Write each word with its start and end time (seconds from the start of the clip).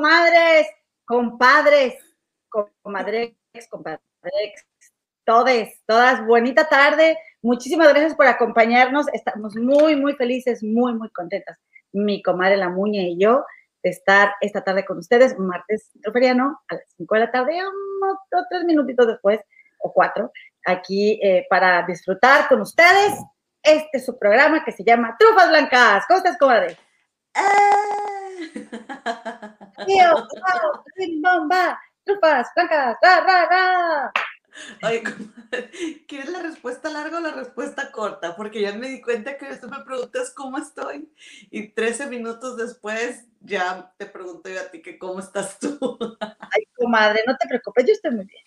comadres, 0.00 0.66
compadres, 1.04 1.94
comadres, 2.82 3.34
compadres, 3.68 4.00
todes, 5.26 5.82
todas, 5.86 6.26
bonita 6.26 6.66
tarde. 6.66 7.18
Muchísimas 7.42 7.90
gracias 7.90 8.14
por 8.14 8.26
acompañarnos. 8.26 9.08
Estamos 9.12 9.56
muy, 9.56 9.96
muy 9.96 10.14
felices, 10.14 10.62
muy, 10.62 10.94
muy 10.94 11.10
contentas, 11.10 11.58
mi 11.92 12.22
comadre 12.22 12.56
La 12.56 12.70
Muñe 12.70 13.10
y 13.10 13.18
yo, 13.18 13.44
de 13.82 13.90
estar 13.90 14.32
esta 14.40 14.64
tarde 14.64 14.86
con 14.86 14.96
ustedes, 14.96 15.38
martes 15.38 15.90
truferiano, 16.02 16.58
a 16.68 16.76
las 16.76 16.84
5 16.96 17.14
de 17.16 17.20
la 17.20 17.30
tarde, 17.30 17.52
unos 17.58 18.18
tres 18.48 18.64
minutitos 18.64 19.06
después, 19.06 19.38
o 19.80 19.92
cuatro, 19.92 20.32
aquí 20.64 21.20
eh, 21.22 21.46
para 21.50 21.84
disfrutar 21.86 22.48
con 22.48 22.62
ustedes 22.62 23.12
este 23.62 23.98
es 23.98 24.06
su 24.06 24.18
programa 24.18 24.64
que 24.64 24.72
se 24.72 24.82
llama 24.82 25.14
Trufas 25.18 25.50
Blancas. 25.50 26.04
¿Cómo 26.08 26.16
estás, 26.16 26.38
comadre? 26.38 26.78
Tío, 29.86 30.14
bomba, 31.22 31.80
trufas 32.04 32.48
blancas, 32.54 32.96
ra, 33.02 33.20
ra, 33.20 33.46
ra. 33.46 34.12
Oye, 34.82 35.02
¿quieres 36.08 36.30
la 36.30 36.42
respuesta 36.42 36.90
larga 36.90 37.18
o 37.18 37.20
la 37.20 37.30
respuesta 37.30 37.90
corta? 37.92 38.36
Porque 38.36 38.60
ya 38.60 38.74
me 38.74 38.88
di 38.88 39.00
cuenta 39.00 39.36
que 39.36 39.54
tú 39.56 39.68
me 39.68 39.84
preguntas 39.84 40.32
cómo 40.34 40.58
estoy 40.58 41.08
y 41.50 41.68
13 41.68 42.06
minutos 42.06 42.56
después 42.56 43.26
ya 43.40 43.92
te 43.96 44.06
pregunto 44.06 44.50
yo 44.50 44.60
a 44.60 44.70
ti 44.70 44.82
que 44.82 44.98
cómo 44.98 45.20
estás 45.20 45.58
tú. 45.58 45.78
Ay, 46.20 46.64
comadre, 46.74 47.22
no 47.26 47.36
te 47.36 47.48
preocupes, 47.48 47.84
yo 47.86 47.92
estoy 47.92 48.10
muy 48.12 48.26
bien. 48.26 48.44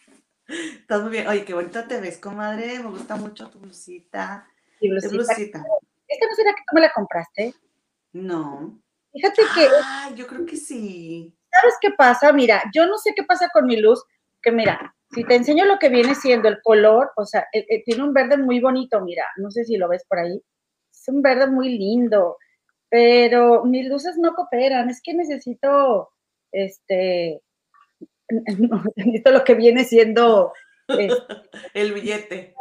Estás 0.80 1.02
muy 1.02 1.12
bien. 1.12 1.28
Oye, 1.28 1.46
qué 1.46 1.54
bonita 1.54 1.88
te 1.88 2.00
ves, 2.00 2.18
comadre. 2.18 2.80
Me 2.80 2.90
gusta 2.90 3.16
mucho 3.16 3.50
tu 3.50 3.60
blusita. 3.60 4.48
blusita. 4.80 5.64
¿Esta 6.08 6.28
no 6.28 6.36
será 6.36 6.54
que 6.54 6.64
tú 6.68 6.76
me 6.76 6.82
la 6.82 6.92
compraste? 6.92 7.56
No. 8.12 8.83
Fíjate 9.14 9.42
que. 9.56 9.68
Ah, 9.84 10.12
yo 10.16 10.28
creo 10.28 10.46
que 10.46 10.58
sí. 10.58 11.34
¿Sabes 11.52 11.76
qué 11.80 11.92
pasa? 11.92 12.34
Mira, 12.34 12.64
yo 12.74 12.86
no 12.88 12.98
sé 12.98 13.14
qué 13.16 13.24
pasa 13.24 13.48
con 13.54 13.68
mi 13.68 13.78
luz, 13.78 14.04
que 14.42 14.52
mira, 14.52 14.94
si 15.14 15.24
te 15.24 15.36
enseño 15.36 15.66
lo 15.66 15.78
que 15.78 15.90
viene 15.90 16.16
siendo 16.16 16.50
el 16.50 16.60
color, 16.64 17.12
o 17.16 17.26
sea, 17.26 17.46
eh, 17.54 17.66
eh, 17.70 17.84
tiene 17.86 18.04
un 18.04 18.14
verde 18.14 18.38
muy 18.38 18.60
bonito, 18.60 19.00
mira, 19.02 19.26
no 19.38 19.52
sé 19.52 19.64
si 19.64 19.78
lo 19.78 19.88
ves 19.88 20.04
por 20.10 20.20
ahí. 20.20 20.42
Es 20.92 21.08
un 21.08 21.22
verde 21.22 21.48
muy 21.48 21.78
lindo, 21.78 22.38
pero 22.90 23.64
mis 23.66 23.88
luces 23.88 24.18
no 24.18 24.34
cooperan. 24.34 24.90
Es 24.90 25.02
que 25.02 25.14
necesito, 25.14 26.10
este, 26.52 27.42
necesito 28.96 29.32
lo 29.32 29.44
que 29.44 29.54
viene 29.54 29.84
siendo 29.84 30.54
este, 30.88 31.24
el 31.74 31.94
billete. 31.94 32.56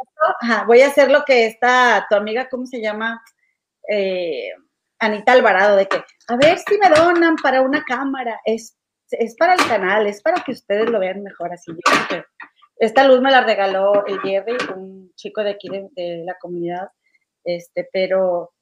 voy 0.67 0.81
a 0.81 0.87
hacer 0.87 1.11
lo 1.11 1.23
que 1.25 1.47
está 1.47 2.05
tu 2.09 2.15
amiga, 2.15 2.47
¿cómo 2.49 2.65
se 2.65 2.81
llama? 2.81 3.23
Eh, 3.89 4.51
Anita 5.03 5.33
Alvarado, 5.33 5.75
de 5.75 5.87
que, 5.87 5.97
a 6.27 6.35
ver 6.37 6.57
si 6.57 6.77
me 6.77 6.89
donan 6.89 7.35
para 7.35 7.61
una 7.61 7.83
cámara, 7.83 8.39
es, 8.45 8.77
es 9.11 9.35
para 9.35 9.53
el 9.53 9.67
canal, 9.67 10.07
es 10.07 10.21
para 10.21 10.41
que 10.43 10.51
ustedes 10.53 10.89
lo 10.89 10.99
vean 10.99 11.23
mejor 11.23 11.51
así. 11.51 11.71
esta 12.77 13.07
luz 13.07 13.21
me 13.21 13.31
la 13.31 13.43
regaló 13.43 14.05
el 14.05 14.19
Jerry, 14.21 14.57
un 14.75 15.11
chico 15.15 15.43
de 15.43 15.51
aquí 15.51 15.69
de, 15.69 16.23
la 16.25 16.37
comunidad, 16.39 16.89
este, 17.43 17.89
pero 17.91 18.53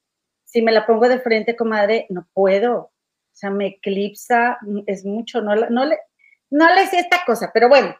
si 0.43 0.61
me 0.61 0.71
la 0.71 0.85
pongo 0.85 1.07
de 1.07 1.19
frente, 1.19 1.55
comadre, 1.55 2.07
no 2.09 2.27
puedo. 2.33 2.75
O 2.77 2.91
sea, 3.33 3.49
me 3.49 3.67
eclipsa, 3.67 4.57
es 4.87 5.05
mucho, 5.05 5.41
no, 5.41 5.55
no, 5.55 5.85
le, 5.85 5.97
no 6.49 6.73
le 6.73 6.87
sé 6.87 6.99
esta 6.99 7.21
cosa, 7.25 7.51
pero 7.53 7.69
bueno, 7.69 7.95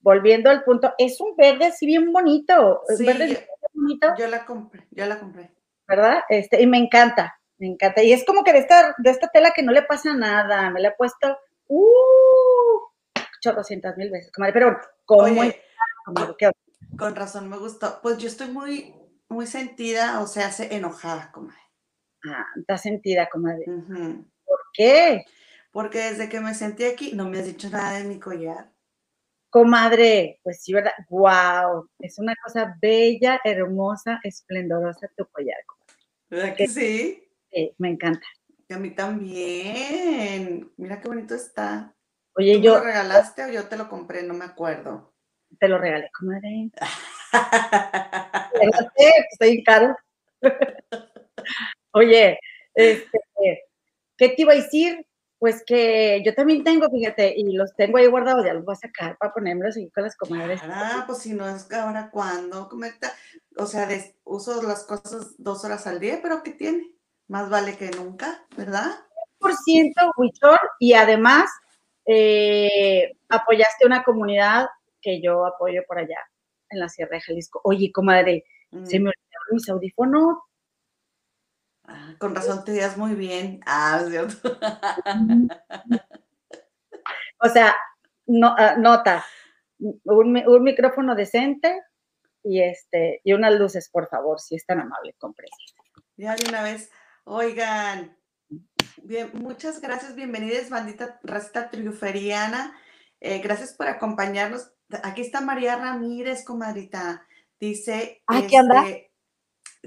volviendo 0.00 0.50
al 0.50 0.64
punto, 0.64 0.92
es 0.98 1.20
un 1.20 1.36
verde 1.36 1.66
así 1.66 1.86
bien 1.86 2.12
bonito. 2.12 2.82
Sí, 2.96 3.06
verde 3.06 3.34
yo, 3.34 3.38
bonito. 3.72 4.14
Yo 4.18 4.26
la 4.26 4.44
compré, 4.44 4.86
yo 4.90 5.06
la 5.06 5.18
compré. 5.18 5.50
¿Verdad? 5.86 6.22
Este, 6.28 6.60
y 6.60 6.66
me 6.66 6.78
encanta, 6.78 7.38
me 7.62 7.68
encanta. 7.68 8.02
Y 8.02 8.12
es 8.12 8.24
como 8.24 8.42
que 8.42 8.52
de 8.52 8.58
esta, 8.58 8.94
de 8.98 9.10
esta 9.10 9.28
tela 9.28 9.52
que 9.52 9.62
no 9.62 9.70
le 9.70 9.82
pasa 9.82 10.14
nada, 10.14 10.68
me 10.70 10.80
la 10.80 10.88
he 10.88 10.94
puesto, 10.96 11.38
uh, 11.68 12.80
chorrocientas 13.40 13.96
mil 13.96 14.10
veces, 14.10 14.32
comadre, 14.32 14.52
pero 14.52 14.80
con, 15.04 15.36
con 16.98 17.14
razón 17.14 17.48
me 17.48 17.56
gustó. 17.56 18.00
Pues 18.02 18.18
yo 18.18 18.26
estoy 18.26 18.48
muy, 18.48 18.92
muy 19.28 19.46
sentida, 19.46 20.20
o 20.20 20.26
sea, 20.26 20.50
se 20.50 20.74
enojada, 20.74 21.30
comadre. 21.30 21.60
Ah, 22.26 22.46
está 22.56 22.78
sentida, 22.78 23.28
comadre. 23.30 23.64
¿Por 23.64 24.60
qué? 24.74 25.24
Porque 25.70 25.98
desde 25.98 26.28
que 26.28 26.40
me 26.40 26.54
sentí 26.54 26.84
aquí 26.84 27.12
no 27.14 27.28
me 27.28 27.38
has 27.38 27.46
dicho 27.46 27.70
nada 27.70 27.98
de 27.98 28.04
mi 28.04 28.18
collar. 28.18 28.72
Comadre, 29.50 30.40
pues 30.42 30.64
sí, 30.64 30.72
¿verdad? 30.72 30.94
¡Wow! 31.08 31.88
Es 32.00 32.18
una 32.18 32.34
cosa 32.42 32.76
bella, 32.80 33.40
hermosa, 33.44 34.18
esplendorosa 34.24 35.08
tu 35.16 35.26
collar. 35.26 35.58
¿Verdad 36.28 36.56
que 36.56 36.66
sí? 36.66 37.28
Sí, 37.52 37.74
me 37.78 37.90
encanta. 37.90 38.26
a 38.70 38.78
mí 38.78 38.94
también. 38.94 40.72
Mira 40.76 41.00
qué 41.00 41.08
bonito 41.08 41.34
está. 41.34 41.94
Oye, 42.34 42.56
¿Tú 42.56 42.62
yo. 42.62 42.78
lo 42.78 42.84
regalaste 42.84 43.44
o 43.44 43.48
yo 43.48 43.68
te 43.68 43.76
lo 43.76 43.88
compré? 43.88 44.22
No 44.22 44.32
me 44.32 44.46
acuerdo. 44.46 45.12
Te 45.58 45.68
lo 45.68 45.76
regalé, 45.76 46.08
comadre. 46.18 46.70
Estoy 49.32 49.62
caro. 49.64 49.94
Oye, 51.92 52.38
este, 52.74 53.18
¿qué 54.16 54.28
te 54.30 54.42
iba 54.42 54.52
a 54.52 54.56
decir? 54.56 55.06
Pues 55.38 55.62
que 55.66 56.22
yo 56.24 56.34
también 56.34 56.62
tengo, 56.62 56.88
fíjate, 56.88 57.34
y 57.36 57.52
los 57.52 57.74
tengo 57.74 57.98
ahí 57.98 58.06
guardados, 58.06 58.46
ya 58.46 58.54
los 58.54 58.64
voy 58.64 58.74
a 58.74 58.76
sacar 58.76 59.18
para 59.18 59.34
ponérmelos 59.34 59.76
aquí 59.76 59.90
con 59.90 60.04
las 60.04 60.16
comadres. 60.16 60.60
Ah, 60.62 61.02
pues 61.06 61.18
si 61.18 61.34
no 61.34 61.48
es 61.48 61.64
que 61.64 61.74
ahora 61.74 62.10
cuando, 62.10 62.70
o 63.56 63.66
sea, 63.66 63.88
uso 64.24 64.62
las 64.62 64.84
cosas 64.84 65.34
dos 65.38 65.64
horas 65.64 65.86
al 65.88 65.98
día, 65.98 66.20
pero 66.22 66.44
¿qué 66.44 66.52
tiene? 66.52 66.92
Más 67.28 67.48
vale 67.48 67.76
que 67.76 67.90
nunca, 67.90 68.44
¿verdad? 68.56 68.90
Por 69.38 69.54
ciento, 69.54 70.00
Huichol, 70.16 70.58
y 70.78 70.94
además 70.94 71.50
eh, 72.06 73.12
apoyaste 73.28 73.86
una 73.86 74.02
comunidad 74.02 74.68
que 75.00 75.20
yo 75.20 75.46
apoyo 75.46 75.82
por 75.86 75.98
allá, 75.98 76.18
en 76.70 76.80
la 76.80 76.88
Sierra 76.88 77.16
de 77.16 77.22
Jalisco. 77.22 77.60
Oye, 77.64 77.90
comadre, 77.92 78.44
se 78.84 78.98
mm. 78.98 79.02
me 79.02 79.10
olvidaron 79.10 79.52
mis 79.52 79.68
audífonos, 79.68 80.38
Ah, 81.84 82.14
con 82.18 82.34
razón 82.34 82.64
te 82.64 82.72
digas 82.72 82.96
muy 82.96 83.14
bien. 83.14 83.60
Ah, 83.66 84.02
¿cierto? 84.08 84.58
o 87.40 87.48
sea, 87.48 87.74
no, 88.26 88.54
ah, 88.56 88.76
nota, 88.78 89.24
un, 89.78 90.62
micrófono 90.62 91.14
decente 91.14 91.80
y 92.42 92.62
este 92.62 93.20
y 93.24 93.32
unas 93.32 93.54
luces, 93.54 93.88
por 93.90 94.08
favor, 94.08 94.40
si 94.40 94.54
es 94.54 94.64
tan 94.64 94.80
amable, 94.80 95.14
compre. 95.18 95.48
Ya 96.16 96.36
de 96.36 96.48
una 96.48 96.62
vez, 96.62 96.90
oigan, 97.24 98.16
bien, 99.02 99.30
muchas 99.34 99.80
gracias, 99.80 100.14
bienvenidas, 100.14 100.70
bandita 100.70 101.20
rasta 101.22 101.70
triunferiana. 101.70 102.76
Eh, 103.20 103.38
gracias 103.38 103.74
por 103.74 103.88
acompañarnos. 103.88 104.72
Aquí 105.02 105.22
está 105.22 105.40
María 105.40 105.76
Ramírez, 105.76 106.44
comadrita. 106.44 107.26
Dice. 107.58 108.22
Aquí 108.26 108.56
anda. 108.56 108.88
Este, 108.88 109.12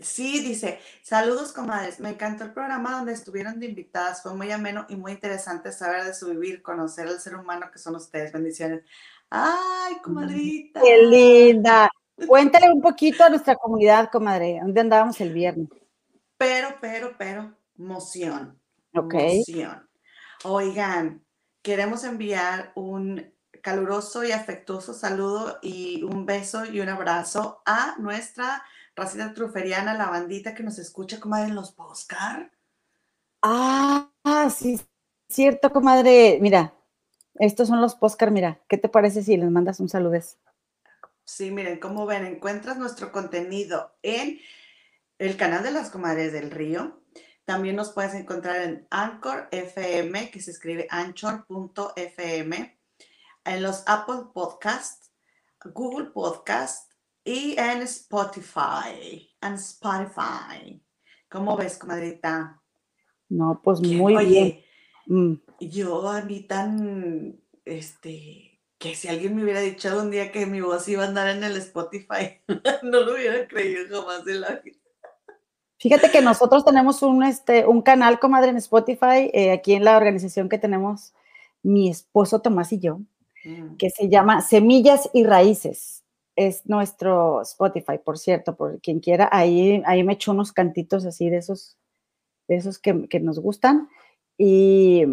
Sí, 0.02 0.42
dice, 0.42 0.80
saludos 1.04 1.54
comadres, 1.54 2.02
me 2.02 2.10
encantó 2.10 2.44
el 2.44 2.52
programa 2.52 2.92
donde 2.92 3.14
estuvieron 3.14 3.62
de 3.62 3.68
invitadas, 3.68 4.22
fue 4.22 4.34
muy 4.34 4.52
ameno 4.52 4.86
y 4.90 4.98
muy 4.98 5.14
interesante 5.14 5.72
saber 5.72 6.04
de 6.04 6.14
su 6.14 6.28
vivir, 6.28 6.62
conocer 6.62 7.08
al 7.08 7.22
ser 7.22 7.36
humano 7.38 7.68
que 7.72 7.80
son 7.80 7.96
ustedes, 7.96 8.34
bendiciones. 8.34 8.84
Ay, 9.30 9.96
comadrita. 10.04 10.82
Qué 10.82 11.02
linda. 11.02 11.90
Cuéntale 12.28 12.70
un 12.74 12.82
poquito 12.82 13.24
a 13.24 13.30
nuestra 13.30 13.56
comunidad, 13.56 14.10
comadre, 14.12 14.60
¿dónde 14.62 14.82
andábamos 14.82 15.22
el 15.22 15.32
viernes? 15.32 15.70
Pero, 16.38 16.76
pero, 16.82 17.16
pero, 17.18 17.58
moción. 17.76 18.60
Ok. 18.94 19.14
Moción. 19.14 19.90
Oigan, 20.44 21.26
queremos 21.62 22.04
enviar 22.04 22.72
un 22.76 23.34
caluroso 23.62 24.24
y 24.24 24.32
afectuoso 24.32 24.94
saludo 24.94 25.58
y 25.62 26.04
un 26.04 26.26
beso 26.26 26.66
y 26.66 26.82
un 26.82 26.90
abrazo 26.90 27.62
a 27.66 27.96
nuestra 27.98 28.64
Racita 28.96 29.34
Truferiana, 29.34 29.96
la 29.96 30.08
bandita 30.08 30.54
que 30.54 30.64
nos 30.64 30.78
escucha, 30.80 31.20
comadre, 31.20 31.50
en 31.50 31.56
los 31.56 31.72
postcar. 31.72 32.52
Ah, 33.42 34.08
sí, 34.56 34.80
cierto, 35.28 35.72
comadre. 35.72 36.38
Mira, 36.42 36.74
estos 37.36 37.68
son 37.68 37.82
los 37.82 37.96
postcar, 37.96 38.32
mira, 38.32 38.62
¿qué 38.70 38.78
te 38.78 38.88
parece 38.88 39.24
si 39.24 39.36
les 39.36 39.52
mandas 39.52 39.80
un 39.80 39.90
saludes? 39.90 40.38
Sí, 41.26 41.52
miren, 41.52 41.80
como 41.80 42.06
ven, 42.06 42.26
encuentras 42.26 42.78
nuestro 42.78 43.12
contenido 43.12 43.96
en 44.04 44.40
el 45.18 45.38
canal 45.38 45.64
de 45.64 45.72
las 45.72 45.90
comadres 45.90 46.34
del 46.34 46.52
río. 46.52 47.02
También 47.46 47.76
nos 47.76 47.92
puedes 47.92 48.14
encontrar 48.16 48.62
en 48.62 48.88
Anchor 48.90 49.48
FM, 49.52 50.32
que 50.32 50.42
se 50.42 50.52
escribe 50.52 50.88
anchor.fm, 50.90 52.80
en 53.46 53.64
los 53.64 53.84
Apple 53.86 54.32
Podcasts, 54.34 55.12
Google 55.64 56.08
Podcasts, 56.08 56.96
y 57.24 57.56
en 57.60 57.82
Spotify. 57.82 59.30
En 59.42 59.54
Spotify. 59.56 60.82
¿Cómo 61.30 61.58
ves, 61.58 61.78
comadrita? 61.78 62.62
No, 63.30 63.62
pues 63.64 63.82
muy 63.82 64.26
bien. 64.26 64.64
Mm. 65.08 65.34
Yo 65.60 66.08
a 66.08 66.22
mí 66.22 66.42
tan, 66.42 67.42
este, 67.66 68.62
que 68.78 68.96
si 68.96 69.08
alguien 69.08 69.36
me 69.36 69.44
hubiera 69.44 69.60
dicho 69.60 70.00
un 70.00 70.12
día 70.12 70.32
que 70.32 70.46
mi 70.46 70.62
voz 70.62 70.88
iba 70.88 71.04
a 71.04 71.08
andar 71.08 71.30
en 71.30 71.44
el 71.44 71.58
Spotify, 71.58 72.42
no 72.84 73.02
lo 73.02 73.14
hubiera 73.14 73.48
creído 73.48 74.02
jamás 74.02 74.26
de 74.26 74.36
la 74.36 74.62
vida. 74.64 74.78
Fíjate 75.78 76.10
que 76.10 76.22
nosotros 76.22 76.64
tenemos 76.64 77.02
un, 77.04 77.24
este, 77.24 77.66
un 77.66 77.82
canal, 77.82 78.20
comadre, 78.20 78.50
en 78.50 78.58
Spotify, 78.58 79.30
eh, 79.34 79.52
aquí 79.52 79.74
en 79.74 79.84
la 79.84 79.98
organización 79.98 80.50
que 80.50 80.58
tenemos 80.58 81.14
mi 81.64 81.90
esposo 81.90 82.40
Tomás 82.40 82.72
y 82.72 82.80
yo, 82.80 83.00
mm. 83.44 83.76
que 83.78 83.90
se 83.90 84.08
llama 84.08 84.42
Semillas 84.42 85.10
y 85.14 85.24
Raíces. 85.24 86.04
Es 86.36 86.66
nuestro 86.66 87.42
Spotify, 87.42 87.98
por 88.04 88.18
cierto, 88.18 88.56
por 88.56 88.80
quien 88.82 89.00
quiera. 89.00 89.30
Ahí, 89.32 89.82
ahí 89.86 90.04
me 90.04 90.14
echo 90.14 90.32
unos 90.32 90.52
cantitos 90.52 91.06
así 91.06 91.30
de 91.30 91.38
esos, 91.38 91.78
de 92.48 92.56
esos 92.56 92.78
que, 92.80 93.08
que 93.08 93.20
nos 93.20 93.40
gustan. 93.40 93.90
Y, 94.38 95.06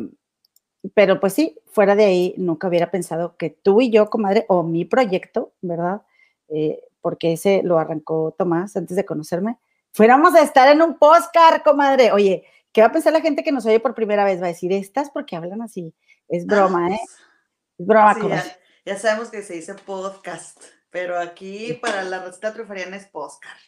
pero 0.95 1.21
pues 1.21 1.33
sí, 1.33 1.59
fuera 1.67 1.95
de 1.95 2.05
ahí, 2.05 2.35
nunca 2.37 2.69
hubiera 2.69 2.91
pensado 2.91 3.37
que 3.37 3.51
tú 3.51 3.81
y 3.81 3.91
yo, 3.91 4.11
comadre, 4.11 4.45
o 4.49 4.63
mi 4.63 4.85
proyecto, 4.85 5.53
¿verdad? 5.61 6.03
Eh, 6.49 6.83
porque 7.01 7.33
ese 7.33 7.63
lo 7.63 7.79
arrancó 7.79 8.35
Tomás 8.37 8.77
antes 8.77 8.97
de 8.97 9.05
conocerme, 9.05 9.59
fuéramos 9.93 10.35
a 10.35 10.43
estar 10.43 10.69
en 10.69 10.83
un 10.83 10.99
postcard, 10.99 11.63
comadre. 11.63 12.13
Oye, 12.13 12.45
¿qué 12.73 12.81
va 12.81 12.89
a 12.89 12.93
pensar 12.93 13.13
la 13.13 13.21
gente 13.21 13.45
que 13.45 13.53
nos 13.53 13.67
oye 13.67 13.81
por 13.81 13.95
primera 13.95 14.25
vez? 14.25 14.41
Va 14.41 14.47
a 14.47 14.49
decir, 14.49 14.73
estas 14.73 15.11
porque 15.11 15.37
hablan 15.37 15.63
así. 15.63 15.95
Es 16.29 16.47
broma, 16.47 16.91
¿eh? 16.91 17.01
Es 17.79 17.87
broma, 17.87 18.15
comadre. 18.15 18.57
Ya, 18.85 18.99
sabemos 18.99 19.31
que 19.31 19.43
se 19.43 19.55
dice 19.55 19.75
podcast, 19.75 20.61
pero 20.91 21.19
aquí 21.19 21.75
para 21.75 22.03
la 22.03 22.25
receta 22.25 22.53
trufariana 22.53 22.97
es 22.97 23.07
postcard. 23.07 23.59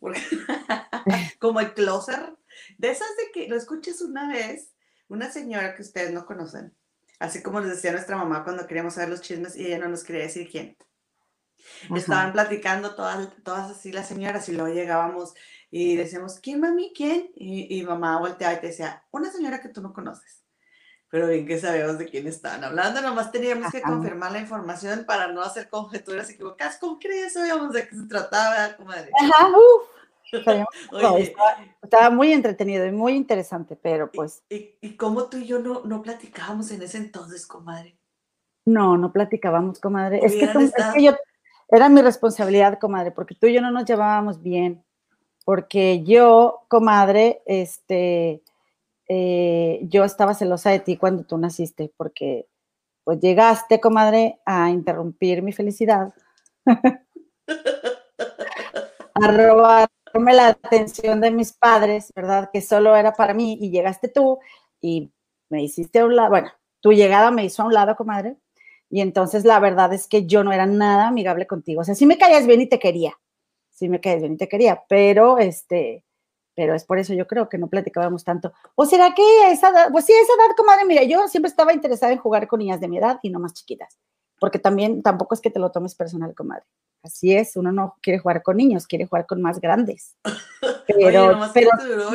como 1.38 1.60
el 1.60 1.74
closer, 1.74 2.36
de 2.78 2.90
esas 2.90 3.08
de 3.16 3.30
que 3.32 3.48
lo 3.48 3.56
escuches 3.56 4.00
una 4.00 4.28
vez 4.32 4.74
una 5.08 5.30
señora 5.30 5.74
que 5.74 5.82
ustedes 5.82 6.12
no 6.12 6.26
conocen, 6.26 6.74
así 7.18 7.42
como 7.42 7.60
les 7.60 7.70
decía 7.70 7.92
nuestra 7.92 8.16
mamá 8.16 8.44
cuando 8.44 8.66
queríamos 8.66 8.94
saber 8.94 9.08
los 9.08 9.22
chismes 9.22 9.56
y 9.56 9.66
ella 9.66 9.78
no 9.78 9.88
nos 9.88 10.04
quería 10.04 10.22
decir 10.22 10.48
quién. 10.50 10.76
Estaban 11.94 12.32
platicando 12.32 12.94
todas, 12.94 13.28
todas 13.42 13.70
así 13.70 13.92
las 13.92 14.08
señoras 14.08 14.48
y 14.48 14.52
luego 14.52 14.72
llegábamos 14.72 15.34
y 15.70 15.96
decíamos, 15.96 16.38
¿quién 16.40 16.60
mami? 16.60 16.92
¿Quién? 16.94 17.30
Y, 17.34 17.82
mamá 17.82 18.18
volteaba 18.18 18.54
y 18.54 18.60
te 18.60 18.68
decía, 18.68 19.04
una 19.10 19.30
señora 19.30 19.60
que 19.60 19.68
tú 19.68 19.82
no 19.82 19.92
conoces. 19.92 20.44
Pero 21.10 21.28
bien 21.28 21.46
que 21.46 21.58
sabemos 21.58 21.98
de 21.98 22.06
quién 22.06 22.26
estaban 22.26 22.64
hablando, 22.64 23.00
nomás 23.00 23.32
teníamos 23.32 23.72
que 23.72 23.80
confirmar 23.80 24.32
la 24.32 24.40
información 24.40 25.04
para 25.06 25.28
no 25.28 25.40
hacer 25.40 25.70
conjeturas 25.70 26.28
equivocadas. 26.28 26.78
¿Cómo 26.78 26.98
crees? 26.98 27.32
Sabíamos 27.32 27.72
de 27.72 27.88
qué 27.88 27.96
se 27.96 28.06
trataba, 28.06 28.76
comadre. 28.76 29.10
Ajá, 29.18 29.48
estaba, 31.82 32.10
muy 32.10 32.32
entretenido 32.32 32.84
y 32.84 32.92
muy 32.92 33.14
interesante, 33.14 33.76
pero 33.76 34.10
pues. 34.10 34.42
¿Y, 34.50 34.76
y, 34.82 34.96
cómo 34.96 35.24
tú 35.30 35.38
y 35.38 35.46
yo 35.46 35.60
no, 35.60 35.82
no 35.84 36.02
platicábamos 36.02 36.70
en 36.70 36.82
ese 36.82 36.98
entonces, 36.98 37.46
comadre? 37.46 37.98
No, 38.66 38.98
no 38.98 39.12
platicábamos, 39.12 39.80
comadre. 39.80 40.20
Es 40.22 40.32
que, 40.34 41.02
yo, 41.02 41.16
era 41.70 41.88
mi 41.88 42.02
responsabilidad, 42.02 42.78
comadre, 42.78 43.10
porque 43.12 43.34
tú 43.34 43.46
y 43.46 43.54
yo 43.54 43.60
no 43.60 43.70
nos 43.70 43.84
llevábamos 43.84 44.42
bien. 44.42 44.84
Porque 45.44 46.02
yo, 46.04 46.64
comadre, 46.68 47.42
este, 47.46 48.42
eh, 49.08 49.80
yo 49.82 50.04
estaba 50.04 50.34
celosa 50.34 50.70
de 50.70 50.80
ti 50.80 50.96
cuando 50.96 51.24
tú 51.24 51.38
naciste, 51.38 51.92
porque 51.96 52.46
pues 53.04 53.20
llegaste, 53.20 53.80
comadre, 53.80 54.38
a 54.44 54.70
interrumpir 54.70 55.42
mi 55.42 55.52
felicidad. 55.52 56.12
a 59.14 59.32
robar 59.32 59.88
la 60.14 60.48
atención 60.48 61.20
de 61.20 61.30
mis 61.30 61.52
padres, 61.52 62.12
¿verdad? 62.14 62.50
Que 62.52 62.60
solo 62.60 62.96
era 62.96 63.12
para 63.12 63.34
mí 63.34 63.58
y 63.60 63.70
llegaste 63.70 64.08
tú 64.08 64.38
y 64.80 65.12
me 65.48 65.62
hiciste 65.62 66.00
a 66.00 66.04
un 66.04 66.16
lado, 66.16 66.30
bueno, 66.30 66.50
tu 66.80 66.92
llegada 66.92 67.30
me 67.30 67.44
hizo 67.44 67.62
a 67.62 67.66
un 67.66 67.74
lado, 67.74 67.96
comadre, 67.96 68.36
y 68.90 69.00
entonces 69.00 69.44
la 69.44 69.60
verdad 69.60 69.92
es 69.92 70.06
que 70.06 70.26
yo 70.26 70.44
no 70.44 70.52
era 70.52 70.66
nada 70.66 71.08
amigable 71.08 71.46
contigo. 71.46 71.82
O 71.82 71.84
sea, 71.84 71.94
sí 71.94 72.06
me 72.06 72.18
caías 72.18 72.46
bien 72.46 72.60
y 72.60 72.66
te 72.66 72.78
quería, 72.78 73.18
sí 73.70 73.88
me 73.88 74.00
caías 74.00 74.20
bien 74.20 74.34
y 74.34 74.36
te 74.36 74.48
quería, 74.48 74.82
pero 74.88 75.38
este, 75.38 76.04
pero 76.54 76.74
es 76.74 76.84
por 76.84 76.98
eso 76.98 77.14
yo 77.14 77.26
creo 77.26 77.48
que 77.48 77.56
no 77.56 77.68
platicábamos 77.68 78.24
tanto. 78.24 78.52
¿O 78.74 78.84
será 78.84 79.14
que 79.14 79.22
esa 79.52 79.68
edad, 79.68 79.90
pues 79.92 80.06
sí, 80.06 80.12
esa 80.12 80.32
edad, 80.32 80.56
comadre, 80.56 80.84
mira, 80.86 81.04
yo 81.04 81.28
siempre 81.28 81.50
estaba 81.50 81.72
interesada 81.72 82.12
en 82.12 82.18
jugar 82.18 82.48
con 82.48 82.58
niñas 82.58 82.80
de 82.80 82.88
mi 82.88 82.98
edad 82.98 83.20
y 83.22 83.30
no 83.30 83.38
más 83.38 83.54
chiquitas, 83.54 83.96
porque 84.40 84.58
también 84.58 85.02
tampoco 85.02 85.34
es 85.34 85.40
que 85.40 85.50
te 85.50 85.60
lo 85.60 85.70
tomes 85.70 85.94
personal, 85.94 86.34
comadre. 86.34 86.64
Así 87.02 87.32
es, 87.32 87.56
uno 87.56 87.70
no 87.70 87.96
quiere 88.02 88.18
jugar 88.18 88.42
con 88.42 88.56
niños, 88.56 88.86
quiere 88.86 89.06
jugar 89.06 89.26
con 89.26 89.40
más 89.40 89.60
grandes. 89.60 90.16
Pero, 90.88 91.38
pero 91.52 91.70
te, 91.78 91.86
duró, 91.86 92.10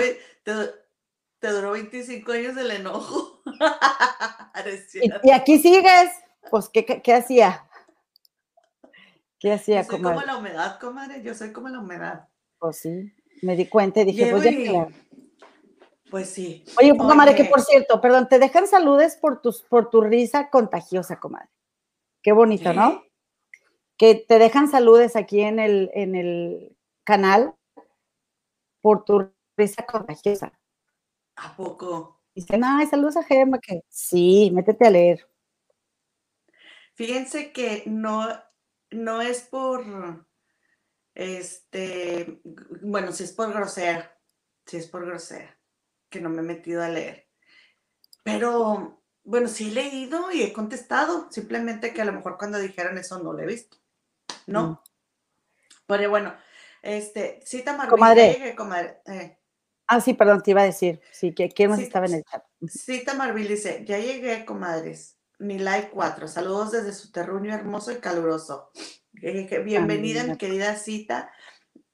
te, 1.39 1.47
duró, 1.47 1.71
25 1.71 2.31
años 2.31 2.57
el 2.57 2.71
enojo. 2.71 3.41
y, 5.23 5.31
aquí 5.31 5.59
sigues, 5.59 6.09
pues, 6.50 6.69
¿qué, 6.69 6.86
qué, 6.86 7.13
hacía? 7.13 7.68
¿Qué 9.40 9.54
hacía, 9.54 9.81
Yo 9.81 9.90
soy 9.90 10.01
como 10.01 10.22
la 10.22 10.38
humedad, 10.38 10.80
comadre, 10.80 11.22
yo 11.22 11.34
soy 11.36 11.51
como 11.51 11.69
la 11.69 11.80
humedad. 11.80 12.28
Pues 12.60 12.78
sí, 12.78 13.13
me 13.42 13.56
di 13.56 13.68
cuenta 13.68 14.01
y 14.01 14.06
dije, 14.06 14.31
pues 14.31 14.44
ya 14.44 14.88
Pues 16.10 16.30
sí. 16.30 16.63
Oye, 16.80 16.98
comadre, 16.98 17.36
que 17.36 17.45
por 17.45 17.62
cierto, 17.62 18.00
perdón, 18.00 18.30
te 18.30 18.40
dejan 18.40 18.68
saludes 18.68 19.18
por, 19.18 19.42
tus, 19.42 19.62
por 19.63 19.90
tu 19.90 20.01
risa 20.01 20.50
contagiosa, 20.50 21.19
comadre. 21.19 21.50
Qué 22.22 22.31
bonito, 22.31 22.74
¿no? 22.74 23.04
que 23.98 24.16
te 24.16 24.40
dejan 24.40 24.69
saludes 24.69 25.16
aquí 25.16 25.42
en 25.42 25.60
el, 25.60 25.92
en 25.94 26.16
el 26.16 26.75
canal 27.04 27.56
por 28.81 29.06
tu 29.06 29.30
risa 29.57 29.86
contagiosa. 29.86 30.51
¿A 31.36 31.56
poco? 31.56 32.19
Dicen, 32.36 32.63
ay, 32.63 32.88
saludos 32.88 33.18
a 33.18 33.24
Gemma, 33.24 33.60
que 33.60 33.81
sí, 33.88 34.51
métete 34.54 34.88
a 34.88 34.90
leer. 34.90 35.28
Fíjense 36.95 37.51
que 37.51 37.84
no, 37.86 38.28
no 38.92 39.22
es 39.22 39.42
por, 39.42 40.28
este, 41.16 42.42
bueno, 42.81 43.12
si 43.12 43.24
es 43.24 43.31
por 43.31 43.51
grosera, 43.54 44.19
si 44.66 44.78
es 44.78 44.88
por 44.88 45.06
grosera, 45.06 45.57
que 46.10 46.22
no 46.22 46.30
me 46.30 46.42
he 46.42 46.45
metido 46.45 46.84
a 46.84 46.90
leer. 46.90 47.28
Pero, 48.24 49.04
bueno, 49.23 49.47
sí 49.47 49.69
he 49.69 49.73
leído 49.73 50.31
y 50.31 50.44
he 50.44 50.54
contestado, 50.54 51.31
simplemente 51.31 51.94
que 51.94 52.02
a 52.02 52.06
lo 52.06 52.14
mejor 52.14 52.38
cuando 52.38 52.59
dijeron 52.59 52.97
eso 52.97 53.19
no 53.19 53.33
lo 53.33 53.40
he 53.40 53.47
visto. 53.47 53.78
¿no? 54.47 54.68
Mm. 54.68 54.78
Pero 55.88 56.09
bueno, 56.09 56.33
este, 56.81 57.42
cita 57.45 57.73
Marvil, 57.73 57.92
comadre. 57.92 58.56
comadre. 58.56 59.02
Eh. 59.07 59.38
Ah, 59.88 60.02
sí, 60.02 60.14
perdón, 60.14 60.42
te 60.42 60.52
iba 60.52 60.62
a 60.62 60.66
decir, 60.66 61.02
sí, 61.12 61.33
que 61.33 61.50
quién 61.50 61.69
más 61.69 61.80
estaba 61.80 62.06
en 62.06 62.16
el 62.16 62.23
chat. 62.23 62.44
Cita 62.68 63.14
Marvil 63.14 63.47
dice, 63.47 63.83
ya 63.85 64.00
llegué, 64.00 64.45
comadres, 64.45 65.19
mi 65.44 65.59
like 65.59 65.90
4, 65.90 66.28
saludos 66.28 66.71
desde 66.71 66.94
su 66.94 67.12
terruño 67.12 67.54
hermoso 67.54 67.92
y 67.92 67.97
caluroso. 67.97 68.71
Bienvenida, 69.12 70.23
mi 70.23 70.38
querida 70.38 70.76
cita. 70.76 71.31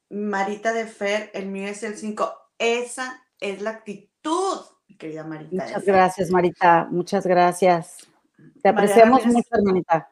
Marita 0.09 0.71
de 0.71 0.85
Fer, 0.85 1.31
el 1.33 1.47
mío 1.47 1.67
es 1.67 1.83
el 1.83 1.97
5. 1.97 2.31
Esa 2.57 3.23
es 3.39 3.61
la 3.61 3.71
actitud, 3.71 4.59
mi 4.87 4.97
querida 4.97 5.23
Marita. 5.23 5.65
Muchas 5.65 5.85
gracias, 5.85 6.29
Marita. 6.29 6.87
Muchas 6.89 7.25
gracias. 7.25 7.97
Te 8.61 8.69
apreciamos 8.69 9.25
mucho, 9.25 9.49
hermanita. 9.51 10.09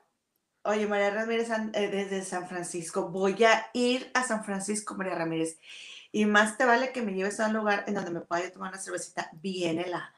Oye, 0.63 0.85
María 0.85 1.11
Ramírez 1.11 1.49
eh, 1.73 1.87
desde 1.87 2.23
San 2.23 2.47
Francisco. 2.47 3.09
Voy 3.09 3.41
a 3.43 3.67
ir 3.73 4.11
a 4.13 4.23
San 4.23 4.43
Francisco, 4.43 4.95
María 4.95 5.15
Ramírez. 5.15 5.59
Y 6.11 6.25
más 6.25 6.57
te 6.57 6.65
vale 6.65 6.91
que 6.91 7.01
me 7.01 7.13
lleves 7.13 7.39
a 7.39 7.47
un 7.47 7.53
lugar 7.53 7.85
en 7.87 7.93
donde 7.93 8.11
me 8.11 8.21
pueda 8.21 8.51
tomar 8.51 8.71
una 8.71 8.81
cervecita 8.81 9.29
bien 9.33 9.79
helada. 9.79 10.13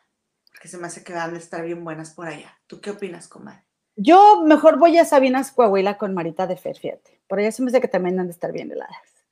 Porque 0.60 0.68
se 0.68 0.78
me 0.78 0.88
hace 0.88 1.06
que 1.06 1.14
van 1.14 1.34
a 1.34 1.38
estar 1.38 1.64
bien 1.64 1.86
buenas 1.86 2.12
por 2.12 2.28
allá. 2.28 2.54
¿Tú 2.68 2.82
qué 2.82 2.90
opinas, 2.90 3.30
comadre? 3.30 3.64
Yo 3.96 4.44
mejor 4.44 4.78
voy 4.78 4.98
a 4.98 5.06
Sabinas, 5.06 5.54
Coahuila 5.54 5.98
con 5.98 6.14
Marita 6.14 6.48
de 6.48 6.58
Fer, 6.58 6.78
fíjate. 6.78 7.22
Por 7.28 7.40
allá 7.40 7.50
se 7.54 7.62
me 7.62 7.70
hace 7.70 7.80
que 7.80 7.88
también 7.88 8.20
han 8.20 8.26
de 8.26 8.34
estar 8.34 8.52
bien 8.52 8.70
heladas. 8.70 9.24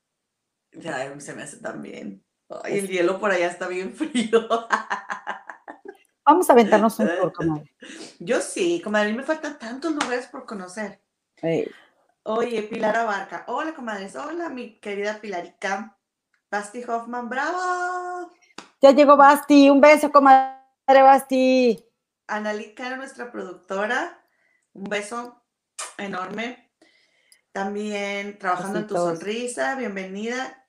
Ya, 0.71 1.19
se 1.19 1.33
me 1.33 1.43
hace 1.43 1.57
también. 1.57 2.23
Ay, 2.63 2.79
el 2.79 2.87
hielo 2.87 3.19
por 3.19 3.31
allá 3.31 3.47
está 3.47 3.67
bien 3.67 3.91
frío. 3.93 4.47
Vamos 6.25 6.49
a 6.49 6.53
aventarnos 6.53 6.97
un 6.97 7.09
tour, 7.09 7.33
comadre. 7.33 7.73
Yo 8.19 8.39
sí, 8.39 8.81
comadre. 8.81 9.09
A 9.09 9.11
mí 9.11 9.17
me 9.17 9.23
faltan 9.23 9.59
tantos 9.59 9.91
lugares 9.91 10.27
por 10.27 10.45
conocer. 10.45 11.01
Oye, 12.23 12.63
Pilar 12.63 12.95
Abarca. 12.95 13.43
Hola, 13.47 13.73
comadres. 13.73 14.15
Hola, 14.15 14.47
mi 14.47 14.79
querida 14.79 15.19
Pilarica. 15.19 15.97
Basti 16.49 16.85
Hoffman, 16.85 17.27
bravo. 17.27 18.31
Ya 18.79 18.91
llegó 18.91 19.17
Basti. 19.17 19.69
Un 19.69 19.81
beso, 19.81 20.09
comadre 20.09 20.56
Basti. 20.87 21.83
Analica 22.27 22.87
era 22.87 22.95
nuestra 22.95 23.31
productora. 23.31 24.23
Un 24.73 24.85
beso 24.85 25.43
enorme. 25.97 26.71
También 27.51 28.37
trabajando 28.37 28.79
en 28.79 28.87
tu 28.87 28.95
sonrisa. 28.95 29.75
Bienvenida. 29.75 30.65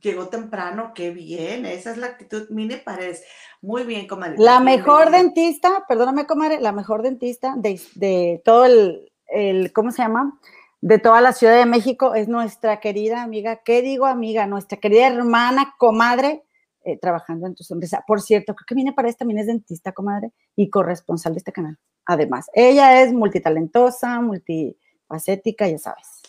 Llegó 0.00 0.28
temprano, 0.28 0.92
qué 0.94 1.10
bien. 1.10 1.66
Esa 1.66 1.90
es 1.90 1.98
la 1.98 2.06
actitud. 2.08 2.48
Mine 2.50 2.78
Paredes. 2.78 3.24
Muy 3.60 3.84
bien, 3.84 4.06
comadre. 4.06 4.36
La 4.38 4.60
mejor 4.60 5.10
dentista, 5.10 5.84
perdóname, 5.86 6.26
comadre, 6.26 6.60
la 6.60 6.72
mejor 6.72 7.02
dentista 7.02 7.54
de, 7.56 7.80
de 7.94 8.42
todo 8.44 8.66
el, 8.66 9.12
el, 9.26 9.72
¿cómo 9.72 9.90
se 9.90 10.02
llama? 10.02 10.38
De 10.80 10.98
toda 10.98 11.20
la 11.20 11.32
Ciudad 11.32 11.56
de 11.56 11.66
México, 11.66 12.14
es 12.14 12.28
nuestra 12.28 12.80
querida 12.80 13.22
amiga, 13.22 13.56
¿qué 13.64 13.82
digo 13.82 14.06
amiga? 14.06 14.46
Nuestra 14.46 14.78
querida 14.78 15.08
hermana, 15.08 15.74
comadre, 15.76 16.44
eh, 16.84 16.98
trabajando 16.98 17.46
en 17.46 17.54
tu 17.54 17.64
sonrisa. 17.64 18.04
Por 18.06 18.20
cierto, 18.20 18.54
creo 18.54 18.66
que 18.66 18.74
viene 18.74 18.92
para 18.92 19.08
esta, 19.08 19.20
también 19.20 19.40
es 19.40 19.46
dentista, 19.46 19.92
comadre, 19.92 20.32
y 20.56 20.70
corresponsal 20.70 21.34
de 21.34 21.38
este 21.38 21.52
canal. 21.52 21.78
Además, 22.06 22.46
ella 22.54 23.02
es 23.02 23.12
multitalentosa, 23.12 24.20
multifacética, 24.20 25.68
ya 25.68 25.78
sabes. 25.78 26.22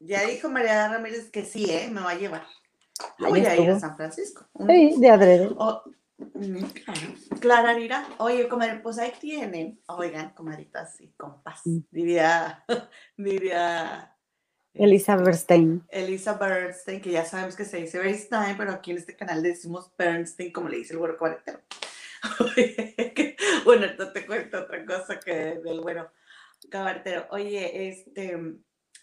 Ya 0.00 0.22
dijo 0.26 0.48
María 0.48 0.88
Ramírez 0.88 1.30
que 1.30 1.44
sí, 1.44 1.70
¿eh? 1.70 1.88
Me 1.90 2.00
va 2.00 2.10
a 2.10 2.14
llevar. 2.14 2.44
Yo 3.18 3.28
voy 3.28 3.44
a 3.44 3.56
ir 3.56 3.70
a 3.70 3.80
San 3.80 3.96
Francisco. 3.96 4.46
Sí, 4.66 4.94
de 4.98 5.10
adrede. 5.10 5.50
Clara 7.40 7.74
mira, 7.74 8.06
oye, 8.18 8.48
comadre, 8.48 8.80
pues 8.80 8.98
ahí 8.98 9.12
tienen, 9.20 9.80
oigan, 9.88 10.30
comadritas 10.30 11.00
y 11.00 11.08
compas, 11.12 11.60
mm. 11.64 11.78
diría, 11.90 12.64
diría 13.16 14.13
Elisa 14.74 15.16
Bernstein. 15.16 15.84
Elisa 15.88 16.34
Bernstein, 16.34 17.00
que 17.00 17.10
ya 17.10 17.24
sabemos 17.24 17.56
que 17.56 17.64
se 17.64 17.78
dice 17.78 17.98
Bernstein, 17.98 18.56
pero 18.56 18.72
aquí 18.72 18.90
en 18.90 18.98
este 18.98 19.16
canal 19.16 19.42
decimos 19.42 19.92
Bernstein, 19.96 20.52
como 20.52 20.68
le 20.68 20.78
dice 20.78 20.94
el 20.94 20.98
güero 20.98 21.16
cuarentero. 21.16 21.60
bueno, 23.64 23.86
entonces 23.86 24.14
te 24.14 24.26
cuento 24.26 24.58
otra 24.58 24.84
cosa 24.84 25.20
que 25.20 25.60
del 25.64 25.80
bueno 25.80 26.08
cabartero. 26.70 27.26
Oye, 27.30 27.88
este, 27.88 28.36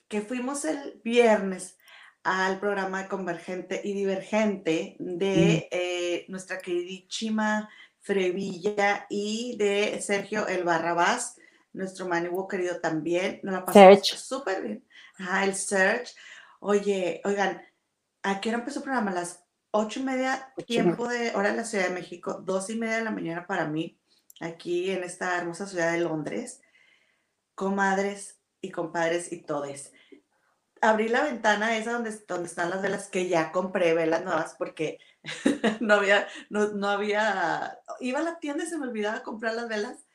que 0.08 0.22
fuimos 0.22 0.66
el 0.66 1.00
viernes 1.04 1.78
al 2.24 2.60
programa 2.60 3.08
Convergente 3.08 3.82
y 3.84 3.94
Divergente 3.94 4.96
de 5.00 5.68
eh, 5.72 6.26
nuestra 6.28 6.60
queridísima 6.60 7.70
Frevilla 8.02 9.06
y 9.10 9.56
de 9.58 10.02
Sergio 10.02 10.48
El 10.48 10.64
Barrabás, 10.64 11.38
nuestro 11.74 12.08
manibu 12.08 12.48
querido 12.48 12.80
también. 12.80 13.40
Nos 13.44 13.54
la 13.54 13.66
pasamos 13.66 14.08
súper 14.08 14.62
bien. 14.62 14.84
Ajá, 15.22 15.46
el 15.46 15.56
Search. 15.56 16.16
Oye, 16.60 17.22
oigan, 17.24 17.62
¿a 18.24 18.42
qué 18.42 18.50
hora 18.50 18.60
empezó 18.60 18.80
el 18.80 18.84
programa? 18.84 19.12
A 19.12 19.16
las 19.16 19.44
ocho 19.72 20.00
y 20.00 20.04
media, 20.04 20.54
tiempo 20.66 21.08
de 21.08 21.36
hora 21.36 21.50
en 21.50 21.58
la 21.58 21.64
Ciudad 21.64 21.88
de 21.88 21.94
México, 21.94 22.42
dos 22.44 22.70
y 22.70 22.76
media 22.76 22.98
de 22.98 23.04
la 23.04 23.12
mañana 23.12 23.48
para 23.48 23.68
mí, 23.68 24.00
aquí 24.40 24.92
en 24.92 25.04
esta 25.04 25.38
hermosa 25.38 25.68
ciudad 25.68 25.92
de 25.92 26.00
Londres. 26.00 26.62
Comadres 27.56 28.40
y 28.62 28.72
compadres 28.72 29.32
y 29.32 29.44
todes 29.44 29.92
abrí 30.82 31.08
la 31.08 31.24
ventana 31.24 31.78
esa 31.78 31.94
donde, 31.94 32.12
donde 32.28 32.48
están 32.48 32.72
las 32.72 32.82
velas, 32.82 33.08
que 33.08 33.30
ya 33.30 33.52
compré 33.52 33.94
velas 33.94 34.24
nuevas 34.24 34.56
porque 34.58 35.00
no 35.80 35.94
había, 35.94 36.28
no, 36.50 36.88
había, 36.90 37.80
iba 38.00 38.20
a 38.20 38.24
la 38.24 38.40
tienda 38.40 38.64
y 38.64 38.68
se 38.68 38.78
me 38.78 38.88
olvidaba 38.88 39.24
comprar 39.24 39.54
las 39.54 39.70
velas. 39.70 40.06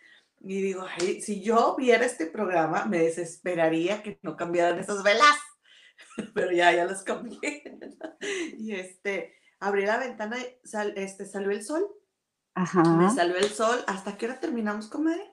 Y 0.48 0.62
digo, 0.62 0.86
si 1.20 1.42
yo 1.42 1.74
viera 1.76 2.06
este 2.06 2.26
programa, 2.26 2.84
me 2.84 2.98
desesperaría 2.98 4.02
que 4.02 4.20
no 4.22 4.36
cambiaran 4.36 4.78
esas 4.78 5.02
velas. 5.02 5.36
Pero 6.34 6.52
ya, 6.52 6.72
ya 6.72 6.84
las 6.84 7.02
cambié. 7.02 7.64
y 8.56 8.72
este, 8.72 9.34
abrí 9.58 9.84
la 9.84 9.98
ventana, 9.98 10.36
sal, 10.62 10.92
este, 10.96 11.26
salió 11.26 11.50
el 11.50 11.64
sol. 11.64 11.84
Ajá. 12.54 12.84
Me 12.84 13.10
salió 13.10 13.36
el 13.36 13.48
sol. 13.48 13.82
¿Hasta 13.88 14.16
qué 14.16 14.26
hora 14.26 14.38
terminamos, 14.38 14.86
comadre? 14.86 15.32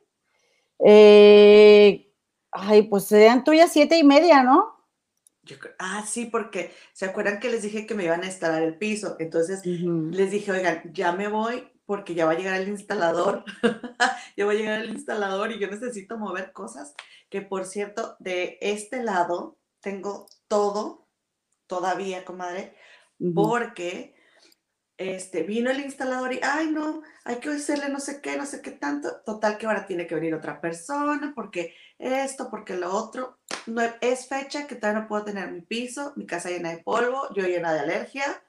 Eh, 0.84 2.12
ay, 2.52 2.84
pues 2.84 3.06
serían 3.06 3.44
tuyas 3.44 3.72
siete 3.72 3.98
y 4.00 4.04
media, 4.04 4.42
¿no? 4.42 4.74
ah, 5.78 6.04
sí, 6.08 6.26
porque 6.26 6.74
se 6.94 7.06
acuerdan 7.06 7.40
que 7.40 7.50
les 7.50 7.62
dije 7.62 7.86
que 7.86 7.94
me 7.94 8.06
iban 8.06 8.24
a 8.24 8.28
instalar 8.28 8.64
el 8.64 8.78
piso. 8.78 9.16
Entonces 9.20 9.64
les 9.64 10.32
dije, 10.32 10.52
oigan, 10.52 10.92
ya 10.92 11.12
me 11.12 11.28
voy 11.28 11.70
porque 11.86 12.16
ya 12.16 12.26
va 12.26 12.32
a 12.32 12.38
llegar 12.38 12.60
el 12.60 12.70
instalador. 12.70 13.44
ya 14.38 14.46
va 14.46 14.52
a 14.52 14.56
llegar 14.56 14.82
el 14.82 14.92
instalador 14.92 15.52
y 15.52 15.60
yo 15.60 15.68
necesito 15.68 16.18
mover 16.18 16.54
cosas. 16.54 16.94
Que 17.30 17.42
por 17.42 17.66
cierto, 17.66 18.16
de 18.20 18.58
este 18.62 19.04
lado 19.04 19.58
tengo 19.82 20.28
todo 20.48 21.08
todavía, 21.68 22.24
comadre, 22.24 22.76
porque 23.34 24.16
este, 24.98 25.44
vino 25.44 25.72
el 25.72 25.80
instalador 25.80 26.34
y, 26.34 26.40
ay, 26.44 26.68
no, 26.68 27.02
hay 27.26 27.38
que 27.38 27.50
hacerle 27.50 27.90
no 27.90 28.00
sé 28.00 28.22
qué, 28.22 28.38
no 28.38 28.46
sé 28.46 28.62
qué 28.62 28.72
tanto. 28.72 29.22
Total 29.26 29.58
que 29.58 29.66
ahora 29.66 29.86
tiene 29.86 30.08
que 30.08 30.16
venir 30.16 30.34
otra 30.36 30.62
persona, 30.62 31.34
porque 31.36 31.76
esto, 31.98 32.50
porque 32.50 32.76
lo 32.76 32.92
otro. 32.94 33.40
No, 33.66 33.82
es 34.02 34.28
fecha 34.28 34.68
que 34.68 34.76
todavía 34.76 35.02
no 35.02 35.08
puedo 35.08 35.26
tener 35.26 35.52
mi 35.52 35.62
piso, 35.62 36.14
mi 36.16 36.26
casa 36.26 36.50
llena 36.50 36.70
de 36.70 36.84
polvo, 36.84 37.34
yo 37.34 37.44
llena 37.44 37.74
de 37.74 37.80
alergia. 37.80 38.44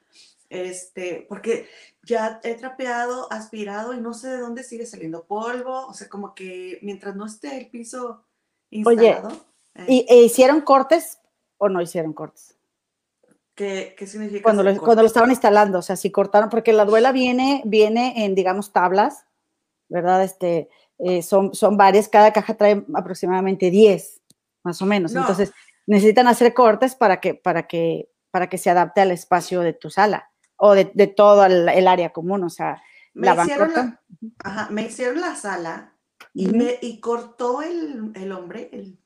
Este, 0.50 1.26
porque 1.28 1.68
ya 2.02 2.40
he 2.44 2.54
trapeado, 2.54 3.32
aspirado 3.32 3.94
y 3.94 4.00
no 4.00 4.14
sé 4.14 4.28
de 4.28 4.38
dónde 4.38 4.62
sigue 4.62 4.86
saliendo 4.86 5.24
polvo. 5.24 5.86
O 5.86 5.94
sea, 5.94 6.08
como 6.08 6.34
que 6.34 6.78
mientras 6.82 7.16
no 7.16 7.26
esté 7.26 7.58
el 7.58 7.70
piso 7.70 8.24
instalado. 8.70 9.28
Oye, 9.28 9.38
eh. 9.74 9.86
¿y 9.88 10.06
e 10.08 10.22
hicieron 10.22 10.60
cortes 10.60 11.18
o 11.58 11.68
no 11.68 11.80
hicieron 11.80 12.12
cortes? 12.12 12.56
¿Qué, 13.54 13.94
significa? 14.06 14.42
Cuando 14.42 14.64
lo, 14.64 14.76
cuando 14.80 15.02
lo 15.02 15.06
estaban 15.06 15.30
instalando, 15.30 15.78
o 15.78 15.82
sea, 15.82 15.94
si 15.94 16.10
cortaron, 16.10 16.50
porque 16.50 16.72
la 16.72 16.84
duela 16.84 17.12
viene, 17.12 17.62
viene 17.64 18.24
en, 18.24 18.34
digamos, 18.34 18.72
tablas, 18.72 19.26
¿verdad? 19.88 20.24
Este, 20.24 20.68
eh, 20.98 21.22
son, 21.22 21.54
son 21.54 21.76
varias, 21.76 22.08
cada 22.08 22.32
caja 22.32 22.56
trae 22.56 22.84
aproximadamente 22.94 23.70
10, 23.70 24.22
más 24.64 24.82
o 24.82 24.86
menos. 24.86 25.14
Entonces, 25.14 25.52
necesitan 25.86 26.26
hacer 26.26 26.52
cortes 26.52 26.96
para 26.96 27.20
que, 27.20 27.34
para, 27.34 27.68
que, 27.68 28.10
para 28.32 28.48
que 28.48 28.58
se 28.58 28.70
adapte 28.70 29.00
al 29.00 29.12
espacio 29.12 29.60
de 29.60 29.72
tu 29.72 29.88
sala 29.88 30.32
o 30.66 30.74
de, 30.74 30.90
de 30.94 31.06
todo 31.08 31.44
el, 31.44 31.86
área 31.86 32.08
común, 32.08 32.42
o 32.42 32.48
sea, 32.48 32.82
me 33.12 33.26
la 33.26 33.42
hicieron 33.42 33.74
la, 33.74 34.00
ajá, 34.42 34.68
me 34.70 34.86
hicieron 34.86 35.20
la 35.20 35.36
sala 35.36 35.92
y, 36.32 36.46
me, 36.48 36.78
y 36.80 37.00
cortó 37.00 37.60
el, 37.60 38.12
el 38.14 38.32
hombre, 38.32 38.70
el 38.72 38.96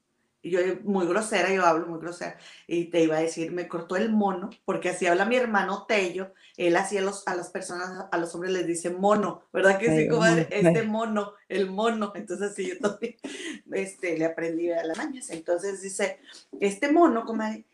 yo 0.44 0.60
muy 0.84 1.04
grosera, 1.04 1.52
yo 1.52 1.66
hablo 1.66 1.88
muy 1.88 1.98
grosera, 1.98 2.38
y 2.68 2.84
te 2.86 3.02
iba 3.02 3.16
a 3.16 3.20
decir, 3.20 3.50
me 3.50 3.66
cortó 3.66 3.96
el 3.96 4.12
mono, 4.12 4.50
porque 4.64 4.90
así 4.90 5.08
habla 5.08 5.24
mi 5.24 5.34
hermano 5.34 5.84
Tello, 5.88 6.32
él 6.56 6.76
así 6.76 6.96
a, 6.96 7.02
los, 7.02 7.26
a 7.26 7.34
las 7.34 7.50
personas, 7.50 8.06
a 8.08 8.18
los 8.18 8.32
hombres 8.36 8.52
les 8.52 8.64
dice 8.64 8.90
mono, 8.90 9.42
¿verdad 9.52 9.78
que 9.78 9.96
sí, 9.96 10.08
comadre? 10.08 10.46
Este 10.52 10.84
mono, 10.84 11.32
el 11.48 11.68
mono, 11.68 12.12
entonces 12.14 12.52
así 12.52 12.68
yo 12.68 12.78
también 12.78 13.16
este, 13.72 14.16
le 14.16 14.26
aprendí 14.26 14.70
a 14.70 14.84
las 14.84 14.96
mañas, 14.96 15.28
entonces 15.30 15.82
dice, 15.82 16.20
este 16.60 16.92
mono, 16.92 17.24
comadre, 17.24 17.64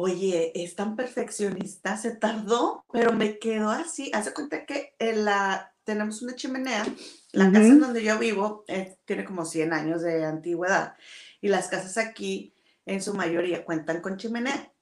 oye, 0.00 0.52
es 0.54 0.76
tan 0.76 0.94
perfeccionista, 0.94 1.96
se 1.96 2.14
tardó, 2.14 2.84
pero 2.92 3.12
me 3.12 3.40
quedó 3.40 3.70
así, 3.70 4.12
hace 4.14 4.32
cuenta 4.32 4.64
que 4.64 4.94
en 5.00 5.24
la, 5.24 5.74
tenemos 5.82 6.22
una 6.22 6.36
chimenea, 6.36 6.86
la 7.32 7.50
casa 7.50 7.66
en 7.66 7.80
donde 7.80 8.04
yo 8.04 8.16
vivo 8.16 8.64
eh, 8.68 8.96
tiene 9.04 9.24
como 9.24 9.44
100 9.44 9.72
años 9.72 10.02
de 10.02 10.24
antigüedad, 10.24 10.94
y 11.40 11.48
las 11.48 11.66
casas 11.66 11.98
aquí 11.98 12.54
en 12.86 13.02
su 13.02 13.12
mayoría 13.12 13.64
cuentan 13.64 14.00
con 14.00 14.16
chimenea. 14.16 14.72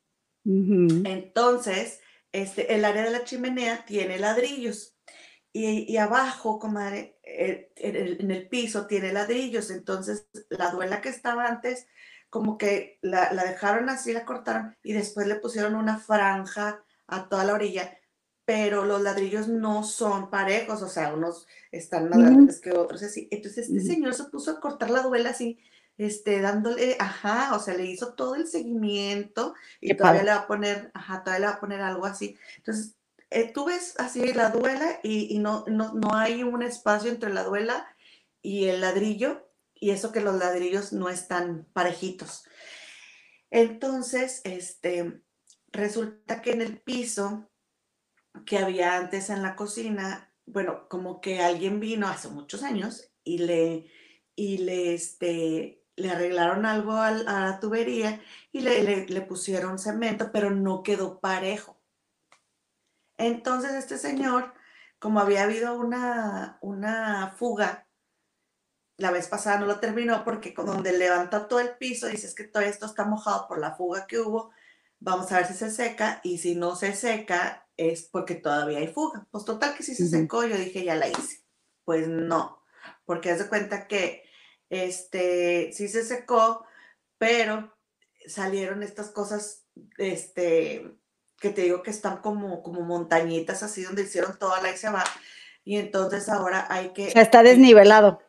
Entonces, 0.45 2.01
este, 2.31 2.75
el 2.75 2.85
área 2.85 3.05
de 3.05 3.11
la 3.11 3.25
chimenea 3.25 3.87
tiene 3.87 4.19
ladrillos 4.19 4.99
y, 5.55 5.97
abajo, 5.97 6.59
comadre, 6.59 7.19
eh, 7.23 7.73
en 7.77 8.31
el 8.31 8.49
piso 8.49 8.87
tiene 8.87 9.15
ladrillos. 9.15 9.71
Entonces, 9.71 10.29
la 10.51 10.71
duela 10.71 11.01
que 11.01 11.09
estaba 11.09 11.47
antes, 11.47 11.87
como 12.31 12.59
que 12.59 12.99
la, 13.03 13.31
dejaron 13.31 13.89
así, 13.89 14.13
la 14.13 14.25
cortaron 14.25 14.77
y 14.83 14.93
después 14.93 15.27
le 15.27 15.37
pusieron 15.37 15.75
una 15.75 15.99
franja 15.99 16.85
a 17.07 17.29
toda 17.29 17.45
la 17.45 17.55
orilla, 17.55 17.99
pero 18.45 18.85
los 18.85 19.01
ladrillos 19.03 19.49
no 19.49 19.83
son 19.83 20.31
parejos, 20.31 20.83
o 20.83 20.89
sea, 20.89 21.15
unos 21.15 21.47
están 21.71 22.09
más 22.09 22.19
grandes 22.19 22.61
que 22.61 22.73
otros, 22.73 23.03
así. 23.03 23.29
Entonces, 23.31 23.69
este 23.69 23.81
señor 23.81 24.15
se 24.15 24.25
puso 24.25 24.51
a 24.51 24.61
cortar 24.61 24.91
la 24.91 25.03
duela 25.03 25.31
así 25.31 25.59
este, 25.99 26.41
dándole, 26.41 26.97
ajá, 26.99 27.55
o 27.55 27.59
sea, 27.59 27.75
le 27.75 27.87
hizo 27.87 28.15
todo 28.15 28.35
el 28.35 28.47
seguimiento 28.47 29.55
y 29.81 29.95
todavía 29.95 30.23
le 30.23 30.31
va 30.31 30.37
a 30.37 30.47
poner, 30.47 30.91
ajá, 30.95 31.23
todavía 31.23 31.47
le 31.47 31.53
va 31.53 31.57
a 31.57 31.61
poner 31.61 31.81
algo 31.81 32.07
así. 32.07 32.37
Entonces, 32.59 32.95
eh, 33.31 33.51
tú 33.53 33.67
ves 33.67 33.95
así 33.99 34.33
la 34.35 34.51
duela 34.51 35.01
y, 35.03 35.39
no, 35.39 35.65
no, 35.69 35.95
no, 35.95 36.15
hay 36.15 36.43
un 36.43 36.63
espacio 36.63 37.11
entre 37.11 37.33
la 37.33 37.45
duela 37.45 37.87
y 38.43 38.67
el 38.67 38.83
ladrillo 38.83 39.46
y 39.79 39.91
eso 39.91 40.13
que 40.13 40.21
los 40.21 40.37
ladrillos 40.37 40.93
no 40.93 41.09
están 41.09 41.67
parejitos. 41.73 42.45
Entonces, 43.51 44.41
este, 44.45 45.23
resulta 45.69 46.43
que 46.43 46.53
en 46.53 46.63
el 46.63 46.81
piso 46.81 47.51
que 48.45 48.59
había 48.59 48.97
antes 48.97 49.31
en 49.31 49.43
la 49.43 49.57
cocina, 49.57 50.33
bueno, 50.47 50.89
como 50.89 51.21
que 51.21 51.41
alguien 51.41 51.81
vino 51.81 52.09
hace 52.09 52.29
muchos 52.29 52.63
años 52.63 53.11
y 53.25 53.39
le, 53.39 53.91
y 54.35 54.59
le, 54.59 54.95
este, 54.95 55.83
le 55.97 56.11
arreglaron 56.11 56.67
algo 56.67 56.93
a, 56.93 57.11
la 57.11 57.59
tubería 57.61 58.21
y 58.53 58.61
le, 58.61 59.23
pusieron 59.23 59.79
cemento, 59.79 60.31
pero 60.33 60.51
no 60.51 60.83
quedó 60.83 61.21
parejo. 61.21 61.81
Entonces 63.19 63.73
este 63.73 63.97
señor, 63.97 64.53
como 64.99 65.21
había 65.21 65.45
habido 65.45 65.79
una, 65.79 66.59
una 66.61 67.35
fuga, 67.37 67.86
la 68.99 69.11
vez 69.11 69.29
pasada 69.29 69.59
no 69.59 69.67
lo 69.67 69.79
terminó 69.79 70.25
porque 70.25 70.55
donde 70.57 70.93
levanta 70.93 71.49
todo 71.49 71.61
el 71.61 71.77
piso, 71.77 72.07
dice 72.07 72.35
que 72.35 72.45
todo 72.45 72.63
esto 72.63 72.87
está 72.87 73.05
mojado 73.05 73.47
por 73.47 73.59
la 73.59 73.75
fuga 73.75 74.07
que 74.07 74.19
hubo, 74.19 74.51
vamos 75.01 75.31
a 75.33 75.37
ver 75.37 75.47
si 75.47 75.55
se 75.55 75.71
seca 75.71 76.21
y 76.23 76.39
si 76.39 76.55
no 76.55 76.77
se 76.77 76.95
seca 76.95 77.67
es 77.77 78.05
porque 78.05 78.35
todavía 78.35 78.79
hay 78.79 78.89
fuga. 78.89 79.27
Pues 79.31 79.45
total 79.45 79.75
que 79.77 79.83
si 79.83 79.95
se 79.95 80.09
secó, 80.09 80.45
yo 80.45 80.57
dije 80.57 80.83
ya 80.83 80.95
la 80.95 81.09
hice. 81.09 81.45
Pues 81.85 82.09
no, 82.09 82.63
porque 83.05 83.31
haz 83.31 83.39
de 83.39 83.49
cuenta 83.49 83.87
que 83.87 84.25
este, 84.71 85.73
sí 85.73 85.89
se 85.89 86.05
secó, 86.05 86.65
pero 87.19 87.77
salieron 88.27 88.83
estas 88.83 89.11
cosas, 89.11 89.67
este, 89.99 90.97
que 91.39 91.51
te 91.51 91.63
digo 91.63 91.83
que 91.83 91.91
están 91.91 92.19
como, 92.19 92.63
como 92.63 92.81
montañitas 92.81 93.63
así 93.63 93.83
donde 93.83 94.03
hicieron 94.03 94.39
toda 94.39 94.61
la 94.63 94.73
y 94.73 94.77
se 94.77 94.91
va. 94.91 95.05
Y 95.65 95.77
entonces 95.77 96.29
ahora 96.29 96.67
hay 96.71 96.93
que... 96.93 97.13
Está 97.15 97.43
desnivelado. 97.43 98.21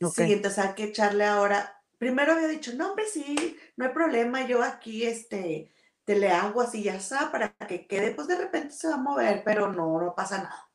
Sí, 0.00 0.32
entonces 0.32 0.64
hay 0.64 0.74
que 0.74 0.84
echarle 0.84 1.24
ahora. 1.24 1.80
Primero 1.98 2.32
había 2.32 2.48
dicho, 2.48 2.72
no, 2.74 2.90
hombre, 2.90 3.06
sí, 3.06 3.56
no 3.76 3.86
hay 3.86 3.92
problema, 3.92 4.46
yo 4.46 4.62
aquí, 4.62 5.04
este, 5.04 5.72
te 6.04 6.16
le 6.16 6.30
hago 6.30 6.60
así 6.60 6.82
ya 6.82 6.96
está 6.96 7.32
para 7.32 7.54
que 7.66 7.86
quede, 7.86 8.14
pues 8.14 8.28
de 8.28 8.36
repente 8.36 8.74
se 8.74 8.88
va 8.88 8.94
a 8.94 8.98
mover, 8.98 9.42
pero 9.44 9.72
no, 9.72 10.00
no 10.00 10.14
pasa 10.14 10.38
nada. 10.38 10.70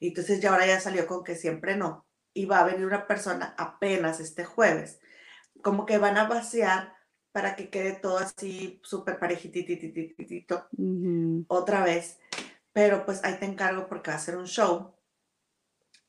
Y 0.00 0.08
entonces 0.08 0.40
ya 0.40 0.52
ahora 0.52 0.66
ya 0.66 0.80
salió 0.80 1.06
con 1.06 1.24
que 1.24 1.34
siempre 1.34 1.76
no. 1.76 2.06
Y 2.34 2.44
va 2.44 2.60
a 2.60 2.64
venir 2.64 2.84
una 2.86 3.06
persona 3.06 3.54
apenas 3.56 4.20
este 4.20 4.44
jueves. 4.44 5.00
Como 5.62 5.86
que 5.86 5.98
van 5.98 6.18
a 6.18 6.28
vaciar 6.28 6.92
para 7.32 7.56
que 7.56 7.70
quede 7.70 7.92
todo 7.94 8.18
así 8.18 8.80
súper 8.82 9.18
parejititititito 9.18 10.68
otra 11.48 11.82
vez. 11.82 12.18
Pero 12.72 13.06
pues 13.06 13.24
ahí 13.24 13.38
te 13.38 13.46
encargo 13.46 13.88
porque 13.88 14.10
va 14.10 14.18
a 14.18 14.20
ser 14.20 14.36
un 14.36 14.46
show. 14.46 14.95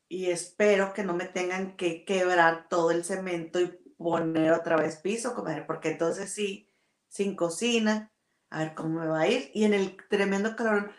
Y 0.10 0.30
espero 0.30 0.94
que 0.94 1.04
no 1.04 1.14
me 1.14 1.26
tengan 1.26 1.76
que 1.76 2.06
quebrar 2.06 2.68
todo 2.70 2.92
el 2.92 3.04
cemento 3.04 3.60
y 3.60 3.68
poner 3.98 4.54
otra 4.54 4.78
vez 4.78 4.98
piso, 4.98 5.36
comadre, 5.36 5.64
porque 5.64 5.90
entonces 5.90 6.34
sí, 6.34 6.72
sin 7.10 7.36
cocina, 7.36 8.12
a 8.50 8.60
ver 8.60 8.76
cómo 8.76 9.00
me 9.00 9.08
va 9.08 9.22
a 9.22 9.28
ir. 9.28 9.52
Y 9.54 9.66
en 9.66 9.74
el 9.74 9.98
tremendo 10.10 10.56
calor, 10.56 10.94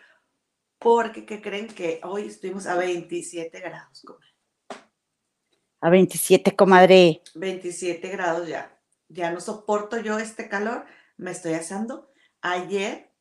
porque 0.77 1.25
¿qué 1.25 1.41
creen 1.41 1.67
que 1.67 1.99
hoy 2.03 2.27
estuvimos 2.27 2.67
a 2.67 2.75
27 2.75 3.59
grados, 3.59 4.01
comadre? 4.01 4.29
A 5.81 5.89
27, 5.89 6.55
comadre. 6.55 7.21
27 7.35 8.09
grados 8.09 8.47
ya. 8.47 8.77
Ya 9.07 9.31
no 9.31 9.39
soporto 9.39 9.97
yo 9.97 10.19
este 10.19 10.49
calor, 10.49 10.85
me 11.17 11.31
estoy 11.31 11.53
asando. 11.53 12.11
Ayer 12.41 13.11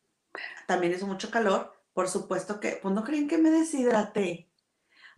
también 0.67 0.93
hizo 0.93 1.07
mucho 1.07 1.31
calor, 1.31 1.73
por 1.95 2.09
supuesto 2.09 2.61
que, 2.61 2.79
pues 2.83 2.95
no 2.95 3.05
creen 3.05 3.29
que 3.29 3.39
me 3.39 3.51
deshidraté. 3.51 4.48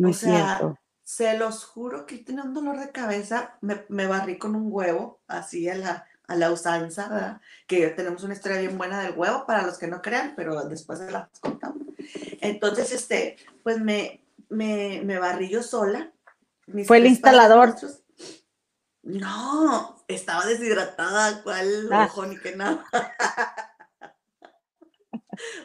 No 0.00 0.11
o 0.11 0.12
sea, 0.14 0.75
se 1.04 1.37
los 1.37 1.64
juro 1.64 2.07
que 2.07 2.16
tenía 2.16 2.42
un 2.42 2.54
dolor 2.54 2.80
de 2.80 2.90
cabeza, 2.90 3.59
me, 3.61 3.85
me 3.90 4.07
barrí 4.07 4.38
con 4.38 4.57
un 4.57 4.69
huevo, 4.71 5.21
así 5.26 5.69
a 5.69 5.75
la, 5.75 6.07
a 6.26 6.37
la 6.37 6.50
usanza, 6.50 7.38
que 7.66 7.88
tenemos 7.88 8.25
una 8.25 8.33
historia 8.33 8.61
bien 8.61 8.78
buena 8.78 9.02
del 9.02 9.12
huevo 9.14 9.45
para 9.45 9.66
los 9.66 9.76
que 9.76 9.88
no 9.88 10.00
crean, 10.00 10.33
pero 10.37 10.64
después 10.64 11.00
se 11.00 11.11
las 11.11 11.28
contamos. 11.40 11.83
Entonces, 12.40 12.92
este, 12.92 13.37
pues 13.62 13.78
me, 13.78 14.25
me, 14.49 15.02
me 15.04 15.19
barrí 15.19 15.50
yo 15.50 15.62
sola. 15.62 16.11
Fue 16.87 16.97
el 16.97 17.07
instalador. 17.07 17.76
No, 19.02 20.02
estaba 20.09 20.47
deshidratada, 20.47 21.42
cuál 21.42 21.92
ah. 21.92 22.07
ojo 22.07 22.25
ni 22.25 22.38
que 22.38 22.57
nada. 22.57 22.87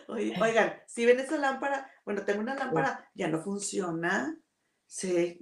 Oigan, 0.07 0.81
si 0.87 1.05
ven 1.05 1.19
esa 1.19 1.37
lámpara, 1.37 1.91
bueno, 2.05 2.23
tengo 2.23 2.41
una 2.41 2.55
lámpara, 2.55 3.09
ya 3.13 3.27
no 3.27 3.41
funciona, 3.41 4.37
se, 4.85 5.39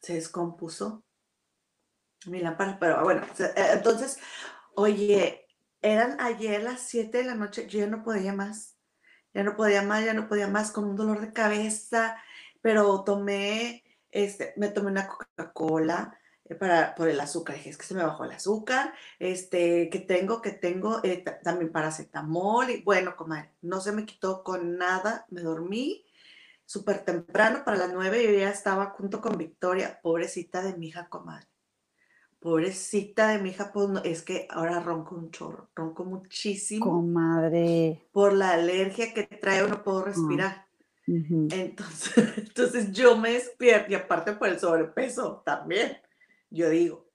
se 0.00 0.14
descompuso 0.14 1.04
mi 2.26 2.40
lámpara, 2.40 2.78
pero 2.78 3.02
bueno, 3.04 3.22
eh, 3.38 3.68
entonces, 3.72 4.18
Oye, 4.78 5.46
eran 5.80 6.20
ayer 6.20 6.62
las 6.62 6.82
7 6.82 7.18
de 7.18 7.24
la 7.24 7.34
noche, 7.34 7.66
yo 7.66 7.78
ya 7.80 7.86
no 7.86 8.04
podía 8.04 8.34
más, 8.34 8.76
ya 9.32 9.42
no 9.42 9.56
podía 9.56 9.80
más, 9.80 10.04
ya 10.04 10.12
no 10.12 10.28
podía 10.28 10.48
más, 10.48 10.70
con 10.70 10.84
un 10.84 10.96
dolor 10.96 11.22
de 11.22 11.32
cabeza, 11.32 12.22
pero 12.60 13.02
tomé, 13.02 13.82
este, 14.10 14.52
me 14.58 14.68
tomé 14.68 14.90
una 14.90 15.08
Coca-Cola 15.08 16.18
para, 16.54 16.94
por 16.94 17.08
el 17.08 17.20
azúcar, 17.20 17.56
dije, 17.56 17.70
es 17.70 17.76
que 17.76 17.84
se 17.84 17.94
me 17.94 18.04
bajó 18.04 18.24
el 18.24 18.32
azúcar, 18.32 18.92
este, 19.18 19.90
que 19.90 19.98
tengo, 19.98 20.40
que 20.40 20.52
tengo 20.52 21.00
eh, 21.02 21.24
también 21.42 21.72
paracetamol, 21.72 22.70
y 22.70 22.82
bueno, 22.82 23.16
comadre, 23.16 23.52
no 23.62 23.80
se 23.80 23.92
me 23.92 24.06
quitó 24.06 24.44
con 24.44 24.78
nada, 24.78 25.26
me 25.30 25.42
dormí 25.42 26.04
súper 26.64 27.04
temprano, 27.04 27.62
para 27.64 27.76
las 27.76 27.92
9 27.92 28.24
yo 28.24 28.38
ya 28.38 28.50
estaba 28.50 28.86
junto 28.90 29.20
con 29.20 29.38
Victoria, 29.38 30.00
pobrecita 30.02 30.62
de 30.62 30.76
mi 30.76 30.88
hija, 30.88 31.08
comadre 31.08 31.48
Pobrecita 32.38 33.28
de 33.28 33.38
mi 33.38 33.48
hija, 33.48 33.72
pues 33.72 33.88
es 34.04 34.22
que 34.22 34.46
ahora 34.50 34.78
ronco 34.78 35.16
un 35.16 35.30
chorro, 35.32 35.70
ronco 35.74 36.04
muchísimo. 36.04 36.84
Comadre. 36.84 38.06
Por 38.12 38.34
la 38.34 38.50
alergia 38.50 39.12
que 39.12 39.24
trae, 39.24 39.66
no 39.66 39.82
puedo 39.82 40.00
ah, 40.00 40.04
respirar. 40.04 40.66
entonces, 41.06 42.14
entonces 42.36 42.92
yo 42.92 43.16
me 43.16 43.32
despierto, 43.32 43.90
y 43.90 43.94
aparte 43.94 44.32
por 44.32 44.48
el 44.48 44.60
sobrepeso 44.60 45.42
también, 45.44 45.98
yo 46.50 46.70
digo. 46.70 47.10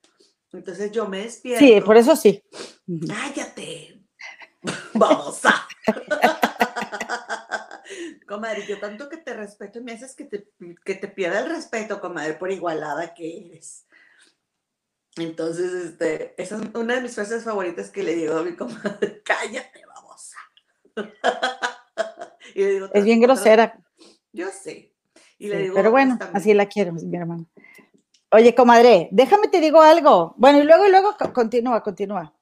Entonces 0.52 0.92
yo 0.92 1.08
me 1.08 1.20
despierto. 1.20 1.66
Sí, 1.66 1.82
por 1.82 1.98
eso 1.98 2.16
sí. 2.16 2.44
Cállate. 3.08 4.04
Vamos 4.94 5.46
a. 5.46 5.68
comadre, 8.32 8.66
yo 8.66 8.80
tanto 8.80 9.10
que 9.10 9.18
te 9.18 9.34
respeto, 9.34 9.82
me 9.82 9.92
haces 9.92 10.16
que 10.16 10.26
te, 10.26 10.48
que 10.86 10.96
te 10.96 11.08
pierda 11.10 11.42
el 11.42 11.50
respeto, 11.50 12.00
comadre, 12.00 12.36
por 12.36 12.52
igualada 12.52 13.14
que 13.14 13.46
eres. 13.46 13.86
Entonces, 15.18 15.74
este, 15.74 16.42
esa 16.42 16.56
es 16.56 16.62
una 16.74 16.96
de 16.96 17.02
mis 17.02 17.14
frases 17.14 17.44
favoritas 17.44 17.90
que 17.90 18.04
le 18.04 18.16
digo 18.16 18.38
a 18.38 18.44
mi 18.44 18.56
comadre, 18.56 19.22
cállate, 19.26 19.86
babosa. 19.86 20.38
y 22.56 22.60
le 22.62 22.72
digo, 22.72 22.90
es 22.94 23.04
bien 23.04 23.20
grosera. 23.20 23.78
Yo 24.32 24.48
sé. 24.50 24.94
Y 25.38 25.50
le 25.50 25.64
digo, 25.64 25.76
pero 25.76 25.92
bueno, 25.92 26.18
así 26.34 26.54
la 26.54 26.68
quiero, 26.68 26.94
mi 26.94 27.18
hermano. 27.18 27.48
Oye, 28.34 28.56
comadre, 28.56 29.10
déjame 29.12 29.50
te 29.50 29.60
digo 29.60 29.82
algo. 29.82 30.34
Bueno, 30.38 30.60
y 30.60 30.64
luego, 30.64 30.86
y 30.86 30.90
luego, 30.90 31.16
continúa, 31.34 31.84
continúa. 31.84 32.34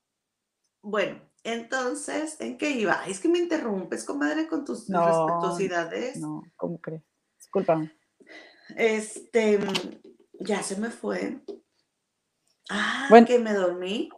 Bueno, 0.84 1.20
entonces, 1.44 2.40
¿en 2.40 2.58
qué 2.58 2.70
iba? 2.72 3.06
Es 3.08 3.20
que 3.20 3.28
me 3.28 3.40
interrumpes, 3.40 4.04
comadre, 4.06 4.48
con 4.48 4.66
tus 4.66 4.88
respetuosidades. 4.88 6.18
No, 6.18 6.44
¿cómo 6.56 6.80
crees? 6.80 7.04
Disculpa. 7.38 7.92
Este, 8.76 9.60
ya 10.40 10.62
se 10.62 10.76
me 10.78 10.92
fue. 10.92 11.42
Ah, 12.70 13.08
bueno. 13.10 13.26
que 13.26 13.40
me 13.40 13.54
dormí. 13.54 14.10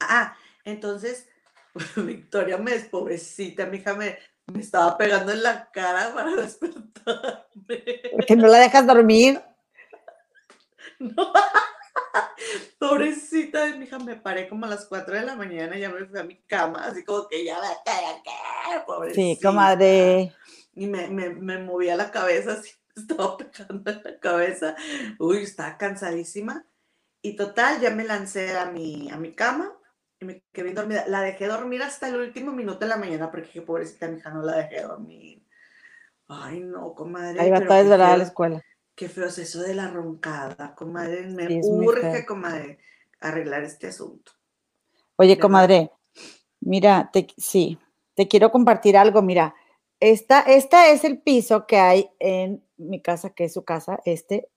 Ah, 0.00 0.36
entonces 0.64 1.28
Victoria 1.96 2.58
me 2.58 2.74
es 2.74 2.84
pobrecita, 2.84 3.66
mi 3.66 3.78
hija 3.78 3.94
me, 3.94 4.18
me, 4.52 4.60
estaba 4.60 4.96
pegando 4.96 5.32
en 5.32 5.42
la 5.42 5.70
cara 5.70 6.12
para 6.14 6.36
despertarme. 6.36 7.84
¿Que 8.26 8.36
no 8.36 8.48
la 8.48 8.58
dejas 8.58 8.86
dormir? 8.86 9.40
No. 10.98 11.32
Pobrecita 12.78 13.66
de 13.66 13.76
mi 13.76 13.84
hija, 13.84 13.98
me 13.98 14.16
paré 14.16 14.48
como 14.48 14.66
a 14.66 14.68
las 14.68 14.86
4 14.86 15.14
de 15.14 15.22
la 15.22 15.36
mañana, 15.36 15.76
ya 15.76 15.90
me 15.90 16.06
fui 16.06 16.18
a 16.18 16.24
mi 16.24 16.36
cama, 16.42 16.84
así 16.84 17.04
como 17.04 17.28
que 17.28 17.44
ya 17.44 17.60
me 17.60 17.68
caer, 17.84 18.84
pobrecita. 18.86 19.20
Sí, 19.20 19.38
comadre. 19.42 20.32
Y 20.74 20.86
me, 20.86 21.08
me, 21.08 21.30
me 21.30 21.58
movía 21.58 21.96
la 21.96 22.10
cabeza, 22.10 22.52
así, 22.58 22.70
estaba 22.96 23.36
pegando 23.36 23.90
en 23.90 24.02
la 24.04 24.18
cabeza. 24.18 24.76
Uy, 25.18 25.38
estaba 25.38 25.76
cansadísima. 25.76 26.64
Y 27.20 27.34
total, 27.34 27.80
ya 27.80 27.90
me 27.90 28.04
lancé 28.04 28.56
a 28.56 28.66
mi, 28.66 29.10
a 29.10 29.16
mi 29.16 29.34
cama 29.34 29.72
y 30.20 30.24
me 30.24 30.44
quedé 30.52 30.64
bien 30.64 30.76
dormida. 30.76 31.04
La 31.08 31.20
dejé 31.20 31.46
dormir 31.46 31.82
hasta 31.82 32.08
el 32.08 32.16
último 32.16 32.52
minuto 32.52 32.80
de 32.80 32.86
la 32.86 32.96
mañana 32.96 33.30
porque 33.30 33.46
dije, 33.46 33.62
pobrecita, 33.62 34.08
mi 34.08 34.18
hija 34.18 34.30
no 34.30 34.42
la 34.42 34.56
dejé 34.56 34.82
dormir. 34.82 35.44
Ay, 36.28 36.60
no, 36.60 36.94
comadre. 36.94 37.40
Ahí 37.40 37.50
va 37.50 37.58
a 37.58 37.60
estar 37.60 38.00
a 38.00 38.16
la 38.16 38.22
escuela. 38.22 38.62
Qué 38.98 39.08
feo 39.08 39.26
es 39.26 39.38
eso 39.38 39.60
de 39.60 39.76
la 39.76 39.86
roncada, 39.86 40.74
comadre. 40.74 41.24
Me 41.28 41.60
urge, 41.62 42.26
comadre, 42.26 42.78
arreglar 43.20 43.62
este 43.62 43.86
asunto. 43.86 44.32
Oye, 45.14 45.38
comadre, 45.38 45.92
mira, 46.58 47.08
te, 47.12 47.28
sí, 47.36 47.78
te 48.14 48.26
quiero 48.26 48.50
compartir 48.50 48.96
algo. 48.96 49.22
Mira, 49.22 49.54
esta, 50.00 50.40
esta 50.40 50.88
es 50.88 51.04
el 51.04 51.18
piso 51.18 51.64
que 51.64 51.78
hay 51.78 52.10
en 52.18 52.64
mi 52.76 53.00
casa, 53.00 53.30
que 53.30 53.44
es 53.44 53.52
su 53.52 53.64
casa. 53.64 54.00
Este 54.04 54.48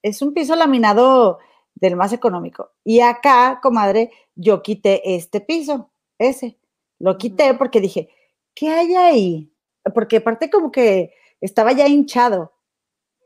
es 0.00 0.22
un 0.22 0.32
piso 0.32 0.56
laminado 0.56 1.38
del 1.74 1.94
más 1.94 2.14
económico. 2.14 2.70
Y 2.84 3.00
acá, 3.00 3.60
comadre, 3.62 4.12
yo 4.34 4.62
quité 4.62 5.14
este 5.14 5.42
piso, 5.42 5.90
ese. 6.18 6.58
Lo 6.98 7.18
quité 7.18 7.52
porque 7.52 7.82
dije, 7.82 8.08
¿qué 8.54 8.70
hay 8.70 8.94
ahí? 8.94 9.52
Porque 9.94 10.16
aparte 10.16 10.48
como 10.48 10.72
que 10.72 11.12
estaba 11.42 11.72
ya 11.72 11.86
hinchado, 11.86 12.53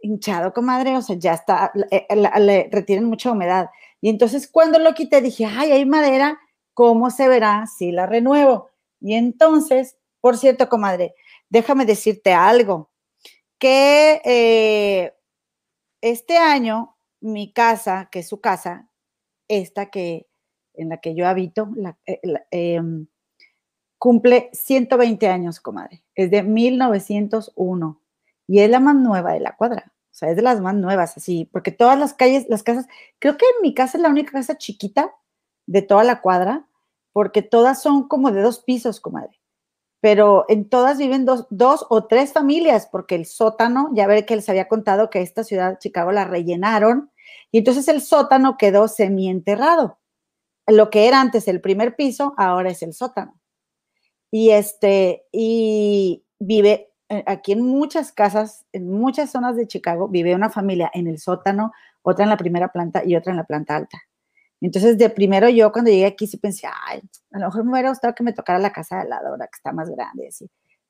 hinchado, 0.02 0.52
comadre, 0.52 0.96
o 0.96 1.02
sea, 1.02 1.16
ya 1.16 1.34
está, 1.34 1.72
le, 1.74 2.06
le, 2.40 2.68
retienen 2.70 3.06
mucha 3.06 3.32
humedad. 3.32 3.70
Y 4.00 4.08
entonces 4.08 4.48
cuando 4.48 4.78
lo 4.78 4.94
quité 4.94 5.20
dije, 5.20 5.46
ay, 5.46 5.72
hay 5.72 5.86
madera, 5.86 6.38
¿cómo 6.74 7.10
se 7.10 7.28
verá 7.28 7.66
si 7.66 7.92
la 7.92 8.06
renuevo? 8.06 8.70
Y 9.00 9.14
entonces, 9.14 9.96
por 10.20 10.36
cierto, 10.36 10.68
comadre, 10.68 11.14
déjame 11.48 11.86
decirte 11.86 12.32
algo, 12.32 12.90
que 13.58 14.20
eh, 14.24 15.14
este 16.00 16.36
año 16.36 16.96
mi 17.20 17.52
casa, 17.52 18.08
que 18.10 18.20
es 18.20 18.28
su 18.28 18.40
casa, 18.40 18.88
esta 19.48 19.90
que 19.90 20.28
en 20.74 20.90
la 20.90 20.98
que 20.98 21.14
yo 21.14 21.26
habito, 21.26 21.68
la, 21.74 21.98
eh, 22.06 22.20
em, 22.52 23.08
cumple 23.98 24.50
120 24.52 25.26
años, 25.28 25.60
comadre. 25.60 26.04
Es 26.14 26.30
de 26.30 26.42
1901 26.44 28.00
y 28.48 28.60
es 28.60 28.70
la 28.70 28.80
más 28.80 28.96
nueva 28.96 29.32
de 29.34 29.40
la 29.40 29.56
cuadra. 29.56 29.92
O 30.10 30.14
sea, 30.18 30.30
es 30.30 30.36
de 30.36 30.42
las 30.42 30.60
más 30.60 30.74
nuevas, 30.74 31.16
así, 31.16 31.48
porque 31.52 31.70
todas 31.70 31.96
las 31.96 32.14
calles, 32.14 32.46
las 32.48 32.64
casas, 32.64 32.86
creo 33.20 33.36
que 33.36 33.46
en 33.46 33.62
mi 33.62 33.74
casa 33.74 33.98
es 33.98 34.02
la 34.02 34.08
única 34.10 34.32
casa 34.32 34.58
chiquita 34.58 35.12
de 35.66 35.82
toda 35.82 36.02
la 36.02 36.20
cuadra, 36.20 36.66
porque 37.12 37.42
todas 37.42 37.80
son 37.80 38.08
como 38.08 38.32
de 38.32 38.42
dos 38.42 38.60
pisos, 38.60 39.00
comadre 39.00 39.38
pero 40.00 40.44
en 40.48 40.68
todas 40.68 40.98
viven 40.98 41.24
dos, 41.24 41.46
dos, 41.50 41.86
o 41.90 42.06
tres 42.06 42.32
familias, 42.32 42.88
porque 42.90 43.14
el 43.14 43.26
sótano, 43.26 43.90
ya 43.94 44.06
ve 44.06 44.24
que 44.24 44.36
les 44.36 44.48
había 44.48 44.68
contado 44.68 45.10
que 45.10 45.22
esta 45.22 45.44
ciudad, 45.44 45.78
Chicago, 45.78 46.12
la 46.12 46.24
rellenaron, 46.24 47.10
y 47.50 47.58
entonces 47.58 47.88
el 47.88 48.00
sótano 48.00 48.56
quedó 48.58 48.88
semienterrado. 48.88 49.98
Lo 50.66 50.90
que 50.90 51.08
era 51.08 51.20
antes 51.20 51.48
el 51.48 51.60
primer 51.60 51.96
piso, 51.96 52.34
ahora 52.36 52.70
es 52.70 52.82
el 52.82 52.92
sótano. 52.92 53.40
Y 54.30 54.50
este, 54.50 55.26
y 55.32 56.24
vive 56.38 56.87
aquí 57.26 57.52
en 57.52 57.62
muchas 57.62 58.12
casas, 58.12 58.66
en 58.72 58.90
muchas 58.90 59.30
zonas 59.30 59.56
de 59.56 59.66
Chicago, 59.66 60.08
vive 60.08 60.34
una 60.34 60.50
familia 60.50 60.90
en 60.94 61.06
el 61.06 61.18
sótano, 61.18 61.72
otra 62.02 62.24
en 62.24 62.30
la 62.30 62.36
primera 62.36 62.68
planta 62.68 63.02
y 63.04 63.16
otra 63.16 63.32
en 63.32 63.38
la 63.38 63.44
planta 63.44 63.76
alta. 63.76 63.98
Entonces, 64.60 64.98
de 64.98 65.08
primero 65.10 65.48
yo 65.48 65.70
cuando 65.72 65.90
llegué 65.90 66.06
aquí 66.06 66.26
sí 66.26 66.36
pensé, 66.36 66.66
ay, 66.86 67.00
a 67.32 67.38
lo 67.38 67.46
mejor 67.46 67.64
me 67.64 67.72
hubiera 67.72 67.90
gustado 67.90 68.14
que 68.14 68.24
me 68.24 68.32
tocara 68.32 68.58
la 68.58 68.72
casa 68.72 68.98
de 68.98 69.08
lado, 69.08 69.28
ahora 69.28 69.46
que 69.46 69.56
está 69.56 69.72
más 69.72 69.88
grande. 69.88 70.28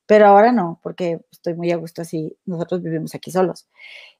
Pero 0.07 0.25
ahora 0.25 0.51
no, 0.51 0.79
porque 0.81 1.21
estoy 1.31 1.53
muy 1.53 1.71
a 1.71 1.77
gusto 1.77 2.01
así, 2.01 2.35
nosotros 2.45 2.81
vivimos 2.81 3.13
aquí 3.13 3.29
solos. 3.31 3.67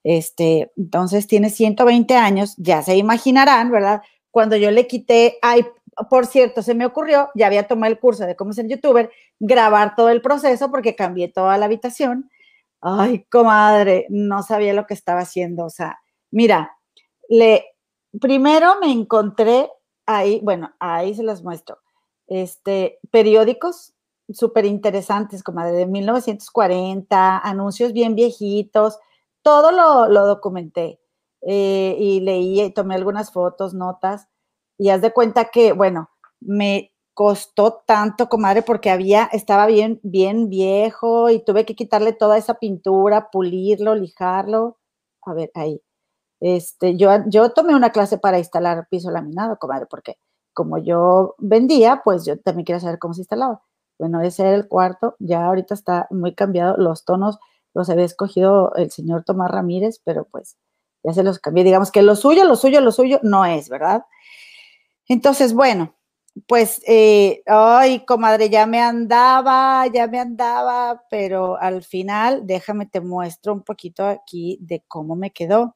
Este, 0.03 0.71
entonces 0.77 1.25
tiene 1.25 1.49
120 1.49 2.13
años, 2.15 2.53
ya 2.57 2.83
se 2.83 2.95
imaginarán, 2.95 3.71
¿verdad? 3.71 4.01
Cuando 4.31 4.55
yo 4.55 4.71
le 4.71 4.87
quité, 4.87 5.37
ay, 5.41 5.65
por 6.09 6.25
cierto, 6.25 6.61
se 6.61 6.75
me 6.75 6.85
ocurrió, 6.85 7.29
ya 7.35 7.47
había 7.47 7.67
tomado 7.67 7.91
el 7.91 7.99
curso 7.99 8.25
de 8.25 8.35
cómo 8.35 8.53
ser 8.53 8.67
youtuber, 8.67 9.11
grabar 9.39 9.95
todo 9.95 10.09
el 10.09 10.21
proceso 10.21 10.69
porque 10.71 10.95
cambié 10.95 11.27
toda 11.27 11.57
la 11.57 11.65
habitación. 11.65 12.29
Ay, 12.81 13.25
comadre, 13.31 14.05
no 14.09 14.43
sabía 14.43 14.73
lo 14.73 14.85
que 14.85 14.93
estaba 14.93 15.21
haciendo. 15.21 15.65
O 15.65 15.69
sea, 15.69 15.99
mira, 16.31 16.77
le, 17.27 17.65
primero 18.21 18.79
me 18.79 18.91
encontré 18.91 19.69
ahí, 20.05 20.39
bueno, 20.43 20.73
ahí 20.79 21.13
se 21.13 21.23
los 21.23 21.43
muestro, 21.43 21.79
este, 22.27 22.99
periódicos 23.11 23.93
súper 24.33 24.65
interesantes, 24.65 25.43
comadre, 25.43 25.73
de 25.73 25.85
1940, 25.85 27.39
anuncios 27.39 27.93
bien 27.93 28.15
viejitos, 28.15 28.99
todo 29.41 29.71
lo, 29.71 30.25
documenté 30.25 30.98
eh, 31.41 31.95
y 31.99 32.21
leí 32.21 32.61
y 32.61 32.73
tomé 32.73 32.95
algunas 32.95 33.31
fotos, 33.31 33.73
notas 33.73 34.27
y 34.77 34.89
haz 34.89 35.01
de 35.01 35.13
cuenta 35.13 35.45
que, 35.45 35.73
bueno, 35.73 36.09
me 36.39 36.93
costó 37.13 37.83
tanto, 37.85 38.29
comadre, 38.29 38.61
porque 38.61 38.89
había, 38.89 39.25
estaba 39.33 39.67
bien, 39.67 39.99
bien 40.03 40.49
viejo 40.49 41.29
y 41.29 41.43
tuve 41.43 41.65
que 41.65 41.75
quitarle 41.75 42.13
toda 42.13 42.37
esa 42.37 42.55
pintura, 42.55 43.29
pulirlo, 43.29 43.95
lijarlo. 43.95 44.77
A 45.25 45.33
ver, 45.33 45.51
ahí. 45.55 45.81
Este, 46.41 46.97
yo, 46.97 47.11
yo 47.27 47.51
tomé 47.51 47.75
una 47.75 47.91
clase 47.91 48.17
para 48.17 48.39
instalar 48.39 48.87
piso 48.89 49.11
laminado, 49.11 49.57
comadre, 49.59 49.87
porque 49.87 50.17
como 50.53 50.77
yo 50.77 51.35
vendía, 51.39 52.01
pues 52.05 52.25
yo 52.25 52.39
también 52.39 52.65
quería 52.65 52.79
saber 52.79 52.99
cómo 52.99 53.13
se 53.13 53.21
instalaba. 53.21 53.61
Bueno, 53.99 54.21
ese 54.21 54.43
era 54.43 54.55
el 54.55 54.67
cuarto, 54.69 55.15
ya 55.19 55.45
ahorita 55.45 55.73
está 55.73 56.07
muy 56.11 56.33
cambiado, 56.35 56.77
los 56.77 57.05
tonos 57.05 57.39
los 57.73 57.89
había 57.89 58.05
escogido 58.05 58.73
el 58.75 58.91
señor 58.91 59.23
Tomás 59.25 59.51
Ramírez, 59.51 60.01
pero 60.05 60.25
pues 60.25 60.57
ya 61.03 61.13
se 61.13 61.23
los 61.23 61.39
cambié. 61.39 61.63
Digamos 61.63 61.91
que 61.91 62.01
lo 62.01 62.15
suyo, 62.15 62.45
lo 62.45 62.55
suyo, 62.55 62.81
lo 62.81 62.91
suyo 62.91 63.19
no 63.23 63.45
es, 63.45 63.69
¿verdad? 63.69 64.03
Entonces, 65.07 65.53
bueno, 65.53 65.95
pues, 66.47 66.81
eh, 66.87 67.41
ay, 67.47 68.05
comadre, 68.05 68.49
ya 68.49 68.65
me 68.65 68.79
andaba, 68.79 69.87
ya 69.87 70.07
me 70.07 70.19
andaba, 70.19 71.03
pero 71.09 71.57
al 71.59 71.83
final, 71.83 72.45
déjame 72.45 72.85
te 72.85 73.01
muestro 73.01 73.53
un 73.53 73.63
poquito 73.63 74.05
aquí 74.05 74.57
de 74.61 74.83
cómo 74.87 75.15
me 75.15 75.31
quedó. 75.31 75.75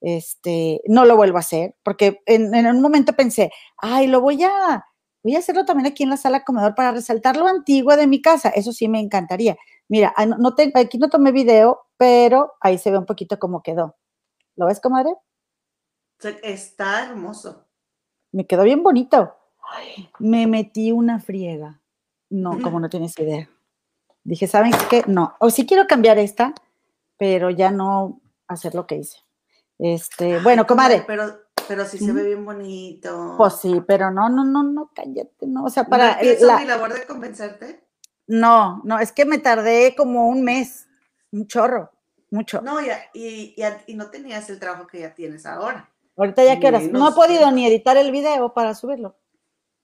Este, 0.00 0.82
no 0.86 1.04
lo 1.04 1.16
vuelvo 1.16 1.36
a 1.38 1.40
hacer, 1.40 1.76
porque 1.84 2.20
en, 2.26 2.66
un 2.66 2.80
momento 2.82 3.12
pensé, 3.14 3.52
ay, 3.78 4.08
lo 4.08 4.20
voy 4.20 4.42
a, 4.42 4.84
voy 5.22 5.36
a 5.36 5.38
hacerlo 5.38 5.64
también 5.64 5.86
aquí 5.86 6.02
en 6.02 6.10
la 6.10 6.16
sala 6.16 6.44
comedor 6.44 6.74
para 6.74 6.92
resaltar 6.92 7.36
lo 7.36 7.46
antiguo 7.46 7.96
de 7.96 8.08
mi 8.08 8.20
casa. 8.20 8.50
Eso 8.50 8.72
sí 8.72 8.88
me 8.88 9.00
encantaría. 9.00 9.56
Mira, 9.88 10.12
ah, 10.16 10.26
no, 10.26 10.54
aquí 10.74 10.98
no 10.98 11.08
tomé 11.08 11.32
video, 11.32 11.82
pero 11.96 12.54
ahí 12.60 12.78
se 12.78 12.90
ve 12.90 12.98
un 12.98 13.06
poquito 13.06 13.38
cómo 13.38 13.62
quedó. 13.62 13.96
¿Lo 14.56 14.66
ves, 14.66 14.80
comadre? 14.80 15.14
Está 16.42 17.04
hermoso 17.04 17.66
me 18.32 18.46
quedó 18.46 18.64
bien 18.64 18.82
bonito. 18.82 19.36
me 20.18 20.46
metí 20.46 20.90
una 20.90 21.20
friega. 21.20 21.80
No, 22.30 22.60
como 22.62 22.80
no 22.80 22.88
tienes 22.88 23.18
idea. 23.18 23.48
Dije, 24.24 24.46
¿saben 24.46 24.72
qué? 24.88 25.04
No. 25.06 25.34
O 25.38 25.50
sí 25.50 25.66
quiero 25.66 25.86
cambiar 25.86 26.18
esta, 26.18 26.54
pero 27.18 27.50
ya 27.50 27.70
no 27.70 28.20
hacer 28.48 28.74
lo 28.74 28.86
que 28.86 28.96
hice. 28.96 29.18
Este, 29.78 30.40
bueno, 30.40 30.66
comadre. 30.66 31.04
Pero, 31.06 31.40
pero 31.68 31.84
sí 31.84 31.98
se 31.98 32.12
ve 32.12 32.24
bien 32.24 32.44
bonito. 32.44 33.34
Pues 33.36 33.56
sí, 33.56 33.82
pero 33.86 34.10
no, 34.10 34.30
no, 34.30 34.44
no, 34.44 34.62
no, 34.62 34.90
cállate, 34.94 35.46
no. 35.46 35.64
O 35.64 35.70
sea, 35.70 35.84
para. 35.84 36.18
¿No 36.22 36.46
la, 36.46 36.58
mi 36.58 36.64
labor 36.64 36.94
de 36.94 37.06
convencerte? 37.06 37.84
No, 38.26 38.80
no, 38.84 38.98
es 38.98 39.12
que 39.12 39.26
me 39.26 39.38
tardé 39.38 39.94
como 39.94 40.28
un 40.28 40.42
mes, 40.42 40.86
un 41.32 41.46
chorro, 41.46 41.91
mucho. 42.32 42.60
No, 42.62 42.78
y, 42.80 43.54
y 43.86 43.94
no 43.94 44.10
tenías 44.10 44.48
el 44.50 44.58
trabajo 44.58 44.86
que 44.86 45.00
ya 45.00 45.14
tienes 45.14 45.46
ahora. 45.46 45.88
Ahorita 46.16 46.44
ya 46.44 46.60
que 46.60 46.70
No 46.88 47.08
he 47.08 47.12
podido 47.12 47.50
ni 47.50 47.66
editar 47.66 47.96
el 47.96 48.10
video 48.10 48.52
para 48.52 48.74
subirlo. 48.74 49.16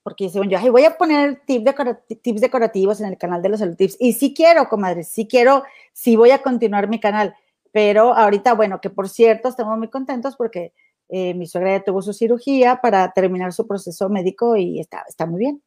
Porque 0.03 0.29
según 0.29 0.49
yo, 0.49 0.57
ay, 0.57 0.69
voy 0.69 0.85
a 0.85 0.97
poner 0.97 1.41
tips 1.45 2.41
decorativos 2.41 3.01
en 3.01 3.07
el 3.07 3.17
canal 3.17 3.41
de 3.41 3.49
los 3.49 3.77
tips. 3.77 3.97
Y 3.99 4.13
sí 4.13 4.33
quiero, 4.33 4.69
comadre, 4.69 5.03
sí 5.03 5.27
quiero, 5.27 5.63
sí 5.93 6.15
voy 6.15 6.31
a 6.31 6.41
continuar 6.41 6.87
mi 6.87 6.99
canal. 6.99 7.35
Pero 7.71 8.13
ahorita, 8.13 8.53
bueno, 8.53 8.79
que 8.81 8.89
por 8.89 9.09
cierto, 9.09 9.49
estamos 9.49 9.77
muy 9.77 9.89
contentos 9.89 10.35
porque 10.35 10.73
eh, 11.09 11.33
mi 11.33 11.47
suegra 11.47 11.77
ya 11.77 11.83
tuvo 11.83 12.01
su 12.01 12.13
cirugía 12.13 12.79
para 12.81 13.11
terminar 13.11 13.51
su 13.51 13.67
proceso 13.67 14.09
médico 14.09 14.55
y 14.55 14.79
está, 14.79 15.03
está 15.07 15.25
muy 15.25 15.39
bien. 15.39 15.61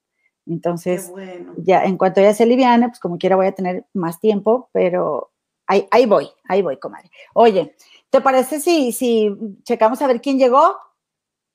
Entonces, 0.47 1.13
ya 1.59 1.85
en 1.85 1.97
cuanto 1.97 2.21
ella 2.21 2.35
se 2.35 2.43
aliviane, 2.43 2.89
pues 2.89 2.99
como 2.99 3.19
quiera 3.19 3.37
voy 3.37 3.47
a 3.47 3.55
tener 3.55 3.85
más 3.93 4.19
tiempo, 4.19 4.71
pero 4.73 5.32
ahí, 5.67 5.87
ahí 5.91 6.07
voy, 6.07 6.31
ahí 6.49 6.63
voy, 6.63 6.79
comadre. 6.79 7.11
Oye, 7.35 7.77
¿Te 8.13 8.21
parece 8.21 8.61
si, 8.61 8.93
si 8.93 9.35
checamos 9.63 10.03
a 10.03 10.07
ver 10.07 10.21
quién 10.21 10.39
llegó? 10.39 10.77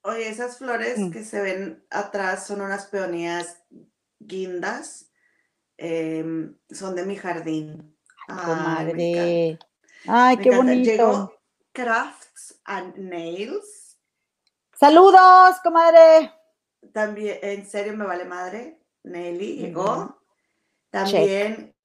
Oye, 0.02 0.28
esas 0.28 0.58
flores 0.58 0.98
mm. 0.98 1.12
que 1.12 1.24
se 1.24 1.39
ven 1.39 1.86
atrás 1.91 2.48
son 2.48 2.62
unas 2.62 2.88
peonías 2.88 3.62
guindas. 4.17 5.12
Em, 5.78 6.58
son 6.72 6.96
de 6.96 7.06
mi 7.06 7.15
jardín. 7.15 7.96
Ay, 8.28 9.60
Ay, 10.08 10.38
qué 10.38 10.50
bonito. 10.50 10.89
Llegó 10.89 11.34
Crafts 11.74 12.60
and 12.65 12.98
Nails. 12.98 14.00
Saludos, 14.74 15.60
comadre. 15.63 16.34
También, 16.91 17.38
en 17.43 17.67
serio 17.67 17.96
me 17.96 18.08
vale 18.08 18.26
madre. 18.26 18.82
Nelly 19.04 19.58
llegó. 19.58 20.20
También 20.89 21.76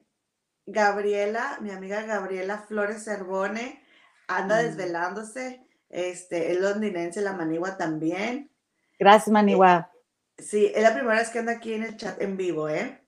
Gabriela, 0.72 1.58
mi 1.60 1.70
amiga 1.70 2.02
Gabriela 2.02 2.58
Flores 2.58 3.04
Cervone 3.04 3.82
anda 4.26 4.60
mm. 4.60 4.64
desvelándose. 4.64 5.66
Este, 5.90 6.52
el 6.52 6.62
londinense, 6.62 7.20
la 7.20 7.34
Manigua 7.34 7.76
también. 7.76 8.50
Gracias, 8.98 9.30
Manigua. 9.30 9.90
Eh, 10.38 10.42
sí, 10.42 10.72
es 10.74 10.82
la 10.82 10.94
primera 10.94 11.18
vez 11.18 11.28
que 11.28 11.40
anda 11.40 11.52
aquí 11.52 11.74
en 11.74 11.82
el 11.82 11.98
chat 11.98 12.20
en 12.22 12.38
vivo, 12.38 12.70
¿eh? 12.70 13.04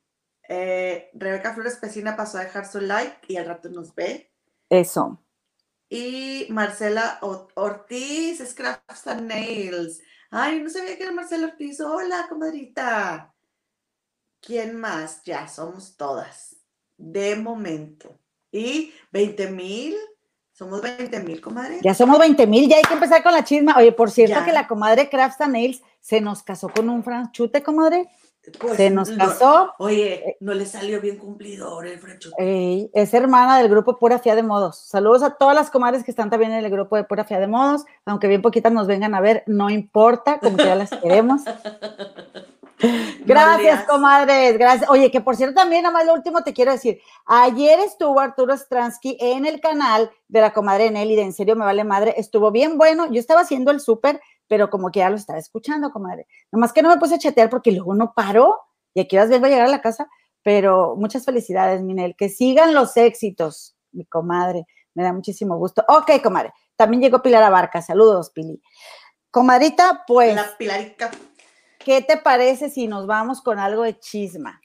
eh 0.48 1.10
Rebeca 1.14 1.54
Flores 1.54 1.76
Pesina 1.76 2.14
pasó 2.14 2.36
a 2.36 2.44
dejar 2.44 2.66
su 2.66 2.80
like 2.80 3.20
y 3.26 3.38
al 3.38 3.46
rato 3.46 3.70
nos 3.70 3.94
ve. 3.94 4.30
Eso. 4.68 5.24
Y 5.88 6.46
Marcela 6.50 7.18
Ortiz, 7.22 8.46
Scraps 8.46 9.06
and 9.06 9.28
Nails. 9.28 10.02
Ay, 10.30 10.60
no 10.60 10.68
sabía 10.68 10.98
que 10.98 11.04
era 11.04 11.12
Marcela 11.12 11.46
Ortiz. 11.46 11.80
Hola, 11.80 12.26
comadrita. 12.28 13.34
¿Quién 14.42 14.76
más? 14.76 15.22
Ya 15.24 15.48
somos 15.48 15.96
todas. 15.96 16.53
De 16.96 17.36
momento. 17.36 18.18
Y 18.50 18.92
20 19.12 19.50
mil 19.50 19.94
somos 20.54 20.80
20 20.80 21.20
mil, 21.20 21.40
comadre. 21.40 21.80
Ya 21.82 21.94
somos 21.94 22.16
20 22.16 22.46
mil, 22.46 22.68
ya 22.68 22.76
hay 22.76 22.82
que 22.82 22.94
empezar 22.94 23.24
con 23.24 23.32
la 23.32 23.42
chisma. 23.42 23.74
Oye, 23.76 23.90
por 23.90 24.12
cierto 24.12 24.44
que 24.44 24.52
la 24.52 24.68
comadre 24.68 25.08
Crafts 25.08 25.40
Nails 25.48 25.82
se 26.00 26.20
nos 26.20 26.44
casó 26.44 26.68
con 26.68 26.88
un 26.88 27.02
franchute, 27.02 27.60
comadre. 27.60 28.08
Pues, 28.60 28.76
se 28.76 28.90
nos 28.90 29.10
casó. 29.10 29.72
oye, 29.78 30.14
eh, 30.14 30.36
no 30.38 30.54
le 30.54 30.66
salió 30.66 31.00
bien 31.00 31.16
cumplidor 31.16 31.88
el 31.88 31.98
franchute. 31.98 32.90
es 32.92 33.14
hermana 33.14 33.58
del 33.58 33.68
grupo 33.68 33.98
Pura 33.98 34.20
Fía 34.20 34.36
de 34.36 34.44
Modos. 34.44 34.78
Saludos 34.78 35.24
a 35.24 35.30
todas 35.30 35.56
las 35.56 35.70
comadres 35.70 36.04
que 36.04 36.12
están 36.12 36.30
también 36.30 36.52
en 36.52 36.64
el 36.64 36.70
grupo 36.70 36.94
de 36.94 37.02
Pura 37.02 37.24
Fía 37.24 37.40
de 37.40 37.48
Modos, 37.48 37.84
aunque 38.04 38.28
bien 38.28 38.42
poquitas 38.42 38.72
nos 38.72 38.86
vengan 38.86 39.16
a 39.16 39.20
ver, 39.20 39.42
no 39.46 39.70
importa, 39.70 40.38
como 40.38 40.56
que 40.56 40.66
ya 40.66 40.76
las 40.76 40.90
queremos. 40.90 41.42
Gracias, 43.24 43.84
comadres, 43.84 44.58
gracias. 44.58 44.90
Oye, 44.90 45.10
que 45.10 45.20
por 45.20 45.36
cierto, 45.36 45.54
también, 45.54 45.82
nada 45.82 45.92
más 45.92 46.06
lo 46.06 46.14
último 46.14 46.42
te 46.42 46.52
quiero 46.52 46.72
decir. 46.72 47.00
Ayer 47.26 47.78
estuvo 47.80 48.20
Arturo 48.20 48.56
Stransky 48.56 49.16
en 49.20 49.46
el 49.46 49.60
canal 49.60 50.10
de 50.28 50.40
la 50.40 50.52
comadre 50.52 50.90
Nelly, 50.90 51.16
de 51.16 51.22
En 51.22 51.32
serio 51.32 51.56
me 51.56 51.64
vale 51.64 51.84
madre. 51.84 52.14
Estuvo 52.16 52.50
bien 52.50 52.76
bueno. 52.76 53.10
Yo 53.10 53.20
estaba 53.20 53.42
haciendo 53.42 53.70
el 53.70 53.80
súper, 53.80 54.20
pero 54.48 54.70
como 54.70 54.90
que 54.90 55.00
ya 55.00 55.10
lo 55.10 55.16
estaba 55.16 55.38
escuchando, 55.38 55.90
comadre. 55.92 56.26
Nomás 56.52 56.72
que 56.72 56.82
no 56.82 56.88
me 56.88 56.98
puse 56.98 57.14
a 57.14 57.18
chatear 57.18 57.48
porque 57.48 57.72
luego 57.72 57.94
no 57.94 58.12
paró 58.14 58.60
y 58.92 59.00
aquí 59.00 59.16
vengo 59.16 59.46
a 59.46 59.48
llegar 59.48 59.66
a 59.66 59.70
la 59.70 59.80
casa. 59.80 60.08
Pero 60.42 60.94
muchas 60.96 61.24
felicidades, 61.24 61.82
Minel. 61.82 62.14
Que 62.16 62.28
sigan 62.28 62.74
los 62.74 62.96
éxitos, 62.96 63.76
mi 63.92 64.04
comadre. 64.04 64.66
Me 64.92 65.02
da 65.02 65.12
muchísimo 65.12 65.56
gusto. 65.56 65.84
Ok, 65.88 66.22
comadre. 66.22 66.52
También 66.76 67.02
llegó 67.02 67.22
Pilar 67.22 67.42
Abarca. 67.42 67.80
Saludos, 67.80 68.30
Pili. 68.30 68.60
Comadrita, 69.30 70.04
pues. 70.06 70.34
La 70.34 70.56
Pilarica. 70.56 71.10
¿Qué 71.84 72.00
te 72.02 72.16
parece 72.16 72.70
si 72.70 72.88
nos 72.88 73.06
vamos 73.06 73.42
con 73.42 73.58
algo 73.58 73.82
de 73.82 73.98
chisma? 73.98 74.60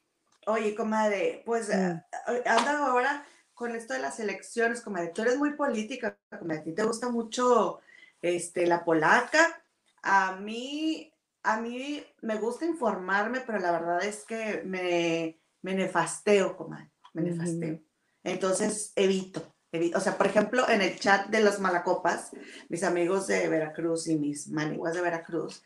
Oye, 0.47 0.73
comadre, 0.73 1.43
pues 1.45 1.69
mm. 1.69 1.71
eh, 1.71 2.03
eh, 2.29 2.43
anda 2.45 2.87
ahora 2.87 3.25
con 3.53 3.75
esto 3.75 3.93
de 3.93 3.99
las 3.99 4.19
elecciones, 4.19 4.81
comadre. 4.81 5.11
Tú 5.13 5.21
eres 5.21 5.37
muy 5.37 5.53
política, 5.53 6.17
comadre. 6.39 6.61
A 6.61 6.63
ti 6.63 6.73
te 6.73 6.83
gusta 6.83 7.09
mucho 7.09 7.81
este, 8.21 8.65
la 8.65 8.85
polaca. 8.85 9.61
A 10.01 10.37
mí, 10.37 11.13
a 11.43 11.59
mí 11.59 12.03
me 12.21 12.37
gusta 12.37 12.65
informarme, 12.65 13.41
pero 13.41 13.59
la 13.59 13.71
verdad 13.73 14.03
es 14.03 14.23
que 14.23 14.63
me, 14.65 15.39
me 15.61 15.75
nefasteo, 15.75 16.55
comadre, 16.55 16.89
me 17.13 17.23
nefasteo. 17.23 17.81
Entonces, 18.23 18.93
evito, 18.95 19.53
evito. 19.73 19.97
O 19.97 20.01
sea, 20.01 20.17
por 20.17 20.27
ejemplo, 20.27 20.67
en 20.69 20.81
el 20.81 20.97
chat 20.97 21.27
de 21.27 21.41
los 21.41 21.59
malacopas, 21.59 22.31
mis 22.69 22.83
amigos 22.83 23.27
de 23.27 23.47
Veracruz 23.49 24.07
y 24.07 24.17
mis 24.17 24.47
maniguas 24.47 24.93
de 24.93 25.01
Veracruz, 25.01 25.63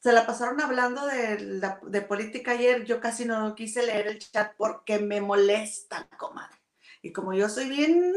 se 0.00 0.12
la 0.12 0.26
pasaron 0.26 0.60
hablando 0.60 1.06
de, 1.06 1.62
de 1.82 2.00
política 2.02 2.52
ayer. 2.52 2.84
Yo 2.84 3.00
casi 3.00 3.24
no 3.26 3.54
quise 3.54 3.84
leer 3.84 4.06
el 4.08 4.18
chat 4.18 4.54
porque 4.56 4.98
me 4.98 5.20
molesta, 5.20 6.08
comadre. 6.16 6.56
Y 7.02 7.12
como 7.12 7.32
yo 7.32 7.48
soy 7.48 7.68
bien 7.68 8.14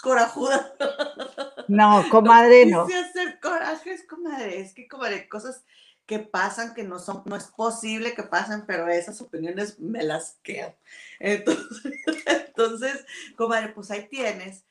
corajuda. 0.00 0.74
No, 1.68 2.04
comadre, 2.12 2.64
no. 2.66 2.86
Quise 2.86 3.00
hacer 3.00 3.40
corajes, 3.40 4.06
comadre. 4.08 4.60
Es 4.60 4.72
que, 4.72 4.86
comadre, 4.86 5.28
cosas 5.28 5.64
que 6.06 6.20
pasan 6.20 6.74
que 6.74 6.84
no 6.84 7.00
son, 7.00 7.24
no 7.24 7.34
es 7.34 7.46
posible 7.48 8.14
que 8.14 8.22
pasen, 8.22 8.66
pero 8.66 8.86
esas 8.86 9.20
opiniones 9.20 9.80
me 9.80 10.04
las 10.04 10.38
quedo. 10.44 10.72
Entonces, 11.18 11.92
entonces, 12.26 13.04
comadre, 13.36 13.70
pues 13.70 13.90
ahí 13.90 14.06
tienes 14.08 14.64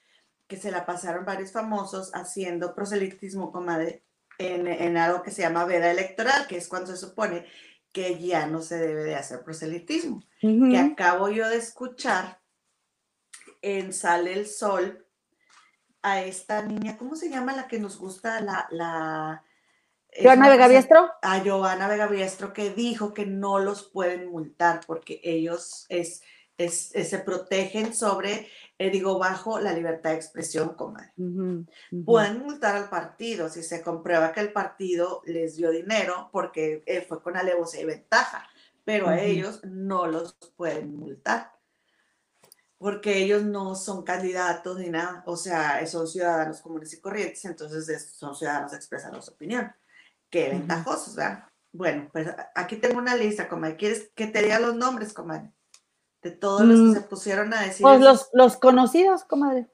que 0.48 0.56
se 0.56 0.71
la 0.71 0.86
pasaron 0.86 1.26
varios 1.26 1.52
famosos 1.52 2.12
haciendo 2.13 2.74
proselitismo, 2.74 3.52
comadre, 3.52 4.05
en, 4.38 4.67
en 4.67 4.98
algo 4.98 5.24
que 5.24 5.32
se 5.32 5.41
llama 5.41 5.65
veda 5.65 5.91
electoral, 5.91 6.48
que 6.48 6.58
es 6.58 6.67
cuando 6.67 6.91
se 6.91 6.98
supone 6.98 7.45
que 7.91 8.19
ya 8.19 8.45
no 8.48 8.62
se 8.62 8.78
debe 8.78 9.04
de 9.04 9.15
hacer 9.15 9.43
proselitismo. 9.43 10.21
Que 10.41 10.78
acabo 10.78 11.30
yo 11.30 11.48
de 11.48 11.56
escuchar 11.56 12.41
en 13.62 13.93
Sale 13.93 14.34
el 14.34 14.48
Sol 14.48 15.08
a 16.02 16.21
esta 16.21 16.62
niña, 16.62 16.98
¿cómo 16.98 17.15
se 17.15 17.30
llama 17.30 17.56
la 17.56 17.67
que 17.67 17.80
nos 17.80 17.98
gusta? 17.98 18.41
La, 18.41 18.67
la 18.69 19.43
Joana 20.21 20.50
Vega 20.50 20.67
Biestro. 20.67 21.12
A 21.21 21.39
Joana 21.39 21.88
Vega 21.88 22.08
Biestro 22.08 22.54
que 22.54 22.69
dijo 22.69 23.13
que 23.13 23.26
no 23.26 23.60
los 23.60 23.84
pueden 23.84 24.30
multar 24.30 24.82
porque 24.86 25.19
ellos 25.24 25.86
es, 25.89 26.21
es, 26.58 26.89
se 26.89 27.20
protegen 27.20 27.94
sobre, 27.94 28.48
eh, 28.78 28.89
digo, 28.89 29.20
bajo 29.20 29.60
la 29.60 29.74
libertad 29.74 30.12
de 30.12 30.18
expresión, 30.18 30.76
comadre. 30.76 31.12
Pueden 32.06 32.39
multar 32.39 32.76
al 32.76 32.89
partido 32.89 33.50
si 33.50 33.63
se 33.63 33.82
comprueba 33.82 34.32
que 34.32 34.41
el 34.41 34.54
partido 34.54 35.22
les 35.26 35.58
dio 35.58 35.72
dinero 35.72 36.30
porque 36.32 36.84
eh, 36.86 37.02
fue 37.02 37.22
con 37.22 37.38
alevosía 37.38 37.82
y 37.82 37.86
ventaja, 37.86 38.48
pero 38.84 39.08
a 39.10 39.20
ellos 39.20 39.62
no 39.63 40.08
los 40.08 40.34
pueden 40.56 40.96
multar 40.96 41.56
porque 42.78 43.18
ellos 43.18 43.44
no 43.44 43.74
son 43.74 44.04
candidatos 44.04 44.78
ni 44.78 44.89
nada, 44.89 45.24
o 45.26 45.38
sea, 45.38 45.86
son 45.88 46.08
ciudadanos 46.08 46.62
comunes 46.62 46.94
y 46.94 47.00
corrientes, 47.00 47.44
entonces 47.46 48.13
son 48.15 48.36
ciudadanos 48.36 48.72
que 48.72 48.78
expresan 48.78 49.20
su 49.22 49.32
opinión. 49.32 49.74
Qué 50.30 50.50
ventajosos, 50.50 51.15
¿verdad? 51.15 51.46
Bueno, 51.72 52.10
pues 52.12 52.28
aquí 52.54 52.76
tengo 52.76 53.00
una 53.00 53.15
lista, 53.15 53.48
comadre. 53.48 53.76
¿Quieres 53.76 54.12
que 54.13 54.28
te 54.28 54.41
diga 54.41 54.60
los 54.60 54.76
nombres, 54.76 55.13
comadre? 55.13 55.52
De 56.25 56.31
todos 56.31 56.61
los 56.61 56.79
que 56.79 56.85
mm. 56.85 56.93
se 56.93 57.01
pusieron 57.01 57.53
a 57.53 57.61
decir. 57.61 57.83
Pues 57.83 58.01
los, 58.01 58.29
los, 58.33 58.57
conocidos, 58.57 59.23
comadre. 59.25 59.67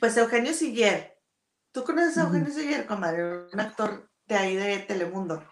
Pues 0.00 0.16
Eugenio 0.16 0.54
Siller. 0.54 1.18
¿Tú 1.70 1.84
conoces 1.84 2.16
a 2.16 2.22
Eugenio 2.22 2.50
Siller, 2.50 2.86
comadre? 2.86 3.46
Un 3.52 3.60
actor 3.60 4.08
de 4.26 4.34
ahí 4.34 4.56
de 4.56 4.78
Telemundo. 4.78 5.44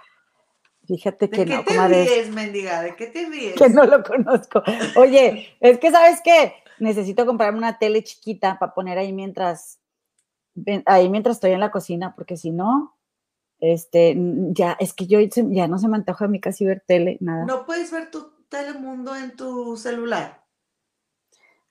Fíjate 0.87 1.29
que 1.29 1.45
no. 1.45 1.59
¿De 1.59 1.65
qué 1.65 1.75
te 1.75 1.89
ríes, 1.89 2.31
mendiga? 2.31 2.81
¿De 2.81 2.97
qué 2.97 3.09
te 3.09 3.27
ríes? 3.27 3.55
Que 3.55 3.69
no 3.69 3.85
lo 3.85 4.03
conozco. 4.03 4.63
Oye, 4.97 5.55
es 5.61 5.79
que, 5.79 5.91
¿sabes 5.91 6.23
qué? 6.25 6.55
Necesito 6.79 7.27
comprarme 7.27 7.59
una 7.59 7.79
tele 7.79 8.03
chiquita 8.03 8.59
para 8.59 8.73
poner 8.73 8.97
ahí 8.97 9.13
mientras, 9.13 9.79
ahí 10.87 11.11
mientras 11.11 11.37
estoy 11.37 11.51
en 11.51 11.61
la 11.61 11.71
cocina, 11.71 12.15
porque 12.17 12.39
si 12.39 12.51
no, 12.51 12.97
este, 13.59 14.17
ya, 14.53 14.75
es 14.81 14.95
que 14.95 15.07
yo 15.07 15.19
ya 15.21 15.69
no 15.69 15.79
se 15.79 15.89
me 15.89 15.97
antoja 15.97 16.25
a 16.25 16.29
mí 16.29 16.41
casi 16.41 16.65
ver 16.65 16.83
tele, 16.87 17.19
nada. 17.21 17.45
¿No 17.45 17.67
puedes 17.67 17.93
ver 17.93 18.11
tu 18.11 18.36
Telemundo 18.49 19.15
en 19.17 19.37
tu 19.37 19.77
celular? 19.77 20.45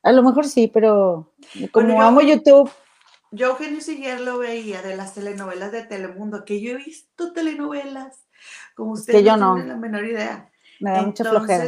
A 0.03 0.11
lo 0.11 0.23
mejor 0.23 0.47
sí, 0.47 0.67
pero 0.67 1.33
como 1.71 2.01
amo 2.01 2.21
YouTube. 2.21 2.71
Yo 3.31 3.47
Eugenio 3.49 3.81
Siguier 3.81 4.21
lo 4.21 4.38
veía 4.38 4.81
de 4.81 4.95
las 4.95 5.13
telenovelas 5.13 5.71
de 5.71 5.83
Telemundo, 5.83 6.45
que 6.45 6.61
yo 6.61 6.73
he 6.73 6.77
visto 6.77 7.33
telenovelas 7.33 8.25
como 8.75 8.91
usted 8.91 9.13
que 9.13 9.23
yo 9.23 9.35
no, 9.38 9.57
la 9.57 9.75
menor 9.77 10.05
idea. 10.05 10.51
Me 10.79 10.91
da 10.91 11.01
mucha 11.01 11.23
flojera. 11.23 11.67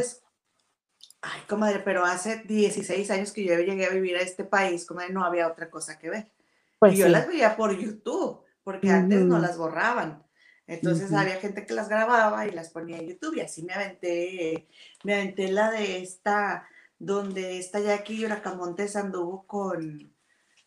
Ay, 1.20 1.40
comadre, 1.48 1.80
pero 1.80 2.04
hace 2.04 2.42
16 2.44 3.10
años 3.10 3.32
que 3.32 3.44
yo 3.44 3.54
llegué 3.58 3.86
a 3.86 3.90
vivir 3.90 4.16
a 4.16 4.20
este 4.20 4.44
país, 4.44 4.86
comadre, 4.86 5.12
no 5.12 5.24
había 5.24 5.48
otra 5.48 5.68
cosa 5.68 5.98
que 5.98 6.10
ver. 6.10 6.30
Pues 6.78 6.94
y 6.94 6.98
yo 6.98 7.08
las 7.08 7.26
veía 7.26 7.56
por 7.56 7.76
YouTube, 7.76 8.44
porque 8.62 8.90
antes 8.90 9.22
no 9.22 9.38
las 9.38 9.58
borraban. 9.58 10.22
Entonces 10.68 11.12
había 11.14 11.36
gente 11.36 11.64
que 11.64 11.72
las 11.74 11.88
grababa 11.88 12.46
y 12.46 12.50
las 12.50 12.68
ponía 12.68 12.98
en 12.98 13.08
YouTube 13.08 13.36
y 13.36 13.40
así 13.40 13.62
me 13.62 13.72
aventé, 13.72 14.68
me 15.02 15.14
aventé 15.14 15.50
la 15.50 15.70
de 15.70 16.02
esta, 16.02 16.68
donde 16.98 17.58
esta 17.58 17.80
Jackie 17.80 18.18
Yuracamontes 18.18 18.94
anduvo 18.94 19.44
con... 19.46 20.12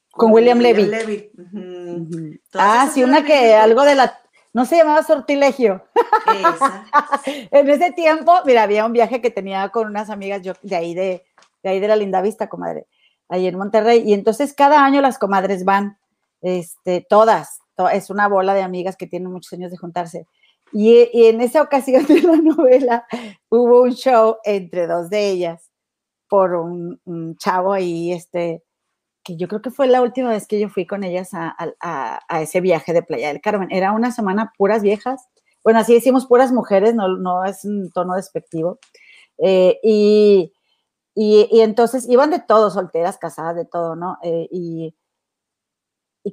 Con, 0.09 0.33
William, 0.33 0.59
Levy. 0.59 1.31
Ah, 2.55 2.89
sí, 2.93 3.01
una 3.01 3.23
que 3.23 3.53
algo 3.53 3.83
de 3.83 3.95
la 3.95 4.21
no 4.53 4.65
se 4.65 4.77
llamaba 4.77 5.03
sortilegio. 5.03 5.85
en 7.25 7.69
ese 7.69 7.91
tiempo, 7.91 8.33
mira, 8.45 8.63
había 8.63 8.85
un 8.85 8.91
viaje 8.91 9.21
que 9.21 9.31
tenía 9.31 9.69
con 9.69 9.87
unas 9.87 10.09
amigas 10.09 10.41
yo, 10.41 10.53
de 10.61 10.75
ahí 10.75 10.93
de, 10.93 11.23
ahí 11.63 11.79
de 11.79 11.87
la 11.87 11.95
Linda 11.95 12.21
Vista, 12.21 12.49
comadre, 12.49 12.87
ahí 13.29 13.47
en 13.47 13.57
Monterrey. 13.57 14.03
Y 14.05 14.13
entonces 14.13 14.53
cada 14.53 14.83
año 14.83 15.01
las 15.01 15.17
comadres 15.17 15.63
van, 15.63 15.97
este, 16.41 17.05
todas, 17.07 17.60
es 17.89 18.09
una 18.09 18.27
bola 18.27 18.53
de 18.53 18.61
amigas 18.61 18.95
que 18.97 19.07
tienen 19.07 19.31
muchos 19.31 19.53
años 19.53 19.71
de 19.71 19.77
juntarse. 19.77 20.27
Y, 20.73 21.09
en 21.13 21.41
esa 21.41 21.61
ocasión 21.61 22.05
de 22.07 22.21
la 22.21 22.37
novela 22.37 23.05
hubo 23.49 23.81
un 23.81 23.91
show 23.93 24.37
entre 24.43 24.87
dos 24.87 25.09
de 25.09 25.29
ellas 25.29 25.69
por 26.29 26.53
un, 26.55 26.99
chavo 27.37 27.73
ahí, 27.73 28.13
este, 28.13 28.63
que 29.23 29.35
yo 29.37 29.47
creo 29.47 29.61
que 29.61 29.71
fue 29.71 29.87
la 29.87 30.01
última 30.01 30.29
vez 30.29 30.47
que 30.47 30.59
yo 30.59 30.69
fui 30.69 30.87
con 30.87 31.03
ellas 31.03 31.31
a, 31.33 31.55
ese 32.39 32.61
viaje 32.61 32.93
de 32.93 33.03
Playa 33.03 33.27
del 33.27 33.41
Carmen. 33.41 33.69
Era 33.71 33.91
una 33.91 34.11
semana 34.11 34.53
puras 34.57 34.81
viejas, 34.81 35.27
bueno, 35.63 35.79
así 35.79 35.93
decimos 35.93 36.25
puras 36.25 36.51
mujeres, 36.51 36.95
no, 36.95 37.07
no 37.17 37.45
es 37.45 37.65
un 37.65 37.91
tono 37.91 38.15
despectivo. 38.15 38.79
Eh, 39.37 39.79
y, 39.83 40.53
entonces 41.15 42.07
iban 42.09 42.31
de 42.31 42.39
todo, 42.39 42.69
solteras, 42.71 43.17
casadas, 43.17 43.55
de 43.55 43.65
todo, 43.65 43.95
¿no? 43.95 44.17
Eh, 44.23 44.47
y, 44.51 44.95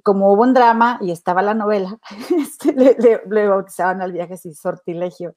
como 0.02 0.32
hubo 0.32 0.42
un 0.42 0.54
drama 0.54 0.98
y 1.00 1.10
estaba 1.10 1.42
la 1.42 1.54
novela, 1.54 1.98
este, 2.36 2.72
le, 2.72 3.48
bautizaban 3.48 4.02
al 4.02 4.12
viaje 4.12 4.34
así, 4.34 4.54
sortilegio. 4.54 5.34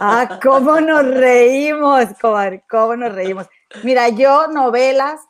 ¡Ah, 0.00 0.40
cómo 0.42 0.80
nos 0.80 1.04
reímos, 1.04 2.06
comadre! 2.20 2.64
¿Cómo 2.68 2.96
nos 2.96 3.14
reímos? 3.14 3.46
Mira, 3.84 4.08
yo 4.08 4.48
novelas 4.48 5.20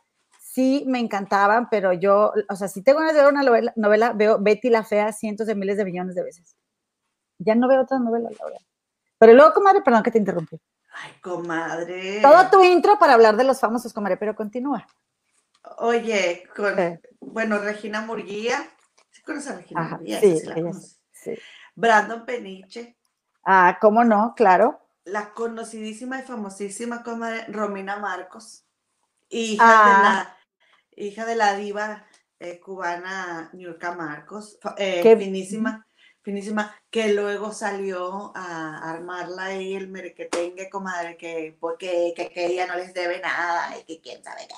sí 0.40 0.84
me 0.86 0.98
encantaban, 0.98 1.68
pero 1.68 1.92
yo, 1.92 2.32
o 2.48 2.56
sea, 2.56 2.68
si 2.68 2.82
tengo 2.82 3.00
ganas 3.00 3.14
de 3.14 3.22
ver 3.22 3.32
una 3.32 3.72
novela, 3.76 4.12
veo 4.14 4.38
Betty 4.40 4.70
la 4.70 4.84
Fea 4.84 5.12
cientos 5.12 5.46
de 5.46 5.54
miles 5.54 5.76
de 5.76 5.84
millones 5.84 6.14
de 6.14 6.22
veces. 6.22 6.56
Ya 7.38 7.54
no 7.54 7.68
veo 7.68 7.82
otra 7.82 7.98
novela, 7.98 8.30
la 8.30 8.44
verdad. 8.44 8.60
Pero 9.18 9.34
luego, 9.34 9.52
comadre, 9.52 9.82
perdón 9.82 10.02
que 10.02 10.10
te 10.10 10.18
interrumpí. 10.18 10.58
Ay, 10.92 11.12
comadre. 11.20 12.22
Todo 12.22 12.48
tu 12.50 12.64
intro 12.64 12.98
para 12.98 13.12
hablar 13.12 13.36
de 13.36 13.44
los 13.44 13.60
famosos, 13.60 13.92
comadre, 13.92 14.16
pero 14.16 14.34
continúa. 14.34 14.86
Oye, 15.78 16.44
con, 16.54 16.74
bueno, 17.26 17.58
Regina 17.58 18.00
Murguía. 18.00 18.68
¿Sí 19.10 19.22
conoces 19.22 19.50
a 19.50 19.56
Regina 19.56 19.82
Murguía? 19.82 20.20
Sí, 20.20 20.40
sí, 21.12 21.34
Brandon 21.74 22.24
Peniche. 22.24 22.96
Ah, 23.44 23.78
¿cómo 23.80 24.04
no? 24.04 24.34
Claro. 24.36 24.80
La 25.04 25.32
conocidísima 25.34 26.18
y 26.18 26.22
famosísima 26.22 27.02
comadre 27.02 27.44
Romina 27.48 27.98
Marcos. 27.98 28.64
Hija 29.28 29.64
de 29.64 29.70
ah. 29.72 30.00
la 30.02 30.36
hija 30.96 31.26
de 31.26 31.36
la 31.36 31.54
diva 31.56 32.06
eh, 32.40 32.58
cubana 32.60 33.50
Niurka 33.52 33.92
Marcos, 33.92 34.58
eh, 34.76 35.02
finísima, 35.18 35.86
finísima, 36.22 36.74
que 36.90 37.12
luego 37.12 37.52
salió 37.52 38.32
a 38.34 38.90
armarla 38.90 39.46
ahí 39.46 39.74
el 39.74 39.88
merequetengue, 39.88 40.68
comadre, 40.68 41.16
que 41.16 41.56
porque 41.58 42.12
que, 42.16 42.30
ella 42.34 42.66
no 42.66 42.76
les 42.76 42.92
debe 42.94 43.20
nada 43.20 43.76
y 43.78 43.84
que 43.84 44.00
quién 44.00 44.24
sabe 44.24 44.42
qué. 44.48 44.54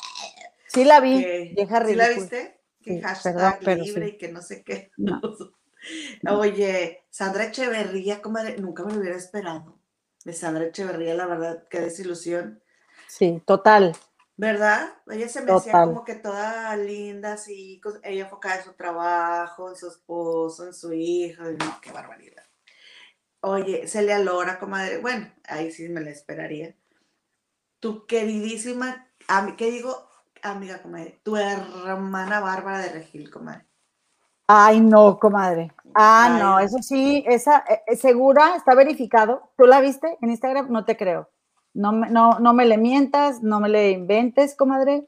Sí 0.66 0.84
la 0.84 1.00
vi, 1.00 1.52
vieja 1.54 1.86
¿Sí 1.86 1.94
la 1.94 2.08
viste? 2.08 2.57
Que 2.82 3.00
hashtag 3.00 3.62
libre 3.78 4.08
y 4.08 4.18
que 4.18 4.28
no 4.28 4.42
sé 4.42 4.62
qué. 4.62 4.90
Oye, 6.28 7.04
Sandra 7.10 7.46
Echeverría, 7.46 8.20
comadre, 8.20 8.58
nunca 8.58 8.84
me 8.84 8.92
lo 8.92 9.00
hubiera 9.00 9.16
esperado. 9.16 9.78
De 10.24 10.32
Sandra 10.32 10.64
Echeverría, 10.64 11.14
la 11.14 11.26
verdad, 11.26 11.66
qué 11.68 11.80
desilusión. 11.80 12.62
Sí, 13.06 13.42
total. 13.46 13.96
¿Verdad? 14.36 14.94
Ella 15.10 15.28
se 15.28 15.42
me 15.42 15.52
hacía 15.52 15.72
como 15.72 16.04
que 16.04 16.14
toda 16.14 16.76
linda, 16.76 17.32
así, 17.32 17.80
ella 18.04 18.24
enfocada 18.24 18.58
en 18.58 18.64
su 18.64 18.72
trabajo, 18.74 19.70
en 19.70 19.76
su 19.76 19.88
esposo, 19.88 20.66
en 20.66 20.74
su 20.74 20.92
hijo, 20.92 21.42
no, 21.42 21.80
qué 21.82 21.90
barbaridad. 21.90 22.44
Oye, 23.40 23.88
Celia 23.88 24.18
Lora, 24.18 24.58
comadre, 24.58 24.98
bueno, 24.98 25.32
ahí 25.44 25.72
sí 25.72 25.88
me 25.88 26.00
la 26.00 26.10
esperaría. 26.10 26.76
Tu 27.80 28.06
queridísima, 28.06 29.08
¿qué 29.56 29.70
digo? 29.70 30.07
Amiga, 30.42 30.80
comadre, 30.82 31.20
tu 31.22 31.36
hermana 31.36 32.40
Bárbara 32.40 32.78
de 32.78 32.90
Regil, 32.90 33.30
comadre. 33.30 33.66
Ay, 34.46 34.80
no, 34.80 35.18
comadre. 35.18 35.72
Ah, 35.94 36.36
no, 36.40 36.58
eso 36.58 36.78
sí, 36.80 37.22
esa, 37.26 37.64
eh, 37.68 37.82
eh, 37.86 37.96
segura, 37.96 38.56
está 38.56 38.74
verificado. 38.74 39.50
¿Tú 39.58 39.64
la 39.66 39.80
viste 39.80 40.16
en 40.22 40.30
Instagram? 40.30 40.70
No 40.70 40.84
te 40.84 40.96
creo. 40.96 41.28
No, 41.74 41.92
me- 41.92 42.08
no, 42.10 42.38
no 42.38 42.54
me 42.54 42.64
le 42.64 42.78
mientas, 42.78 43.42
no 43.42 43.60
me 43.60 43.68
le 43.68 43.90
inventes, 43.90 44.54
comadre, 44.56 45.06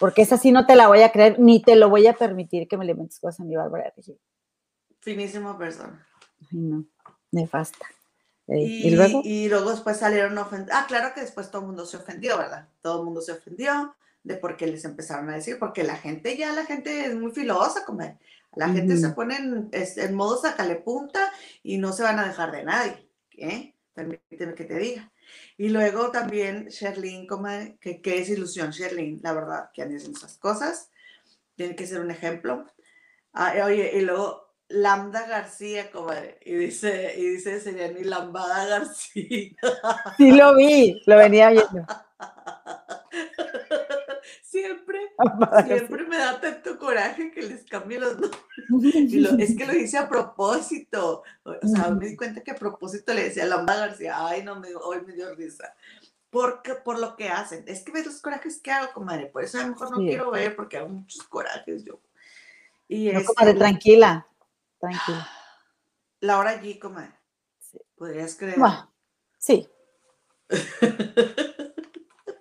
porque 0.00 0.22
esa 0.22 0.36
sí 0.36 0.50
no 0.50 0.66
te 0.66 0.74
la 0.74 0.88
voy 0.88 1.02
a 1.02 1.12
creer, 1.12 1.38
ni 1.38 1.62
te 1.62 1.76
lo 1.76 1.88
voy 1.90 2.06
a 2.06 2.14
permitir 2.14 2.66
que 2.66 2.76
me 2.76 2.84
le 2.84 2.92
inventes 2.92 3.20
cosas 3.20 3.40
a 3.40 3.44
mi 3.44 3.54
Bárbara 3.54 3.84
de 3.84 3.92
Regil. 3.96 4.20
Finísima 5.00 5.56
persona. 5.56 6.04
Ay, 6.50 6.58
no, 6.58 6.84
nefasta. 7.30 7.86
Eh, 8.48 8.58
Y, 8.58 8.88
y 8.88 8.90
luego, 8.96 9.20
y 9.24 9.48
luego 9.48 9.70
después 9.70 9.96
salieron 9.98 10.36
ofendidos. 10.38 10.76
Ah, 10.80 10.86
claro 10.88 11.14
que 11.14 11.20
después 11.20 11.50
todo 11.50 11.62
el 11.62 11.68
mundo 11.68 11.86
se 11.86 11.96
ofendió, 11.98 12.36
¿verdad? 12.38 12.68
Todo 12.80 12.98
el 12.98 13.04
mundo 13.04 13.20
se 13.20 13.32
ofendió 13.32 13.94
de 14.22 14.36
por 14.36 14.56
qué 14.56 14.66
les 14.66 14.84
empezaron 14.84 15.30
a 15.30 15.34
decir, 15.34 15.58
porque 15.58 15.82
la 15.82 15.96
gente 15.96 16.36
ya, 16.36 16.52
la 16.52 16.64
gente 16.64 17.06
es 17.06 17.14
muy 17.14 17.32
filosa, 17.32 17.84
como 17.84 18.18
la 18.54 18.68
gente 18.68 18.96
se 18.96 19.08
pone 19.10 19.36
en, 19.36 19.70
en 19.72 20.14
modo 20.14 20.40
sacale 20.40 20.76
punta 20.76 21.32
y 21.62 21.78
no 21.78 21.92
se 21.92 22.02
van 22.02 22.18
a 22.18 22.26
dejar 22.26 22.52
de 22.52 22.64
nadie, 22.64 23.08
¿eh? 23.36 23.74
Permíteme 23.94 24.54
que 24.54 24.64
te 24.64 24.78
diga. 24.78 25.10
Y 25.56 25.68
luego 25.68 26.10
también 26.10 26.66
Sherlyn, 26.68 27.26
que, 27.80 28.00
que 28.00 28.18
es 28.18 28.28
ilusión, 28.28 28.70
Sherlyn, 28.70 29.20
la 29.22 29.32
verdad, 29.32 29.70
que 29.72 29.82
han 29.82 29.94
hecho 29.94 30.10
esas 30.10 30.36
cosas, 30.38 30.90
tiene 31.56 31.76
que 31.76 31.86
ser 31.86 32.00
un 32.00 32.10
ejemplo. 32.10 32.66
Ah, 33.32 33.54
oye, 33.64 33.92
y 33.94 34.00
luego 34.02 34.52
Lambda 34.68 35.26
García, 35.26 35.90
comadre, 35.90 36.38
y 36.44 36.54
dice, 36.54 37.14
y 37.16 37.28
dice 37.30 37.60
Seriani 37.60 38.04
Lambada 38.04 38.66
García. 38.66 39.50
sí 40.16 40.32
lo 40.32 40.56
vi, 40.56 41.00
lo 41.06 41.16
venía 41.16 41.50
viendo. 41.50 41.86
siempre, 44.52 44.98
siempre 45.66 46.04
me 46.06 46.18
da 46.18 46.40
tanto 46.40 46.78
coraje 46.78 47.30
que 47.30 47.42
les 47.42 47.64
cambie 47.64 47.98
los 47.98 48.18
nombres. 48.18 48.42
Y 48.94 49.18
lo- 49.20 49.38
es 49.38 49.56
que 49.56 49.66
lo 49.66 49.72
hice 49.76 49.96
a 49.98 50.08
propósito. 50.08 51.22
O 51.44 51.66
sea, 51.66 51.88
me 51.90 52.06
di 52.08 52.16
cuenta 52.16 52.42
que 52.42 52.50
a 52.50 52.56
propósito 52.56 53.14
le 53.14 53.24
decía 53.24 53.46
Lambda 53.46 53.76
García. 53.76 54.14
Ay, 54.26 54.42
no, 54.44 54.60
me, 54.60 54.68
hoy 54.74 55.00
me 55.06 55.14
dio 55.14 55.34
risa. 55.34 55.74
Porque, 56.30 56.74
por 56.74 56.98
lo 56.98 57.16
que 57.16 57.28
hacen. 57.28 57.64
Es 57.66 57.82
que 57.82 57.92
ves 57.92 58.06
los 58.06 58.20
corajes 58.20 58.60
que 58.60 58.70
hago, 58.70 58.92
comadre. 58.92 59.26
Por 59.26 59.42
eso 59.44 59.58
a 59.58 59.62
lo 59.62 59.68
mejor 59.70 59.90
no 59.90 59.96
Sí. 59.98 60.06
quiero 60.06 60.30
ver 60.30 60.54
porque 60.56 60.76
hago 60.78 60.88
muchos 60.88 61.22
corajes 61.24 61.84
yo. 61.84 61.98
Y 62.88 63.10
No, 63.10 63.18
este, 63.20 63.34
comadre, 63.34 63.54
tranquila, 63.58 64.26
tranquila. 64.78 65.28
Laura 66.20 66.60
G, 66.62 66.78
comadre. 66.78 67.12
Sí. 67.58 67.78
¿Podrías 67.96 68.34
creer? 68.36 68.58
Bueno, 68.58 68.92
sí. 69.38 69.68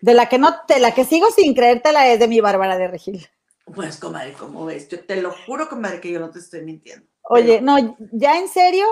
De 0.01 0.13
la 0.13 0.27
que 0.29 0.37
no, 0.39 0.55
de 0.67 0.79
la 0.79 0.93
que 0.93 1.05
sigo 1.05 1.27
sin 1.31 1.53
creértela 1.53 2.07
es 2.07 2.19
de 2.19 2.27
mi 2.27 2.41
Bárbara 2.41 2.77
de 2.77 2.87
Regil. 2.87 3.27
Pues, 3.65 3.97
comadre, 3.97 4.33
¿cómo 4.33 4.65
ves? 4.65 4.89
Yo 4.89 5.05
te 5.05 5.21
lo 5.21 5.31
juro, 5.31 5.69
comadre, 5.69 6.01
que 6.01 6.11
yo 6.11 6.19
no 6.19 6.29
te 6.31 6.39
estoy 6.39 6.63
mintiendo. 6.63 7.05
Oye, 7.23 7.59
Pero- 7.59 7.65
no, 7.65 7.97
ya 8.11 8.37
en 8.39 8.47
serio, 8.47 8.85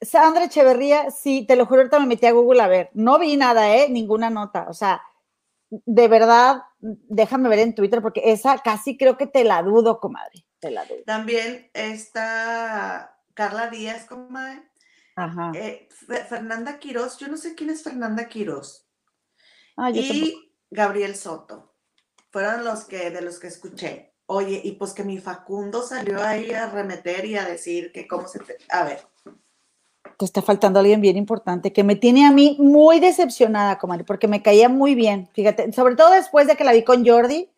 Sandra 0.00 0.44
Echeverría, 0.44 1.10
sí, 1.10 1.44
te 1.46 1.56
lo 1.56 1.66
juro, 1.66 1.80
ahorita 1.82 1.98
me 2.00 2.06
metí 2.06 2.26
a 2.26 2.32
Google 2.32 2.62
a 2.62 2.68
ver. 2.68 2.90
No 2.94 3.18
vi 3.18 3.36
nada, 3.36 3.76
¿eh? 3.76 3.88
Ninguna 3.88 4.30
nota. 4.30 4.66
O 4.68 4.72
sea, 4.74 5.02
de 5.70 6.08
verdad, 6.08 6.62
déjame 6.80 7.48
ver 7.48 7.58
en 7.60 7.74
Twitter, 7.74 8.00
porque 8.02 8.22
esa 8.24 8.58
casi 8.58 8.96
creo 8.96 9.16
que 9.18 9.26
te 9.26 9.44
la 9.44 9.62
dudo, 9.62 10.00
comadre. 10.00 10.44
Te 10.58 10.70
la 10.70 10.84
dudo. 10.86 11.02
También 11.04 11.70
está 11.74 13.18
Carla 13.34 13.68
Díaz, 13.68 14.06
comadre. 14.06 14.62
Ajá. 15.16 15.52
Eh, 15.54 15.88
Fe- 15.90 16.24
Fernanda 16.24 16.78
Quiroz, 16.78 17.18
yo 17.18 17.28
no 17.28 17.36
sé 17.36 17.54
quién 17.54 17.70
es 17.70 17.82
Fernanda 17.82 18.26
Quiroz. 18.28 18.86
Ah, 19.76 19.90
yo 19.90 20.00
tampoco. 20.02 20.26
y 20.26 20.45
Gabriel 20.76 21.16
Soto. 21.16 21.72
Fueron 22.30 22.62
los 22.62 22.84
que, 22.84 23.10
de 23.10 23.22
los 23.22 23.40
que 23.40 23.46
escuché. 23.46 24.12
Oye, 24.26 24.60
y 24.62 24.72
pues 24.72 24.92
que 24.92 25.04
mi 25.04 25.18
Facundo 25.18 25.82
salió 25.82 26.22
ahí 26.22 26.52
a 26.52 26.68
remeter 26.68 27.24
y 27.24 27.36
a 27.36 27.46
decir 27.46 27.92
que 27.92 28.06
cómo 28.06 28.28
se... 28.28 28.40
te- 28.40 28.58
A 28.68 28.84
ver, 28.84 29.00
Te 30.18 30.24
está 30.26 30.42
faltando 30.42 30.78
alguien 30.78 31.00
bien 31.00 31.16
importante 31.16 31.72
que 31.72 31.82
me 31.82 31.96
tiene 31.96 32.26
a 32.26 32.30
mí 32.30 32.58
muy 32.60 33.00
decepcionada, 33.00 33.78
comadre, 33.78 34.04
porque 34.04 34.28
me 34.28 34.42
caía 34.42 34.68
muy 34.68 34.94
bien. 34.94 35.30
Fíjate, 35.32 35.72
sobre 35.72 35.96
todo 35.96 36.10
después 36.10 36.46
de 36.46 36.56
que 36.56 36.64
la 36.64 36.74
vi 36.74 36.84
con 36.84 37.06
Jordi 37.06 37.50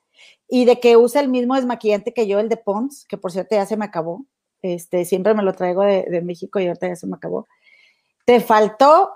y 0.46 0.64
de 0.64 0.78
que 0.78 0.96
usa 0.96 1.20
el 1.20 1.28
mismo 1.28 1.56
desmaquillante 1.56 2.14
que 2.14 2.28
yo, 2.28 2.38
el 2.38 2.48
de 2.48 2.56
Pons, 2.56 3.04
que 3.08 3.18
por 3.18 3.32
cierto 3.32 3.56
ya 3.56 3.66
se 3.66 3.76
me 3.76 3.84
acabó. 3.86 4.26
Este, 4.62 5.04
siempre 5.04 5.34
me 5.34 5.42
lo 5.42 5.54
traigo 5.54 5.82
de, 5.82 6.20
México 6.22 6.60
y 6.60 6.68
ahorita 6.68 6.86
ya 6.86 6.96
se 6.96 7.06
me 7.08 7.16
acabó. 7.16 7.48
Te 8.24 8.40
faltó, 8.40 9.10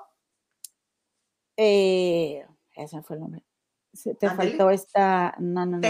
eh, 1.56 2.44
ese 2.74 3.00
fue 3.02 3.16
el 3.16 3.22
nombre. 3.22 3.44
Sí, 3.92 4.14
Te 4.14 4.30
faltó 4.30 4.70
esta, 4.70 5.34
no, 5.38 5.66
no, 5.66 5.78
no. 5.78 5.88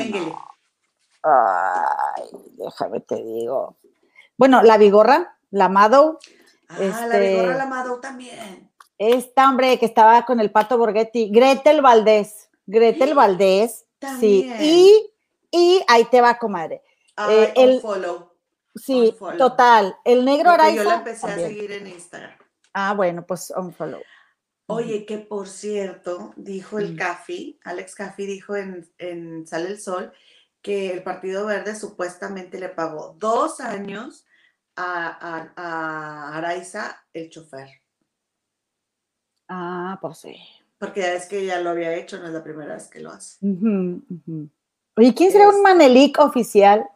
Ay, 1.22 2.24
déjame 2.56 3.00
te 3.00 3.16
digo. 3.16 3.76
Bueno, 4.36 4.62
la 4.62 4.76
Vigorra, 4.78 5.38
la 5.50 5.68
Mado, 5.68 6.18
Ah, 6.68 6.78
la 6.78 6.84
Este- 6.86 7.28
Vigorra 7.36 7.56
Lamado 7.58 8.00
también. 8.00 8.70
esta 8.96 9.48
hombre 9.48 9.78
que 9.78 9.84
estaba 9.86 10.24
con 10.24 10.40
el 10.40 10.50
pato 10.50 10.78
Borghetti, 10.78 11.30
Gretel 11.30 11.82
Valdés, 11.82 12.48
Gretel 12.66 13.14
Valdés, 13.14 13.84
sí, 14.18 14.48
También. 14.48 14.56
y, 14.60 15.10
y 15.50 15.84
ahí 15.86 16.06
te 16.06 16.20
va, 16.22 16.38
comadre. 16.38 16.82
Ay, 17.16 17.34
eh, 17.36 17.52
el- 17.56 17.80
follow. 17.80 18.32
Sí, 18.74 19.14
total, 19.36 19.94
el 20.02 20.24
negro 20.24 20.50
Porque 20.56 20.74
yo 20.76 20.82
la 20.82 20.92
Araiza. 20.94 21.10
empecé 21.10 21.26
a 21.26 21.34
seguir 21.34 21.72
en 21.72 21.86
Instagram. 21.88 22.30
Ah, 22.72 22.94
bueno, 22.94 23.22
pues 23.26 23.52
unfollow. 23.54 24.00
Oye, 24.74 25.06
que 25.06 25.18
por 25.18 25.48
cierto, 25.48 26.32
dijo 26.37 26.78
el 26.78 26.94
Mm. 26.94 26.96
Caffi, 26.96 27.61
Alex 27.64 27.94
Caffi 27.94 28.26
dijo 28.26 28.56
en, 28.56 28.88
en 28.98 29.46
Sale 29.46 29.68
el 29.68 29.80
Sol 29.80 30.12
que 30.61 30.92
el 30.92 31.02
Partido 31.02 31.46
Verde 31.46 31.74
supuestamente 31.74 32.58
le 32.61 32.68
pagó 32.68 33.16
dos 33.18 33.61
años 33.61 34.26
a, 34.76 35.08
a, 35.08 35.52
a 35.56 36.38
Araiza, 36.38 37.04
el 37.12 37.30
chofer. 37.30 37.68
Ah, 39.48 39.98
pues 40.00 40.18
sí. 40.18 40.37
Porque 40.78 41.00
ya 41.00 41.14
es 41.14 41.26
que 41.26 41.44
ya 41.44 41.61
lo 41.61 41.70
había 41.70 41.94
hecho, 41.94 42.18
no 42.18 42.26
es 42.26 42.32
la 42.32 42.42
primera 42.42 42.74
vez 42.74 42.88
que 42.88 43.00
lo 43.00 43.11
hace. 43.11 43.38
Ujú. 43.44 44.02
Oye, 44.96 45.14
¿quién 45.14 45.30
será 45.30 45.48
un 45.48 45.62
Manelik 45.62 46.18
oficial? 46.18 46.87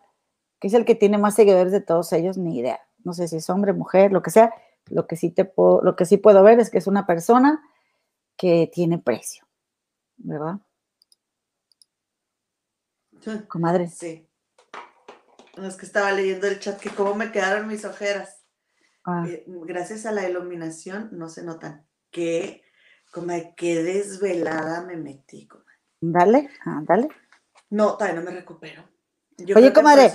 Que 0.58 0.68
es 0.68 0.74
el 0.74 0.84
que 0.84 0.94
tiene 0.94 1.18
más 1.18 1.34
seguidores 1.34 1.72
de 1.72 1.80
todos 1.80 2.12
ellos, 2.12 2.36
ni 2.38 2.58
idea. 2.58 2.80
No 3.04 3.12
sé 3.12 3.28
si 3.28 3.36
es 3.36 3.50
hombre, 3.50 3.72
mujer, 3.72 4.10
lo 4.10 4.22
que 4.22 4.30
sea. 4.30 4.52
Lo 4.88 5.06
que 5.06 5.16
sí 5.16 5.30
te 5.30 5.44
puedo, 5.44 5.82
lo 5.82 5.96
que 5.96 6.04
sí 6.04 6.16
puedo 6.16 6.42
ver 6.42 6.60
es 6.60 6.70
que 6.70 6.78
es 6.78 6.86
una 6.86 7.06
persona 7.06 7.62
que 8.36 8.70
tiene 8.72 8.98
precio, 8.98 9.46
¿verdad? 10.16 10.60
Comadre. 13.48 13.88
Sí. 13.88 14.28
No, 15.56 15.66
es 15.66 15.76
que 15.76 15.86
estaba 15.86 16.12
leyendo 16.12 16.46
el 16.46 16.60
chat 16.60 16.78
que 16.78 16.90
cómo 16.90 17.14
me 17.14 17.32
quedaron 17.32 17.66
mis 17.66 17.84
ojeras. 17.84 18.44
Ah, 19.04 19.24
Eh, 19.26 19.44
gracias 19.46 20.06
a 20.06 20.12
la 20.12 20.28
iluminación 20.28 21.08
no 21.12 21.28
se 21.28 21.42
notan. 21.42 21.86
Que, 22.10 22.62
como 23.10 23.28
de 23.28 23.54
qué 23.56 23.82
desvelada 23.82 24.82
me 24.82 24.96
metí. 24.96 25.46
comadre. 25.48 25.72
dale, 26.00 26.50
ah, 26.64 26.82
dale. 26.86 27.08
No, 27.70 27.96
todavía 27.96 28.20
no 28.20 28.30
me 28.30 28.36
recupero. 28.36 28.84
Yo 29.38 29.56
Oye, 29.56 29.72
comadre. 29.72 30.12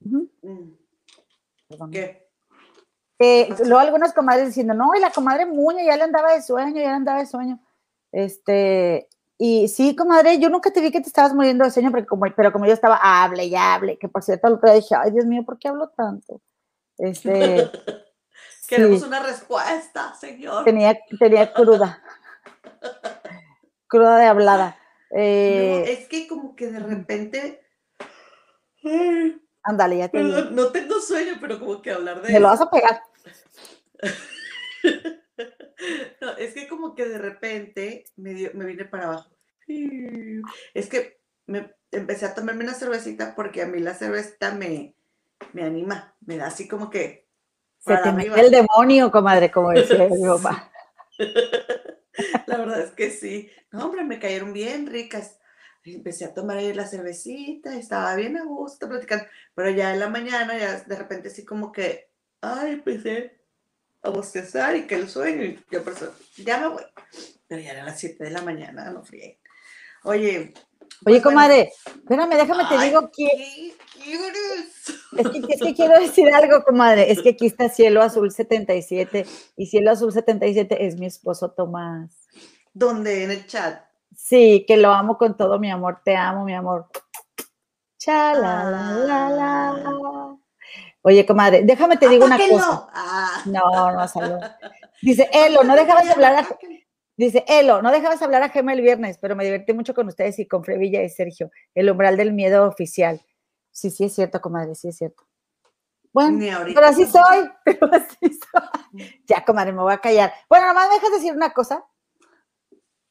Mm. 0.00 0.70
¿Qué? 1.90 2.19
Eh, 3.22 3.54
luego 3.64 3.78
algunas 3.80 4.14
comadres 4.14 4.46
diciendo, 4.46 4.72
no, 4.72 4.94
y 4.96 5.00
la 5.00 5.10
comadre 5.10 5.44
Muña 5.44 5.84
ya 5.84 5.94
le 5.94 6.04
andaba 6.04 6.32
de 6.32 6.40
sueño, 6.40 6.74
ya 6.74 6.88
le 6.88 6.94
andaba 6.94 7.18
de 7.18 7.26
sueño. 7.26 7.60
Este, 8.10 9.08
y 9.36 9.68
sí, 9.68 9.94
comadre, 9.94 10.38
yo 10.38 10.48
nunca 10.48 10.70
te 10.70 10.80
vi 10.80 10.90
que 10.90 11.02
te 11.02 11.08
estabas 11.08 11.34
muriendo 11.34 11.64
de 11.64 11.70
sueño, 11.70 11.90
porque 11.90 12.06
como, 12.06 12.24
pero 12.34 12.50
como 12.50 12.64
yo 12.64 12.72
estaba, 12.72 12.98
hable 13.02 13.44
y 13.44 13.54
hable, 13.54 13.98
que 13.98 14.08
por 14.08 14.22
cierto, 14.22 14.48
el 14.48 14.54
otro 14.54 14.70
día 14.70 14.80
dije, 14.80 14.94
ay, 14.94 15.10
Dios 15.10 15.26
mío, 15.26 15.44
¿por 15.44 15.58
qué 15.58 15.68
hablo 15.68 15.90
tanto? 15.90 16.40
Este, 16.96 17.70
Queremos 18.68 19.00
sí, 19.00 19.06
una 19.06 19.20
respuesta, 19.20 20.14
señor. 20.14 20.64
tenía, 20.64 20.98
tenía 21.18 21.52
cruda, 21.52 22.02
cruda 23.86 24.16
de 24.16 24.26
hablada. 24.26 24.78
No, 25.10 25.18
Eh, 25.18 25.92
es 25.92 26.08
que 26.08 26.26
como 26.26 26.54
que 26.54 26.68
de 26.68 26.78
repente. 26.78 27.60
Ándale, 29.62 29.98
ya 29.98 30.08
te 30.08 30.18
perdón, 30.18 30.54
no 30.54 30.68
tengo 30.68 31.00
sueño, 31.00 31.34
pero 31.40 31.58
como 31.58 31.82
que 31.82 31.90
hablar 31.90 32.22
de 32.22 32.32
Me 32.32 32.40
lo 32.40 32.46
vas 32.46 32.60
a 32.60 32.70
pegar. 32.70 33.02
No, 36.20 36.36
es 36.36 36.54
que 36.54 36.68
como 36.68 36.94
que 36.94 37.06
de 37.08 37.18
repente 37.18 38.04
me, 38.16 38.34
dio- 38.34 38.50
me 38.54 38.66
vine 38.66 38.84
para 38.84 39.04
abajo. 39.04 39.30
Es 40.74 40.88
que 40.88 41.20
me 41.46 41.74
empecé 41.90 42.26
a 42.26 42.34
tomarme 42.34 42.64
una 42.64 42.74
cervecita 42.74 43.34
porque 43.34 43.62
a 43.62 43.66
mí 43.66 43.80
la 43.80 43.94
cerveza 43.94 44.54
me, 44.54 44.94
me 45.52 45.62
anima, 45.64 46.14
me 46.20 46.36
da 46.36 46.46
así 46.48 46.68
como 46.68 46.90
que 46.90 47.26
Se 47.78 47.96
te 47.96 48.12
metió 48.12 48.36
el 48.36 48.50
demonio, 48.50 49.10
comadre, 49.10 49.50
como 49.50 49.70
decía 49.70 50.06
mi 50.10 50.28
papá. 50.28 50.70
La 52.46 52.58
verdad 52.58 52.80
es 52.80 52.90
que 52.92 53.10
sí. 53.10 53.50
No, 53.72 53.86
hombre, 53.86 54.04
me 54.04 54.18
cayeron 54.18 54.52
bien 54.52 54.86
ricas. 54.86 55.38
Empecé 55.84 56.26
a 56.26 56.34
tomar 56.34 56.58
ahí 56.58 56.72
la 56.74 56.86
cervecita, 56.86 57.74
estaba 57.76 58.14
bien 58.14 58.36
a 58.36 58.44
gusto 58.44 58.88
platicando, 58.88 59.24
pero 59.54 59.70
ya 59.70 59.94
en 59.94 60.00
la 60.00 60.08
mañana, 60.10 60.58
ya 60.58 60.80
de 60.80 60.96
repente 60.96 61.28
así 61.28 61.44
como 61.44 61.72
que, 61.72 62.10
ay, 62.42 62.72
empecé 62.72 63.39
a 64.02 64.10
bostezar 64.10 64.76
y 64.76 64.86
que 64.86 64.94
el 64.94 65.08
sueño, 65.08 65.44
y 65.44 65.62
yo 65.70 65.82
por 65.84 65.92
eso, 65.92 66.14
ya 66.36 66.58
me 66.58 66.68
voy. 66.68 66.82
Pero 67.46 67.60
ya 67.60 67.72
eran 67.72 67.86
las 67.86 67.98
7 67.98 68.22
de 68.24 68.30
la 68.30 68.42
mañana, 68.42 68.90
no 68.90 69.02
fríe. 69.02 69.40
Oye, 70.04 70.54
Oye, 71.06 71.20
pues 71.20 71.22
bueno, 71.22 71.30
comadre, 71.30 71.72
espérame, 71.86 72.36
déjame 72.36 72.64
te 72.68 72.74
ay, 72.74 72.88
digo 72.88 73.10
que. 73.10 73.26
Es 75.16 75.28
que, 75.30 75.54
es 75.54 75.60
que 75.62 75.74
quiero 75.74 75.98
decir 75.98 76.32
algo, 76.32 76.62
comadre. 76.62 77.10
Es 77.10 77.22
que 77.22 77.30
aquí 77.30 77.46
está 77.46 77.70
Cielo 77.70 78.02
Azul 78.02 78.30
77 78.30 79.24
y 79.56 79.66
Cielo 79.66 79.92
Azul 79.92 80.12
77 80.12 80.86
es 80.86 80.98
mi 80.98 81.06
esposo 81.06 81.52
Tomás. 81.52 82.28
¿Dónde? 82.74 83.24
En 83.24 83.30
el 83.30 83.46
chat. 83.46 83.82
Sí, 84.14 84.64
que 84.68 84.76
lo 84.76 84.92
amo 84.92 85.16
con 85.16 85.36
todo 85.36 85.58
mi 85.58 85.70
amor. 85.70 86.02
Te 86.04 86.16
amo, 86.16 86.44
mi 86.44 86.54
amor. 86.54 86.88
Chala, 87.96 88.96
Oye, 91.02 91.24
comadre, 91.24 91.62
déjame 91.64 91.96
te 91.96 92.08
digo 92.08 92.26
una 92.26 92.36
cosa. 92.36 92.88
Ah. 92.92 93.42
No, 93.46 93.92
no, 93.92 94.08
salud. 94.08 94.38
Dice, 95.02 95.30
Elo, 95.32 95.64
no 95.64 95.74
dejabas 95.74 96.10
hablar 96.10 96.34
a... 96.34 96.48
Dice, 97.16 97.44
Elo, 97.48 97.80
no 97.80 97.90
dejabas 97.90 98.20
hablar 98.20 98.42
a 98.42 98.50
Gema 98.50 98.74
el 98.74 98.82
viernes, 98.82 99.18
pero 99.18 99.34
me 99.34 99.44
divertí 99.44 99.72
mucho 99.72 99.94
con 99.94 100.08
ustedes 100.08 100.38
y 100.38 100.46
con 100.46 100.62
Frevilla 100.62 101.02
y 101.02 101.08
Sergio, 101.08 101.50
el 101.74 101.90
umbral 101.90 102.16
del 102.16 102.32
miedo 102.32 102.66
oficial. 102.66 103.20
Sí, 103.70 103.90
sí 103.90 104.04
es 104.04 104.14
cierto, 104.14 104.40
comadre, 104.40 104.74
sí 104.74 104.88
es 104.88 104.98
cierto. 104.98 105.24
Bueno, 106.12 106.38
pero 106.74 106.86
así 106.86 107.06
soy, 107.06 107.50
pero 107.64 107.88
así 107.92 108.18
soy. 108.20 109.22
Ya, 109.26 109.44
comadre, 109.44 109.72
me 109.72 109.82
voy 109.82 109.92
a 109.92 109.98
callar. 109.98 110.32
Bueno, 110.48 110.66
nomás 110.66 110.88
me 110.88 110.94
dejas 110.96 111.12
decir 111.12 111.32
una 111.32 111.52
cosa. 111.52 111.84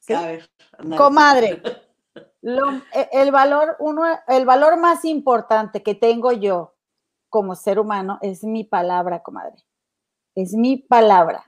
A 0.10 0.26
ver, 0.26 0.50
comadre, 0.98 1.62
e, 2.42 3.10
el, 3.12 3.32
valor, 3.32 3.78
uno, 3.80 4.04
el 4.28 4.46
valor 4.46 4.78
más 4.78 5.06
importante 5.06 5.84
que 5.84 5.94
tengo 5.94 6.32
yo 6.32 6.79
como 7.30 7.56
ser 7.56 7.80
humano 7.80 8.20
es 8.22 8.44
mi 8.44 8.64
palabra, 8.64 9.22
comadre. 9.22 9.64
Es 10.36 10.54
mi 10.54 10.78
palabra, 10.78 11.44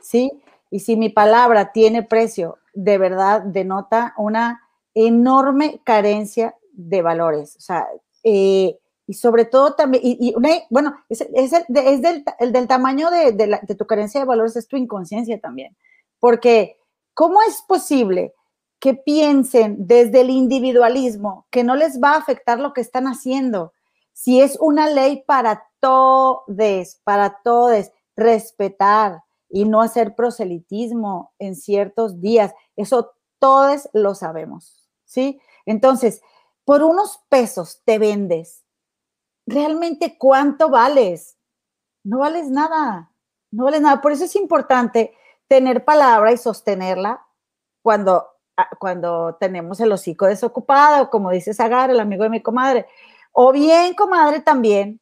¿sí? 0.00 0.30
Y 0.70 0.80
si 0.80 0.96
mi 0.96 1.08
palabra 1.08 1.72
tiene 1.72 2.02
precio, 2.02 2.58
de 2.74 2.98
verdad 2.98 3.42
denota 3.42 4.14
una 4.16 4.62
enorme 4.94 5.80
carencia 5.84 6.56
de 6.72 7.02
valores. 7.02 7.56
O 7.56 7.60
sea, 7.60 7.86
eh, 8.24 8.78
y 9.06 9.14
sobre 9.14 9.44
todo 9.44 9.74
también, 9.74 10.02
y, 10.04 10.34
bueno, 10.70 10.96
es, 11.08 11.20
el, 11.20 12.52
del, 12.52 12.68
tamaño 12.68 13.10
de, 13.10 13.32
de, 13.32 13.74
tu 13.74 13.86
carencia 13.86 14.20
de 14.20 14.26
valores, 14.26 14.56
es 14.56 14.68
tu 14.68 14.76
inconsciencia 14.76 15.40
también. 15.40 15.76
Porque, 16.18 16.78
¿cómo 17.14 17.42
es 17.42 17.62
posible 17.62 18.32
que 18.78 18.94
piensen 18.94 19.76
desde 19.86 20.22
el 20.22 20.30
individualismo 20.30 21.46
que 21.50 21.64
no 21.64 21.76
les 21.76 22.00
va 22.00 22.12
a 22.12 22.18
afectar 22.18 22.58
lo 22.60 22.72
que 22.72 22.80
están 22.80 23.06
haciendo? 23.06 23.72
Si 24.12 24.40
es 24.40 24.58
una 24.60 24.88
ley 24.88 25.24
para 25.26 25.68
todos, 25.80 26.44
para 27.04 27.40
todos, 27.42 27.90
respetar, 28.16 29.22
y 29.52 29.66
no 29.66 29.82
hacer 29.82 30.14
proselitismo 30.16 31.34
en 31.38 31.54
ciertos 31.54 32.20
días. 32.20 32.54
Eso 32.74 33.12
todos 33.38 33.88
lo 33.92 34.14
sabemos, 34.14 34.88
¿sí? 35.04 35.40
Entonces, 35.66 36.22
por 36.64 36.82
unos 36.82 37.20
pesos 37.28 37.82
te 37.84 37.98
vendes. 37.98 38.64
¿Realmente 39.46 40.16
cuánto 40.18 40.70
vales? 40.70 41.36
No 42.02 42.20
vales 42.20 42.48
nada, 42.48 43.12
no 43.50 43.64
vales 43.64 43.82
nada. 43.82 44.00
Por 44.00 44.12
eso 44.12 44.24
es 44.24 44.34
importante 44.36 45.14
tener 45.48 45.84
palabra 45.84 46.32
y 46.32 46.38
sostenerla 46.38 47.26
cuando, 47.82 48.26
ah, 48.56 48.70
cuando 48.78 49.36
tenemos 49.38 49.80
el 49.80 49.92
hocico 49.92 50.26
desocupado, 50.26 51.10
como 51.10 51.30
dice 51.30 51.52
Zagar, 51.52 51.90
el 51.90 52.00
amigo 52.00 52.22
de 52.22 52.30
mi 52.30 52.40
comadre. 52.40 52.86
O 53.32 53.52
bien, 53.52 53.94
comadre, 53.94 54.40
también 54.40 55.00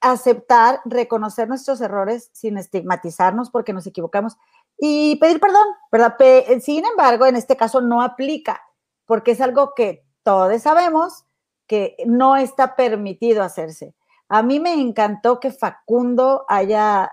aceptar, 0.00 0.80
reconocer 0.84 1.48
nuestros 1.48 1.80
errores 1.80 2.30
sin 2.32 2.58
estigmatizarnos 2.58 3.50
porque 3.50 3.72
nos 3.72 3.86
equivocamos 3.86 4.36
y 4.78 5.16
pedir 5.16 5.40
perdón, 5.40 5.66
¿verdad? 5.92 6.16
Sin 6.60 6.84
embargo, 6.86 7.26
en 7.26 7.36
este 7.36 7.56
caso 7.56 7.80
no 7.80 8.02
aplica 8.02 8.62
porque 9.04 9.32
es 9.32 9.40
algo 9.40 9.74
que 9.74 10.04
todos 10.22 10.62
sabemos 10.62 11.24
que 11.66 11.96
no 12.06 12.36
está 12.36 12.76
permitido 12.76 13.42
hacerse. 13.42 13.94
A 14.28 14.42
mí 14.42 14.60
me 14.60 14.74
encantó 14.74 15.40
que 15.40 15.50
Facundo 15.50 16.44
haya, 16.48 17.10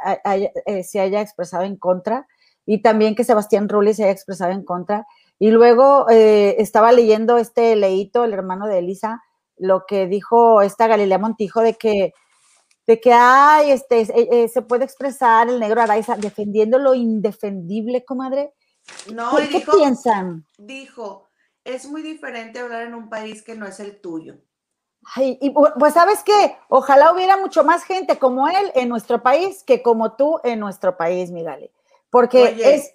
eh, 0.65 0.83
se 0.83 0.99
haya 0.99 1.21
expresado 1.21 1.63
en 1.63 1.75
contra 1.75 2.27
y 2.65 2.81
también 2.81 3.15
que 3.15 3.23
Sebastián 3.23 3.67
Rulli 3.69 3.93
se 3.93 4.03
haya 4.03 4.11
expresado 4.11 4.51
en 4.51 4.63
contra. 4.63 5.07
Y 5.39 5.51
luego 5.51 6.07
eh, 6.09 6.55
estaba 6.59 6.91
leyendo 6.91 7.37
este 7.37 7.75
leíto, 7.75 8.23
el 8.23 8.33
hermano 8.33 8.67
de 8.67 8.79
Elisa, 8.79 9.23
lo 9.57 9.85
que 9.87 10.07
dijo 10.07 10.61
esta 10.61 10.87
Galilea 10.87 11.17
Montijo 11.17 11.61
de 11.61 11.73
que 11.75 12.13
de 12.87 13.01
que 13.01 13.11
hay, 13.11 13.71
este, 13.71 13.99
eh, 13.99 14.29
eh, 14.31 14.47
se 14.47 14.61
puede 14.61 14.85
expresar 14.85 15.49
el 15.49 15.59
negro 15.59 15.81
Araiza 15.81 16.15
defendiendo 16.15 16.79
lo 16.79 16.95
indefendible, 16.95 18.05
comadre. 18.05 18.53
No, 19.13 19.35
¿Qué, 19.35 19.61
piensan? 19.77 20.45
Dijo, 20.57 21.27
es 21.65 21.85
muy 21.89 22.01
diferente 22.01 22.59
hablar 22.59 22.83
en 22.83 22.95
un 22.95 23.09
país 23.09 23.43
que 23.43 23.55
no 23.55 23.67
es 23.67 23.81
el 23.81 23.99
tuyo. 23.99 24.37
Ay, 25.15 25.37
y 25.41 25.51
pues 25.51 25.93
sabes 25.93 26.23
qué, 26.23 26.57
ojalá 26.69 27.13
hubiera 27.13 27.35
mucho 27.37 27.65
más 27.65 27.83
gente 27.83 28.17
como 28.17 28.47
él 28.47 28.71
en 28.73 28.87
nuestro 28.87 29.21
país 29.21 29.63
que 29.63 29.81
como 29.81 30.15
tú 30.15 30.39
en 30.45 30.59
nuestro 30.59 30.95
país, 30.95 31.29
Migale. 31.31 31.71
Porque 32.09 32.57
es... 32.57 32.93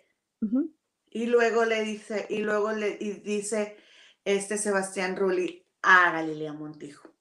Y 1.10 1.26
luego 1.26 1.66
le 1.66 1.82
dice, 1.82 2.26
y 2.30 2.38
luego 2.38 2.72
le 2.72 2.96
dice 2.96 3.76
este 4.24 4.56
Sebastián 4.56 5.16
Rulli 5.16 5.61
a 5.83 6.12
Galilea 6.12 6.53
Montijo. 6.53 7.12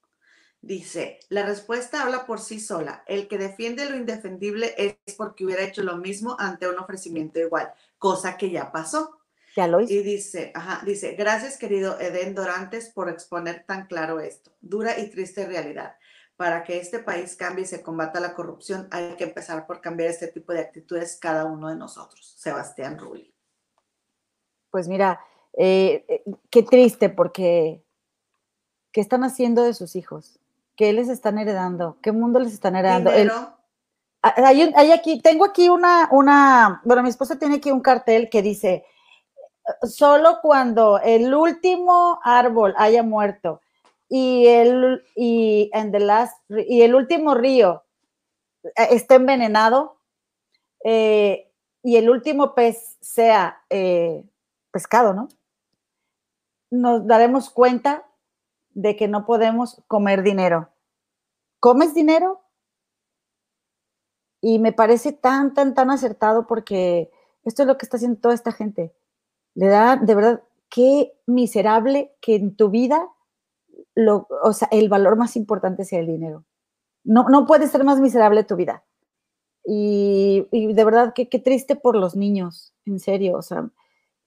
Dice, 0.61 1.19
la 1.29 1.43
respuesta 1.43 2.03
habla 2.03 2.27
por 2.27 2.39
sí 2.39 2.59
sola. 2.59 3.03
El 3.07 3.27
que 3.27 3.39
defiende 3.39 3.89
lo 3.89 3.95
indefendible 3.95 4.75
es 4.77 5.15
porque 5.17 5.43
hubiera 5.43 5.63
hecho 5.63 5.81
lo 5.81 5.97
mismo 5.97 6.35
ante 6.39 6.69
un 6.69 6.77
ofrecimiento 6.77 7.39
igual, 7.39 7.73
cosa 7.97 8.37
que 8.37 8.51
ya 8.51 8.71
pasó. 8.71 9.17
Ya 9.55 9.67
lo 9.67 9.81
hizo. 9.81 9.91
Y 9.91 10.03
dice, 10.03 10.51
ajá, 10.53 10.81
dice, 10.85 11.13
gracias 11.13 11.57
querido 11.57 11.99
Eden 11.99 12.35
Dorantes 12.35 12.89
por 12.89 13.09
exponer 13.09 13.65
tan 13.65 13.87
claro 13.87 14.19
esto. 14.19 14.51
Dura 14.61 14.99
y 14.99 15.09
triste 15.09 15.47
realidad. 15.47 15.95
Para 16.37 16.63
que 16.63 16.77
este 16.77 16.99
país 16.99 17.35
cambie 17.35 17.63
y 17.63 17.67
se 17.67 17.81
combata 17.81 18.19
la 18.19 18.35
corrupción, 18.35 18.87
hay 18.91 19.15
que 19.15 19.25
empezar 19.25 19.65
por 19.65 19.81
cambiar 19.81 20.09
este 20.09 20.27
tipo 20.27 20.53
de 20.53 20.59
actitudes 20.59 21.17
cada 21.19 21.45
uno 21.45 21.69
de 21.69 21.75
nosotros. 21.75 22.35
Sebastián 22.37 22.99
Rulli. 22.99 23.33
Pues 24.69 24.87
mira, 24.87 25.19
eh, 25.53 26.05
eh, 26.07 26.23
qué 26.49 26.63
triste 26.63 27.09
porque 27.09 27.83
¿qué 28.91 29.01
están 29.01 29.23
haciendo 29.23 29.63
de 29.63 29.73
sus 29.73 29.95
hijos? 29.95 30.39
¿Qué 30.75 30.93
les 30.93 31.09
están 31.09 31.37
heredando? 31.37 31.97
¿Qué 32.01 32.11
mundo 32.11 32.39
les 32.39 32.53
están 32.53 32.75
heredando? 32.75 33.11
hay, 34.21 34.91
aquí, 34.91 35.21
tengo 35.21 35.45
aquí 35.45 35.69
una, 35.69 36.07
una, 36.11 36.81
bueno, 36.85 37.03
mi 37.03 37.09
esposa 37.09 37.39
tiene 37.39 37.55
aquí 37.55 37.71
un 37.71 37.81
cartel 37.81 38.29
que 38.29 38.41
dice, 38.41 38.85
solo 39.83 40.39
cuando 40.41 40.99
el 40.99 41.33
último 41.33 42.19
árbol 42.23 42.73
haya 42.77 43.03
muerto 43.03 43.61
y 44.09 44.45
el, 44.47 45.03
y, 45.15 45.71
the 45.71 45.99
last, 45.99 46.37
y 46.49 46.81
el 46.81 46.93
último 46.95 47.33
río 47.33 47.83
eh, 48.63 48.87
esté 48.91 49.15
envenenado 49.15 49.97
eh, 50.83 51.51
y 51.83 51.95
el 51.95 52.09
último 52.09 52.53
pez 52.53 52.97
sea 52.99 53.63
eh, 53.69 54.23
pescado, 54.71 55.13
¿no? 55.13 55.29
Nos 56.69 57.05
daremos 57.07 57.49
cuenta 57.49 58.05
de 58.73 58.95
que 58.95 59.07
no 59.07 59.25
podemos 59.25 59.81
comer 59.87 60.23
dinero. 60.23 60.69
¿Comes 61.59 61.93
dinero? 61.93 62.41
Y 64.41 64.59
me 64.59 64.73
parece 64.73 65.13
tan, 65.13 65.53
tan, 65.53 65.73
tan 65.73 65.91
acertado 65.91 66.47
porque 66.47 67.11
esto 67.43 67.63
es 67.63 67.67
lo 67.67 67.77
que 67.77 67.85
está 67.85 67.97
haciendo 67.97 68.19
toda 68.19 68.33
esta 68.33 68.51
gente. 68.51 68.93
Le 69.53 69.67
da, 69.67 69.97
de 69.97 70.15
verdad, 70.15 70.43
qué 70.69 71.13
miserable 71.27 72.15
que 72.21 72.35
en 72.35 72.55
tu 72.55 72.69
vida, 72.69 73.07
lo, 73.93 74.27
o 74.43 74.53
sea, 74.53 74.67
el 74.71 74.89
valor 74.89 75.17
más 75.17 75.35
importante 75.35 75.85
sea 75.85 75.99
el 75.99 76.07
dinero. 76.07 76.45
No, 77.03 77.29
no 77.29 77.45
puede 77.45 77.67
ser 77.67 77.83
más 77.83 77.99
miserable 77.99 78.43
tu 78.43 78.55
vida. 78.55 78.83
Y, 79.63 80.47
de 80.51 80.83
verdad, 80.83 81.13
qué, 81.13 81.29
qué 81.29 81.39
triste 81.39 81.75
por 81.75 81.95
los 81.95 82.15
niños, 82.15 82.73
en 82.85 82.99
serio. 82.99 83.37
O 83.37 83.41
sea, 83.41 83.69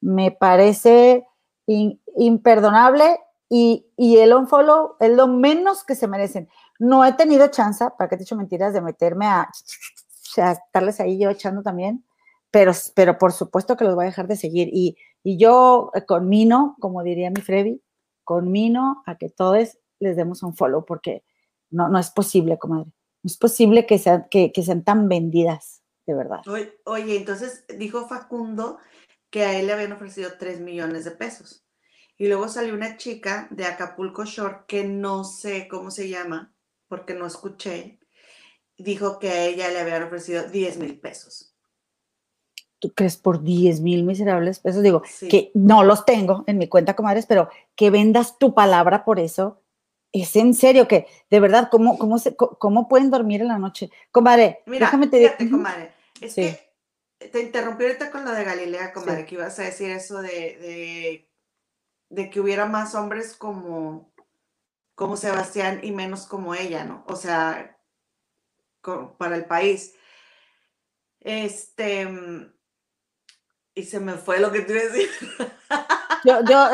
me 0.01 0.31
parece 0.31 1.27
imperdonable 1.67 3.19
y, 3.49 3.87
y 3.97 4.19
el 4.19 4.33
unfollow 4.33 4.97
es 5.01 5.11
lo 5.11 5.27
menos 5.27 5.85
que 5.85 5.95
se 5.95 6.09
merecen. 6.09 6.49
No 6.79 7.05
he 7.05 7.13
tenido 7.13 7.49
chance, 7.49 7.85
para 7.99 8.09
que 8.09 8.17
te 8.17 8.23
he 8.23 8.25
dicho 8.25 8.37
mentiras, 8.37 8.73
de 8.73 8.81
meterme 8.81 9.27
a, 9.27 9.51
estarles 10.37 11.01
ahí 11.01 11.19
yo 11.19 11.31
echando 11.31 11.63
también, 11.63 12.05
pero, 12.51 12.73
pero 12.95 13.19
por 13.19 13.33
supuesto 13.33 13.77
que 13.77 13.85
los 13.85 13.95
voy 13.95 14.05
a 14.05 14.09
dejar 14.09 14.27
de 14.27 14.37
seguir. 14.37 14.69
Y, 14.73 14.97
y 15.23 15.39
yo 15.39 15.93
conmino, 16.07 16.77
como 16.81 17.03
diría 17.03 17.31
mi 17.31 17.41
Freddy, 17.41 17.83
conmino 18.25 19.03
a 19.07 19.17
que 19.17 19.29
todos 19.29 19.79
les 20.01 20.17
demos 20.17 20.43
un 20.43 20.57
follow, 20.57 20.85
porque 20.85 21.25
no, 21.71 21.89
no 21.89 21.99
es 21.99 22.11
posible, 22.11 22.59
comadre. 22.59 22.87
No 23.23 23.29
es 23.29 23.37
posible 23.37 23.87
que 23.87 23.99
sean, 23.99 24.27
que, 24.31 24.53
que 24.53 24.63
sean 24.63 24.85
tan 24.85 25.09
vendidas, 25.09 25.83
de 26.07 26.15
verdad. 26.15 26.41
Oye, 26.85 27.17
entonces 27.17 27.65
dijo 27.79 28.07
Facundo 28.07 28.79
que 29.31 29.45
a 29.45 29.59
él 29.59 29.67
le 29.67 29.73
habían 29.73 29.93
ofrecido 29.93 30.31
3 30.39 30.61
millones 30.61 31.05
de 31.05 31.11
pesos. 31.11 31.64
Y 32.17 32.29
luego 32.29 32.49
salió 32.49 32.75
una 32.75 32.97
chica 32.97 33.49
de 33.51 33.65
Acapulco 33.65 34.25
Shore 34.25 34.59
que 34.69 34.85
no 34.85 35.25
sé 35.25 35.67
cómo 35.69 35.91
se 35.91 36.09
llama, 36.09 36.55
porque 36.89 37.15
no 37.15 37.27
escuché. 37.27 37.99
Dijo 38.77 39.19
que 39.19 39.31
a 39.31 39.45
ella 39.45 39.69
le 39.69 39.81
habían 39.81 40.05
ofrecido 40.05 40.45
10 40.45 40.79
mil 40.79 40.99
pesos. 41.01 41.55
¿Tú 42.79 42.93
crees 42.93 43.17
por 43.17 43.43
10 43.43 43.81
mil 43.81 44.05
miserables 44.05 44.61
pesos? 44.61 44.83
Digo, 44.83 45.03
que 45.31 45.51
no 45.55 45.83
los 45.85 46.05
tengo 46.05 46.45
en 46.47 46.59
mi 46.59 46.69
cuenta, 46.69 46.95
comadres, 46.95 47.27
pero 47.27 47.49
que 47.75 47.91
vendas 47.91 48.39
tu 48.39 48.55
palabra 48.55 49.05
por 49.05 49.19
eso. 49.19 49.63
Es 50.13 50.37
en 50.37 50.55
serio 50.55 50.87
que, 50.87 51.07
de 51.31 51.41
verdad, 51.41 51.69
¿cómo, 51.71 51.99
cómo, 51.99 52.19
se, 52.19 52.37
cómo 52.37 52.87
pueden 52.87 53.11
dormir 53.11 53.41
en 53.41 53.49
la 53.49 53.59
noche? 53.59 53.91
Comadre, 54.13 54.63
Mira, 54.67 54.87
déjame 54.87 55.09
te 55.09 55.35
comadre, 55.51 55.93
es 56.21 56.35
que 56.35 56.75
te 57.31 57.43
interrumpí 57.43 57.85
ahorita 57.85 58.11
con 58.11 58.25
lo 58.25 58.33
de 58.33 58.45
Galilea, 58.45 58.93
comadre, 58.93 59.25
que 59.27 59.35
ibas 59.37 59.59
a 59.59 59.63
decir 59.63 59.91
eso 59.91 60.21
de, 60.21 60.29
de, 60.31 61.29
que 62.11 62.41
hubiera 62.41 62.67
más 62.67 62.95
hombres 62.95 63.37
como, 63.37 64.13
como 64.95 65.17
Sebastián 65.17 65.81
y 65.83 65.93
menos 65.93 66.27
como 66.27 66.55
ella, 66.55 66.85
¿no? 66.85 67.05
O 67.09 67.17
sea, 67.17 67.79
para 69.19 69.37
el 69.37 69.47
país. 69.47 69.95
Este, 71.21 72.09
y 73.75 73.83
se 73.83 74.01
me 74.01 74.15
fue 74.15 74.41
lo 74.41 74.53
que 74.53 74.61
te 74.61 74.73
decir. 74.75 75.09
Yo, 76.25 76.43
yo 76.49 76.69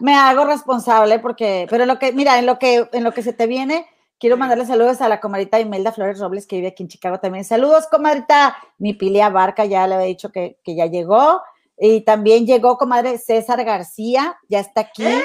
me 0.00 0.16
hago 0.16 0.44
responsable 0.44 1.20
porque, 1.20 1.68
pero 1.70 1.86
lo 1.86 2.00
que, 2.00 2.12
mira, 2.12 2.40
en 2.40 2.46
lo 2.46 2.58
que, 2.58 2.88
en 2.92 3.04
lo 3.04 3.12
que 3.12 3.22
se 3.22 3.32
te 3.32 3.46
viene, 3.46 3.86
quiero 4.18 4.36
mandarle 4.36 4.66
saludos 4.66 5.00
a 5.00 5.08
la 5.08 5.20
comadrita 5.20 5.60
Imelda 5.60 5.92
Flores 5.92 6.18
Robles, 6.18 6.46
que 6.46 6.56
vive 6.56 6.68
aquí 6.68 6.82
en 6.82 6.88
Chicago 6.88 7.20
también. 7.20 7.44
Saludos, 7.44 7.86
comadrita. 7.88 8.56
Mi 8.78 8.94
Pilia 8.94 9.28
Barca 9.28 9.64
ya 9.64 9.86
le 9.86 9.94
había 9.94 10.06
dicho 10.06 10.32
que, 10.32 10.58
ya 10.66 10.86
llegó. 10.86 11.40
Y 11.82 12.02
también 12.02 12.46
llegó, 12.46 12.76
comadre 12.76 13.16
César 13.16 13.64
García, 13.64 14.38
ya 14.50 14.60
está 14.60 14.82
aquí. 14.82 15.02
¡Ey, 15.02 15.22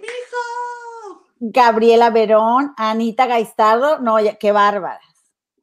mijo! 0.00 1.22
Gabriela 1.38 2.10
Verón, 2.10 2.74
Anita 2.76 3.26
Gaistardo, 3.26 4.00
no, 4.00 4.16
qué 4.40 4.50
bárbaras. 4.50 5.04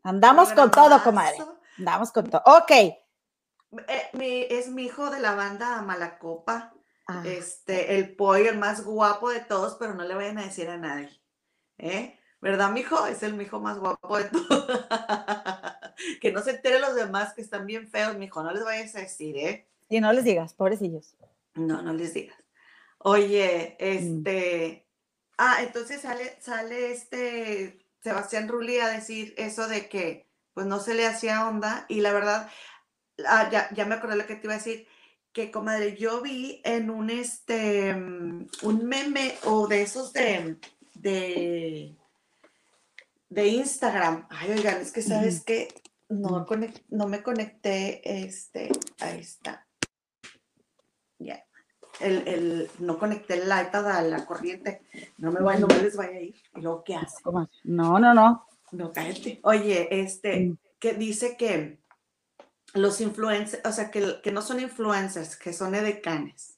Andamos 0.03 0.53
con 0.53 0.71
todo, 0.71 1.03
comadre. 1.03 1.38
Andamos 1.77 2.13
con 2.13 2.29
todo. 2.29 2.41
Ok. 2.45 2.71
Eh, 2.71 4.47
es 4.49 4.69
mi 4.69 4.84
hijo 4.84 5.09
de 5.09 5.19
la 5.19 5.36
banda 5.36 5.82
Malacopa. 5.82 6.73
Ah. 7.07 7.23
Este, 7.25 7.97
el 7.97 8.15
pollo, 8.15 8.49
el 8.49 8.57
más 8.57 8.86
guapo 8.86 9.32
de 9.32 9.41
todos, 9.41 9.75
pero 9.75 9.93
no 9.95 10.05
le 10.05 10.15
vayan 10.15 10.38
a 10.38 10.43
decir 10.43 10.69
a 10.69 10.77
nadie. 10.77 11.09
¿Eh? 11.77 12.17
¿Verdad, 12.39 12.71
mijo? 12.71 13.05
Es 13.05 13.21
el 13.21 13.34
mijo 13.34 13.59
más 13.59 13.79
guapo 13.79 14.17
de 14.17 14.25
todos. 14.25 14.65
que 16.21 16.32
no 16.32 16.41
se 16.41 16.51
entere 16.51 16.79
los 16.79 16.95
demás 16.95 17.34
que 17.34 17.41
están 17.41 17.65
bien 17.65 17.89
feos, 17.89 18.15
mijo. 18.15 18.41
No 18.41 18.51
les 18.51 18.63
vayas 18.63 18.95
a 18.95 18.99
decir, 18.99 19.36
¿eh? 19.36 19.67
Y 19.91 19.99
no 19.99 20.13
les 20.13 20.23
digas, 20.23 20.53
pobrecillos. 20.53 21.17
No, 21.53 21.81
no 21.81 21.91
les 21.91 22.13
digas. 22.13 22.37
Oye, 22.99 23.75
mm. 23.77 23.83
este. 23.83 24.87
Ah, 25.37 25.57
entonces 25.61 25.99
sale, 26.01 26.37
sale 26.39 26.93
este 26.93 27.85
Sebastián 28.01 28.47
Rulli 28.47 28.79
a 28.79 28.87
decir 28.87 29.33
eso 29.37 29.67
de 29.67 29.89
que 29.89 30.29
pues 30.53 30.65
no 30.65 30.79
se 30.79 30.93
le 30.93 31.05
hacía 31.05 31.47
onda 31.47 31.85
y 31.89 31.99
la 31.99 32.13
verdad, 32.13 32.49
ah, 33.27 33.49
ya, 33.51 33.69
ya 33.73 33.85
me 33.85 33.95
acordé 33.95 34.15
lo 34.15 34.27
que 34.27 34.35
te 34.35 34.47
iba 34.47 34.53
a 34.53 34.57
decir, 34.57 34.87
que 35.33 35.51
comadre, 35.51 35.97
yo 35.97 36.21
vi 36.21 36.61
en 36.63 36.89
un 36.89 37.09
este 37.09 37.93
un 37.93 38.85
meme 38.85 39.35
o 39.43 39.67
de 39.67 39.81
esos 39.81 40.13
de 40.13 40.57
de, 40.93 41.97
de 43.27 43.47
Instagram. 43.47 44.25
Ay, 44.29 44.51
oigan, 44.51 44.79
es 44.79 44.93
que 44.93 45.01
sabes 45.01 45.43
que 45.43 45.67
no, 46.07 46.45
no 46.89 47.07
me 47.07 47.23
conecté, 47.23 48.23
este, 48.23 48.69
ahí 48.99 49.19
está. 49.19 49.67
Ya. 51.24 51.43
El, 51.99 52.69
no 52.80 52.97
conecté 52.97 53.36
el 53.36 53.43
iPad 53.43 53.88
a 53.91 54.01
la 54.01 54.26
corriente. 54.26 54.82
No 55.17 55.32
me, 55.32 55.41
vaya, 55.41 55.59
no 55.59 55.67
me 55.67 55.82
les 55.82 55.95
vaya 55.95 56.17
a 56.17 56.22
ir. 56.22 56.36
¿Y 56.55 56.61
luego 56.61 56.84
qué 56.84 56.95
hace? 56.95 57.22
No, 57.63 57.99
no, 57.99 58.13
no. 58.13 58.47
No, 58.72 58.91
cállate. 58.91 59.39
Oye, 59.43 59.88
este, 60.01 60.39
mm. 60.39 60.57
que 60.80 60.93
dice 60.93 61.38
que 61.38 61.82
los 62.74 63.01
influencers, 63.01 63.65
o 63.65 63.72
sea, 63.72 63.91
que, 63.91 64.22
que 64.24 64.32
no 64.32 64.41
son 64.41 64.59
influencers, 64.59 65.36
que 65.36 65.53
son 65.53 65.76
edecanes. 65.76 66.57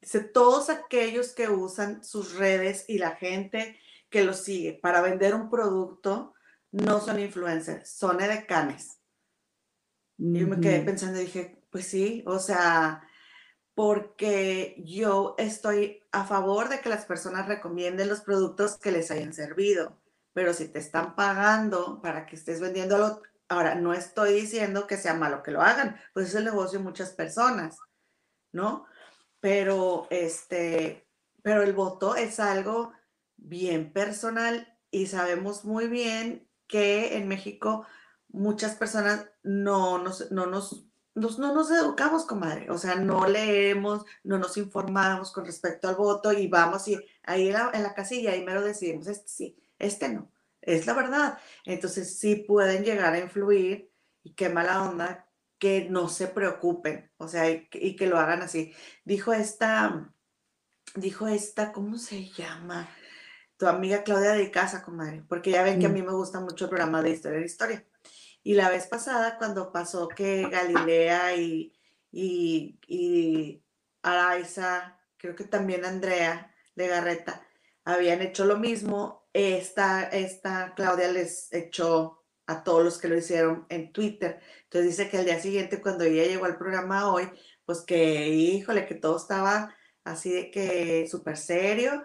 Dice, 0.00 0.20
todos 0.20 0.70
aquellos 0.70 1.34
que 1.34 1.48
usan 1.48 2.02
sus 2.04 2.36
redes 2.36 2.84
y 2.88 2.98
la 2.98 3.16
gente 3.16 3.78
que 4.08 4.24
los 4.24 4.44
sigue 4.44 4.78
para 4.80 5.02
vender 5.02 5.34
un 5.34 5.50
producto 5.50 6.34
no 6.72 7.00
son 7.00 7.20
influencers, 7.20 7.90
son 7.90 8.20
edecanes. 8.20 8.98
Yo 10.16 10.46
me 10.46 10.60
quedé 10.60 10.80
pensando 10.80 11.18
y 11.18 11.24
dije, 11.24 11.62
pues 11.70 11.86
sí, 11.86 12.22
o 12.26 12.38
sea, 12.38 13.02
porque 13.80 14.76
yo 14.84 15.34
estoy 15.38 16.02
a 16.12 16.26
favor 16.26 16.68
de 16.68 16.82
que 16.82 16.90
las 16.90 17.06
personas 17.06 17.48
recomienden 17.48 18.10
los 18.10 18.20
productos 18.20 18.76
que 18.76 18.92
les 18.92 19.10
hayan 19.10 19.32
servido, 19.32 19.96
pero 20.34 20.52
si 20.52 20.68
te 20.68 20.78
están 20.78 21.16
pagando 21.16 22.02
para 22.02 22.26
que 22.26 22.36
estés 22.36 22.60
vendiéndolo, 22.60 23.22
Ahora, 23.48 23.74
no 23.74 23.94
estoy 23.94 24.34
diciendo 24.34 24.86
que 24.86 24.98
sea 24.98 25.14
malo 25.14 25.42
que 25.42 25.50
lo 25.50 25.62
hagan, 25.62 25.98
pues 26.12 26.28
es 26.28 26.34
el 26.36 26.44
negocio 26.44 26.78
de 26.78 26.84
muchas 26.84 27.10
personas, 27.10 27.78
¿no? 28.52 28.86
Pero 29.40 30.06
este, 30.10 31.08
pero 31.42 31.62
el 31.62 31.72
voto 31.72 32.14
es 32.14 32.38
algo 32.38 32.92
bien 33.38 33.92
personal 33.92 34.78
y 34.92 35.06
sabemos 35.06 35.64
muy 35.64 35.88
bien 35.88 36.48
que 36.68 37.16
en 37.16 37.26
México 37.26 37.86
muchas 38.28 38.76
personas 38.76 39.26
no 39.42 39.98
nos, 39.98 40.30
no 40.30 40.46
nos, 40.46 40.89
no 41.14 41.54
nos 41.54 41.70
educamos, 41.70 42.24
comadre. 42.24 42.70
O 42.70 42.78
sea, 42.78 42.94
no 42.96 43.26
leemos, 43.26 44.04
no 44.24 44.38
nos 44.38 44.56
informamos 44.56 45.32
con 45.32 45.44
respecto 45.44 45.88
al 45.88 45.96
voto 45.96 46.32
y 46.32 46.48
vamos 46.48 46.88
y 46.88 46.98
ahí 47.24 47.48
en 47.48 47.54
la, 47.54 47.70
en 47.74 47.82
la 47.82 47.94
casilla 47.94 48.36
y 48.36 48.44
mero 48.44 48.62
decidimos, 48.62 49.06
este 49.06 49.28
sí, 49.28 49.58
este 49.78 50.08
no. 50.08 50.30
Es 50.60 50.86
la 50.86 50.94
verdad. 50.94 51.38
Entonces 51.64 52.18
sí 52.18 52.36
pueden 52.36 52.84
llegar 52.84 53.14
a 53.14 53.20
influir 53.20 53.90
y 54.22 54.34
qué 54.34 54.48
mala 54.48 54.82
onda 54.82 55.26
que 55.58 55.88
no 55.90 56.08
se 56.08 56.26
preocupen, 56.26 57.12
o 57.18 57.28
sea, 57.28 57.50
y, 57.50 57.68
que 57.68 58.06
lo 58.06 58.18
hagan 58.18 58.40
así. 58.40 58.74
Dijo 59.04 59.34
esta, 59.34 60.10
dijo 60.94 61.28
esta, 61.28 61.70
¿cómo 61.70 61.98
se 61.98 62.30
llama? 62.30 62.88
Tu 63.58 63.66
amiga 63.66 64.02
Claudia 64.02 64.32
de 64.32 64.50
Casa, 64.50 64.82
comadre, 64.82 65.22
porque 65.28 65.50
ya 65.50 65.62
ven 65.62 65.78
que 65.78 65.84
a 65.84 65.90
mm. 65.90 65.92
mí 65.92 66.02
me 66.02 66.12
gusta 66.12 66.40
mucho 66.40 66.64
el 66.64 66.70
programa 66.70 67.02
de 67.02 67.10
Historia 67.10 67.40
de 67.40 67.44
Historia. 67.44 67.86
Y 68.42 68.54
la 68.54 68.70
vez 68.70 68.86
pasada, 68.86 69.36
cuando 69.38 69.72
pasó 69.72 70.08
que 70.08 70.48
Galilea 70.48 71.36
y, 71.36 71.72
y, 72.10 72.78
y 72.86 73.62
Araiza, 74.02 74.98
creo 75.16 75.34
que 75.36 75.44
también 75.44 75.84
Andrea 75.84 76.54
Legarreta, 76.74 77.46
habían 77.84 78.22
hecho 78.22 78.44
lo 78.44 78.56
mismo, 78.58 79.28
esta, 79.32 80.04
esta 80.04 80.74
Claudia 80.74 81.12
les 81.12 81.52
echó 81.52 82.24
a 82.46 82.64
todos 82.64 82.84
los 82.84 82.98
que 82.98 83.08
lo 83.08 83.16
hicieron 83.16 83.66
en 83.68 83.92
Twitter. 83.92 84.40
Entonces 84.64 84.96
dice 84.96 85.10
que 85.10 85.18
al 85.18 85.24
día 85.24 85.40
siguiente, 85.40 85.80
cuando 85.80 86.04
ella 86.04 86.24
llegó 86.24 86.46
al 86.46 86.58
programa 86.58 87.12
hoy, 87.12 87.30
pues 87.64 87.82
que, 87.82 88.28
híjole, 88.28 88.86
que 88.86 88.96
todo 88.96 89.16
estaba 89.16 89.74
así 90.04 90.32
de 90.32 90.50
que 90.50 91.06
súper 91.08 91.36
serio 91.36 92.02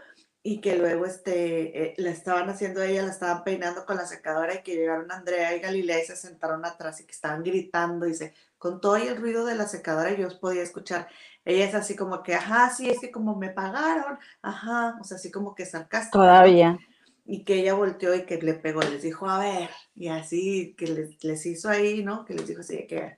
y 0.47 0.61
que 0.61 0.75
luego 0.75 1.07
este, 1.07 1.81
eh, 1.81 1.93
la 1.97 2.11
estaban 2.11 2.47
haciendo 2.51 2.83
ella, 2.83 3.01
la 3.01 3.09
estaban 3.09 3.43
peinando 3.43 3.83
con 3.83 3.97
la 3.97 4.05
secadora 4.05 4.53
y 4.53 4.61
que 4.61 4.75
llegaron 4.75 5.11
Andrea 5.11 5.55
y 5.55 5.59
Galilea 5.59 6.03
y 6.03 6.05
se 6.05 6.15
sentaron 6.15 6.63
atrás 6.63 7.01
y 7.01 7.05
que 7.05 7.13
estaban 7.13 7.41
gritando, 7.41 8.05
dice, 8.05 8.35
con 8.59 8.79
todo 8.79 8.95
el 8.95 9.17
ruido 9.17 9.43
de 9.43 9.55
la 9.55 9.67
secadora 9.67 10.13
yo 10.13 10.27
os 10.27 10.35
podía 10.35 10.61
escuchar. 10.61 11.07
Ella 11.45 11.65
es 11.65 11.73
así 11.73 11.95
como 11.95 12.21
que, 12.21 12.35
ajá, 12.35 12.69
sí, 12.69 12.87
es 12.87 12.99
que 12.99 13.09
como 13.09 13.35
me 13.35 13.49
pagaron, 13.49 14.19
ajá, 14.43 14.99
o 15.01 15.03
sea, 15.03 15.17
así 15.17 15.31
como 15.31 15.55
que 15.55 15.65
sarcástico. 15.65 16.19
Todavía 16.19 16.77
y 17.25 17.43
que 17.43 17.55
ella 17.55 17.73
volteó 17.73 18.13
y 18.13 18.27
que 18.27 18.39
le 18.39 18.53
pegó, 18.53 18.81
les 18.81 19.01
dijo, 19.01 19.27
a 19.27 19.39
ver, 19.39 19.71
y 19.95 20.09
así 20.09 20.75
que 20.77 21.15
les, 21.23 21.45
hizo 21.47 21.69
ahí, 21.69 22.03
¿no? 22.03 22.23
Que 22.23 22.35
les 22.35 22.47
dijo 22.47 22.61
así 22.61 22.85
que 22.85 23.17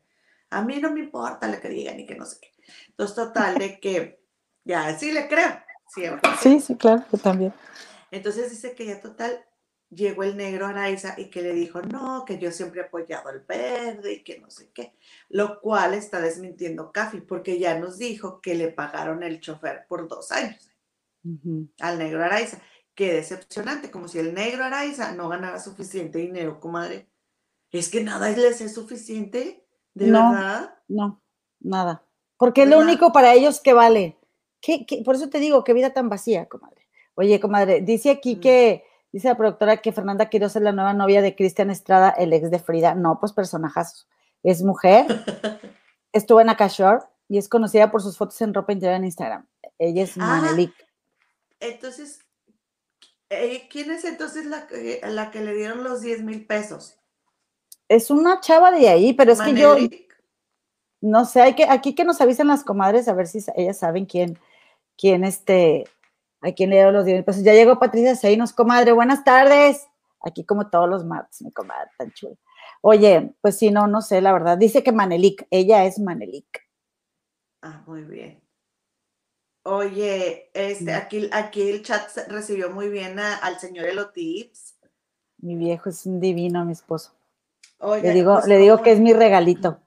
a 0.50 0.62
mí 0.62 0.80
no 0.80 0.92
me 0.92 1.02
importa 1.02 1.50
lo 1.50 1.60
que 1.60 1.68
digan 1.68 2.00
y 2.00 2.06
que 2.06 2.16
no 2.16 2.26
sé 2.26 2.38
qué. 2.40 2.54
Entonces, 2.88 3.18
total, 3.18 3.58
de 3.58 3.82
que 3.82 4.22
ya, 4.64 4.98
sí 4.98 5.12
le 5.12 5.28
creo, 5.28 5.60
siempre. 5.88 6.30
Sí, 6.42 6.60
sí, 6.60 6.76
claro, 6.76 7.04
yo 7.12 7.18
también. 7.18 7.54
Entonces 8.12 8.50
dice 8.50 8.74
que 8.74 8.86
ya 8.86 9.02
total, 9.02 9.46
llegó 9.90 10.24
el 10.24 10.38
negro 10.38 10.66
Araiza 10.66 11.16
y 11.18 11.30
que 11.30 11.42
le 11.42 11.54
dijo, 11.54 11.82
no, 11.82 12.26
que 12.26 12.38
yo 12.38 12.52
siempre 12.52 12.82
he 12.82 12.86
apoyado 12.86 13.30
al 13.30 13.42
verde 13.42 14.14
y 14.14 14.24
que 14.24 14.40
no 14.40 14.50
sé 14.50 14.70
qué, 14.74 14.94
lo 15.30 15.62
cual 15.62 15.94
está 15.94 16.20
desmintiendo 16.20 16.92
Cafi, 16.92 17.22
porque 17.22 17.60
ya 17.60 17.80
nos 17.80 17.98
dijo 17.98 18.42
que 18.42 18.56
le 18.56 18.70
pagaron 18.70 19.24
el 19.24 19.40
chofer 19.40 19.86
por 19.88 20.08
dos 20.08 20.32
años 20.32 20.72
al 21.80 22.00
negro 22.00 22.24
Araiza 22.24 22.62
Qué 22.96 23.14
decepcionante, 23.14 23.92
como 23.92 24.08
si 24.08 24.18
el 24.18 24.34
negro 24.34 24.64
Araiza 24.64 25.12
no 25.12 25.30
ganara 25.30 25.60
suficiente 25.60 26.18
dinero, 26.18 26.60
comadre. 26.60 27.08
Es 27.70 27.90
que 27.90 28.04
nada 28.04 28.30
les 28.30 28.60
es 28.60 28.74
suficiente, 28.74 29.68
de 29.94 30.06
verdad. 30.12 30.74
No, 30.88 31.22
nada. 31.60 32.04
Porque 32.38 32.64
es 32.64 32.70
lo 32.70 32.80
único 32.80 33.12
para 33.12 33.36
ellos 33.36 33.60
que 33.60 33.74
vale. 33.74 34.17
Por 35.06 35.16
eso 35.16 35.30
te 35.30 35.40
digo, 35.40 35.64
qué 35.64 35.74
vida 35.74 35.94
tan 35.94 36.10
vacía, 36.10 36.48
comadre. 36.48 36.88
Oye, 37.16 37.40
comadre, 37.40 37.82
dice 37.82 38.10
aquí 38.12 38.36
mm. 38.36 38.40
que, 38.40 38.84
dice 39.12 39.28
la 39.28 39.38
productora 39.38 39.78
que 39.78 39.92
Fernanda 39.92 40.30
Quiroz 40.30 40.56
es 40.56 40.62
la 40.62 40.72
nueva 40.72 40.94
novia 40.94 41.22
de 41.22 41.36
Cristian 41.36 41.70
Estrada, 41.70 42.10
el 42.12 42.34
ex 42.34 42.52
de 42.52 42.60
Frida. 42.60 42.96
No, 42.96 43.20
pues 43.20 43.34
personajazo. 43.34 44.06
Es 44.44 44.62
mujer, 44.62 45.06
estuvo 46.14 46.42
en 46.42 46.50
Akashore 46.50 47.02
y 47.28 47.38
es 47.38 47.50
conocida 47.50 47.92
por 47.92 48.02
sus 48.02 48.18
fotos 48.18 48.40
en 48.42 48.54
ropa 48.54 48.74
interior 48.74 48.98
en 48.98 49.06
Instagram. 49.06 49.48
Ella 49.80 50.04
es 50.04 50.14
ah, 50.20 50.56
Entonces, 51.60 52.20
eh, 53.30 53.68
¿Quién 53.70 53.92
es 53.92 54.06
entonces 54.06 54.46
la 54.46 54.68
que 54.68 55.42
le 55.42 55.54
dieron 55.54 55.84
los 55.84 56.02
10 56.02 56.24
mil 56.24 56.46
pesos? 56.46 56.98
Es 57.90 58.10
una 58.10 58.40
chava 58.40 58.72
de 58.72 58.88
ahí, 58.90 59.14
pero 59.14 59.34
es 59.34 59.42
que 59.42 59.54
yo 59.54 59.76
no 61.02 61.26
sé, 61.26 61.42
hay 61.42 61.56
que, 61.56 61.66
aquí 61.66 61.94
que 61.96 62.04
nos 62.04 62.22
avisen 62.22 62.48
las 62.48 62.64
comadres 62.64 63.08
a 63.08 63.14
ver 63.14 63.28
si 63.28 63.40
ellas 63.56 63.78
saben 63.78 64.06
quién, 64.06 64.40
quién 64.98 65.24
este, 65.24 65.86
a 66.42 66.52
quién 66.52 66.70
le 66.70 66.78
dieron 66.78 66.94
los 66.94 67.06
10 67.06 67.18
mil 67.18 67.26
pesos. 67.26 67.44
Ya 67.44 67.54
llegó 67.54 67.80
Patricia 67.80 68.16
Seinos, 68.16 68.54
comadre, 68.54 68.92
buenas 68.92 69.24
tardes. 69.24 69.88
Aquí 70.22 70.44
como 70.44 70.70
todos 70.70 70.90
los 70.90 71.06
martes, 71.06 71.42
mi 71.42 71.52
comadre, 71.52 71.90
tan 71.98 72.12
chula. 72.12 72.36
Oye, 72.82 73.34
pues 73.42 73.58
sí, 73.58 73.72
no, 73.72 73.88
no 73.88 74.02
sé, 74.02 74.22
la 74.22 74.34
verdad. 74.34 74.58
Dice 74.58 74.84
que 74.84 74.92
Manelik, 74.92 75.48
ella 75.52 75.86
es 75.86 76.00
Manelik. 76.00 76.62
Ah, 77.62 77.84
muy 77.86 78.04
bien. 78.04 78.42
Oye, 79.64 80.50
este, 80.54 80.94
aquí, 80.94 81.30
aquí 81.32 81.70
el 81.70 81.84
chat 81.84 82.10
recibió 82.30 82.70
muy 82.70 82.90
bien 82.90 83.20
al 83.20 83.60
señor 83.60 83.86
Elotips. 83.86 84.76
Mi 85.40 85.56
viejo 85.56 85.90
es 85.90 86.06
un 86.06 86.20
divino, 86.20 86.64
mi 86.66 86.72
esposo. 86.72 87.12
le 88.02 88.12
digo, 88.12 88.36
pues, 88.36 88.48
le 88.48 88.58
digo 88.58 88.82
que 88.82 88.92
es 88.92 89.00
mi 89.00 89.14
regalito. 89.14 89.82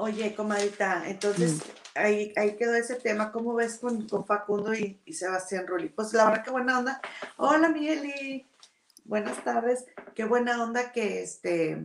Oye, 0.00 0.32
comadita, 0.32 1.08
entonces 1.08 1.56
mm. 1.56 1.60
ahí, 1.96 2.32
ahí, 2.36 2.56
quedó 2.56 2.74
ese 2.74 2.94
tema. 2.94 3.32
¿Cómo 3.32 3.54
ves 3.54 3.78
con, 3.78 4.06
con 4.06 4.24
Facundo 4.24 4.72
y, 4.72 5.00
Sebastián 5.12 5.66
Rulli? 5.66 5.88
Pues 5.88 6.12
la 6.12 6.26
verdad 6.26 6.44
que 6.44 6.52
buena 6.52 6.78
onda. 6.78 7.00
Hola, 7.36 7.68
Mieli. 7.68 8.46
Buenas 9.02 9.42
tardes. 9.42 9.86
Qué 10.14 10.24
buena 10.24 10.62
onda 10.62 10.92
que 10.92 11.24
este, 11.24 11.84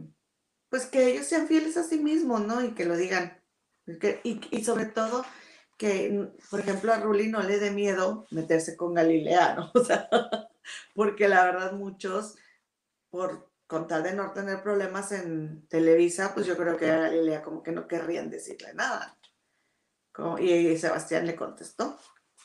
pues 0.69 0.85
que 0.85 1.07
ellos 1.07 1.25
sean 1.25 1.47
fieles 1.47 1.75
a 1.75 1.83
sí 1.83 1.97
mismos, 1.97 2.45
¿no? 2.45 2.63
Y 2.63 2.75
que 2.75 2.85
lo 2.85 2.95
digan. 2.95 3.41
y, 3.87 4.41
y, 4.51 4.63
sobre 4.63 4.85
todo 4.85 5.25
que, 5.79 6.29
por 6.51 6.59
ejemplo, 6.59 6.93
a 6.93 6.99
Rulli 6.99 7.29
no 7.29 7.41
le 7.41 7.57
dé 7.57 7.71
miedo 7.71 8.27
meterse 8.29 8.77
con 8.77 8.93
Galilea, 8.93 9.55
¿no? 9.55 9.71
O 9.81 9.83
sea, 9.83 10.07
porque 10.93 11.27
la 11.27 11.45
verdad 11.45 11.73
muchos, 11.73 12.35
por 13.09 13.51
con 13.67 13.87
tal 13.87 14.03
de 14.03 14.13
no 14.13 14.31
tener 14.31 14.61
problemas 14.61 15.11
en 15.11 15.67
Televisa, 15.67 16.31
pues 16.33 16.45
yo 16.45 16.57
creo 16.57 16.77
que 16.77 16.91
a 16.91 16.99
Galilea 16.99 17.41
como 17.41 17.63
que 17.63 17.71
no 17.71 17.87
querrían 17.87 18.29
decirle 18.29 18.73
nada. 18.73 19.17
y 20.39 20.77
Sebastián 20.77 21.25
le 21.25 21.35
contestó. 21.35 21.97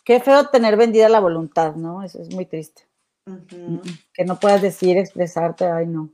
Qué 0.05 0.21
feo 0.21 0.49
tener 0.49 0.77
vendida 0.77 1.09
la 1.09 1.21
voluntad, 1.21 1.75
¿no? 1.75 2.03
Eso 2.03 2.23
es 2.23 2.35
muy 2.35 2.47
triste. 2.47 2.89
Que 4.14 4.25
no 4.25 4.41
puedas 4.41 4.62
decir, 4.62 4.97
expresarte, 4.97 5.66
ay 5.66 5.87
no. 5.87 6.11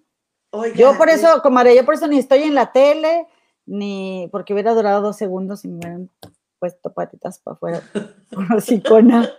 yo 0.74 0.96
por 0.98 1.08
eso, 1.08 1.42
como 1.42 1.60
haré, 1.60 1.76
yo 1.76 1.84
por 1.84 1.94
eso 1.94 2.08
ni 2.08 2.18
estoy 2.18 2.42
en 2.42 2.56
la 2.56 2.72
tele, 2.72 3.28
ni 3.66 4.28
porque 4.32 4.52
hubiera 4.52 4.74
durado 4.74 5.00
dos 5.00 5.16
segundos 5.16 5.64
y 5.64 5.68
me 5.68 5.76
hubieran 5.76 6.10
puesto 6.58 6.92
patitas 6.92 7.38
para 7.38 7.54
afuera, 7.54 7.82
como 8.34 8.60
sicona. 8.60 9.30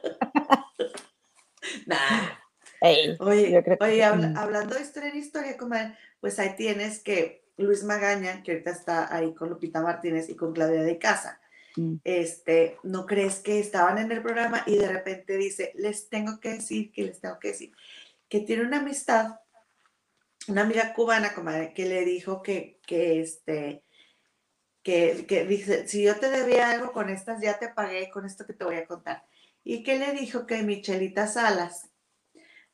nah. 1.85 2.44
Oye, 2.81 3.63
oye 3.79 4.03
hablando 4.03 4.75
de 4.75 4.81
historia 4.81 5.09
en 5.09 5.17
historia, 5.17 5.57
comadre, 5.57 5.97
pues 6.19 6.39
ahí 6.39 6.55
tienes 6.55 7.01
que 7.01 7.45
Luis 7.57 7.83
Magaña, 7.83 8.43
que 8.43 8.51
ahorita 8.51 8.71
está 8.71 9.15
ahí 9.15 9.33
con 9.33 9.49
Lupita 9.49 9.81
Martínez 9.81 10.29
y 10.29 10.35
con 10.35 10.53
Claudia 10.53 10.83
de 10.83 10.97
Casa, 10.97 11.39
mm. 11.77 11.95
este, 12.03 12.77
¿no 12.83 13.05
crees 13.05 13.39
que 13.39 13.59
estaban 13.59 13.97
en 13.97 14.11
el 14.11 14.21
programa 14.21 14.63
y 14.65 14.77
de 14.77 14.87
repente 14.87 15.37
dice, 15.37 15.71
les 15.75 16.09
tengo 16.09 16.39
que 16.39 16.53
decir, 16.55 16.91
que 16.91 17.03
les 17.03 17.21
tengo 17.21 17.39
que 17.39 17.49
decir, 17.49 17.71
que 18.27 18.41
tiene 18.41 18.63
una 18.63 18.79
amistad, 18.79 19.39
una 20.47 20.61
amiga 20.61 20.93
cubana, 20.93 21.33
comadre, 21.33 21.73
que 21.73 21.85
le 21.85 22.03
dijo 22.03 22.41
que, 22.41 22.79
que 22.85 23.21
este, 23.21 23.83
que, 24.83 25.25
que 25.27 25.45
dice, 25.45 25.87
si 25.87 26.03
yo 26.03 26.17
te 26.17 26.29
debía 26.29 26.69
algo 26.69 26.91
con 26.91 27.09
estas, 27.09 27.41
ya 27.41 27.57
te 27.57 27.69
pagué 27.69 28.09
con 28.11 28.25
esto 28.25 28.45
que 28.45 28.53
te 28.53 28.65
voy 28.65 28.75
a 28.75 28.85
contar. 28.85 29.25
Y 29.63 29.81
que 29.81 29.97
le 29.97 30.11
dijo 30.11 30.45
que 30.45 30.61
Michelita 30.61 31.25
Salas, 31.25 31.89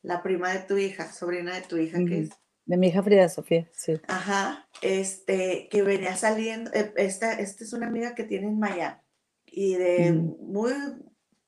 la 0.01 0.23
prima 0.23 0.51
de 0.53 0.59
tu 0.59 0.77
hija, 0.77 1.11
sobrina 1.11 1.55
de 1.55 1.61
tu 1.61 1.77
hija, 1.77 1.99
que 1.99 2.21
es. 2.21 2.29
De 2.65 2.77
mi 2.77 2.87
hija 2.87 3.03
Frida 3.03 3.27
Sofía, 3.27 3.69
sí. 3.73 3.99
Ajá, 4.07 4.67
este, 4.81 5.67
que 5.69 5.81
venía 5.81 6.15
saliendo, 6.15 6.71
eh, 6.73 6.93
esta, 6.95 7.33
esta 7.33 7.63
es 7.63 7.73
una 7.73 7.87
amiga 7.87 8.15
que 8.15 8.23
tiene 8.23 8.47
en 8.47 8.59
Miami 8.59 8.97
y 9.45 9.75
de 9.75 10.13
muy 10.13 10.71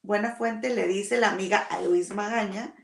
buena 0.01 0.35
fuente 0.35 0.69
le 0.69 0.87
dice 0.87 1.19
la 1.19 1.31
amiga 1.31 1.59
a 1.59 1.81
Luis 1.81 2.13
Magaña 2.13 2.75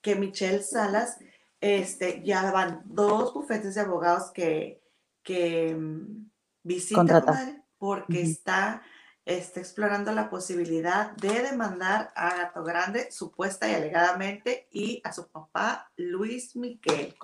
que 0.00 0.14
Michelle 0.14 0.62
Salas, 0.62 1.18
este, 1.60 2.22
ya 2.24 2.50
van 2.50 2.82
dos 2.84 3.34
bufetes 3.34 3.74
de 3.74 3.80
abogados 3.80 4.30
que, 4.32 4.82
que 5.22 5.74
mm, 5.74 6.30
visitan 6.62 7.64
porque 7.78 8.22
está 8.22 8.82
está 9.24 9.60
explorando 9.60 10.12
la 10.12 10.28
posibilidad 10.28 11.12
de 11.12 11.42
demandar 11.42 12.12
a 12.16 12.36
Gato 12.36 12.64
Grande 12.64 13.10
supuesta 13.12 13.68
y 13.70 13.74
alegadamente 13.74 14.66
y 14.72 15.00
a 15.04 15.12
su 15.12 15.28
papá 15.28 15.90
Luis 15.96 16.56
Miguel, 16.56 17.14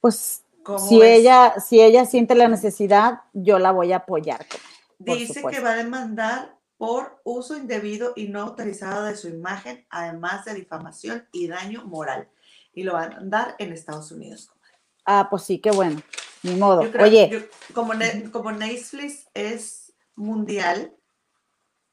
Pues 0.00 0.42
si 0.88 1.02
ella, 1.02 1.54
si 1.60 1.80
ella 1.80 2.06
siente 2.06 2.34
la 2.34 2.48
necesidad, 2.48 3.20
yo 3.32 3.58
la 3.58 3.72
voy 3.72 3.92
a 3.92 3.98
apoyar. 3.98 4.46
Dice 4.98 5.42
que 5.50 5.60
va 5.60 5.72
a 5.72 5.76
demandar 5.76 6.56
por 6.78 7.20
uso 7.24 7.56
indebido 7.56 8.12
y 8.16 8.28
no 8.28 8.42
autorizado 8.42 9.04
de 9.04 9.16
su 9.16 9.28
imagen, 9.28 9.86
además 9.90 10.44
de 10.44 10.54
difamación 10.54 11.26
y 11.32 11.48
daño 11.48 11.84
moral. 11.84 12.28
Y 12.72 12.82
lo 12.82 12.94
va 12.94 13.04
a 13.04 13.10
mandar 13.10 13.54
en 13.58 13.72
Estados 13.72 14.10
Unidos. 14.12 14.50
Ah, 15.04 15.28
pues 15.30 15.44
sí, 15.44 15.58
qué 15.58 15.70
bueno. 15.70 16.02
Ni 16.42 16.56
modo. 16.56 16.82
Oye. 17.00 17.48
como, 17.72 17.94
como 18.32 18.52
Netflix 18.52 19.28
es 19.32 19.85
mundial, 20.16 20.96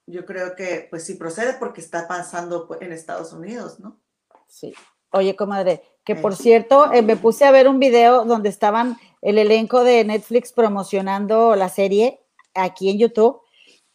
yo 0.07 0.25
creo 0.25 0.55
que 0.55 0.87
pues 0.89 1.05
sí 1.05 1.15
procede 1.15 1.53
porque 1.53 1.81
está 1.81 2.07
pasando 2.07 2.67
en 2.81 2.91
Estados 2.91 3.33
Unidos, 3.33 3.79
¿no? 3.79 3.99
Sí. 4.47 4.73
Oye, 5.11 5.35
comadre, 5.35 5.83
que 6.03 6.15
por 6.15 6.35
cierto, 6.35 6.91
eh, 6.91 7.01
me 7.01 7.15
puse 7.15 7.45
a 7.45 7.51
ver 7.51 7.67
un 7.67 7.79
video 7.79 8.25
donde 8.25 8.49
estaban 8.49 8.97
el 9.21 9.37
elenco 9.37 9.83
de 9.83 10.03
Netflix 10.03 10.51
promocionando 10.51 11.55
la 11.55 11.69
serie 11.69 12.19
aquí 12.55 12.89
en 12.89 12.97
YouTube. 12.97 13.39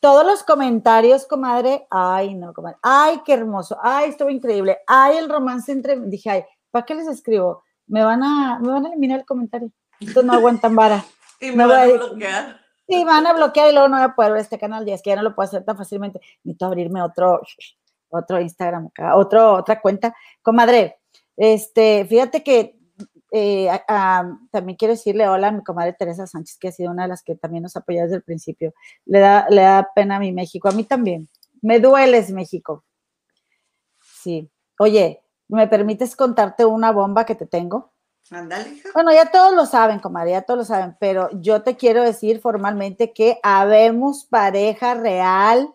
Todos 0.01 0.24
los 0.24 0.45
comentarios, 0.45 1.26
comadre, 1.26 1.87
ay, 1.91 2.35
no, 2.35 2.55
comadre, 2.55 2.79
ay, 2.83 3.20
qué 3.26 3.33
hermoso, 3.33 3.76
ay, 3.83 4.11
estuvo 4.11 4.31
increíble, 4.31 4.79
ay, 4.87 5.16
el 5.16 5.29
romance 5.29 5.72
entre, 5.72 5.99
dije, 5.99 6.31
ay, 6.31 6.45
¿para 6.70 6.87
qué 6.87 6.95
les 6.95 7.09
escribo? 7.09 7.64
Me 7.89 8.05
van 8.05 8.22
a, 8.22 8.61
me 8.61 8.68
van 8.68 8.87
a 8.87 8.89
eliminar 8.91 9.20
el 9.20 9.26
comentario. 9.26 9.72
Entonces 9.99 10.24
no 10.24 10.35
aguantan 10.35 10.76
vara. 10.76 11.05
y 11.41 11.51
me, 11.51 11.66
van 11.66 11.91
a 11.91 11.93
bloquear. 11.95 12.61
Sí, 12.89 13.05
van 13.05 13.26
a 13.26 13.34
bloquear 13.34 13.68
y 13.68 13.72
luego 13.72 13.89
no 13.89 13.97
voy 13.97 14.07
a 14.07 14.14
poder 14.14 14.32
ver 14.32 14.41
este 14.41 14.59
canal, 14.59 14.89
y 14.89 14.93
es 14.93 15.03
que 15.03 15.11
ya 15.11 15.16
no 15.16 15.22
lo 15.22 15.34
puedo 15.34 15.47
hacer 15.47 15.62
tan 15.64 15.76
fácilmente. 15.76 16.20
Necesito 16.43 16.66
abrirme 16.66 17.03
otro, 17.03 17.43
otro 18.09 18.41
Instagram 18.41 18.86
acá, 18.86 19.14
otro, 19.14 19.55
otra 19.55 19.80
cuenta. 19.80 20.14
Comadre, 20.41 20.99
este, 21.36 22.07
fíjate 22.07 22.43
que 22.43 22.78
eh, 23.30 23.68
también 24.51 24.76
quiero 24.78 24.95
decirle 24.95 25.28
hola 25.28 25.49
a 25.49 25.53
mi 25.53 25.62
comadre 25.62 25.93
Teresa 25.93 26.26
Sánchez, 26.26 26.57
que 26.59 26.68
ha 26.68 26.72
sido 26.72 26.91
una 26.91 27.03
de 27.03 27.09
las 27.11 27.22
que 27.22 27.36
también 27.36 27.62
nos 27.62 27.76
apoya 27.76 28.05
desde 28.05 28.16
el 28.16 28.22
principio. 28.22 28.72
Le 29.05 29.18
da, 29.20 29.47
le 29.51 29.62
da 29.62 29.91
pena 29.95 30.16
a 30.16 30.20
mi 30.20 30.32
México, 30.32 30.68
a 30.68 30.72
mí 30.72 30.84
también. 30.84 31.28
Me 31.61 31.80
dueles, 31.80 32.30
México. 32.30 32.84
Sí. 34.01 34.51
Oye, 34.78 35.22
¿me 35.49 35.68
permites 35.68 36.16
contarte 36.16 36.64
una 36.64 36.93
bomba 36.93 37.26
que 37.26 37.34
te 37.34 37.47
tengo? 37.47 37.93
Bueno, 38.95 39.12
ya 39.12 39.31
todos 39.31 39.55
lo 39.55 39.66
saben, 39.66 40.01
comadre, 40.01 40.33
ya 40.33 40.43
todos 40.43 40.59
lo 40.59 40.64
saben, 40.64 40.97
pero 41.01 41.29
yo 41.41 41.62
te 41.62 41.76
quiero 41.76 42.03
decir 42.03 42.41
formalmente 42.41 43.12
que 43.12 43.39
habemos 43.43 44.24
pareja 44.26 44.95
real 44.95 45.74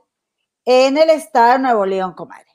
en 0.66 0.97
el 0.97 1.10
estado 1.10 1.54
de 1.54 1.60
Nuevo 1.60 1.86
León, 1.86 2.14
comadre. 2.14 2.47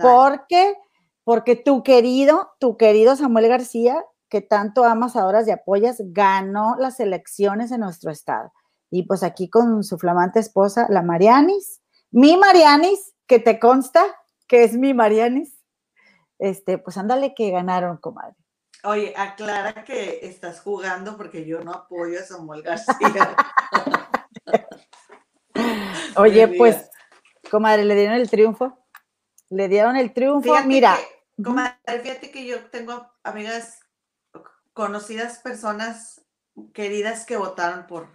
¿Por 0.00 0.46
qué? 0.46 0.76
Porque 1.22 1.56
tu 1.56 1.82
querido, 1.82 2.52
tu 2.58 2.76
querido 2.76 3.16
Samuel 3.16 3.48
García, 3.48 4.04
que 4.28 4.40
tanto 4.40 4.84
amas, 4.84 5.16
adoras 5.16 5.46
y 5.46 5.52
apoyas, 5.52 5.98
ganó 6.00 6.76
las 6.78 7.00
elecciones 7.00 7.70
en 7.70 7.80
nuestro 7.80 8.10
estado. 8.10 8.52
Y 8.90 9.04
pues 9.04 9.22
aquí 9.22 9.48
con 9.48 9.84
su 9.84 9.96
flamante 9.98 10.40
esposa, 10.40 10.86
la 10.90 11.02
Marianis, 11.02 11.80
mi 12.10 12.36
Marianis, 12.36 13.14
que 13.26 13.38
te 13.38 13.58
consta 13.58 14.04
que 14.46 14.64
es 14.64 14.74
mi 14.74 14.92
Marianis, 14.92 15.58
este, 16.38 16.78
pues 16.78 16.96
ándale 16.98 17.34
que 17.34 17.50
ganaron, 17.50 17.96
comadre. 17.96 18.43
Oye, 18.84 19.14
aclara 19.16 19.82
que 19.84 20.20
estás 20.22 20.60
jugando 20.60 21.16
porque 21.16 21.46
yo 21.46 21.60
no 21.64 21.72
apoyo 21.72 22.20
a 22.20 22.22
Samuel 22.22 22.62
García. 22.62 23.34
Oye, 26.16 26.48
pues, 26.48 26.90
comadre, 27.50 27.84
le 27.84 27.94
dieron 27.94 28.16
el 28.16 28.28
triunfo. 28.28 28.78
Le 29.48 29.68
dieron 29.68 29.96
el 29.96 30.12
triunfo. 30.12 30.54
Mira. 30.66 30.98
comadre, 31.42 32.00
fíjate 32.02 32.30
que 32.30 32.44
yo 32.44 32.62
tengo 32.66 33.06
amigas, 33.22 33.80
conocidas 34.74 35.38
personas 35.38 36.20
queridas 36.74 37.24
que 37.24 37.38
votaron 37.38 37.86
por 37.86 38.08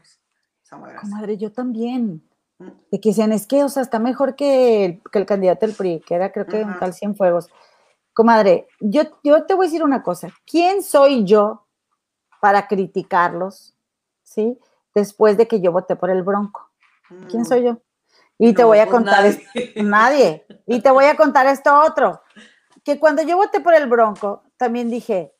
Samuel 0.62 0.94
García. 0.94 1.10
Comadre, 1.10 1.38
yo 1.38 1.52
también. 1.52 2.24
Mm. 2.60 2.70
De 2.92 3.00
que 3.00 3.10
dicen, 3.10 3.32
es 3.32 3.48
que, 3.48 3.64
o 3.64 3.70
sea, 3.70 3.82
está 3.82 3.98
mejor 3.98 4.36
que 4.36 4.86
el, 4.86 5.02
que 5.12 5.18
el 5.18 5.26
candidato 5.26 5.66
del 5.66 5.76
PRI, 5.76 6.02
que 6.06 6.14
era 6.14 6.32
creo 6.32 6.46
que 6.46 6.64
un 6.64 6.78
tal 6.78 6.94
Cienfuegos. 6.94 7.50
Comadre, 8.14 8.68
yo, 8.80 9.04
yo 9.24 9.46
te 9.46 9.54
voy 9.54 9.66
a 9.66 9.70
decir 9.70 9.84
una 9.84 10.04
cosa. 10.04 10.30
¿Quién 10.46 10.84
soy 10.84 11.24
yo 11.26 11.66
para 12.42 12.68
criticarlos? 12.68 13.76
¿Sí? 14.24 14.60
Después 14.94 15.38
de 15.38 15.48
que 15.48 15.62
yo 15.62 15.72
voté 15.72 15.96
por 15.96 16.10
el 16.10 16.24
Bronco. 16.24 16.70
¿Quién 17.30 17.46
soy 17.46 17.64
yo? 17.64 17.78
Y 18.38 18.54
te 18.54 18.64
voy 18.64 18.80
a 18.80 18.86
pues 18.86 18.96
contar 18.96 19.26
nadie. 19.76 20.46
Y 20.66 20.82
te 20.82 20.92
voy 20.92 21.06
a 21.06 21.16
contar 21.16 21.48
esto 21.48 21.78
otro. 21.82 22.22
Que 22.84 23.00
cuando 23.00 23.22
yo 23.22 23.38
voté 23.38 23.60
por 23.60 23.74
el 23.74 23.88
Bronco, 23.88 24.44
también 24.58 24.90
dije, 24.90 25.34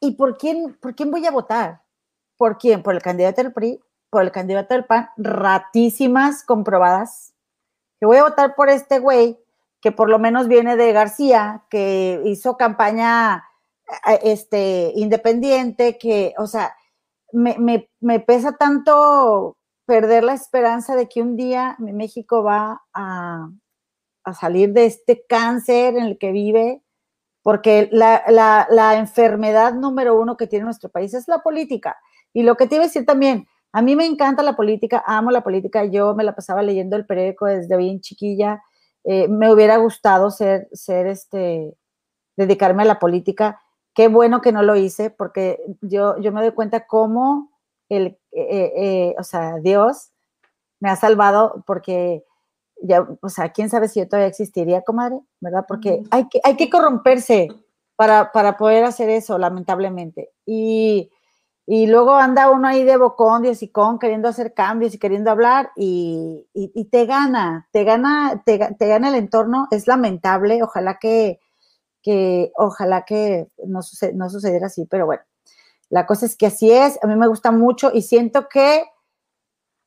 ¿y 0.00 0.12
por 0.12 0.36
quién, 0.36 0.74
por 0.80 0.94
quién 0.94 1.10
voy 1.10 1.26
a 1.26 1.30
votar? 1.30 1.82
¿Por 2.36 2.58
quién? 2.58 2.82
¿Por 2.82 2.94
el 2.94 3.02
candidato 3.02 3.42
del 3.42 3.52
PRI? 3.52 3.80
¿Por 4.10 4.22
el 4.22 4.32
candidato 4.32 4.74
del 4.74 4.84
PAN? 4.84 5.10
Ratísimas 5.16 6.44
comprobadas. 6.44 7.32
Que 7.98 8.06
voy 8.06 8.16
a 8.16 8.24
votar 8.24 8.54
por 8.54 8.68
este 8.68 8.98
güey 8.98 9.38
que 9.82 9.92
por 9.92 10.08
lo 10.08 10.18
menos 10.20 10.48
viene 10.48 10.76
de 10.76 10.92
García, 10.92 11.64
que 11.68 12.22
hizo 12.24 12.56
campaña 12.56 13.44
este, 14.22 14.92
independiente, 14.94 15.98
que, 15.98 16.34
o 16.38 16.46
sea, 16.46 16.74
me, 17.32 17.58
me, 17.58 17.90
me, 18.00 18.20
pesa 18.20 18.52
tanto 18.56 19.56
perder 19.84 20.22
la 20.22 20.34
esperanza 20.34 20.94
de 20.94 21.08
que 21.08 21.20
un 21.20 21.36
día 21.36 21.76
México 21.78 22.44
va 22.44 22.82
a, 22.94 23.48
a 24.24 24.34
salir 24.34 24.72
de 24.72 24.86
este 24.86 25.24
cáncer 25.28 25.96
en 25.96 26.04
el 26.04 26.18
que 26.18 26.30
vive, 26.30 26.82
porque 27.42 27.88
la, 27.90 28.22
la, 28.28 28.68
la, 28.70 28.98
enfermedad 28.98 29.74
número 29.74 30.18
uno 30.18 30.36
que 30.36 30.46
tiene 30.46 30.64
nuestro 30.64 30.90
país 30.90 31.12
es 31.12 31.26
la 31.26 31.42
política. 31.42 31.96
Y 32.32 32.44
lo 32.44 32.56
que 32.56 32.68
te 32.68 32.76
iba 32.76 32.84
a 32.84 32.86
decir 32.86 33.04
también, 33.04 33.48
a 33.72 33.82
mí 33.82 33.96
me 33.96 34.06
encanta 34.06 34.44
la 34.44 34.54
política, 34.54 35.02
amo 35.04 35.32
la 35.32 35.42
política, 35.42 35.84
yo 35.86 36.14
me 36.14 36.22
la 36.22 36.36
pasaba 36.36 36.62
leyendo 36.62 36.94
el 36.94 37.04
periódico 37.04 37.46
desde 37.46 37.76
bien 37.76 38.00
chiquilla, 38.00 38.62
eh, 39.04 39.28
me 39.28 39.52
hubiera 39.52 39.76
gustado 39.78 40.30
ser, 40.30 40.68
ser 40.72 41.06
este, 41.06 41.76
dedicarme 42.36 42.82
a 42.82 42.86
la 42.86 42.98
política. 42.98 43.60
Qué 43.94 44.08
bueno 44.08 44.40
que 44.40 44.52
no 44.52 44.62
lo 44.62 44.76
hice, 44.76 45.10
porque 45.10 45.60
yo, 45.80 46.18
yo 46.18 46.32
me 46.32 46.40
doy 46.40 46.52
cuenta 46.52 46.86
cómo 46.86 47.50
el, 47.88 48.18
eh, 48.32 48.72
eh, 48.76 49.14
o 49.18 49.22
sea, 49.24 49.58
Dios 49.58 50.10
me 50.80 50.88
ha 50.88 50.96
salvado, 50.96 51.62
porque 51.66 52.24
ya, 52.82 53.06
o 53.20 53.28
sea, 53.28 53.52
quién 53.52 53.70
sabe 53.70 53.88
si 53.88 54.00
yo 54.00 54.08
todavía 54.08 54.28
existiría, 54.28 54.82
comadre, 54.82 55.20
¿verdad? 55.40 55.64
Porque 55.68 56.02
hay 56.10 56.28
que, 56.28 56.40
hay 56.42 56.56
que 56.56 56.70
corromperse 56.70 57.48
para, 57.96 58.32
para 58.32 58.56
poder 58.56 58.84
hacer 58.84 59.08
eso, 59.10 59.38
lamentablemente. 59.38 60.30
Y, 60.46 61.10
y, 61.66 61.86
luego 61.86 62.14
anda 62.14 62.50
uno 62.50 62.68
ahí 62.68 62.84
de 62.84 62.96
bocón, 62.96 63.42
de 63.42 63.70
con 63.70 63.98
queriendo 63.98 64.28
hacer 64.28 64.54
cambios 64.54 64.94
y 64.94 64.98
queriendo 64.98 65.30
hablar, 65.30 65.70
y, 65.76 66.46
y, 66.54 66.84
te 66.86 67.06
gana, 67.06 67.68
te 67.72 67.84
gana, 67.84 68.42
te, 68.44 68.58
te, 68.78 68.86
gana 68.88 69.08
el 69.08 69.14
entorno, 69.14 69.68
es 69.70 69.86
lamentable, 69.86 70.62
ojalá 70.62 70.98
que, 70.98 71.40
que 72.02 72.52
ojalá 72.56 73.04
que 73.04 73.48
no, 73.66 73.80
no 74.14 74.30
sucediera 74.30 74.66
así, 74.66 74.86
pero 74.86 75.06
bueno, 75.06 75.22
la 75.88 76.06
cosa 76.06 76.26
es 76.26 76.36
que 76.36 76.46
así 76.46 76.70
es, 76.70 76.98
a 77.02 77.06
mí 77.06 77.16
me 77.16 77.28
gusta 77.28 77.52
mucho 77.52 77.90
y 77.92 78.02
siento 78.02 78.48
que 78.48 78.84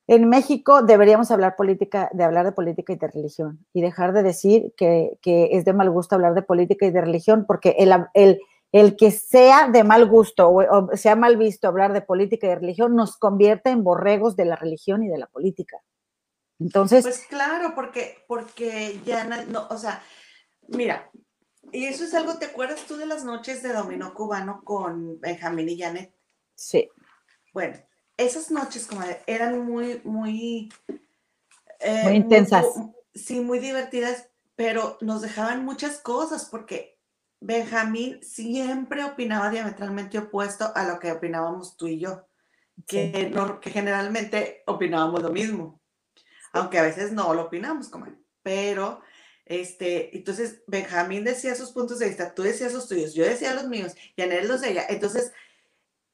en 0.07 0.29
México 0.29 0.83
deberíamos 0.83 1.31
hablar 1.31 1.55
política, 1.55 2.09
de 2.13 2.23
hablar 2.23 2.45
de 2.45 2.51
política 2.51 2.93
y 2.93 2.97
de 2.97 3.07
religión 3.07 3.65
y 3.73 3.81
dejar 3.81 4.13
de 4.13 4.21
decir 4.21 4.73
que, 4.77 5.17
es 5.23 5.65
de 5.65 5.73
mal 5.73 5.89
gusto 5.89 6.15
hablar 6.15 6.35
de 6.35 6.43
política 6.43 6.85
y 6.85 6.91
de 6.91 7.01
religión, 7.01 7.45
porque 7.47 7.75
el, 7.79 7.91
el, 8.13 8.39
el 8.75 8.97
que 8.97 9.09
sea 9.09 9.69
de 9.69 9.85
mal 9.85 10.05
gusto 10.05 10.49
o, 10.49 10.97
sea 10.97 11.15
mal 11.15 11.37
visto 11.37 11.69
hablar 11.69 11.93
de 11.93 12.01
política 12.01 12.45
y 12.45 12.49
de 12.49 12.55
religión 12.57 12.93
nos 12.93 13.15
convierte 13.15 13.69
en 13.69 13.85
borregos 13.85 14.35
de 14.35 14.43
la 14.43 14.57
religión 14.57 15.01
y 15.01 15.07
de 15.07 15.17
la 15.17 15.27
política. 15.27 15.81
Entonces. 16.59 17.01
Pues 17.05 17.25
claro, 17.29 17.71
porque, 17.73 18.25
porque 18.27 18.99
ya 19.05 19.23
no, 19.23 19.65
o 19.69 19.77
sea, 19.77 20.03
mira, 20.67 21.09
y 21.71 21.85
eso 21.85 22.03
es 22.03 22.13
algo, 22.13 22.37
¿te 22.37 22.47
acuerdas 22.47 22.81
tú 22.85 22.97
de 22.97 23.05
las 23.05 23.23
noches 23.23 23.63
de 23.63 23.71
dominó 23.71 24.13
cubano 24.13 24.61
con 24.65 25.21
Benjamín 25.21 25.69
y 25.69 25.79
Janet? 25.79 26.13
Sí. 26.55 26.89
Bueno, 27.53 27.77
esas 28.17 28.51
noches 28.51 28.87
como 28.87 29.03
eran 29.25 29.65
muy, 29.65 30.01
muy... 30.03 30.69
Eh, 31.79 32.03
muy 32.03 32.15
intensas. 32.15 32.65
sí, 33.13 33.39
muy 33.39 33.59
divertidas, 33.59 34.27
pero 34.57 34.97
nos 34.99 35.21
dejaban 35.21 35.63
muchas 35.63 35.99
cosas 35.99 36.43
porque 36.43 36.94
Benjamín 37.45 38.23
siempre 38.23 39.03
opinaba 39.03 39.51
diametralmente 39.51 40.17
opuesto 40.17 40.71
a 40.73 40.83
lo 40.83 40.97
que 40.97 41.11
opinábamos 41.11 41.77
tú 41.77 41.87
y 41.87 41.99
yo, 41.99 42.27
que, 42.87 43.31
que 43.61 43.69
generalmente 43.69 44.63
opinábamos 44.65 45.21
lo 45.21 45.29
mismo, 45.29 45.79
aunque 46.53 46.79
a 46.79 46.81
veces 46.83 47.11
no 47.11 47.31
lo 47.35 47.43
opinamos 47.43 47.89
como 47.89 48.07
él, 48.07 48.17
pero 48.41 49.01
este, 49.45 50.17
entonces 50.17 50.63
Benjamín 50.65 51.23
decía 51.23 51.53
sus 51.53 51.71
puntos 51.71 51.99
de 51.99 52.07
vista, 52.07 52.33
tú 52.33 52.41
decías 52.41 52.73
los 52.73 52.87
tuyos, 52.87 53.13
yo 53.13 53.23
decía 53.23 53.53
los 53.53 53.67
míos, 53.67 53.93
y 54.15 54.23
Anel 54.23 54.47
los 54.47 54.61
de 54.61 54.71
ella. 54.71 54.85
Entonces, 54.89 55.31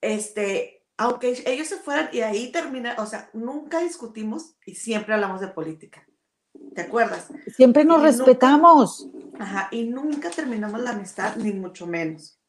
este, 0.01 0.83
aunque 0.97 1.41
ellos 1.45 1.69
se 1.69 1.77
fueran 1.77 2.09
y 2.11 2.19
ahí 2.19 2.51
termina, 2.51 2.97
o 2.99 3.05
sea, 3.05 3.29
nunca 3.31 3.79
discutimos 3.79 4.57
y 4.65 4.75
siempre 4.75 5.13
hablamos 5.13 5.39
de 5.39 5.47
política. 5.47 6.05
¿Te 6.73 6.81
acuerdas? 6.81 7.27
Siempre 7.55 7.83
nos 7.83 8.01
respetamos. 8.01 9.07
ajá, 9.39 9.67
y 9.71 9.83
nunca 9.83 10.29
terminamos 10.29 10.81
la 10.81 10.91
amistad, 10.91 11.35
ni 11.35 11.53
mucho 11.53 11.87
menos. 11.87 12.39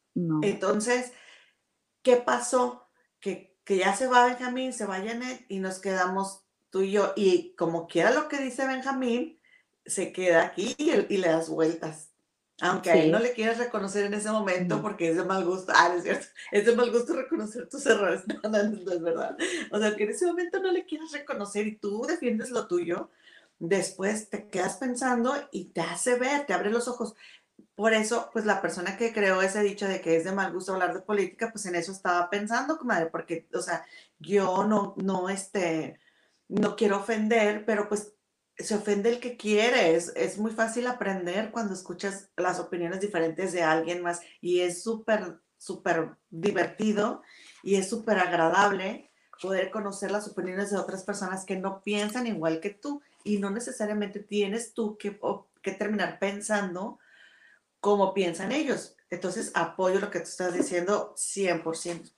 Entonces, 0.42 1.12
¿qué 2.02 2.16
pasó? 2.16 2.88
Que, 3.20 3.56
que 3.64 3.78
ya 3.78 3.94
se 3.94 4.06
va 4.06 4.26
Benjamín, 4.26 4.72
se 4.72 4.86
va 4.86 4.96
Janet 4.96 5.46
y 5.48 5.58
nos 5.58 5.78
quedamos 5.78 6.44
tú 6.70 6.82
y 6.82 6.92
yo. 6.92 7.12
Y 7.16 7.54
como 7.56 7.86
quiera 7.86 8.12
lo 8.12 8.28
que 8.28 8.38
dice 8.38 8.66
Benjamín, 8.66 9.40
se 9.86 10.12
queda 10.12 10.42
aquí 10.44 10.74
y, 10.78 10.90
y 10.90 11.18
le 11.18 11.28
das 11.28 11.48
vueltas. 11.48 12.12
Aunque 12.60 12.92
a 12.92 12.96
él 12.96 13.10
no 13.10 13.18
le 13.18 13.32
quieras 13.32 13.58
reconocer 13.58 14.04
en 14.04 14.14
ese 14.14 14.30
momento 14.30 14.80
porque 14.80 15.10
es 15.10 15.16
de 15.16 15.24
mal 15.24 15.44
gusto, 15.44 15.72
ah, 15.74 15.92
es 15.96 16.04
cierto, 16.04 16.26
es 16.52 16.64
de 16.64 16.76
mal 16.76 16.92
gusto 16.92 17.14
reconocer 17.14 17.68
tus 17.68 17.84
errores, 17.86 18.22
no, 18.44 18.50
no, 18.50 18.62
no, 18.62 18.92
es 18.92 19.02
verdad. 19.02 19.36
O 19.72 19.78
sea, 19.80 19.96
que 19.96 20.04
en 20.04 20.10
ese 20.10 20.26
momento 20.26 20.60
no 20.60 20.70
le 20.70 20.84
quieras 20.84 21.10
reconocer 21.10 21.66
y 21.66 21.76
tú 21.76 22.02
defiendes 22.06 22.50
lo 22.50 22.68
tuyo, 22.68 23.10
después 23.58 24.30
te 24.30 24.48
quedas 24.48 24.76
pensando 24.76 25.34
y 25.50 25.66
te 25.66 25.80
hace 25.80 26.18
ver, 26.18 26.46
te 26.46 26.54
abre 26.54 26.70
los 26.70 26.88
ojos. 26.88 27.14
Por 27.74 27.94
eso, 27.94 28.30
pues 28.32 28.44
la 28.44 28.60
persona 28.60 28.96
que 28.96 29.12
creó 29.12 29.40
ese 29.42 29.62
dicho 29.62 29.86
de 29.86 30.00
que 30.00 30.16
es 30.16 30.24
de 30.24 30.32
mal 30.32 30.52
gusto 30.52 30.72
hablar 30.72 30.94
de 30.94 31.00
política, 31.00 31.50
pues 31.52 31.66
en 31.66 31.74
eso 31.74 31.92
estaba 31.92 32.28
pensando, 32.30 32.78
porque, 33.10 33.48
o 33.54 33.60
sea, 33.60 33.84
yo 34.18 34.64
no, 34.64 34.94
no, 34.98 35.28
este, 35.28 35.98
no 36.48 36.76
quiero 36.76 36.98
ofender, 36.98 37.64
pero 37.64 37.88
pues 37.88 38.12
se 38.56 38.74
ofende 38.74 39.10
el 39.10 39.20
que 39.20 39.36
quiere. 39.36 39.94
Es, 39.94 40.38
muy 40.38 40.52
fácil 40.52 40.86
aprender 40.86 41.50
cuando 41.50 41.74
escuchas 41.74 42.30
las 42.36 42.60
opiniones 42.60 43.00
diferentes 43.00 43.52
de 43.52 43.62
alguien 43.62 44.02
más 44.02 44.20
y 44.40 44.60
es 44.60 44.82
súper, 44.82 45.40
súper 45.56 46.16
divertido 46.30 47.22
y 47.62 47.76
es 47.76 47.88
súper 47.88 48.18
agradable 48.18 49.10
poder 49.40 49.70
conocer 49.70 50.10
las 50.10 50.28
opiniones 50.28 50.70
de 50.70 50.78
otras 50.78 51.04
personas 51.04 51.44
que 51.44 51.56
no 51.56 51.82
piensan 51.82 52.26
igual 52.26 52.60
que 52.60 52.70
tú 52.70 53.02
y 53.24 53.38
no 53.38 53.50
necesariamente 53.50 54.20
tienes 54.20 54.74
tú 54.74 54.96
que, 54.96 55.18
que 55.62 55.72
terminar 55.72 56.18
pensando 56.18 56.98
como 57.80 58.14
piensan 58.14 58.52
ellos. 58.52 58.96
Entonces, 59.10 59.50
apoyo 59.54 60.00
lo 60.00 60.10
que 60.10 60.20
tú 60.20 60.24
estás 60.24 60.54
diciendo 60.54 61.14
100%. 61.16 62.12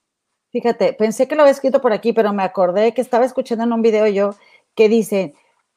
Fíjate, 0.51 0.93
pensé 0.93 1.27
que 1.27 1.35
lo 1.35 1.43
había 1.43 1.53
escrito 1.53 1.81
por 1.81 1.93
aquí, 1.93 2.13
pero 2.13 2.33
me 2.33 2.45
acordé 2.45 2.95
que 2.95 3.01
estaba 3.01 3.25
escuchando 3.25 3.65
en 3.65 3.73
un 3.73 3.83
video 3.83 4.07
yo 4.07 4.37
que 4.77 4.89
dice, 4.89 5.35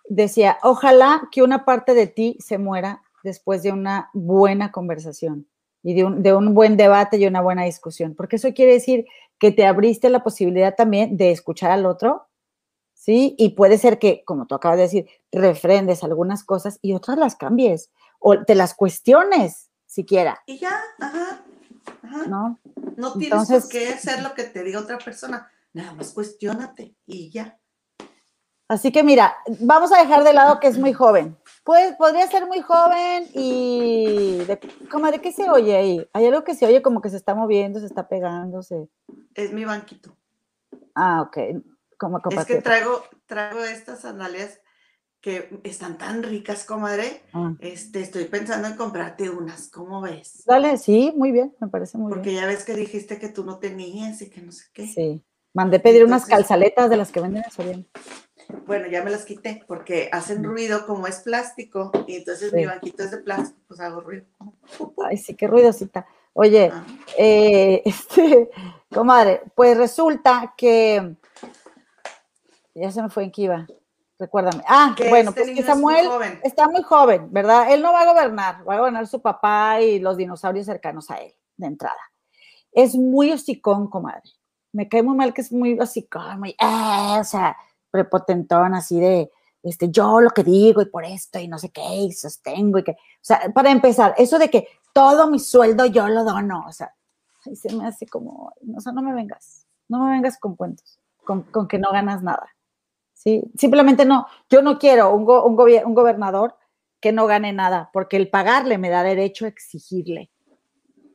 decía, 0.08 0.60
ojalá 0.62 1.28
que 1.32 1.42
una 1.42 1.66
parte 1.66 1.94
de 1.94 2.06
ti 2.06 2.38
se 2.40 2.58
muera 2.58 3.02
después 3.24 3.64
de 3.64 3.72
una 3.72 4.10
buena 4.14 4.72
conversación 4.72 5.48
y 5.82 5.96
de 5.96 6.04
un, 6.04 6.22
de 6.22 6.34
un, 6.34 6.54
buen 6.54 6.78
debate 6.78 7.18
y 7.18 7.26
una 7.26 7.42
buena 7.42 7.64
discusión, 7.64 8.14
porque 8.16 8.36
eso 8.36 8.54
quiere 8.54 8.74
decir 8.74 9.06
que 9.40 9.52
te 9.52 9.66
abriste 9.66 10.10
la 10.10 10.24
posibilidad 10.24 10.76
también 10.76 11.18
de 11.18 11.32
escuchar 11.32 11.72
al 11.72 11.86
otro, 11.86 12.28
¿sí? 13.08 13.36
Y 13.38 13.52
puede 13.52 13.78
ser 13.78 14.00
que, 14.00 14.26
como 14.26 14.48
tú 14.48 14.56
acabas 14.56 14.76
de 14.76 14.84
decir, 14.84 15.08
refrendes 15.32 16.04
algunas 16.04 16.44
cosas 16.44 16.78
y 16.82 16.94
otras 16.94 17.18
las 17.18 17.38
cambies 17.38 17.90
o 18.20 18.44
te 18.44 18.54
las 18.54 18.74
cuestiones 18.74 19.70
siquiera. 19.86 20.42
Y 20.46 20.58
ya, 20.60 20.78
ajá, 21.00 21.42
ajá. 22.04 22.26
¿No? 22.28 22.60
No 22.98 23.14
tienes 23.14 23.48
por 23.48 23.70
qué 23.70 23.94
hacer 23.94 24.22
lo 24.22 24.34
que 24.34 24.44
te 24.44 24.62
diga 24.62 24.82
otra 24.82 24.98
persona, 24.98 25.50
nada 25.72 25.94
más 25.94 26.12
cuestionate 26.12 26.96
y 27.06 27.32
ya. 27.32 27.58
Así 28.68 28.92
que 28.92 29.04
mira, 29.04 29.38
vamos 29.62 29.94
a 29.94 30.00
dejar 30.00 30.26
de 30.26 30.34
lado 30.34 30.60
que 30.60 30.68
es 30.68 30.78
muy 30.78 30.92
joven. 30.92 31.38
Pues 31.64 31.96
podría 31.96 32.28
ser 32.28 32.46
muy 32.46 32.60
joven 32.60 33.26
y 33.34 34.40
de, 34.40 34.58
de 34.58 35.22
qué 35.22 35.32
se 35.32 35.50
oye 35.50 35.78
ahí. 35.78 36.10
Hay 36.12 36.26
algo 36.26 36.44
que 36.44 36.56
se 36.56 36.66
oye 36.66 36.82
como 36.82 37.02
que 37.02 37.10
se 37.10 37.16
está 37.16 37.34
moviendo, 37.34 37.80
se 37.80 37.86
está 37.86 38.10
pegándose. 38.10 38.90
Es 39.34 39.54
mi 39.54 39.64
banquito. 39.64 40.14
Ah, 40.94 41.22
ok. 41.22 41.38
Como 41.98 42.22
es 42.30 42.46
que 42.46 42.62
traigo, 42.62 43.04
traigo 43.26 43.64
estas 43.64 44.02
sandalias 44.02 44.60
que 45.22 45.60
están 45.64 45.98
tan 45.98 46.24
ricas, 46.24 46.64
comadre. 46.64 47.24
Ah. 47.34 47.54
Este, 47.60 48.02
estoy 48.02 48.26
pensando 48.26 48.68
en 48.68 48.76
comprarte 48.76 49.30
unas. 49.30 49.70
¿Cómo 49.70 50.02
ves? 50.02 50.44
Dale, 50.46 50.78
sí, 50.78 51.12
muy 51.16 51.32
bien, 51.32 51.56
me 51.60 51.68
parece 51.68 51.98
muy 51.98 52.08
bien. 52.08 52.20
Porque 52.20 52.34
ya 52.34 52.46
ves 52.46 52.64
que 52.64 52.76
dijiste 52.76 53.18
que 53.20 53.30
tú 53.30 53.44
no 53.44 53.58
tenías 53.58 54.22
y 54.22 54.30
que 54.30 54.42
no 54.42 54.52
sé 54.52 54.66
qué. 54.74 54.88
Sí. 54.88 55.24
Mandé 55.54 55.80
pedir 55.80 56.06
unas 56.06 56.26
calzaletas 56.26 56.90
de 56.90 56.98
las 56.98 57.12
que 57.12 57.20
venden 57.20 57.44
en 57.44 57.52
Soriano. 57.52 57.84
Bueno, 58.66 58.88
ya 58.88 59.04
me 59.04 59.10
las 59.10 59.26
quité 59.26 59.64
porque 59.68 60.10
hacen 60.12 60.44
ruido 60.44 60.86
como 60.86 61.08
es 61.08 61.20
plástico 61.20 61.92
y 62.08 62.18
entonces 62.18 62.54
mi 62.54 62.66
banquito 62.66 63.04
es 63.04 63.12
de 63.12 63.18
plástico, 63.18 63.60
pues 63.68 63.80
hago 63.80 64.02
ruido. 64.02 64.26
Ay, 65.06 65.18
sí, 65.18 65.36
qué 65.36 65.48
ruidosita. 65.48 66.08
Oye, 66.34 66.72
eh, 67.18 67.82
este, 67.86 68.50
comadre, 68.94 69.42
pues 69.56 69.76
resulta 69.76 70.54
que 70.56 71.18
ya 72.82 72.92
se 72.92 73.02
me 73.02 73.10
fue 73.10 73.24
en 73.24 73.32
Kiva. 73.32 73.68
Recuérdame. 74.20 74.64
Ah, 74.68 74.96
bueno, 75.10 75.30
este 75.30 75.44
pues 75.44 75.56
que 75.56 75.64
Samuel 75.64 76.08
está 76.44 76.68
muy 76.68 76.82
joven, 76.82 77.32
¿verdad? 77.32 77.72
Él 77.72 77.84
no 77.84 77.94
va 77.94 78.02
a 78.02 78.12
gobernar, 78.12 78.68
va 78.68 78.74
a 78.74 78.80
gobernar 78.80 79.06
su 79.08 79.22
papá 79.22 79.80
y 79.82 80.00
los 80.00 80.18
dinosaurios 80.18 80.66
cercanos 80.66 81.12
a 81.12 81.18
él, 81.18 81.34
de 81.56 81.68
entrada. 81.68 82.00
Es 82.72 82.96
muy 82.96 83.32
hocicón, 83.32 83.90
comadre. 83.90 84.32
Me 84.72 84.90
cae 84.90 85.04
muy 85.04 85.16
mal 85.16 85.34
que 85.34 85.42
es 85.42 85.52
muy 85.52 85.80
hocicón, 85.80 86.40
muy, 86.40 86.50
eh, 86.52 87.20
o 87.20 87.24
sea, 87.24 87.56
prepotentón 87.92 88.74
así 88.74 89.00
de, 89.00 89.32
este, 89.64 89.90
yo 89.90 90.22
lo 90.22 90.30
que 90.30 90.44
digo 90.44 90.82
y 90.82 90.86
por 90.86 91.04
esto 91.04 91.40
y 91.40 91.48
no 91.48 91.58
sé 91.58 91.70
qué, 91.70 91.96
y 91.96 92.12
sostengo 92.12 92.80
y 92.80 92.84
que, 92.84 92.92
o 92.92 92.96
sea, 93.22 93.52
para 93.54 93.72
empezar, 93.72 94.14
eso 94.18 94.40
de 94.40 94.50
que 94.50 94.68
todo 94.94 95.30
mi 95.30 95.40
sueldo 95.40 95.86
yo 95.86 96.08
lo 96.08 96.24
dono, 96.24 96.66
o 96.68 96.72
sea, 96.72 96.94
y 97.46 97.56
se 97.56 97.74
me 97.76 97.86
hace 97.88 98.08
como, 98.08 98.54
o 98.76 98.82
sea, 98.82 98.92
no 98.92 99.02
me 99.02 99.14
vengas, 99.14 99.66
no 99.88 100.06
me 100.06 100.12
vengas 100.12 100.38
con 100.40 100.56
cuentos, 100.56 101.00
con, 101.24 101.68
que 101.68 101.80
no 101.80 101.92
ganas 101.92 102.24
nada. 102.24 102.48
¿Sí? 103.18 103.44
Simplemente 103.58 104.06
no, 104.06 104.28
yo 104.50 104.62
no 104.62 104.78
quiero 104.78 105.14
un, 105.14 105.28
un, 105.30 105.94
gobernador 105.96 106.56
que 107.00 107.12
no 107.12 107.28
gane 107.28 107.52
nada, 107.52 107.90
porque 107.92 108.18
el 108.18 108.30
pagarle 108.30 108.78
me 108.78 108.90
da 108.90 109.04
derecho 109.04 109.46
a 109.46 109.50
exigirle. 109.50 110.30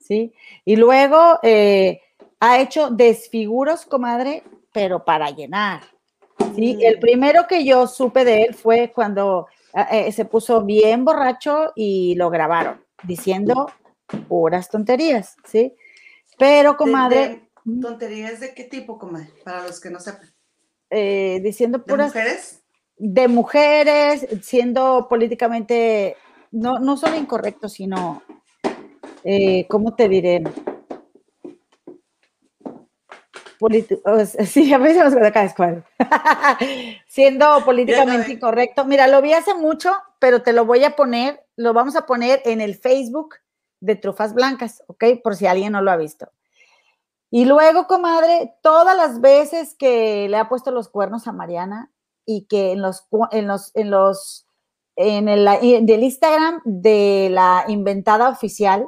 ¿sí? 0.00 0.32
Y 0.64 0.76
luego 0.76 1.38
eh, 1.42 2.00
ha 2.40 2.60
hecho 2.60 2.90
desfiguros, 2.90 3.86
comadre, 3.86 4.42
pero 4.72 5.04
para 5.04 5.30
llenar. 5.30 5.82
¿sí? 6.54 6.78
El 6.80 6.98
primero 6.98 7.46
que 7.46 7.64
yo 7.64 7.86
supe 7.86 8.24
de 8.24 8.42
él 8.42 8.54
fue 8.54 8.92
cuando 8.92 9.46
eh, 9.90 10.12
se 10.12 10.24
puso 10.24 10.62
bien 10.62 11.04
borracho 11.04 11.72
y 11.74 12.14
lo 12.16 12.30
grabaron 12.30 12.84
diciendo 13.04 13.70
puras 14.28 14.68
tonterías, 14.68 15.36
¿sí? 15.44 15.74
Pero, 16.38 16.76
comadre. 16.76 17.48
¿Tonterías 17.80 18.40
de 18.40 18.54
qué 18.54 18.64
tipo, 18.64 18.98
comadre? 18.98 19.30
Para 19.44 19.66
los 19.66 19.80
que 19.80 19.90
no 19.90 20.00
sepan. 20.00 20.32
Eh, 20.94 21.40
diciendo 21.42 21.82
puras. 21.82 22.12
¿De 22.12 22.20
mujeres? 22.20 22.62
De 22.98 23.28
mujeres, 23.28 24.26
siendo 24.42 25.06
políticamente, 25.08 26.16
no, 26.50 26.78
no 26.78 26.98
solo 26.98 27.16
incorrecto, 27.16 27.70
sino, 27.70 28.22
eh, 29.24 29.66
¿cómo 29.68 29.94
te 29.94 30.10
diré? 30.10 30.42
sí, 34.44 34.72
a 34.72 34.78
veces 34.78 35.14
me 35.14 35.26
acá 35.26 35.54
Siendo 37.06 37.64
políticamente 37.64 38.32
incorrecto. 38.32 38.84
Mira, 38.84 39.06
lo 39.06 39.22
vi 39.22 39.32
hace 39.32 39.54
mucho, 39.54 39.94
pero 40.18 40.42
te 40.42 40.52
lo 40.52 40.66
voy 40.66 40.84
a 40.84 40.94
poner, 40.94 41.42
lo 41.56 41.72
vamos 41.72 41.96
a 41.96 42.04
poner 42.04 42.42
en 42.44 42.60
el 42.60 42.74
Facebook 42.74 43.36
de 43.80 43.96
Trufas 43.96 44.34
Blancas, 44.34 44.82
¿ok? 44.88 45.04
Por 45.24 45.36
si 45.36 45.46
alguien 45.46 45.72
no 45.72 45.80
lo 45.80 45.90
ha 45.90 45.96
visto. 45.96 46.30
Y 47.34 47.46
luego, 47.46 47.86
comadre, 47.86 48.58
todas 48.62 48.94
las 48.94 49.22
veces 49.22 49.74
que 49.74 50.28
le 50.28 50.36
ha 50.36 50.50
puesto 50.50 50.70
los 50.70 50.90
cuernos 50.90 51.26
a 51.26 51.32
Mariana 51.32 51.90
y 52.26 52.44
que 52.44 52.72
en 52.72 52.82
los, 52.82 53.08
en 53.30 53.46
los, 53.46 53.74
en 53.74 53.90
los, 53.90 54.46
en 54.96 55.30
el 55.30 55.46
del 55.86 56.02
Instagram 56.02 56.60
de 56.66 57.28
la 57.30 57.64
inventada 57.68 58.28
oficial, 58.28 58.86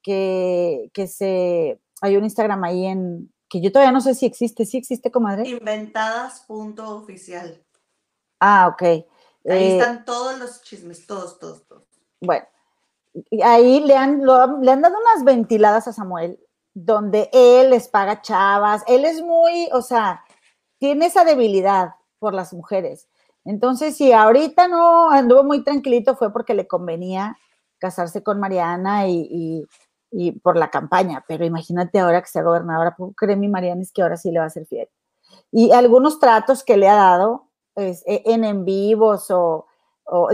que, 0.00 0.92
que 0.94 1.08
se, 1.08 1.80
hay 2.00 2.16
un 2.16 2.22
Instagram 2.22 2.62
ahí 2.62 2.86
en, 2.86 3.32
que 3.48 3.60
yo 3.60 3.72
todavía 3.72 3.90
no 3.90 4.00
sé 4.00 4.14
si 4.14 4.26
existe, 4.26 4.64
¿sí 4.64 4.76
existe, 4.76 5.10
comadre? 5.10 5.48
Inventadas.oficial. 5.48 7.64
Ah, 8.38 8.68
ok. 8.68 8.82
Ahí 8.82 9.04
eh, 9.44 9.78
están 9.78 10.04
todos 10.04 10.38
los 10.38 10.62
chismes, 10.62 11.04
todos, 11.04 11.40
todos, 11.40 11.66
todos. 11.66 11.82
Bueno, 12.20 12.46
ahí 13.42 13.80
le 13.80 13.96
han, 13.96 14.20
le 14.20 14.70
han 14.70 14.82
dado 14.82 14.94
unas 15.00 15.24
ventiladas 15.24 15.88
a 15.88 15.92
Samuel, 15.92 16.38
donde 16.74 17.28
él 17.32 17.70
les 17.70 17.88
paga 17.88 18.22
chavas, 18.22 18.82
él 18.86 19.04
es 19.04 19.22
muy, 19.22 19.68
o 19.72 19.82
sea, 19.82 20.22
tiene 20.78 21.06
esa 21.06 21.24
debilidad 21.24 21.94
por 22.18 22.34
las 22.34 22.52
mujeres. 22.52 23.08
Entonces, 23.44 23.96
si 23.96 24.12
ahorita 24.12 24.68
no 24.68 25.10
anduvo 25.10 25.44
muy 25.44 25.64
tranquilito 25.64 26.16
fue 26.16 26.32
porque 26.32 26.54
le 26.54 26.66
convenía 26.66 27.36
casarse 27.78 28.22
con 28.22 28.38
Mariana 28.38 29.08
y, 29.08 29.66
y 30.12 30.32
por 30.32 30.56
la 30.56 30.70
campaña, 30.70 31.24
pero 31.26 31.44
imagínate 31.44 31.98
ahora 31.98 32.20
que 32.20 32.28
sea 32.28 32.42
gobernadora, 32.42 32.94
cree 33.16 33.34
mi 33.34 33.48
Mariana 33.48 33.80
es 33.80 33.92
que 33.92 34.02
ahora 34.02 34.18
sí 34.18 34.30
le 34.30 34.38
va 34.38 34.44
a 34.44 34.50
ser 34.50 34.66
fiel. 34.66 34.88
Y 35.50 35.72
algunos 35.72 36.20
tratos 36.20 36.62
que 36.62 36.76
le 36.76 36.88
ha 36.88 36.94
dado 36.94 37.48
pues, 37.74 38.04
e, 38.06 38.22
en 38.26 38.44
en 38.44 38.64
vivos 38.66 39.30
o, 39.30 39.66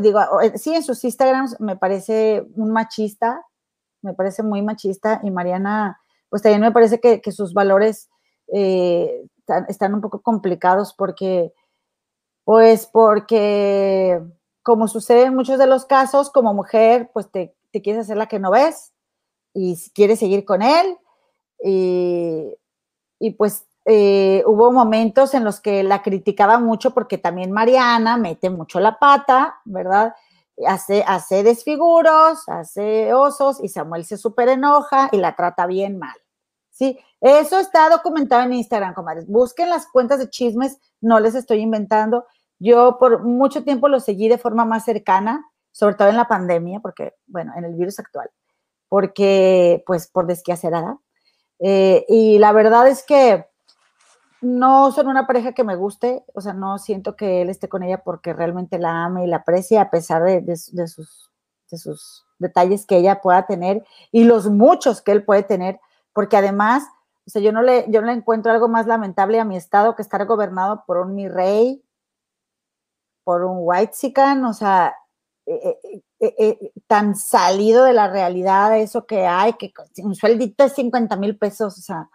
digo, 0.02 0.20
eh, 0.42 0.58
sí, 0.58 0.74
en 0.74 0.82
sus 0.82 1.02
Instagrams 1.04 1.60
me 1.60 1.76
parece 1.76 2.44
un 2.56 2.72
machista, 2.72 3.46
me 4.02 4.14
parece 4.14 4.42
muy 4.42 4.62
machista 4.62 5.20
y 5.22 5.30
Mariana, 5.30 6.00
pues 6.28 6.42
también 6.42 6.60
me 6.60 6.72
parece 6.72 7.00
que, 7.00 7.20
sus 7.32 7.52
valores 7.52 8.08
eh, 8.52 9.24
están 9.68 9.94
un 9.94 10.00
poco 10.00 10.20
complicados 10.22 10.94
porque, 10.94 11.52
pues 12.44 12.86
porque, 12.86 14.20
como 14.62 14.88
sucede 14.88 15.24
en 15.24 15.34
muchos 15.34 15.58
de 15.58 15.66
los 15.66 15.86
casos, 15.86 16.30
como 16.30 16.54
mujer, 16.54 17.10
pues 17.12 17.30
te, 17.30 17.54
quieres 17.82 18.02
hacer 18.02 18.16
la 18.16 18.26
que 18.26 18.40
no 18.40 18.50
ves 18.50 18.92
y 19.54 19.76
quiere 19.94 20.16
seguir 20.16 20.44
con 20.44 20.62
él. 20.62 20.96
Y, 21.62 23.30
pues 23.36 23.66
eh, 23.84 24.42
hubo 24.46 24.70
momentos 24.70 25.32
en 25.34 25.44
los 25.44 25.60
que 25.60 25.82
la 25.82 26.02
criticaba 26.02 26.58
mucho 26.58 26.92
porque 26.92 27.18
también 27.18 27.52
Mariana 27.52 28.16
mete 28.16 28.50
mucho 28.50 28.80
la 28.80 28.98
pata, 28.98 29.60
¿verdad? 29.64 30.14
Hace, 30.66 31.04
hace 31.06 31.42
desfiguros, 31.42 32.48
hace 32.48 33.12
osos 33.14 33.62
y 33.62 33.68
Samuel 33.68 34.04
se 34.04 34.16
súper 34.16 34.48
enoja 34.48 35.08
y 35.12 35.18
la 35.18 35.36
trata 35.36 35.66
bien 35.66 35.98
mal. 35.98 36.16
Sí, 36.70 36.98
eso 37.20 37.58
está 37.58 37.88
documentado 37.88 38.42
en 38.42 38.54
Instagram, 38.54 38.94
comadres. 38.94 39.26
Busquen 39.28 39.68
las 39.68 39.86
cuentas 39.86 40.18
de 40.18 40.30
chismes, 40.30 40.78
no 41.00 41.20
les 41.20 41.34
estoy 41.34 41.60
inventando. 41.60 42.26
Yo 42.58 42.98
por 42.98 43.24
mucho 43.24 43.64
tiempo 43.64 43.88
lo 43.88 44.00
seguí 44.00 44.28
de 44.28 44.38
forma 44.38 44.64
más 44.64 44.84
cercana, 44.84 45.44
sobre 45.72 45.94
todo 45.94 46.08
en 46.08 46.16
la 46.16 46.28
pandemia, 46.28 46.80
porque, 46.80 47.14
bueno, 47.26 47.52
en 47.56 47.64
el 47.64 47.74
virus 47.74 47.98
actual 47.98 48.30
porque, 48.88 49.82
pues, 49.86 50.08
por 50.08 50.26
desquacerada. 50.26 50.98
Eh, 51.60 52.04
y 52.08 52.38
la 52.38 52.52
verdad 52.52 52.88
es 52.88 53.04
que 53.04 53.46
no 54.40 54.92
son 54.92 55.08
una 55.08 55.26
pareja 55.26 55.52
que 55.52 55.64
me 55.64 55.76
guste, 55.76 56.24
o 56.34 56.40
sea, 56.40 56.52
no 56.52 56.78
siento 56.78 57.16
que 57.16 57.42
él 57.42 57.50
esté 57.50 57.68
con 57.68 57.82
ella 57.82 58.02
porque 58.04 58.32
realmente 58.32 58.78
la 58.78 59.04
ama 59.04 59.24
y 59.24 59.26
la 59.26 59.38
aprecia, 59.38 59.82
a 59.82 59.90
pesar 59.90 60.22
de, 60.22 60.56
sus, 60.56 61.30
de 61.70 61.78
sus 61.78 62.26
detalles 62.38 62.86
que 62.86 62.96
ella 62.96 63.20
pueda 63.20 63.46
tener 63.46 63.84
y 64.12 64.24
los 64.24 64.48
muchos 64.48 65.02
que 65.02 65.12
él 65.12 65.24
puede 65.24 65.42
tener, 65.42 65.80
porque 66.12 66.36
además, 66.36 66.84
o 67.26 67.30
sea, 67.30 67.42
yo 67.42 67.52
no 67.52 67.62
le, 67.62 67.86
yo 67.88 68.00
no 68.00 68.06
le 68.06 68.12
encuentro 68.12 68.52
algo 68.52 68.68
más 68.68 68.86
lamentable 68.86 69.40
a 69.40 69.44
mi 69.44 69.56
estado 69.56 69.96
que 69.96 70.02
estar 70.02 70.24
gobernado 70.26 70.84
por 70.86 70.98
un 70.98 71.14
mi 71.14 71.28
rey, 71.28 71.82
por 73.24 73.44
un 73.44 73.58
white 73.60 73.92
sican, 73.92 74.44
o 74.44 74.54
sea, 74.54 74.94
eh, 75.46 75.78
eh, 76.20 76.34
eh, 76.38 76.72
tan 76.86 77.14
salido 77.14 77.84
de 77.84 77.92
la 77.92 78.08
realidad 78.08 78.76
eso 78.76 79.06
que 79.06 79.26
hay, 79.26 79.54
que 79.54 79.72
un 80.02 80.14
sueldito 80.14 80.64
de 80.64 80.70
50 80.70 81.16
mil 81.16 81.38
pesos, 81.38 81.78
o 81.78 81.80
sea, 81.80 82.08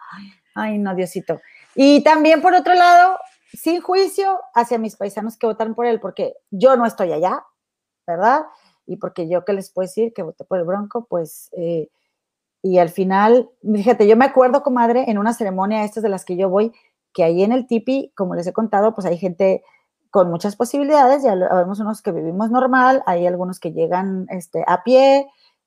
ay, 0.54 0.78
no, 0.78 0.94
Diosito. 0.94 1.40
Y 1.74 2.02
también, 2.02 2.40
por 2.40 2.54
otro 2.54 2.74
lado, 2.74 3.18
sin 3.52 3.80
juicio 3.80 4.40
hacia 4.54 4.78
mis 4.78 4.96
paisanos 4.96 5.36
que 5.36 5.46
votaron 5.46 5.74
por 5.74 5.86
él, 5.86 6.00
porque 6.00 6.34
yo 6.50 6.76
no 6.76 6.86
estoy 6.86 7.12
allá, 7.12 7.44
¿verdad? 8.06 8.46
Y 8.86 8.96
porque 8.96 9.28
yo, 9.28 9.44
¿qué 9.44 9.52
les 9.52 9.70
puedo 9.70 9.86
decir? 9.86 10.12
Que 10.12 10.22
voté 10.22 10.44
por 10.44 10.58
el 10.58 10.64
Bronco, 10.64 11.06
pues, 11.08 11.50
y 12.62 12.78
al 12.78 12.88
final, 12.88 13.50
fíjate, 13.62 14.06
yo 14.06 14.16
me 14.16 14.24
acuerdo, 14.24 14.62
comadre, 14.62 15.04
en 15.10 15.18
una 15.18 15.34
ceremonia, 15.34 15.84
estas 15.84 16.02
de 16.02 16.08
las 16.08 16.24
que 16.24 16.36
yo 16.36 16.48
voy, 16.48 16.72
que 17.12 17.22
ahí 17.22 17.42
en 17.42 17.52
el 17.52 17.66
tipi, 17.66 18.12
como 18.16 18.34
les 18.34 18.46
he 18.46 18.52
contado, 18.52 18.94
pues 18.94 19.06
hay 19.06 19.18
gente 19.18 19.62
con 20.10 20.30
muchas 20.30 20.56
posibilidades, 20.56 21.22
ya 21.22 21.34
vemos 21.34 21.80
unos 21.80 22.00
que 22.00 22.12
vivimos 22.12 22.50
normal, 22.50 23.02
hay 23.04 23.26
algunos 23.26 23.60
que 23.60 23.72
llegan 23.72 24.26
este, 24.30 24.64
a 24.66 24.82
pie 24.82 25.26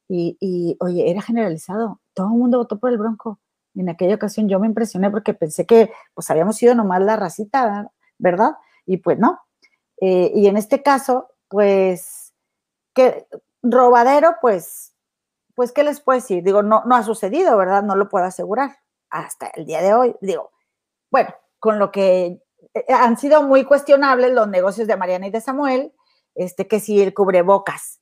y, 0.10 0.78
oye, 0.80 1.12
era 1.12 1.22
generalizado, 1.22 2.00
todo 2.14 2.28
el 2.28 2.40
mundo 2.40 2.58
votó 2.60 2.80
por 2.80 2.90
el 2.90 2.98
Bronco. 2.98 3.40
En 3.82 3.90
aquella 3.90 4.16
ocasión 4.16 4.50
yo 4.50 4.60
me 4.60 4.68
impresioné 4.68 5.10
porque 5.12 5.34
pensé 5.34 5.66
que 5.66 5.92
pues 6.14 6.30
habíamos 6.30 6.58
sido 6.58 6.76
nomás 6.76 7.02
la 7.02 7.16
racita, 7.16 7.92
¿verdad? 8.18 8.52
Y 8.86 8.98
pues 8.98 9.20
no. 9.20 9.40
Eh, 10.00 10.32
y 10.36 10.48
en 10.48 10.58
este 10.58 10.84
caso, 10.84 11.34
pues, 11.48 12.34
que 12.94 13.28
robadero, 13.64 14.36
pues, 14.42 14.94
pues, 15.56 15.72
¿qué 15.72 15.84
les 15.84 16.02
puedo 16.02 16.20
decir? 16.20 16.44
Digo, 16.44 16.62
no, 16.62 16.84
no 16.86 16.96
ha 16.96 17.04
sucedido, 17.04 17.58
¿verdad? 17.58 17.84
No 17.84 17.96
lo 17.96 18.10
puedo 18.10 18.26
asegurar 18.26 18.78
hasta 19.10 19.48
el 19.56 19.66
día 19.66 19.82
de 19.82 19.94
hoy. 19.94 20.16
Digo, 20.22 20.52
bueno, 21.12 21.34
con 21.60 21.80
lo 21.80 21.92
que 21.92 22.42
eh, 22.74 22.86
han 22.90 23.18
sido 23.18 23.44
muy 23.44 23.66
cuestionables 23.66 24.34
los 24.34 24.48
negocios 24.48 24.88
de 24.88 24.98
Mariana 24.98 25.28
y 25.28 25.32
de 25.32 25.42
Samuel, 25.42 25.94
este, 26.36 26.68
que 26.68 26.80
si 26.80 27.02
el 27.02 27.14
cubrebocas, 27.14 28.00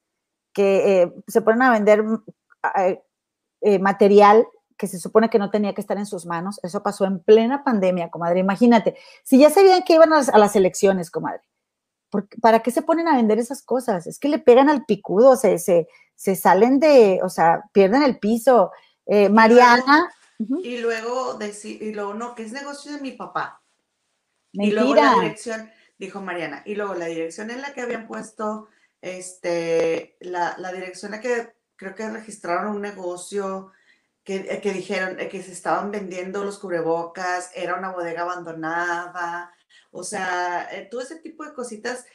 que 0.54 1.02
eh, 1.02 1.14
se 1.28 1.42
ponen 1.42 1.62
a 1.62 1.72
vender 1.72 2.04
mm, 2.04 2.24
material 3.80 4.46
que 4.78 4.88
se 4.88 5.00
supone 5.00 5.30
que 5.30 5.40
no 5.40 5.52
tenía 5.52 5.74
que 5.74 5.82
estar 5.82 5.98
en 5.98 6.06
sus 6.06 6.26
manos. 6.26 6.60
Eso 6.64 6.84
pasó 6.84 7.06
en 7.06 7.20
plena 7.20 7.64
pandemia, 7.64 8.10
comadre. 8.10 8.40
Imagínate, 8.40 8.98
si 9.24 9.38
ya 9.38 9.50
sabían 9.50 9.84
que 9.84 9.94
iban 9.94 10.14
a 10.14 10.38
las, 10.38 10.56
elecciones, 10.56 11.10
comadre, 11.12 11.42
¿para 12.42 12.62
qué 12.62 12.72
se 12.72 12.82
ponen 12.82 13.08
a 13.08 13.16
vender 13.16 13.40
esas 13.40 13.62
cosas? 13.62 14.08
Es 14.08 14.20
que 14.20 14.30
le 14.30 14.40
pegan 14.40 14.70
al 14.70 14.86
picudo, 14.86 15.36
se, 15.36 15.58
se, 15.60 15.88
se 16.16 16.36
salen 16.36 16.80
de, 16.80 17.20
o 17.24 17.30
sea, 17.30 17.64
pierden 17.72 18.04
el 18.04 18.20
piso. 18.20 18.72
Mariana. 19.30 20.10
Y 20.40 20.78
luego, 20.78 21.36
decir, 21.36 21.82
y 21.82 21.94
luego, 21.94 22.14
no, 22.14 22.36
que 22.36 22.44
es 22.44 22.52
negocio 22.52 22.92
de 22.92 23.02
mi 23.02 23.12
papá. 23.12 23.62
Y 24.52 24.72
luego 24.72 24.96
la 24.96 25.16
dirección, 25.16 25.70
dijo 25.98 26.22
Mariana, 26.22 26.62
y 26.66 26.76
luego 26.76 26.94
la 26.96 27.06
dirección 27.06 27.52
en 27.52 27.62
la 27.62 27.74
que 27.74 27.82
habían 27.82 28.08
puesto, 28.08 28.68
este, 29.02 30.18
la, 30.22 30.56
dirección 30.74 31.14
en 31.14 31.20
la 31.20 31.22
que 31.22 31.56
creo 31.76 31.96
que 31.96 32.10
registraron 32.10 32.76
un 32.76 32.82
negocio, 32.82 33.72
que, 34.26 34.38
eh, 34.38 34.60
que 34.62 34.74
dijeron 34.74 35.20
eh, 35.20 35.30
que 35.30 35.42
se 35.42 35.54
estaban 35.54 35.92
vendiendo 35.92 36.44
los 36.44 36.60
cubrebocas, 36.60 37.52
era 37.56 37.76
una 37.76 37.92
bodega 37.92 38.24
abandonada, 38.24 39.54
o 39.92 40.04
sea, 40.04 40.68
eh, 40.72 40.88
todo 40.92 41.02
ese 41.02 41.20
tipo 41.20 41.46
de 41.46 41.54
cositas, 41.54 42.06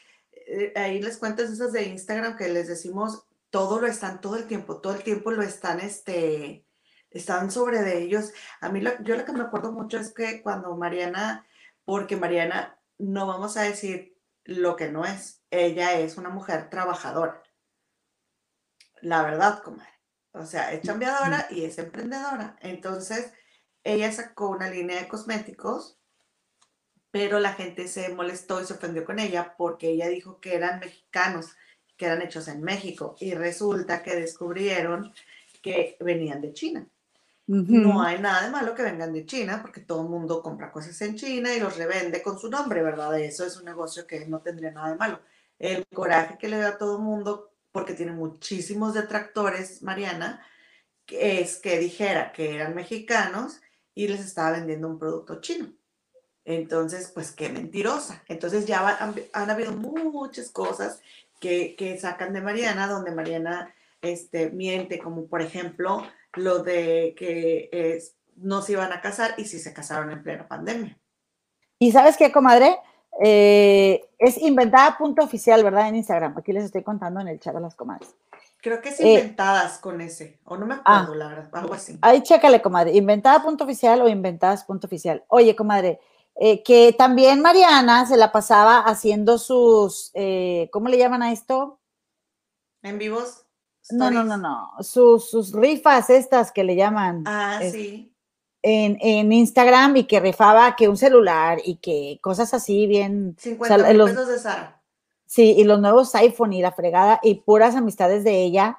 ahí 0.75 1.01
les 1.01 1.17
cuentas 1.17 1.51
esas 1.51 1.73
de 1.73 1.85
Instagram 1.85 2.37
que 2.37 2.49
les 2.49 2.67
decimos, 2.69 3.25
todo 3.51 3.81
lo 3.81 3.87
están, 3.87 4.21
todo 4.21 4.37
el 4.37 4.47
tiempo, 4.47 4.81
todo 4.81 4.95
el 4.95 5.03
tiempo 5.05 5.31
lo 5.31 5.43
están, 5.43 5.81
este, 5.81 6.67
están 7.11 7.51
sobre 7.51 7.83
de 7.83 8.03
ellos. 8.03 8.33
A 8.61 8.69
mí 8.69 8.81
lo, 8.81 8.91
yo 9.03 9.17
lo 9.17 9.25
que 9.25 9.33
me 9.33 9.43
acuerdo 9.43 9.73
mucho 9.73 9.99
es 9.99 10.13
que 10.13 10.43
cuando 10.43 10.77
Mariana, 10.77 11.47
porque 11.85 12.17
Mariana, 12.17 12.79
no 12.99 13.27
vamos 13.27 13.57
a 13.57 13.63
decir 13.63 14.17
lo 14.45 14.77
que 14.77 14.91
no 14.91 15.05
es, 15.05 15.43
ella 15.51 15.99
es 15.99 16.17
una 16.17 16.31
mujer 16.31 16.71
trabajadora. 16.71 17.43
La 19.03 19.23
verdad, 19.23 19.63
comadre. 19.63 20.00
O 20.33 20.47
sea, 20.47 20.73
es 20.73 20.83
chambeadora 20.83 21.49
y 21.51 21.65
es 21.65 21.79
emprendedora. 21.79 22.57
Entonces, 22.61 23.33
ella 23.83 24.13
sacó 24.13 24.51
una 24.51 24.71
línea 24.71 25.01
de 25.01 25.09
cosméticos, 25.09 25.99
pero 27.11 27.41
la 27.41 27.55
gente 27.55 27.89
se 27.89 28.09
molestó 28.11 28.61
y 28.61 28.67
se 28.67 28.75
ofendió 28.75 29.05
con 29.05 29.19
ella 29.19 29.55
porque 29.57 29.91
ella 29.91 30.09
dijo 30.09 30.41
que 30.41 30.55
eran 30.55 30.81
mexicanos, 30.81 31.57
que 31.97 32.07
eran 32.07 32.23
hechos 32.23 32.49
en 32.49 32.63
México. 32.63 33.17
Y 33.19 33.35
resulta 33.35 34.03
que 34.03 34.15
descubrieron 34.15 35.13
que 35.63 35.97
venían 36.01 36.41
de 36.41 36.53
China. 36.53 36.87
No 37.47 38.01
hay 38.01 38.21
nada 38.21 38.45
de 38.45 38.51
malo 38.51 38.77
que 38.77 38.85
vengan 38.85 39.13
de 39.13 39.27
China, 39.27 39.61
porque 39.61 39.81
todo 39.81 40.03
el 40.03 40.09
mundo 40.09 40.41
compra 40.41 40.71
cosas 40.71 41.01
en 41.03 41.17
China 41.17 41.53
y 41.53 41.59
los 41.59 41.77
revende 41.77 42.23
con 42.23 42.39
su 42.39 42.49
nombre, 42.49 42.81
¿verdad? 42.81 43.19
Eso 43.19 43.45
es 43.45 43.57
un 43.57 43.65
negocio 43.65 44.07
que 44.07 44.25
no 44.27 44.41
tendría 44.41 44.71
nada 44.71 44.91
de 44.91 44.97
malo. 44.97 45.21
El 45.59 45.85
coraje 45.89 46.39
que 46.39 46.49
le 46.49 46.59
da 46.59 46.69
a 46.69 46.79
todo 46.79 46.99
el 46.99 47.03
mundo, 47.03 47.50
porque 47.73 47.95
tiene 47.95 48.13
muchísimos 48.13 48.95
detractores, 48.95 49.83
Mariana, 49.83 50.45
es 51.07 51.59
que 51.59 51.79
dijera 51.79 52.33
que 52.33 52.55
eran 52.55 52.75
mexicanos 52.75 53.61
y 53.95 54.09
les 54.09 54.21
estaba 54.21 54.53
vendiendo 54.53 54.89
un 54.89 54.99
producto 54.99 55.41
chino. 55.41 55.73
Entonces, 56.45 57.11
pues 57.15 57.33
qué 57.33 57.49
mentirosa. 57.49 58.23
Entonces 58.29 58.67
ya 58.67 58.89
han, 58.89 59.15
han 59.33 59.51
habido 59.51 59.73
muchas 59.73 60.51
cosas 60.51 61.01
que, 61.41 61.75
que, 61.77 61.99
sacan 61.99 62.33
de 62.33 62.41
Mariana, 62.41 62.87
donde 62.87 63.13
Mariana 63.13 63.75
este, 64.01 64.51
miente, 64.51 64.99
como 64.99 65.27
por 65.27 65.43
ejemplo 65.43 66.03
lo 66.35 66.63
de 66.63 67.15
que 67.17 68.01
no 68.37 68.63
se 68.63 68.73
iban 68.73 68.93
a 68.93 69.01
casar 69.01 69.35
y 69.37 69.45
si 69.45 69.59
se 69.59 69.73
casaron 69.73 70.11
en 70.11 70.23
plena 70.23 70.49
pandemia. 70.49 70.99
Y 71.79 71.93
sabes 71.93 72.17
qué, 72.17 72.33
comadre, 72.33 72.77
eh, 73.23 74.09
es 74.19 74.39
inventada 74.39 74.97
punto 74.97 75.23
oficial, 75.23 75.63
¿verdad? 75.65 75.89
En 75.89 75.97
Instagram. 75.97 76.37
Aquí 76.39 76.53
les 76.53 76.65
estoy 76.65 76.83
contando 76.83 77.21
en 77.21 77.29
el 77.29 77.41
chat 77.41 77.55
de 77.55 77.61
las 77.61 77.75
comadres. 77.75 78.15
Creo 78.63 78.81
que 78.81 78.91
es 78.91 79.01
eh, 79.01 79.15
inventadas 79.15 79.79
con 79.79 80.01
ese, 80.01 80.39
o 80.45 80.57
no 80.57 80.67
me 80.67 80.75
ah. 80.75 81.01
acuerdo, 81.01 81.15
la 81.15 81.29
verdad, 81.29 81.51
algo 81.53 81.75
así. 81.75 81.99
Ahí 82.03 82.23
chécale, 82.23 82.61
comadre, 82.61 82.93
inventada 82.93 83.43
punto 83.43 83.65
oficial 83.65 84.03
o 84.03 84.09
inventadas 84.09 84.65
punto 84.65 84.87
oficial. 84.87 85.25
Oye, 85.29 85.57
comadre, 85.57 85.99
eh, 86.37 86.63
que 86.63 86.95
también 86.97 87.41
Mariana 87.41 88.05
se 88.05 88.19
la 88.19 88.33
pasaba 88.33 88.81
haciendo 88.81 89.39
sus, 89.39 90.13
¿cómo 90.71 90.89
le 90.89 90.99
llaman 90.99 91.23
a 91.23 91.33
esto? 91.33 91.81
En 92.83 92.99
vivos. 92.99 93.47
No, 93.91 94.11
no, 94.11 94.25
no, 94.25 94.37
no. 94.37 94.71
Sus, 94.81 95.53
rifas 95.53 96.11
estas 96.11 96.53
que 96.53 96.65
le 96.65 96.77
llaman. 96.77 97.25
Ah, 97.27 97.61
sí. 97.71 98.10
En, 98.63 99.33
Instagram 99.33 99.97
y 99.97 100.05
que 100.05 100.21
rifaba 100.21 100.77
que 100.77 100.89
un 100.89 100.97
celular 100.97 101.59
y 101.65 101.77
que 101.77 102.19
cosas 102.21 102.53
así 102.53 102.87
bien. 102.87 103.37
50 103.39 103.87
pesos 103.87 104.29
de 104.29 104.39
Sara. 104.39 104.83
Sí, 105.27 105.55
y 105.57 105.65
los 105.65 105.81
nuevos 105.81 106.15
iPhone 106.17 106.53
y 106.53 106.61
la 106.61 106.73
fregada 106.73 107.21
y 107.23 107.37
puras 107.37 107.77
amistades 107.77 108.25
de 108.25 108.43
ella 108.43 108.79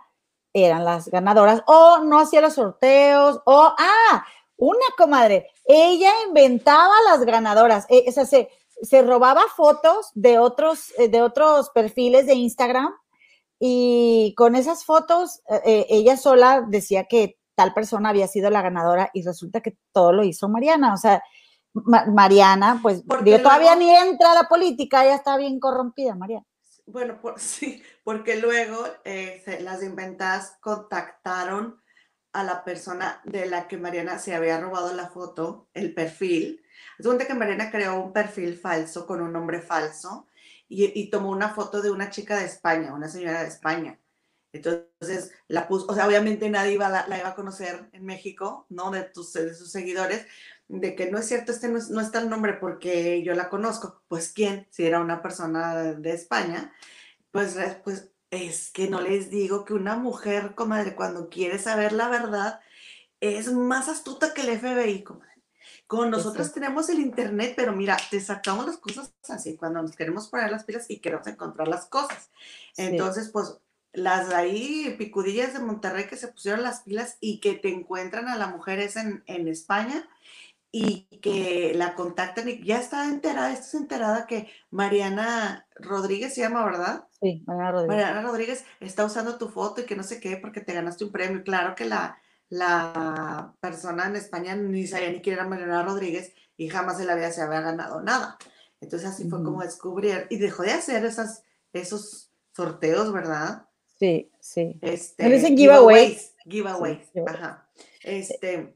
eran 0.54 0.86
las 0.86 1.10
ganadoras. 1.10 1.64
O 1.66 2.00
no 2.04 2.20
hacía 2.20 2.42
los 2.42 2.56
sorteos, 2.56 3.42
o, 3.46 3.74
ah, 3.78 4.26
una 4.58 4.86
comadre, 4.98 5.50
ella 5.66 6.12
inventaba 6.28 6.94
las 7.10 7.26
ganadoras. 7.26 7.86
Eh, 7.90 8.06
o 8.08 8.12
sea, 8.12 8.26
se, 8.26 8.50
se 8.82 9.02
robaba 9.02 9.42
fotos 9.56 10.12
de 10.14 10.40
otros, 10.40 10.94
eh, 10.98 11.08
de 11.08 11.22
otros 11.22 11.70
perfiles 11.70 12.26
de 12.28 12.36
Instagram 12.36 12.94
y 13.60 14.34
con 14.38 14.56
esas 14.56 14.86
fotos, 14.86 15.42
eh, 15.66 15.86
ella 15.90 16.18
sola 16.18 16.66
decía 16.68 17.06
que 17.06 17.38
tal 17.62 17.74
persona 17.76 18.10
había 18.10 18.28
sido 18.28 18.50
la 18.50 18.64
ganadora 18.64 19.12
y 19.14 19.22
resulta 19.22 19.62
que 19.62 19.78
todo 19.92 20.12
lo 20.14 20.24
hizo 20.24 20.50
Mariana. 20.50 20.96
O 20.96 20.98
sea, 20.98 21.22
Mariana, 21.74 22.80
pues 22.82 23.04
digo, 23.24 23.38
todavía 23.38 23.76
ni 23.76 23.96
entra 23.96 24.32
a 24.32 24.36
la 24.36 24.50
política, 24.50 25.06
ella 25.06 25.16
está 25.16 25.38
bien 25.38 25.60
corrompida, 25.60 26.16
Mariana. 26.16 26.46
Bueno, 26.88 27.20
sí, 27.38 27.84
porque 28.04 28.38
luego 28.38 28.84
eh, 29.06 29.44
las 29.62 29.84
inventadas 29.84 30.58
contactaron 30.60 31.80
a 32.34 32.44
la 32.44 32.64
persona 32.64 33.22
de 33.26 33.46
la 33.46 33.68
que 33.68 33.78
Mariana 33.78 34.18
se 34.18 34.34
había 34.34 34.60
robado 34.60 34.92
la 34.94 35.10
foto, 35.10 35.70
el 35.76 35.94
perfil. 35.94 36.64
Es 36.98 37.28
que 37.28 37.34
Mariana 37.36 37.70
creó 37.70 38.02
un 38.02 38.12
perfil 38.12 38.58
falso 38.58 39.06
con 39.06 39.22
un 39.22 39.34
nombre 39.34 39.62
falso 39.62 40.28
y, 40.68 41.10
tomó 41.12 41.30
una 41.30 41.50
foto 41.50 41.82
de 41.82 41.92
una 41.92 42.10
chica 42.10 42.40
de 42.40 42.46
España, 42.46 42.94
una 42.94 43.10
señora 43.10 43.44
de 43.44 43.50
España. 43.50 44.00
Entonces 44.54 45.32
la 45.48 45.68
puso, 45.68 45.86
o 45.88 45.96
sea, 45.96 46.08
obviamente 46.08 46.50
nadie 46.50 46.74
iba, 46.74 46.90
la, 46.90 47.18
iba 47.18 47.30
a 47.30 47.36
conocer 47.36 47.90
en 47.94 48.06
México, 48.06 48.66
¿no? 48.70 48.92
De, 48.92 49.04
tus, 49.04 49.32
de 49.34 49.54
sus 49.54 49.72
seguidores, 49.72 50.26
de 50.68 50.96
que 50.96 51.10
no 51.10 51.18
es 51.18 51.28
cierto, 51.28 51.52
este 51.52 51.70
no, 51.70 51.80
no 51.90 52.02
está 52.02 52.20
el 52.20 52.30
nombre 52.30 52.54
porque 52.54 53.24
yo 53.24 53.34
la 53.34 53.50
conozco. 53.50 54.02
Pues 54.08 54.32
quién, 54.32 54.68
si 54.70 54.86
era 54.86 55.00
una 55.00 55.22
persona 55.22 55.94
de, 55.94 56.12
España, 56.12 56.74
pues, 57.32 57.58
pues 57.84 58.12
es 58.30 58.72
que 58.72 58.90
no 58.90 59.02
les 59.02 59.30
digo 59.30 59.64
que 59.64 59.74
una 59.74 59.96
mujer, 59.96 60.54
comadre, 60.56 60.96
cuando 60.96 61.30
quiere 61.30 61.58
saber 61.58 61.94
la 61.94 62.10
verdad, 62.10 62.60
es 63.22 63.52
más 63.54 63.88
astuta 63.88 64.34
que 64.34 64.42
el 64.42 64.60
FBI, 64.60 65.04
comadre. 65.04 65.32
Con 65.88 66.10
nosotros 66.10 66.54
tenemos 66.54 66.90
el 66.90 67.00
internet, 67.00 67.54
pero 67.56 67.74
mira, 67.74 67.98
te 68.10 68.22
sacamos 68.22 68.66
las 68.66 68.78
cosas 68.78 69.14
así 69.30 69.58
cuando 69.58 69.82
nos 69.82 69.96
queremos 69.96 70.30
poner 70.30 70.50
las 70.50 70.64
pilas 70.64 70.90
y 70.90 71.00
queremos 71.00 71.28
encontrar 71.28 71.68
las 71.68 71.86
cosas. 71.86 72.32
Entonces, 72.78 73.30
pues 73.30 73.58
las 73.94 74.30
de 74.30 74.36
ahí 74.36 74.96
picudillas 74.98 75.54
de 75.54 75.60
Monterrey 75.60 76.08
que 76.08 76.18
se 76.18 76.30
pusieron 76.30 76.64
las 76.64 76.82
pilas 76.82 77.18
y 77.20 77.40
que 77.40 77.54
te 77.54 77.70
encuentran 77.70 78.28
a 78.28 78.38
la 78.38 78.48
mujer 78.48 78.80
es 78.80 78.96
en, 78.96 79.24
España 79.28 80.08
y 80.72 81.08
que 81.22 81.74
la 81.76 81.96
contactan 81.96 82.48
y 82.48 82.64
ya 82.64 82.80
está 82.80 83.10
enterada, 83.10 83.52
estás 83.52 83.74
enterada 83.74 84.26
que 84.26 84.50
Mariana 84.70 85.68
Rodríguez 85.76 86.34
se 86.34 86.42
llama, 86.42 86.64
¿verdad? 86.64 87.08
Sí, 87.20 87.44
Mariana 87.46 87.72
Rodríguez. 87.72 87.90
Mariana 87.90 88.22
Rodríguez 88.22 88.66
está 88.80 89.04
usando 89.04 89.38
tu 89.38 89.50
foto 89.50 89.82
y 89.82 89.86
que 89.86 89.98
no 89.98 90.04
sé 90.04 90.22
qué 90.22 90.38
porque 90.38 90.62
te 90.62 90.74
ganaste 90.74 91.04
un 91.04 91.12
premio. 91.12 91.44
Claro 91.44 91.76
que 91.76 91.84
la, 91.84 92.18
la 92.48 93.54
persona 93.60 94.08
en 94.08 94.16
España 94.16 94.56
ni 94.56 94.88
sabía 94.88 95.12
ni 95.12 95.22
quién 95.22 95.36
era 95.36 95.48
Mariana 95.48 95.84
Rodríguez 95.84 96.34
y 96.56 96.70
jamás 96.70 97.02
en 97.02 97.08
la 97.08 97.16
vida 97.16 97.32
se 97.32 97.42
había 97.42 97.60
ganado 97.60 98.02
nada. 98.02 98.38
Entonces 98.80 99.10
así 99.10 99.30
fue 99.30 99.44
como 99.44 99.62
descubrir 99.62 100.28
y 100.30 100.38
dejó 100.38 100.64
de 100.64 100.72
hacer 100.72 101.04
esas, 101.04 101.44
esos 101.74 102.32
sorteos, 102.56 103.12
¿verdad? 103.12 103.68
Sí, 104.02 104.32
sí. 104.40 104.80
Este, 104.82 105.30
dicen 105.30 105.56
giveaways. 105.56 106.34
Giveaways, 106.50 107.08
ajá. 107.28 107.70
Este, 108.02 108.76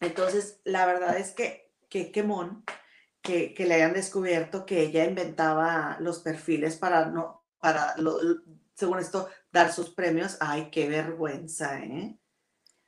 entonces, 0.00 0.58
la 0.64 0.86
verdad 0.86 1.18
es 1.18 1.32
que, 1.32 1.70
que 1.90 2.10
quemón 2.10 2.64
que, 3.20 3.52
que, 3.52 3.66
le 3.66 3.74
hayan 3.74 3.92
descubierto 3.92 4.64
que 4.64 4.80
ella 4.80 5.04
inventaba 5.04 5.98
los 6.00 6.20
perfiles 6.20 6.76
para 6.76 7.04
no, 7.10 7.44
para, 7.60 7.94
según 8.74 9.00
esto, 9.00 9.28
dar 9.52 9.70
sus 9.70 9.90
premios. 9.90 10.38
Ay, 10.40 10.70
qué 10.70 10.88
vergüenza, 10.88 11.80
¿eh? 11.80 12.18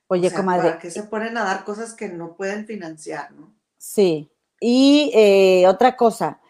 Oye, 0.07 0.33
comadre. 0.33 0.69
¿Para 0.69 0.79
qué 0.79 0.89
se 0.89 1.03
ponen 1.03 1.37
a 1.37 1.43
dar 1.43 1.63
cosas 1.63 1.93
que 1.93 2.09
no 2.09 2.35
pueden 2.35 2.65
financiar, 2.65 3.33
no? 3.33 3.55
Sí. 3.77 4.31
Y 4.59 5.11
eh, 5.13 5.67
otra 5.67 5.95
cosa, 5.95 6.41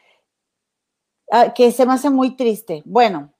ah, 1.29 1.53
que 1.53 1.73
se 1.73 1.85
me 1.85 1.95
hace 1.95 2.09
muy 2.09 2.37
triste. 2.37 2.81
Bueno, 2.85 3.33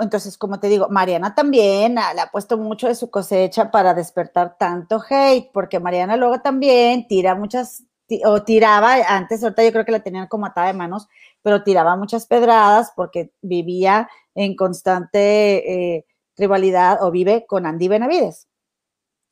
entonces, 0.00 0.36
como 0.36 0.58
te 0.58 0.68
digo, 0.68 0.88
Mariana 0.88 1.34
también 1.34 1.94
le 1.94 2.20
ha 2.20 2.30
puesto 2.30 2.58
mucho 2.58 2.88
de 2.88 2.94
su 2.94 3.10
cosecha 3.10 3.70
para 3.70 3.94
despertar 3.94 4.56
tanto 4.58 5.00
hate, 5.08 5.50
porque 5.52 5.80
Mariana 5.80 6.16
luego 6.16 6.40
también 6.40 7.06
tira 7.06 7.34
muchas, 7.34 7.84
o 8.24 8.42
tiraba, 8.42 8.94
antes, 9.08 9.42
ahorita 9.42 9.64
yo 9.64 9.72
creo 9.72 9.84
que 9.84 9.92
la 9.92 10.00
tenían 10.00 10.26
como 10.26 10.46
atada 10.46 10.66
de 10.68 10.74
manos, 10.74 11.08
pero 11.42 11.62
tiraba 11.62 11.96
muchas 11.96 12.26
pedradas 12.26 12.92
porque 12.96 13.32
vivía 13.40 14.08
en 14.34 14.56
constante 14.56 15.94
eh, 15.96 16.06
rivalidad 16.36 17.02
o 17.02 17.10
vive 17.10 17.46
con 17.46 17.66
Andy 17.66 17.88
Benavides 17.88 18.48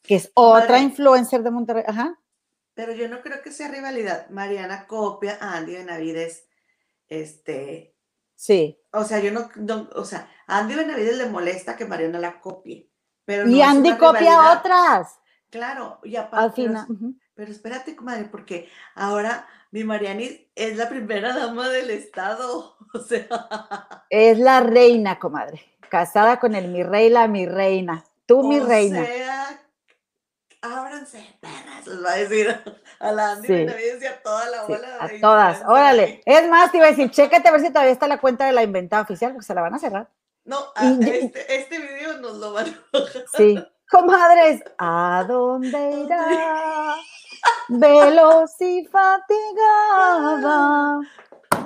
que 0.05 0.17
es 0.17 0.31
otra 0.35 0.79
influencer 0.79 1.43
de 1.43 1.51
Monterrey. 1.51 1.85
Ajá. 1.87 2.21
Pero 2.75 2.93
yo 2.93 3.09
no 3.09 3.23
creo 3.23 3.43
que 3.43 3.51
sea 3.51 3.69
rivalidad. 3.69 4.29
Mariana 4.29 4.87
copia 4.87 5.39
a 5.41 5.57
Andy 5.57 5.75
Benavides. 5.75 6.47
Este. 7.09 7.94
Sí. 8.45 8.79
O 8.93 9.05
sea, 9.05 9.21
yo 9.21 9.31
no, 9.33 9.49
o 9.95 10.05
sea, 10.05 10.29
a 10.47 10.59
Andy 10.59 10.75
Benavides 10.75 11.17
le 11.17 11.31
molesta 11.31 11.77
que 11.77 11.87
Mariana 11.87 12.19
la 12.19 12.43
copie. 12.43 12.91
Pero 13.25 13.49
y 13.49 13.63
Andy 13.63 13.97
copia 13.97 14.53
otras. 14.53 15.19
Claro, 15.49 15.99
y 16.05 16.17
aparte. 16.17 16.45
Al 16.45 16.53
final. 16.53 16.87
Pero, 17.33 17.51
espérate, 17.51 17.97
comadre, 17.97 18.27
porque 18.27 18.69
ahora 18.97 19.49
mi 19.71 19.83
Mariani 19.83 20.51
es 20.55 20.77
la 20.77 20.91
primera 20.91 21.35
dama 21.35 21.71
del 21.71 21.89
estado. 21.89 22.77
O 22.95 23.01
sea. 23.01 23.27
Es 24.11 24.39
la 24.39 24.61
reina, 24.61 25.19
comadre. 25.19 25.63
Casada 25.89 26.39
con 26.39 26.55
el 26.55 26.69
mi 26.69 26.85
rey, 26.85 27.09
la 27.09 27.27
mi 27.27 27.47
reina. 27.47 28.05
Tú, 28.27 28.47
mi 28.47 28.61
reina. 28.61 29.05
Sea, 29.05 29.64
ábranse, 30.65 31.37
perras, 31.41 31.87
les 31.87 32.05
va 32.05 32.13
a 32.13 32.17
decir 32.17 32.79
a 32.99 33.13
la 33.13 33.33
Andy 33.33 33.47
sí. 33.47 33.67
a 34.07 34.23
toda 34.23 34.49
la 34.49 34.63
bola. 34.65 34.99
a 35.01 35.09
todas, 35.21 35.63
órale. 35.67 36.23
Es 36.25 36.49
más, 36.49 36.71
te 36.71 36.79
iba 36.79 36.87
a 36.87 36.91
decir, 36.91 37.11
chécate 37.11 37.49
a 37.49 37.53
ver 37.53 37.61
si 37.61 37.69
todavía 37.69 37.93
está 37.93 38.09
la 38.09 38.21
cuenta 38.21 38.47
de 38.47 38.53
la 38.53 38.63
inventada 38.63 39.03
oficial, 39.03 39.33
porque 39.33 39.47
se 39.47 39.55
la 39.55 39.63
van 39.63 39.75
a 39.75 39.79
cerrar. 39.79 40.09
No, 40.45 40.59
este, 40.77 41.55
este 41.55 41.79
video 41.79 42.19
nos 42.19 42.37
lo 42.37 42.53
van 42.53 42.69
a 42.69 42.99
Sí, 43.37 43.59
Comadres, 43.91 44.63
¿a 44.79 45.25
dónde 45.29 46.05
irá? 46.05 46.97
Veloz 47.69 48.61
y 48.61 48.85
fatigada. 48.87 49.21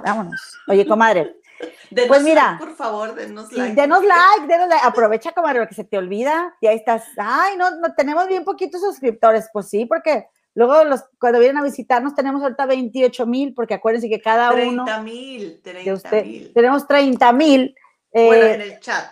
Vámonos. 0.05 0.59
Oye, 0.67 0.87
comadre. 0.87 1.37
Denos 1.91 2.09
Pues 2.09 2.23
mira. 2.23 2.53
like, 2.53 2.65
por 2.65 2.75
favor, 2.77 3.15
denos 3.15 3.53
like. 3.53 3.75
denos 3.75 4.05
like, 4.05 4.47
denos 4.47 4.69
like. 4.69 4.87
Aprovecha, 4.87 5.33
comadre, 5.33 5.61
porque 5.61 5.75
se 5.75 5.85
te 5.85 5.99
olvida. 5.99 6.55
Y 6.61 6.67
ahí 6.67 6.77
estás. 6.77 7.05
Ay, 7.17 7.57
no, 7.57 7.71
no 7.77 7.95
tenemos 7.95 8.27
bien 8.29 8.45
poquitos 8.45 8.81
suscriptores. 8.81 9.49
Pues 9.53 9.69
sí, 9.69 9.87
porque 9.87 10.27
luego 10.55 10.85
los, 10.85 11.05
cuando 11.19 11.39
vienen 11.39 11.59
a 11.59 11.63
visitarnos 11.63 12.15
tenemos 12.15 12.43
ahorita 12.43 12.67
28 12.67 13.27
mil, 13.27 13.55
porque 13.55 13.75
acuérdense 13.75 14.09
que 14.09 14.21
cada 14.21 14.53
uno 14.53 14.85
30 14.85 15.03
mil, 15.03 15.61
de 15.63 15.73
30 15.73 15.93
usted, 15.95 16.25
mil. 16.25 16.53
tenemos 16.53 16.87
30 16.87 17.33
mil 17.33 17.75
Bueno, 18.13 18.45
eh, 18.47 18.55
en 18.55 18.61
el 18.61 18.81
chat. 18.81 19.05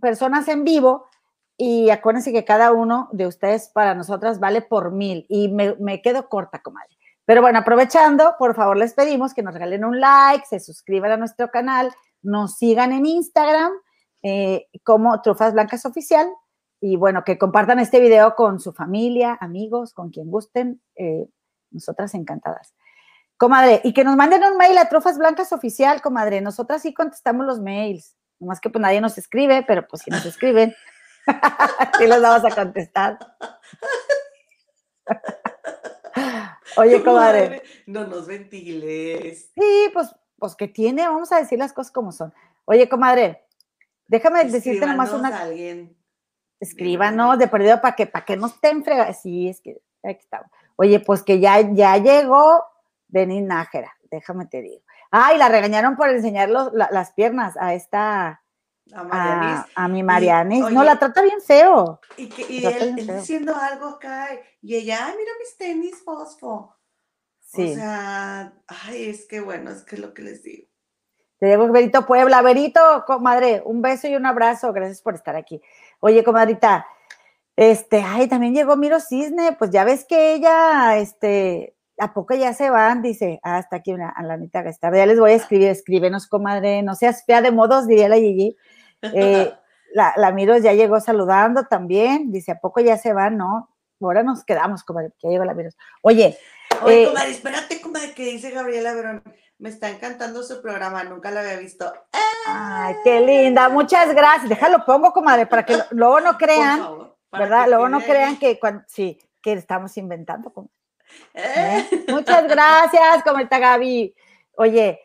personas 0.00 0.46
en 0.48 0.64
vivo. 0.64 1.06
Y 1.60 1.90
acuérdense 1.90 2.32
que 2.32 2.44
cada 2.44 2.70
uno 2.70 3.08
de 3.10 3.26
ustedes 3.26 3.68
para 3.70 3.94
nosotras 3.96 4.38
vale 4.38 4.62
por 4.62 4.92
mil. 4.92 5.26
Y 5.28 5.48
me, 5.48 5.74
me 5.80 6.00
quedo 6.02 6.28
corta, 6.28 6.60
comadre. 6.60 6.97
Pero 7.28 7.42
bueno, 7.42 7.58
aprovechando, 7.58 8.36
por 8.38 8.54
favor, 8.54 8.78
les 8.78 8.94
pedimos 8.94 9.34
que 9.34 9.42
nos 9.42 9.52
regalen 9.52 9.84
un 9.84 10.00
like, 10.00 10.46
se 10.46 10.60
suscriban 10.60 11.10
a 11.10 11.18
nuestro 11.18 11.50
canal, 11.50 11.92
nos 12.22 12.56
sigan 12.56 12.90
en 12.90 13.04
Instagram 13.04 13.70
eh, 14.22 14.66
como 14.82 15.20
Trufas 15.20 15.52
Blancas 15.52 15.84
Oficial 15.84 16.26
y 16.80 16.96
bueno, 16.96 17.24
que 17.24 17.36
compartan 17.36 17.80
este 17.80 18.00
video 18.00 18.34
con 18.34 18.60
su 18.60 18.72
familia, 18.72 19.36
amigos, 19.42 19.92
con 19.92 20.08
quien 20.08 20.30
gusten, 20.30 20.80
eh, 20.96 21.28
nosotras 21.70 22.14
encantadas. 22.14 22.74
Comadre, 23.36 23.82
y 23.84 23.92
que 23.92 24.04
nos 24.04 24.16
manden 24.16 24.42
un 24.44 24.56
mail 24.56 24.78
a 24.78 24.88
Trufas 24.88 25.18
Blancas 25.18 25.52
Oficial, 25.52 26.00
comadre, 26.00 26.40
nosotras 26.40 26.80
sí 26.80 26.94
contestamos 26.94 27.44
los 27.44 27.60
mails, 27.60 28.16
nomás 28.38 28.58
que 28.58 28.70
pues 28.70 28.80
nadie 28.80 29.02
nos 29.02 29.18
escribe, 29.18 29.62
pero 29.68 29.86
pues 29.86 30.00
si 30.00 30.10
nos 30.10 30.24
escriben, 30.24 30.74
sí 31.98 32.06
los 32.06 32.22
vamos 32.22 32.50
a 32.50 32.54
contestar. 32.54 33.18
Oye, 36.76 37.02
comadre. 37.04 37.62
No 37.86 38.06
nos 38.06 38.26
ventiles. 38.26 39.50
Sí, 39.54 39.90
pues, 39.92 40.14
pues 40.38 40.54
que 40.54 40.68
tiene, 40.68 41.06
vamos 41.06 41.32
a 41.32 41.38
decir 41.40 41.58
las 41.58 41.72
cosas 41.72 41.92
como 41.92 42.12
son. 42.12 42.32
Oye, 42.64 42.88
comadre, 42.88 43.44
déjame 44.06 44.44
decirte 44.44 44.86
nomás 44.86 45.12
una, 45.12 45.28
a 45.36 45.42
alguien. 45.42 45.96
escríbanos 46.60 47.38
de 47.38 47.48
perdido 47.48 47.80
para 47.80 47.94
que, 47.96 48.06
para 48.06 48.24
que 48.24 48.36
no 48.36 48.46
estén 48.48 48.84
fregados. 48.84 49.16
Sí, 49.18 49.48
es 49.48 49.60
que 49.60 49.80
aquí 50.04 50.20
estamos. 50.20 50.50
Oye, 50.76 51.00
pues 51.00 51.22
que 51.22 51.40
ya, 51.40 51.60
ya 51.72 51.96
llegó 51.96 52.64
Denis 53.08 53.42
Nájera, 53.42 53.92
déjame 54.10 54.46
te 54.46 54.62
digo. 54.62 54.82
Ay, 55.10 55.38
la 55.38 55.48
regañaron 55.48 55.96
por 55.96 56.08
enseñar 56.10 56.50
los- 56.50 56.72
la- 56.74 56.90
las 56.92 57.12
piernas 57.12 57.56
a 57.58 57.74
esta, 57.74 58.42
A 58.92 59.00
a, 59.00 59.04
Marianis. 59.04 59.66
a 59.74 59.88
mi 59.88 60.02
Marianis. 60.02 60.60
no, 60.60 60.80
oye, 60.80 60.84
la 60.84 60.98
trata 60.98 61.22
bien 61.22 61.40
feo. 61.40 62.00
Y, 62.16 62.28
que, 62.28 62.46
y 62.48 62.64
él, 62.64 62.94
él 62.98 63.06
diciendo 63.06 63.54
algo 63.54 63.86
acá. 63.86 64.28
Y 64.62 64.74
ella, 64.76 65.06
ay, 65.06 65.14
mira 65.18 65.32
mis 65.38 65.56
tenis 65.56 66.02
fosfo. 66.04 66.74
Sí. 67.40 67.72
O 67.72 67.74
sea, 67.74 68.52
ay, 68.66 69.08
es 69.08 69.26
que 69.26 69.40
bueno, 69.40 69.70
es 69.70 69.82
que 69.82 69.96
es 69.96 70.00
lo 70.00 70.12
que 70.12 70.22
les 70.22 70.42
digo. 70.42 70.68
Te 71.38 71.46
digo, 71.46 71.68
Berito 71.68 72.04
Puebla. 72.04 72.42
Berito, 72.42 72.80
comadre, 73.06 73.62
un 73.64 73.80
beso 73.80 74.08
y 74.08 74.16
un 74.16 74.26
abrazo. 74.26 74.72
Gracias 74.72 75.00
por 75.00 75.14
estar 75.14 75.36
aquí. 75.36 75.60
Oye, 76.00 76.24
comadrita, 76.24 76.86
este, 77.56 78.02
ay, 78.04 78.28
también 78.28 78.54
llegó 78.54 78.76
Miro 78.76 79.00
Cisne. 79.00 79.52
Pues 79.58 79.70
ya 79.70 79.84
ves 79.84 80.04
que 80.04 80.34
ella, 80.34 80.98
este, 80.98 81.76
¿a 81.96 82.12
poco 82.12 82.34
ya 82.34 82.52
se 82.54 82.70
van? 82.70 83.02
Dice, 83.02 83.40
ah, 83.42 83.60
está 83.60 83.76
aquí 83.76 83.92
una, 83.92 84.10
a 84.10 84.22
la 84.24 84.34
Anita 84.34 84.62
Gastar. 84.62 84.94
Ya 84.94 85.06
les 85.06 85.18
voy 85.18 85.30
a 85.30 85.34
escribir, 85.34 85.68
escríbenos, 85.68 86.26
comadre. 86.26 86.82
No 86.82 86.94
seas 86.96 87.24
fea 87.24 87.40
de 87.40 87.52
modos, 87.52 87.86
diría 87.86 88.08
la 88.08 88.16
Gigi. 88.16 88.56
Eh, 89.02 89.52
la, 89.94 90.12
la 90.16 90.32
Miro 90.32 90.56
ya 90.58 90.72
llegó 90.72 91.00
saludando 91.00 91.64
también. 91.64 92.30
Dice, 92.32 92.52
¿a 92.52 92.58
poco 92.60 92.80
ya 92.80 92.96
se 92.98 93.12
van? 93.12 93.36
No. 93.36 93.74
Ahora 94.00 94.22
nos 94.22 94.44
quedamos, 94.44 94.84
comadre, 94.84 95.10
que 95.18 95.26
ya 95.26 95.30
llegó 95.30 95.44
la 95.44 95.54
Miro. 95.54 95.70
Oye, 96.02 96.38
Oye, 96.82 97.02
eh, 97.04 97.06
comadre, 97.08 97.30
espérate, 97.30 97.80
comadre, 97.80 98.12
que 98.14 98.24
dice 98.24 98.50
Gabriela 98.50 98.94
Verón. 98.94 99.22
Me 99.58 99.70
está 99.70 99.88
encantando 99.90 100.42
su 100.44 100.62
programa, 100.62 101.02
nunca 101.02 101.30
lo 101.32 101.40
había 101.40 101.56
visto. 101.56 101.92
ay, 102.46 102.94
qué 103.02 103.20
linda. 103.20 103.68
Muchas 103.68 104.14
gracias. 104.14 104.48
Déjalo, 104.48 104.84
pongo, 104.84 105.12
comadre, 105.12 105.46
para 105.46 105.64
que 105.66 105.76
luego 105.90 106.20
no 106.20 106.32
Por 106.32 106.38
crean. 106.38 106.78
favor, 106.78 107.16
¿verdad? 107.32 107.66
Luego 107.68 107.88
no 107.88 108.00
crean 108.00 108.38
que 108.38 108.60
cuando, 108.60 108.84
sí, 108.86 109.18
que 109.42 109.54
estamos 109.54 109.96
inventando. 109.96 110.52
como- 110.52 110.70
Eh, 111.34 111.88
¿eh? 111.90 112.04
Muchas 112.08 112.46
gracias, 112.46 113.24
comadita 113.24 113.58
Gaby. 113.58 114.14
Oye, 114.58 115.00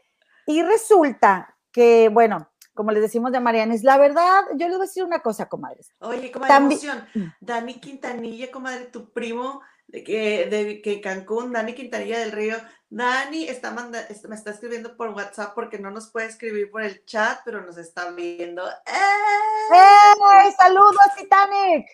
y 0.46 0.62
resulta 0.62 1.56
que, 1.72 2.10
bueno, 2.10 2.52
como 2.74 2.92
les 2.92 3.02
decimos 3.02 3.32
de 3.32 3.40
Marianes, 3.40 3.84
la 3.84 3.98
verdad, 3.98 4.44
yo 4.56 4.68
les 4.68 4.78
voy 4.78 4.86
a 4.86 4.88
decir 4.88 5.04
una 5.04 5.20
cosa, 5.20 5.48
comadres. 5.48 5.92
Oye, 6.00 6.32
comadre, 6.32 6.54
Tambi- 6.54 6.74
emoción. 6.74 7.08
Mm. 7.14 7.26
Dani 7.40 7.74
Quintanilla, 7.80 8.52
comadre, 8.52 8.86
tu 8.86 9.12
primo 9.12 9.62
de 9.88 10.04
que, 10.04 10.48
de 10.48 10.82
que 10.82 11.02
Cancún, 11.02 11.52
Dani 11.52 11.74
Quintanilla 11.74 12.20
del 12.20 12.32
Río. 12.32 12.56
Dani 12.90 13.48
está 13.48 13.72
manda, 13.72 14.00
me 14.28 14.36
está 14.36 14.52
escribiendo 14.52 14.96
por 14.96 15.10
WhatsApp 15.10 15.54
porque 15.56 15.80
no 15.80 15.92
nos 15.92 16.12
puede 16.12 16.28
escribir 16.28 16.70
por 16.70 16.84
el 16.84 17.04
chat, 17.06 17.40
pero 17.44 17.62
nos 17.62 17.78
está 17.78 18.12
viendo. 18.12 18.68
¡Eh! 18.68 19.74
¡Ey! 19.74 20.52
¡Saludos, 20.58 20.96
Titanic! 21.18 21.88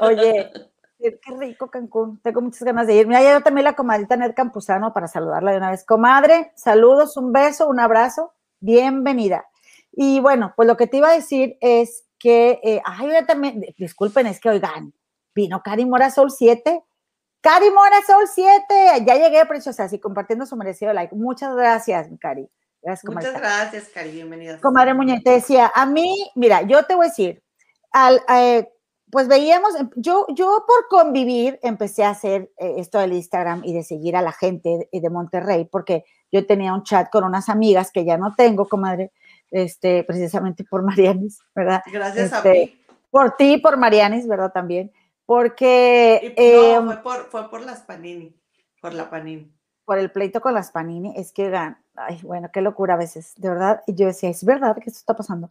Oye, 0.00 0.50
qué 0.98 1.36
rico 1.38 1.70
Cancún. 1.70 2.20
Tengo 2.22 2.40
muchas 2.40 2.62
ganas 2.62 2.86
de 2.86 2.94
ir. 2.94 3.06
Mira, 3.06 3.22
ya 3.22 3.32
yo 3.34 3.42
también 3.42 3.64
la 3.64 3.74
comadita 3.76 4.16
Ned 4.16 4.34
Campuzano 4.34 4.92
para 4.92 5.08
saludarla 5.08 5.50
de 5.52 5.56
una 5.58 5.70
vez. 5.70 5.84
Comadre, 5.84 6.52
saludos, 6.56 7.16
un 7.16 7.32
beso, 7.32 7.68
un 7.68 7.80
abrazo. 7.80 8.32
Bienvenida. 8.60 9.46
Y 9.98 10.20
bueno, 10.20 10.52
pues 10.54 10.68
lo 10.68 10.76
que 10.76 10.86
te 10.86 10.98
iba 10.98 11.08
a 11.08 11.14
decir 11.14 11.56
es 11.62 12.04
que, 12.18 12.60
eh, 12.62 12.82
ay, 12.84 13.08
yo 13.08 13.24
también, 13.24 13.64
disculpen, 13.78 14.26
es 14.26 14.38
que 14.38 14.50
oigan, 14.50 14.92
vino 15.34 15.62
Cari 15.62 15.86
Mora 15.86 16.10
Sol 16.10 16.30
7. 16.30 16.84
Cari 17.40 17.70
Mora 17.70 17.96
Sol 18.06 18.26
7, 18.28 19.04
ya 19.06 19.14
llegué, 19.16 19.46
preciosa, 19.46 19.84
así 19.84 19.98
compartiendo 19.98 20.44
su 20.44 20.54
merecido 20.54 20.92
like. 20.92 21.14
Muchas 21.14 21.56
gracias, 21.56 22.08
Cari. 22.20 22.46
Gracias, 22.82 23.10
Muchas 23.10 23.30
comadita. 23.32 23.38
gracias, 23.40 23.88
Cari, 23.88 24.10
bienvenida. 24.10 24.60
Comadre 24.60 24.92
Muñe, 24.92 25.22
te 25.22 25.30
decía, 25.30 25.72
a 25.74 25.86
mí, 25.86 26.30
mira, 26.34 26.60
yo 26.62 26.84
te 26.84 26.94
voy 26.94 27.06
a 27.06 27.08
decir, 27.08 27.42
al, 27.90 28.20
eh, 28.28 28.68
pues 29.10 29.28
veíamos, 29.28 29.74
em, 29.76 29.88
yo, 29.96 30.26
yo 30.34 30.66
por 30.66 30.88
convivir 30.88 31.58
empecé 31.62 32.04
a 32.04 32.10
hacer 32.10 32.50
eh, 32.58 32.74
esto 32.76 32.98
del 32.98 33.14
Instagram 33.14 33.62
y 33.64 33.72
de 33.72 33.82
seguir 33.82 34.14
a 34.14 34.20
la 34.20 34.32
gente 34.32 34.90
de 34.92 35.10
Monterrey, 35.10 35.64
porque 35.64 36.04
yo 36.30 36.46
tenía 36.46 36.74
un 36.74 36.82
chat 36.82 37.08
con 37.10 37.24
unas 37.24 37.48
amigas 37.48 37.90
que 37.90 38.04
ya 38.04 38.18
no 38.18 38.34
tengo, 38.36 38.68
comadre, 38.68 39.10
este, 39.50 40.04
precisamente 40.04 40.64
por 40.64 40.82
Marianis, 40.82 41.38
¿verdad? 41.54 41.82
Gracias 41.92 42.32
a 42.32 42.38
este, 42.38 42.52
mí. 42.52 42.80
Por 43.10 43.36
ti, 43.36 43.58
por 43.58 43.76
Marianis, 43.76 44.26
¿verdad? 44.26 44.52
También, 44.52 44.92
porque 45.24 46.34
Y, 46.36 46.40
eh, 46.40 46.74
no, 46.74 46.84
fue 46.86 46.96
por, 47.02 47.30
fue 47.30 47.50
por 47.50 47.62
las 47.62 47.80
Panini, 47.80 48.34
por 48.80 48.94
la 48.94 49.10
Panini. 49.10 49.52
por 49.84 49.98
el 49.98 50.10
pleito 50.10 50.40
con 50.40 50.54
las 50.54 50.70
Panini, 50.70 51.14
es 51.16 51.32
que, 51.32 51.54
ay, 51.96 52.20
bueno, 52.22 52.50
qué 52.52 52.60
locura 52.60 52.94
a 52.94 52.98
veces, 52.98 53.34
de 53.36 53.48
verdad. 53.48 53.82
Y 53.86 53.94
yo 53.94 54.06
decía, 54.06 54.28
es 54.30 54.44
verdad 54.44 54.76
que 54.76 54.90
esto 54.90 54.98
está 54.98 55.16
pasando. 55.16 55.48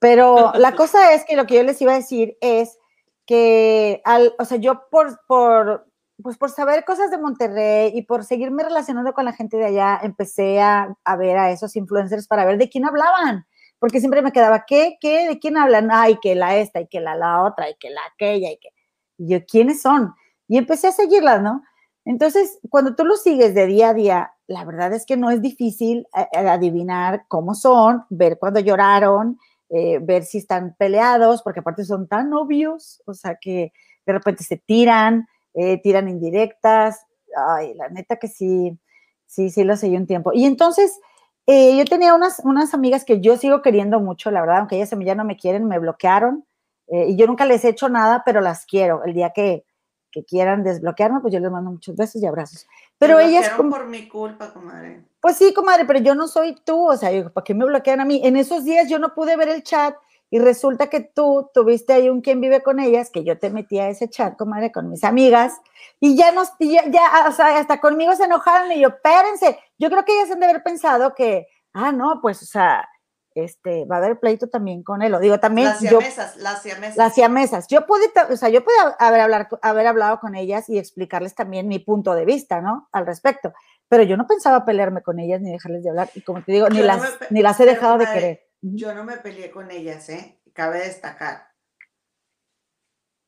Pero 0.00 0.52
la 0.58 0.74
cosa 0.74 1.12
es 1.14 1.24
que 1.24 1.36
lo 1.36 1.46
que 1.46 1.56
yo 1.56 1.62
les 1.62 1.80
iba 1.82 1.92
a 1.92 1.96
decir 1.96 2.36
es 2.40 2.78
que, 3.26 4.00
al, 4.04 4.34
o 4.38 4.44
sea, 4.44 4.58
yo 4.58 4.88
por, 4.90 5.20
por, 5.26 5.86
pues 6.22 6.38
por 6.38 6.50
saber 6.50 6.84
cosas 6.84 7.10
de 7.10 7.18
Monterrey 7.18 7.92
y 7.94 8.02
por 8.02 8.24
seguirme 8.24 8.62
relacionando 8.62 9.12
con 9.12 9.24
la 9.24 9.32
gente 9.32 9.56
de 9.56 9.66
allá, 9.66 10.00
empecé 10.02 10.60
a, 10.60 10.96
a 11.04 11.16
ver 11.16 11.36
a 11.38 11.50
esos 11.50 11.76
influencers 11.76 12.26
para 12.26 12.44
ver 12.44 12.58
de 12.58 12.68
quién 12.68 12.84
hablaban. 12.84 13.46
Porque 13.78 14.00
siempre 14.00 14.22
me 14.22 14.32
quedaba, 14.32 14.64
¿qué? 14.66 14.96
¿Qué? 15.00 15.28
¿De 15.28 15.38
quién 15.38 15.58
hablan? 15.58 15.90
Ay, 15.90 16.18
que 16.22 16.34
la 16.34 16.56
esta, 16.56 16.80
y 16.80 16.86
que 16.86 17.00
la, 17.00 17.14
la 17.14 17.42
otra, 17.42 17.68
y 17.68 17.74
que 17.76 17.90
la 17.90 18.00
aquella, 18.12 18.50
y 18.50 18.56
que... 18.56 18.70
Y 19.18 19.28
yo, 19.28 19.44
¿quiénes 19.44 19.82
son? 19.82 20.14
Y 20.48 20.56
empecé 20.56 20.88
a 20.88 20.92
seguirlas, 20.92 21.42
¿no? 21.42 21.62
Entonces, 22.06 22.58
cuando 22.70 22.94
tú 22.94 23.04
los 23.04 23.22
sigues 23.22 23.54
de 23.54 23.66
día 23.66 23.90
a 23.90 23.94
día, 23.94 24.32
la 24.46 24.64
verdad 24.64 24.92
es 24.92 25.04
que 25.04 25.16
no 25.16 25.30
es 25.30 25.42
difícil 25.42 26.06
eh, 26.16 26.28
eh, 26.32 26.48
adivinar 26.48 27.24
cómo 27.28 27.54
son, 27.54 28.04
ver 28.10 28.38
cuándo 28.38 28.60
lloraron, 28.60 29.38
eh, 29.70 29.98
ver 30.00 30.24
si 30.24 30.38
están 30.38 30.76
peleados, 30.78 31.42
porque 31.42 31.60
aparte 31.60 31.84
son 31.84 32.06
tan 32.06 32.32
obvios, 32.32 33.02
o 33.06 33.14
sea 33.14 33.36
que 33.40 33.72
de 34.06 34.12
repente 34.12 34.44
se 34.44 34.56
tiran, 34.56 35.26
eh, 35.56 35.80
tiran 35.82 36.08
indirectas. 36.08 37.04
Ay, 37.36 37.74
la 37.74 37.88
neta 37.88 38.16
que 38.16 38.28
sí, 38.28 38.78
sí, 39.26 39.50
sí 39.50 39.64
lo 39.64 39.76
seguí 39.76 39.96
un 39.96 40.06
tiempo. 40.06 40.30
Y 40.32 40.44
entonces, 40.46 40.98
eh, 41.46 41.76
yo 41.76 41.84
tenía 41.84 42.14
unas, 42.14 42.40
unas 42.44 42.72
amigas 42.74 43.04
que 43.04 43.20
yo 43.20 43.36
sigo 43.36 43.60
queriendo 43.62 43.98
mucho, 44.00 44.30
la 44.30 44.40
verdad, 44.40 44.58
aunque 44.58 44.76
ellas 44.76 44.90
ya 45.04 45.14
no 45.16 45.24
me 45.24 45.36
quieren, 45.36 45.66
me 45.66 45.78
bloquearon. 45.80 46.44
eh, 46.88 47.06
y 47.08 47.16
yo 47.16 47.26
nunca 47.26 47.44
les 47.46 47.64
he 47.64 47.70
hecho 47.70 47.88
nada, 47.88 48.22
pero 48.24 48.40
las 48.40 48.64
quiero. 48.66 49.02
El 49.04 49.12
día 49.14 49.32
que, 49.34 49.64
que 50.12 50.24
quieran 50.24 50.62
desbloquearme, 50.62 51.20
pues 51.20 51.34
yo 51.34 51.40
les 51.40 51.50
mando 51.50 51.70
muchos 51.72 51.96
besos 51.96 52.22
y 52.22 52.26
abrazos. 52.26 52.64
Pero 52.98 53.16
Me 53.18 53.26
ellas, 53.26 53.50
como- 53.56 53.70
por 53.70 53.86
mi 53.88 54.06
culpa, 54.08 54.52
comadre. 54.52 55.04
pues 55.20 55.36
sí, 55.36 55.52
comadre, 55.52 55.84
pero 55.84 55.98
yo 55.98 56.14
no 56.14 56.28
soy 56.28 56.54
tú, 56.64 56.88
o 56.90 56.96
sea, 56.96 57.10
yo, 57.12 57.32
¿para 57.32 57.44
qué 57.44 57.54
me 57.54 57.64
bloquean 57.66 58.00
a 58.00 58.04
mí? 58.04 58.20
En 58.24 58.36
esos 58.36 58.64
días 58.64 58.88
yo 58.88 58.98
no 59.00 59.14
pude 59.14 59.36
ver 59.36 59.48
el 59.48 59.62
chat 59.64 59.94
y 60.30 60.38
resulta 60.38 60.88
que 60.88 61.00
tú 61.00 61.50
tuviste 61.54 61.92
ahí 61.92 62.08
un 62.08 62.20
quien 62.20 62.40
vive 62.40 62.62
con 62.62 62.80
ellas, 62.80 63.10
que 63.10 63.24
yo 63.24 63.38
te 63.38 63.50
metí 63.50 63.78
a 63.78 63.88
ese 63.88 64.08
chat, 64.08 64.36
comadre, 64.36 64.72
con 64.72 64.88
mis 64.90 65.04
amigas, 65.04 65.54
y 66.00 66.16
ya 66.16 66.32
nos, 66.32 66.50
ya, 66.58 66.84
ya, 66.88 67.26
o 67.28 67.32
sea, 67.32 67.58
hasta 67.58 67.80
conmigo 67.80 68.14
se 68.16 68.24
enojaron 68.24 68.72
y 68.72 68.80
yo, 68.80 68.88
espérense, 68.88 69.58
yo 69.78 69.88
creo 69.88 70.04
que 70.04 70.12
ellas 70.12 70.30
han 70.30 70.40
de 70.40 70.46
haber 70.46 70.62
pensado 70.62 71.14
que, 71.14 71.46
ah, 71.72 71.92
no, 71.92 72.20
pues, 72.20 72.42
o 72.42 72.46
sea, 72.46 72.88
este, 73.36 73.84
va 73.84 73.96
a 73.96 73.98
haber 73.98 74.18
pleito 74.18 74.48
también 74.48 74.82
con 74.82 75.02
él. 75.02 75.14
O 75.14 75.20
digo, 75.20 75.38
también. 75.38 75.68
Las 75.68 75.80
yo, 75.80 76.00
siamesas, 76.00 76.36
las 76.36 76.62
siamesas. 76.62 76.96
las 76.96 77.14
siamesas. 77.14 77.66
Yo 77.68 77.86
pude, 77.86 78.10
o 78.30 78.36
sea, 78.36 78.48
yo 78.48 78.64
pude 78.64 78.74
haber, 78.98 79.20
hablar, 79.20 79.48
haber 79.60 79.86
hablado 79.86 80.18
con 80.20 80.34
ellas 80.34 80.68
y 80.70 80.78
explicarles 80.78 81.34
también 81.34 81.68
mi 81.68 81.78
punto 81.78 82.14
de 82.14 82.24
vista, 82.24 82.62
¿no? 82.62 82.88
Al 82.92 83.04
respecto. 83.04 83.52
Pero 83.88 84.02
yo 84.04 84.16
no 84.16 84.26
pensaba 84.26 84.64
pelearme 84.64 85.02
con 85.02 85.20
ellas 85.20 85.42
ni 85.42 85.52
dejarles 85.52 85.84
de 85.84 85.90
hablar. 85.90 86.10
Y 86.14 86.22
como 86.22 86.42
te 86.42 86.50
digo, 86.50 86.68
ni, 86.70 86.78
Yo 86.78 86.82
no 86.82 86.86
las, 86.86 87.02
me 87.02 87.26
ni 87.30 87.42
las 87.42 87.60
he 87.60 87.66
dejado 87.66 87.98
de 87.98 88.06
querer. 88.06 88.45
Yo 88.74 88.94
no 88.94 89.04
me 89.04 89.16
peleé 89.18 89.50
con 89.50 89.70
ellas, 89.70 90.08
¿eh? 90.08 90.40
Cabe 90.52 90.80
destacar. 90.80 91.52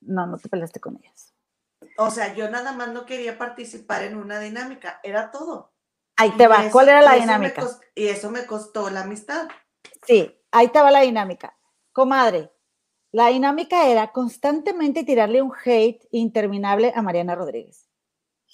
No, 0.01 0.27
no 0.27 0.37
te 0.39 0.49
peleaste 0.49 0.81
con 0.81 0.97
ellas. 0.97 1.35
O 1.97 2.11
sea, 2.11 2.35
yo 2.35 2.51
nada 2.51 2.73
más 2.73 2.89
no 2.93 3.07
quería 3.07 3.39
participar 3.39 4.03
en 4.03 4.17
una 4.17 4.41
dinámica, 4.41 5.01
era 5.03 5.31
todo. 5.31 5.73
Ahí 6.17 6.33
te 6.33 6.49
va. 6.49 6.63
eso- 6.63 6.73
¿Cuál 6.73 6.89
era 6.89 7.03
la 7.03 7.15
dinámica? 7.15 7.69
y 7.95 8.09
eso 8.09 8.31
me 8.31 8.47
costó 8.47 8.91
la 8.91 9.03
amistad. 9.03 9.49
Sí, 10.07 10.37
ahí 10.51 10.69
te 10.69 10.81
va 10.81 10.91
la 10.91 11.03
dinámica. 11.03 11.57
Comadre, 11.93 12.51
la 13.13 13.29
dinámica 13.29 13.87
era 13.89 14.11
constantemente 14.13 15.05
tirarle 15.05 15.41
un 15.41 15.53
hate 15.65 16.07
interminable 16.11 16.93
a 16.95 17.03
Mariana 17.03 17.35
Rodríguez. 17.37 17.89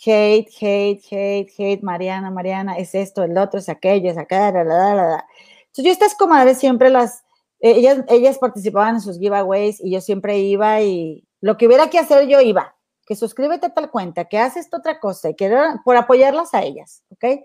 Hate, 0.05 0.51
hate, 0.61 1.03
hate, 1.11 1.53
hate, 1.57 1.83
Mariana, 1.83 2.31
Mariana, 2.31 2.77
es 2.77 2.95
esto, 2.95 3.23
el 3.23 3.39
otro, 3.39 3.59
es 3.61 3.69
aquello, 3.69 4.11
es 4.11 4.19
acá, 4.19 4.51
la, 4.53 4.65
la, 4.65 4.95
la, 4.95 5.07
la. 5.07 5.29
Entonces 5.75 5.87
yo 5.87 5.93
estas 5.93 6.15
comadres 6.15 6.59
siempre 6.59 6.89
las, 6.89 7.25
eh, 7.59 7.73
ellas, 7.73 8.05
ellas 8.07 8.39
participaban 8.39 8.95
en 8.95 9.01
sus 9.01 9.19
giveaways 9.19 9.81
y 9.83 9.91
yo 9.91 10.01
siempre 10.01 10.39
iba 10.39 10.81
y 10.83 11.27
lo 11.41 11.57
que 11.57 11.67
hubiera 11.67 11.91
que 11.91 11.99
hacer 11.99 12.29
yo 12.29 12.41
iba, 12.41 12.77
que 13.05 13.17
suscríbete 13.17 13.67
a 13.67 13.75
tal 13.75 13.91
cuenta, 13.91 14.27
que 14.27 14.39
haces 14.39 14.69
otra 14.73 15.01
cosa, 15.01 15.31
y 15.31 15.35
que 15.35 15.47
era 15.47 15.83
por 15.85 15.97
apoyarlas 15.97 16.55
a 16.55 16.63
ellas, 16.63 17.03
¿ok? 17.11 17.41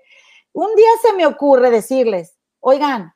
Un 0.54 0.76
día 0.76 0.90
se 1.02 1.14
me 1.14 1.26
ocurre 1.26 1.72
decirles, 1.72 2.38
oigan, 2.60 3.14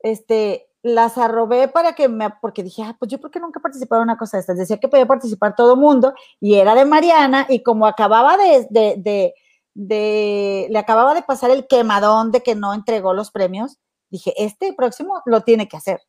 este, 0.00 0.68
las 0.82 1.16
arrobé 1.16 1.68
para 1.68 1.94
que 1.94 2.08
me, 2.08 2.30
porque 2.40 2.64
dije, 2.64 2.82
ah, 2.82 2.96
pues 2.98 3.10
yo 3.10 3.20
porque 3.20 3.38
nunca 3.38 3.60
he 3.60 3.62
participado 3.62 4.02
en 4.02 4.08
una 4.08 4.18
cosa 4.18 4.36
de 4.36 4.40
estas, 4.40 4.58
decía 4.58 4.78
que 4.78 4.88
podía 4.88 5.06
participar 5.06 5.54
todo 5.54 5.76
mundo 5.76 6.12
y 6.40 6.56
era 6.56 6.74
de 6.74 6.84
Mariana 6.84 7.46
y 7.48 7.62
como 7.62 7.86
acababa 7.86 8.36
de, 8.36 8.66
de, 8.70 9.34
de, 9.74 10.66
le 10.68 10.78
acababa 10.78 11.14
de 11.14 11.22
pasar 11.22 11.50
el 11.52 11.68
quemadón 11.68 12.32
de 12.32 12.42
que 12.42 12.56
no 12.56 12.74
entregó 12.74 13.14
los 13.14 13.30
premios, 13.30 13.78
dije, 14.16 14.34
este 14.36 14.72
próximo 14.72 15.22
lo 15.24 15.42
tiene 15.42 15.68
que 15.68 15.76
hacer. 15.76 16.00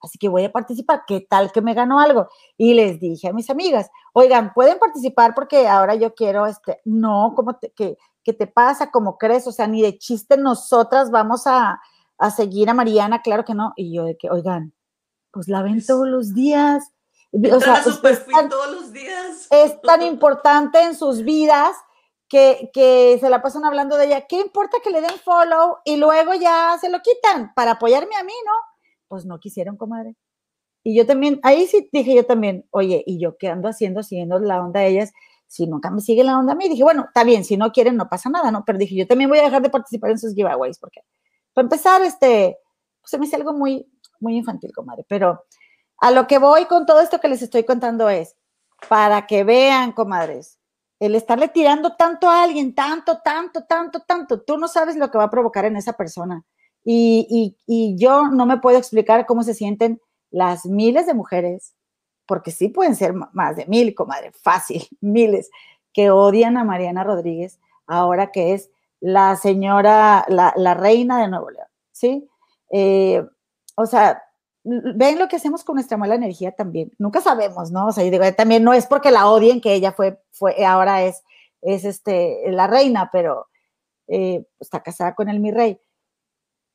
Así 0.00 0.18
que 0.18 0.28
voy 0.28 0.44
a 0.44 0.52
participar. 0.52 1.02
¿Qué 1.06 1.26
tal 1.28 1.52
que 1.52 1.62
me 1.62 1.74
ganó 1.74 2.00
algo? 2.00 2.28
Y 2.56 2.74
les 2.74 3.00
dije 3.00 3.28
a 3.28 3.32
mis 3.32 3.50
amigas, 3.50 3.88
oigan, 4.12 4.52
pueden 4.54 4.78
participar 4.78 5.34
porque 5.34 5.66
ahora 5.68 5.94
yo 5.94 6.14
quiero, 6.14 6.46
este, 6.46 6.80
no, 6.84 7.32
¿cómo 7.34 7.56
te, 7.56 7.72
qué, 7.74 7.96
qué 8.22 8.32
te 8.32 8.46
pasa? 8.46 8.90
¿Cómo 8.90 9.18
crees? 9.18 9.46
O 9.46 9.52
sea, 9.52 9.66
ni 9.66 9.82
de 9.82 9.98
chiste 9.98 10.36
nosotras 10.36 11.10
vamos 11.10 11.46
a, 11.46 11.80
a 12.18 12.30
seguir 12.30 12.70
a 12.70 12.74
Mariana, 12.74 13.22
claro 13.22 13.44
que 13.44 13.54
no. 13.54 13.72
Y 13.76 13.94
yo 13.94 14.04
de 14.04 14.16
que, 14.16 14.30
oigan, 14.30 14.74
pues 15.32 15.48
la 15.48 15.62
ven 15.62 15.84
todos 15.84 16.06
los 16.06 16.34
días. 16.34 16.92
O 17.32 17.60
sea, 17.60 17.82
es 17.82 18.26
tan, 18.26 18.48
todos 18.48 18.70
los 18.70 18.92
días. 18.92 19.48
es 19.50 19.80
tan 19.82 20.02
importante 20.02 20.80
en 20.80 20.94
sus 20.94 21.22
vidas 21.22 21.76
que, 22.28 22.70
que 22.72 23.18
se 23.20 23.30
la 23.30 23.42
pasan 23.42 23.64
hablando 23.64 23.96
de 23.96 24.06
ella. 24.06 24.26
¿Qué 24.26 24.40
importa 24.40 24.78
que 24.82 24.90
le 24.90 25.00
den 25.00 25.18
follow 25.24 25.78
y 25.84 25.96
luego 25.96 26.34
ya 26.34 26.76
se 26.80 26.88
lo 26.88 27.00
quitan 27.00 27.52
para 27.54 27.72
apoyarme 27.72 28.16
a 28.16 28.24
mí, 28.24 28.32
no? 28.44 28.52
Pues 29.08 29.24
no 29.24 29.38
quisieron, 29.38 29.76
comadre. 29.76 30.16
Y 30.82 30.96
yo 30.96 31.04
también, 31.04 31.40
ahí 31.42 31.66
sí 31.66 31.88
dije 31.92 32.14
yo 32.14 32.26
también, 32.26 32.64
oye, 32.70 33.02
¿y 33.06 33.18
yo 33.20 33.36
qué 33.36 33.48
ando 33.48 33.68
haciendo, 33.68 34.02
siguiendo 34.02 34.38
la 34.38 34.62
onda 34.62 34.80
a 34.80 34.84
ellas? 34.86 35.12
Si 35.48 35.66
nunca 35.66 35.90
me 35.90 36.00
siguen 36.00 36.26
la 36.26 36.38
onda 36.38 36.52
a 36.52 36.56
mí, 36.56 36.68
dije, 36.68 36.84
bueno, 36.84 37.06
está 37.08 37.24
bien, 37.24 37.44
si 37.44 37.56
no 37.56 37.72
quieren, 37.72 37.96
no 37.96 38.08
pasa 38.08 38.30
nada, 38.30 38.50
¿no? 38.52 38.64
Pero 38.64 38.78
dije, 38.78 38.94
yo 38.94 39.06
también 39.06 39.28
voy 39.28 39.40
a 39.40 39.42
dejar 39.42 39.62
de 39.62 39.70
participar 39.70 40.10
en 40.10 40.18
sus 40.18 40.34
giveaways, 40.34 40.78
porque 40.78 41.00
para 41.54 41.64
empezar, 41.64 42.02
este, 42.02 42.58
pues 43.00 43.10
se 43.10 43.18
me 43.18 43.26
hace 43.26 43.36
algo 43.36 43.52
muy, 43.52 43.90
muy 44.20 44.36
infantil, 44.36 44.72
comadre. 44.72 45.04
Pero 45.08 45.44
a 45.98 46.10
lo 46.10 46.26
que 46.26 46.38
voy 46.38 46.66
con 46.66 46.86
todo 46.86 47.00
esto 47.00 47.20
que 47.20 47.28
les 47.28 47.42
estoy 47.42 47.64
contando 47.64 48.08
es, 48.08 48.36
para 48.88 49.26
que 49.26 49.42
vean, 49.42 49.92
comadres, 49.92 50.58
el 50.98 51.14
estarle 51.14 51.48
tirando 51.48 51.94
tanto 51.96 52.28
a 52.28 52.42
alguien, 52.42 52.74
tanto, 52.74 53.18
tanto, 53.22 53.64
tanto, 53.64 54.00
tanto, 54.00 54.40
tú 54.40 54.56
no 54.56 54.68
sabes 54.68 54.96
lo 54.96 55.10
que 55.10 55.18
va 55.18 55.24
a 55.24 55.30
provocar 55.30 55.64
en 55.64 55.76
esa 55.76 55.92
persona. 55.94 56.44
Y, 56.84 57.26
y, 57.28 57.56
y 57.66 57.96
yo 57.98 58.28
no 58.28 58.46
me 58.46 58.58
puedo 58.58 58.78
explicar 58.78 59.26
cómo 59.26 59.42
se 59.42 59.54
sienten 59.54 60.00
las 60.30 60.66
miles 60.66 61.06
de 61.06 61.14
mujeres, 61.14 61.74
porque 62.26 62.50
sí 62.50 62.68
pueden 62.68 62.96
ser 62.96 63.12
más 63.14 63.56
de 63.56 63.66
mil, 63.66 63.94
comadre, 63.94 64.32
fácil, 64.32 64.86
miles, 65.00 65.50
que 65.92 66.10
odian 66.10 66.56
a 66.56 66.64
Mariana 66.64 67.04
Rodríguez 67.04 67.58
ahora 67.86 68.32
que 68.32 68.54
es 68.54 68.70
la 69.00 69.36
señora, 69.36 70.24
la, 70.28 70.52
la 70.56 70.74
reina 70.74 71.20
de 71.20 71.28
Nuevo 71.28 71.50
León, 71.50 71.68
¿sí? 71.92 72.28
Eh, 72.70 73.24
o 73.76 73.86
sea, 73.86 74.22
ven 74.66 75.18
lo 75.18 75.28
que 75.28 75.36
hacemos 75.36 75.62
con 75.64 75.76
nuestra 75.76 75.96
mala 75.96 76.16
energía 76.16 76.52
también. 76.52 76.92
Nunca 76.98 77.20
sabemos, 77.20 77.70
¿no? 77.70 77.86
O 77.86 77.92
sea, 77.92 78.04
yo 78.04 78.10
digo, 78.10 78.24
también 78.34 78.64
no 78.64 78.72
es 78.72 78.86
porque 78.86 79.10
la 79.10 79.28
odien 79.28 79.60
que 79.60 79.74
ella 79.74 79.92
fue, 79.92 80.20
fue 80.32 80.64
ahora 80.64 81.04
es, 81.04 81.22
es 81.62 81.84
este, 81.84 82.50
la 82.50 82.66
reina, 82.66 83.10
pero 83.12 83.46
eh, 84.08 84.44
está 84.58 84.82
casada 84.82 85.14
con 85.14 85.28
el 85.28 85.40
mi 85.40 85.52
rey. 85.52 85.78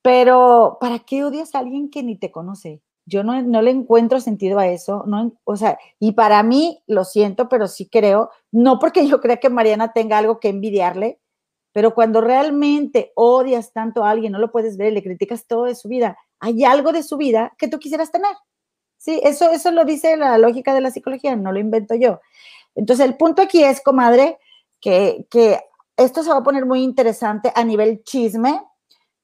Pero, 0.01 0.77
¿para 0.79 0.99
qué 0.99 1.23
odias 1.23 1.53
a 1.53 1.59
alguien 1.59 1.89
que 1.89 2.01
ni 2.01 2.17
te 2.17 2.31
conoce? 2.31 2.81
Yo 3.05 3.23
no, 3.23 3.41
no 3.41 3.61
le 3.61 3.71
encuentro 3.71 4.21
sentido 4.21 4.59
a 4.59 4.67
eso, 4.67 5.03
no, 5.05 5.33
o 5.43 5.55
sea, 5.55 5.77
y 5.99 6.13
para 6.13 6.41
mí, 6.43 6.81
lo 6.87 7.03
siento, 7.03 7.49
pero 7.49 7.67
sí 7.67 7.89
creo, 7.89 8.29
no 8.51 8.79
porque 8.79 9.07
yo 9.07 9.19
crea 9.21 9.37
que 9.37 9.49
Mariana 9.49 9.91
tenga 9.91 10.17
algo 10.17 10.39
que 10.39 10.49
envidiarle, 10.49 11.19
pero 11.73 11.93
cuando 11.93 12.21
realmente 12.21 13.11
odias 13.15 13.73
tanto 13.73 14.03
a 14.03 14.11
alguien, 14.11 14.31
no 14.31 14.39
lo 14.39 14.51
puedes 14.51 14.77
ver, 14.77 14.93
le 14.93 15.03
criticas 15.03 15.47
todo 15.47 15.65
de 15.65 15.75
su 15.75 15.87
vida, 15.89 16.17
hay 16.41 16.65
algo 16.65 16.91
de 16.91 17.03
su 17.03 17.15
vida 17.17 17.53
que 17.57 17.67
tú 17.67 17.79
quisieras 17.79 18.11
tener. 18.11 18.35
Sí, 18.97 19.21
eso, 19.23 19.49
eso 19.51 19.71
lo 19.71 19.85
dice 19.85 20.17
la 20.17 20.37
lógica 20.37 20.73
de 20.73 20.81
la 20.81 20.91
psicología, 20.91 21.35
no 21.35 21.51
lo 21.51 21.59
invento 21.59 21.95
yo. 21.95 22.19
Entonces, 22.75 23.05
el 23.05 23.15
punto 23.15 23.41
aquí 23.41 23.63
es, 23.63 23.81
comadre, 23.81 24.37
que, 24.79 25.25
que 25.29 25.59
esto 25.97 26.23
se 26.23 26.29
va 26.29 26.37
a 26.37 26.43
poner 26.43 26.65
muy 26.65 26.83
interesante 26.83 27.51
a 27.55 27.63
nivel 27.63 28.03
chisme, 28.03 28.61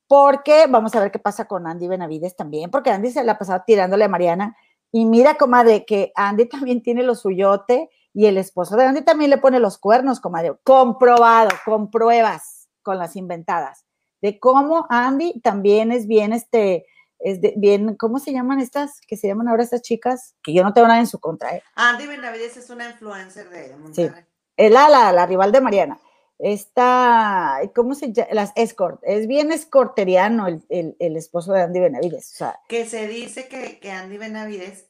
porque 0.08 0.66
vamos 0.70 0.96
a 0.96 1.00
ver 1.02 1.12
qué 1.12 1.20
pasa 1.20 1.46
con 1.46 1.68
Andy 1.68 1.88
Benavides 1.88 2.36
también, 2.36 2.72
porque 2.72 2.92
Andy 2.92 3.12
se 3.12 3.24
la 3.24 3.34
ha 3.34 3.38
pasado 3.38 3.64
tirándole 3.66 4.06
a 4.06 4.10
Mariana. 4.10 4.56
Y 4.92 5.06
mira, 5.06 5.36
comadre, 5.36 5.86
que 5.86 6.12
Andy 6.16 6.46
también 6.50 6.82
tiene 6.82 7.04
lo 7.04 7.16
suyote 7.16 7.90
y 8.14 8.26
el 8.26 8.38
esposo 8.38 8.76
de 8.78 8.86
Andy 8.86 9.02
también 9.02 9.30
le 9.30 9.38
pone 9.38 9.60
los 9.60 9.78
cuernos, 9.78 10.20
comadre. 10.20 10.54
Comprobado, 10.64 11.50
con 11.66 11.92
pruebas, 11.92 12.68
con 12.82 12.98
las 12.98 13.16
inventadas, 13.16 13.86
de 14.22 14.40
cómo 14.40 14.88
Andy 14.90 15.40
también 15.42 15.92
es 15.92 16.08
bien, 16.08 16.34
este, 16.34 16.86
es 17.20 17.42
de, 17.42 17.54
bien, 17.58 17.96
¿cómo 17.96 18.20
se 18.20 18.32
llaman 18.32 18.60
estas, 18.60 19.02
que 19.02 19.18
se 19.18 19.28
llaman 19.28 19.48
ahora 19.48 19.64
estas 19.64 19.82
chicas? 19.82 20.36
Que 20.44 20.54
yo 20.54 20.64
no 20.64 20.74
tengo 20.74 20.88
nada 20.88 21.00
en 21.00 21.08
su 21.08 21.20
contra. 21.20 21.56
¿eh? 21.56 21.64
Andy 21.76 22.08
Benavides 22.08 22.58
es 22.58 22.70
una 22.70 22.90
influencer 22.90 23.50
de 23.50 23.76
Monterrey. 23.76 24.24
Sí. 24.24 24.30
Es 24.58 24.72
la, 24.72 24.90
la, 24.90 25.12
la 25.12 25.26
rival 25.26 25.52
de 25.52 25.62
Mariana 25.62 26.00
esta, 26.40 27.60
¿cómo 27.76 27.96
se 27.96 28.14
llama? 28.14 28.30
Las 28.34 28.52
escort, 28.56 29.02
es 29.04 29.28
bien 29.28 29.52
escorteriano 29.52 30.48
el, 30.48 30.64
el, 30.70 30.96
el, 31.00 31.18
esposo 31.18 31.54
de 31.54 31.62
Andy 31.62 31.80
Benavides. 31.80 32.32
O 32.34 32.38
sea, 32.38 32.60
que 32.68 32.86
se 32.86 33.08
dice 33.08 33.48
que, 33.48 33.80
que 33.80 33.92
Andy 33.92 34.18
Benavides 34.18 34.86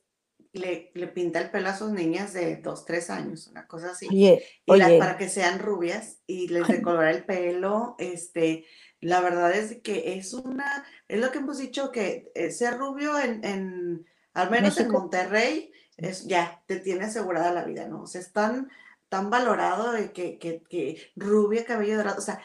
le, 0.54 0.92
le, 0.94 1.08
pinta 1.08 1.40
el 1.40 1.52
pelo 1.52 1.70
a 1.70 1.78
sus 1.78 1.92
niñas 1.92 2.34
de 2.34 2.58
2, 2.58 2.86
3 2.86 3.10
años, 3.10 3.48
una 3.48 3.68
cosa 3.68 3.92
así. 3.92 4.08
Oye, 4.10 4.44
y 4.66 4.72
oye. 4.72 4.80
Las, 4.80 4.92
para 4.94 5.18
que 5.18 5.30
sean 5.30 5.60
rubias 5.60 6.20
y 6.28 6.48
les 6.48 6.68
decolora 6.68 7.12
el 7.12 7.26
pelo, 7.26 7.96
este, 8.00 8.66
la 9.00 9.22
verdad 9.22 9.54
es 9.54 9.82
que 9.82 10.16
es 10.18 10.34
una, 10.34 10.86
es 11.08 11.20
lo 11.20 11.32
que 11.32 11.40
hemos 11.40 11.58
dicho, 11.58 11.92
que 11.92 12.32
ser 12.52 12.78
rubio 12.78 13.20
en, 13.20 13.44
en 13.44 14.06
al 14.34 14.52
menos 14.52 14.76
México. 14.76 14.96
en 14.96 15.02
Monterrey, 15.02 15.72
es, 15.98 16.26
ya, 16.26 16.64
te 16.68 16.80
tiene 16.80 17.06
asegurada 17.06 17.52
la 17.52 17.64
vida, 17.64 17.88
¿no? 17.88 18.04
O 18.04 18.08
sea, 18.08 18.22
están 18.22 18.70
tan 19.10 19.30
valorado 19.30 19.92
de 19.92 20.12
que, 20.12 20.38
que, 20.38 20.64
que 20.70 21.12
rubia, 21.16 21.66
cabello 21.66 21.98
dorado. 21.98 22.18
O 22.20 22.22
sea, 22.22 22.42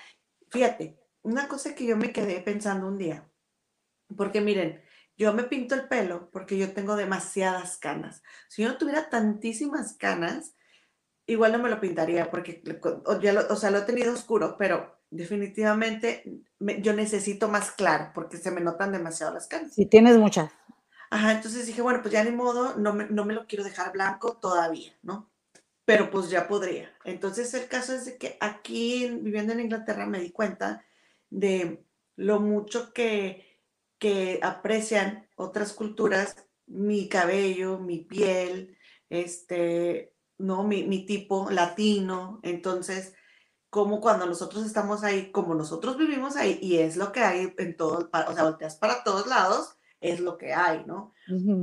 fíjate, 0.51 0.99
una 1.23 1.49
cosa 1.49 1.75
que 1.75 1.87
yo 1.87 1.97
me 1.97 2.13
quedé 2.13 2.41
pensando 2.41 2.87
un 2.87 2.99
día, 2.99 3.29
porque 4.17 4.41
miren, 4.41 4.83
yo 5.17 5.33
me 5.33 5.45
pinto 5.45 5.75
el 5.75 5.89
pelo 5.89 6.31
porque 6.33 6.59
yo 6.59 6.73
tengo 6.73 6.97
demasiadas 6.97 7.79
canas. 7.79 8.23
Si 8.49 8.63
yo 8.63 8.69
no 8.69 8.79
tuviera 8.79 9.11
tantísimas 9.11 9.95
canas, 9.95 10.55
igual 11.27 11.53
no 11.53 11.59
me 11.59 11.71
lo 11.71 11.81
pintaría 11.81 12.31
porque 12.31 12.63
ya 13.21 13.33
lo, 13.33 13.47
o 13.49 13.57
sea, 13.57 13.71
lo 13.71 13.79
he 13.79 13.83
tenido 13.83 14.13
oscuro, 14.13 14.57
pero 14.59 14.99
definitivamente 15.11 16.25
me, 16.59 16.81
yo 16.81 16.93
necesito 16.93 17.49
más 17.49 17.71
claro 17.71 18.11
porque 18.15 18.37
se 18.37 18.51
me 18.51 18.61
notan 18.61 18.93
demasiado 18.93 19.35
las 19.35 19.47
canas. 19.47 19.75
Si 19.75 19.87
tienes 19.87 20.17
muchas. 20.17 20.51
Ajá, 21.11 21.33
entonces 21.33 21.67
dije, 21.67 21.83
bueno, 21.83 22.01
pues 22.01 22.13
ya 22.13 22.25
ni 22.25 22.31
modo, 22.31 22.77
no 22.77 22.95
me, 22.95 23.07
no 23.07 23.25
me 23.25 23.35
lo 23.35 23.47
quiero 23.47 23.65
dejar 23.65 23.93
blanco 23.93 24.39
todavía, 24.39 24.93
¿no? 25.03 25.33
pero 25.85 26.11
pues 26.11 26.31
ya 26.31 26.49
podría. 26.49 26.91
Entonces 27.05 27.53
el 27.55 27.69
caso 27.69 27.95
es 27.95 28.05
de 28.05 28.17
que 28.17 28.37
aquí 28.41 29.09
viviendo 29.21 29.53
en 29.53 29.61
Inglaterra 29.61 30.07
me 30.07 30.21
di 30.21 30.31
cuenta 30.31 30.85
de 31.31 31.85
lo 32.17 32.41
mucho 32.41 32.93
que, 32.93 33.52
que 34.03 34.41
aprecian 34.43 35.29
otras 35.37 35.73
culturas 35.73 36.35
mi 36.67 37.09
cabello, 37.09 37.79
mi 37.79 37.99
piel, 38.01 38.77
este, 39.09 40.13
no, 40.39 40.65
mi, 40.65 40.83
mi 40.83 41.07
tipo 41.07 41.49
latino. 41.53 42.41
Entonces, 42.43 43.15
como 43.71 44.01
cuando 44.01 44.27
nosotros 44.27 44.67
estamos 44.67 45.05
ahí, 45.05 45.31
como 45.31 45.55
nosotros 45.55 45.97
vivimos 45.97 46.35
ahí, 46.35 46.59
y 46.61 46.79
es 46.79 46.97
lo 46.97 47.13
que 47.13 47.21
hay 47.21 47.55
en 47.59 47.77
todo, 47.77 48.11
o 48.13 48.35
sea, 48.35 48.43
volteas 48.43 48.75
para 48.75 49.05
todos 49.05 49.29
lados, 49.29 49.77
es 50.01 50.19
lo 50.19 50.37
que 50.37 50.53
hay, 50.53 50.85
¿no? 50.85 51.13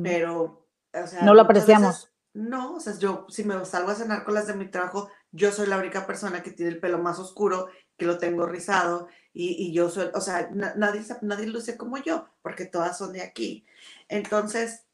Pero, 0.02 0.66
o 0.94 1.08
sea, 1.08 1.24
No 1.24 1.34
lo 1.34 1.42
apreciamos. 1.42 1.96
veces- 1.96 2.14
no, 2.34 2.76
o 2.76 2.80
sea, 2.80 2.98
yo 2.98 3.26
si 3.28 3.44
me 3.44 3.66
salgo 3.66 3.92
a 3.92 3.96
cenar 3.96 4.24
con 4.24 4.34
las 4.34 4.48
de 4.48 4.54
mi 4.54 4.72
trabajo, 4.72 5.10
yo 5.34 5.52
soy 5.52 5.68
la 5.68 5.78
única 5.78 6.08
persona 6.08 6.42
que 6.42 6.52
tiene 6.52 6.72
el 6.72 6.80
pelo 6.80 7.00
más 7.00 7.20
oscuro, 7.20 7.68
que 7.98 8.06
lo 8.06 8.18
tengo 8.18 8.46
rizado, 8.46 9.10
y, 9.40 9.68
y 9.70 9.74
yo 9.74 9.90
soy, 9.90 10.08
o 10.14 10.22
sea, 10.22 10.50
na- 10.54 10.74
nadie, 10.76 11.02
nadie 11.22 11.48
luce 11.48 11.78
como 11.78 11.98
yo, 11.98 12.28
porque 12.42 12.66
todas 12.66 12.98
son 12.98 13.14
de 13.14 13.22
aquí. 13.22 13.66
Entonces, 14.10 14.86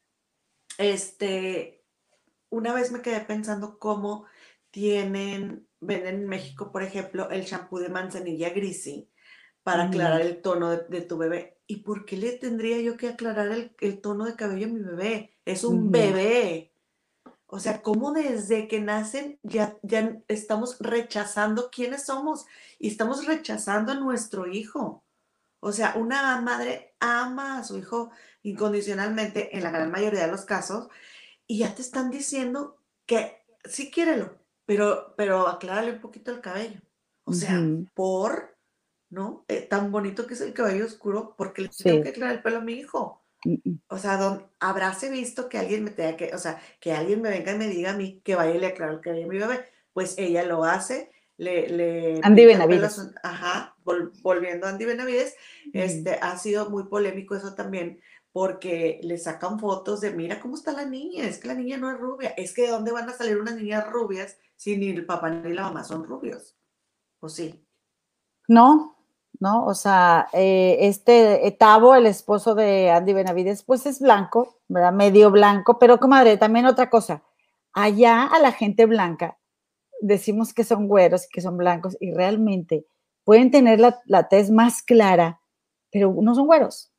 este, 0.77 1.84
una 2.49 2.73
vez 2.73 2.91
me 2.91 3.01
quedé 3.01 3.22
pensando 3.22 3.80
cómo 3.80 4.26
tienen, 4.72 5.67
venden 5.81 6.15
en 6.23 6.27
México, 6.27 6.72
por 6.72 6.84
ejemplo, 6.84 7.30
el 7.31 7.45
champú 7.45 7.80
de 7.80 7.89
manzanilla 7.89 8.49
grisi 8.51 9.11
para 9.63 9.85
Mm. 9.85 9.88
aclarar 9.88 10.22
el 10.22 10.41
tono 10.41 10.72
de, 10.72 10.85
de 10.89 11.01
tu 11.01 11.17
bebé. 11.17 11.59
¿Y 11.67 11.77
por 11.77 12.05
qué 12.05 12.17
le 12.17 12.34
tendría 12.34 12.80
yo 12.81 12.97
que 12.97 13.09
aclarar 13.09 13.51
el, 13.51 13.76
el 13.81 14.01
tono 14.01 14.26
de 14.26 14.35
cabello 14.35 14.67
a 14.67 14.69
mi 14.69 14.81
bebé? 14.81 15.38
Es 15.45 15.63
un 15.63 15.91
bebé. 15.91 16.74
O 17.56 17.60
sea, 17.60 17.82
cómo 17.82 18.11
desde 18.11 18.68
que 18.68 18.82
nacen 18.82 19.40
ya, 19.41 19.77
ya 19.82 20.22
estamos 20.27 20.77
rechazando 20.80 21.69
quiénes 21.72 22.06
somos 22.06 22.48
y 22.80 22.90
estamos 22.90 23.26
rechazando 23.26 23.94
a 23.94 23.95
nuestro 23.95 24.45
hijo. 24.45 25.06
O 25.61 25.72
sea, 25.72 25.94
una 25.95 26.41
madre 26.41 26.98
ama 26.99 27.60
a 27.60 27.64
su 27.64 27.77
hijo 27.77 28.11
incondicionalmente 28.44 29.56
en 29.56 29.64
la 29.64 29.72
gran 29.72 29.90
mayoría 29.90 30.26
de 30.26 30.32
los 30.34 30.44
casos 30.44 30.90
y 31.48 31.60
ya 31.60 31.73
te 31.73 31.82
están 31.82 32.11
diciendo 32.11 32.76
que 33.06 33.38
sí 33.64 33.90
quiérelo, 33.90 34.38
pero, 34.65 35.14
pero 35.15 35.48
aclárale 35.48 35.94
un 35.94 36.02
poquito 36.02 36.32
el 36.32 36.41
cabello. 36.41 36.82
O 37.23 37.32
sea, 37.32 37.57
por, 37.94 38.57
¿no? 39.10 39.45
Eh, 39.48 39.61
tan 39.61 39.94
bonito 39.94 40.27
que 40.27 40.34
es 40.34 40.41
el 40.41 40.53
cabello 40.53 40.86
oscuro, 40.86 41.36
porque 41.38 41.61
le 41.61 41.69
tengo 41.69 42.03
que 42.03 42.10
aclarar 42.10 42.36
el 42.36 42.44
pelo 42.44 42.57
a 42.57 42.61
mi 42.61 42.73
hijo. 42.73 43.24
Mm, 43.45 43.53
mm. 43.63 43.80
O 43.89 43.97
sea, 43.97 44.17
don, 44.17 44.45
habráse 44.59 45.09
visto 45.09 45.47
que 45.49 45.57
alguien 45.57 45.84
me 45.84 45.91
tenga 45.91 46.17
que, 46.17 46.34
o 46.34 46.38
sea, 46.38 46.59
que 46.80 46.91
alguien 46.93 47.22
me 47.22 47.30
venga 47.30 47.53
y 47.53 47.57
me 47.57 47.67
diga 47.67 47.91
a 47.91 47.97
mí 47.97 48.22
que 48.23 48.35
vaya 48.35 48.55
y 48.55 48.59
le 48.59 48.67
aclare 48.67 48.93
el 48.93 49.01
cabello 49.01 49.26
a 49.26 49.30
mi 49.30 49.38
bebé. 49.38 49.65
Pues 49.93 50.15
ella 50.17 50.43
lo 50.43 50.63
hace, 50.65 51.11
le, 51.38 51.69
le 51.69 52.19
Andy 52.23 52.45
Benavides. 52.45 52.99
ajá, 53.23 53.76
vol- 53.85 54.11
volviendo 54.22 54.67
a 54.67 54.72
Andy 54.72 54.85
Benavides, 54.85 55.35
Ujú. 55.67 55.72
este, 55.73 56.15
ha 56.22 56.38
sido 56.38 56.69
muy 56.69 56.84
polémico 56.88 57.35
eso 57.35 57.55
también, 57.55 58.01
porque 58.31 58.99
le 59.03 59.17
sacan 59.17 59.59
fotos 59.59 60.01
de, 60.01 60.11
mira 60.11 60.41
cómo 60.41 60.55
está 60.55 60.73
la 60.73 60.85
niña, 60.85 61.26
es 61.26 61.38
que 61.39 61.47
la 61.47 61.53
niña 61.53 61.77
no 61.77 61.89
es 61.91 61.97
rubia, 61.97 62.30
es 62.35 62.53
que 62.53 62.63
de 62.63 62.69
dónde 62.69 62.91
van 62.91 63.07
a 63.09 63.13
salir 63.13 63.38
unas 63.38 63.55
niñas 63.55 63.88
rubias 63.89 64.38
si 64.57 64.76
ni 64.76 64.89
el 64.89 65.05
papá 65.05 65.30
ni 65.30 65.53
la 65.53 65.63
mamá 65.63 65.84
son 65.84 66.03
rubios. 66.03 66.57
Pues 67.19 67.34
sí. 67.34 67.65
No, 68.47 68.94
no, 69.40 69.66
o 69.66 69.74
sea, 69.74 70.28
eh, 70.34 70.78
este 70.82 71.48
eh, 71.48 71.52
Tavo, 71.52 71.95
el 71.95 72.06
esposo 72.06 72.56
de 72.56 72.91
Andy 72.91 73.14
Benavides, 73.14 73.64
pues 73.64 73.86
es 73.86 73.99
blanco, 73.99 74.60
¿verdad? 74.68 74.94
Medio 74.94 75.32
blanco, 75.32 75.80
pero 75.80 75.99
comadre, 75.99 76.38
también 76.38 76.66
otra 76.66 76.90
cosa, 76.90 77.24
allá 77.74 78.24
a 78.24 78.40
la 78.40 78.52
gente 78.52 78.86
blanca 78.86 79.38
decimos 80.02 80.53
que 80.53 80.64
son 80.64 80.88
güeros 80.88 81.28
que 81.32 81.41
son 81.41 81.57
blancos 81.57 81.98
y 81.99 82.14
realmente 82.14 82.86
pueden 83.24 83.52
tener 83.52 83.80
la, 83.80 83.99
la 84.06 84.28
tez 84.28 84.52
más 84.52 84.84
clara, 84.84 85.41
pero 85.91 86.16
no 86.22 86.36
son 86.36 86.45
güeros. 86.45 86.91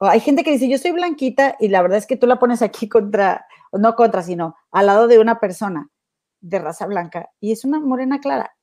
Hay 0.00 0.18
gente 0.18 0.42
que 0.42 0.50
dice, 0.50 0.68
yo 0.68 0.78
soy 0.78 0.90
blanquita 0.90 1.56
y 1.60 1.68
la 1.68 1.80
verdad 1.80 1.98
es 1.98 2.06
que 2.06 2.16
tú 2.16 2.26
la 2.26 2.40
pones 2.40 2.60
aquí 2.60 2.88
contra, 2.88 3.46
no 3.70 3.94
contra, 3.94 4.22
sino 4.22 4.56
al 4.72 4.86
lado 4.86 5.06
de 5.06 5.20
una 5.20 5.38
persona 5.38 5.88
de 6.40 6.58
raza 6.58 6.86
blanca 6.86 7.30
y 7.38 7.52
es 7.52 7.64
una 7.64 7.78
morena 7.78 8.20
clara 8.20 8.56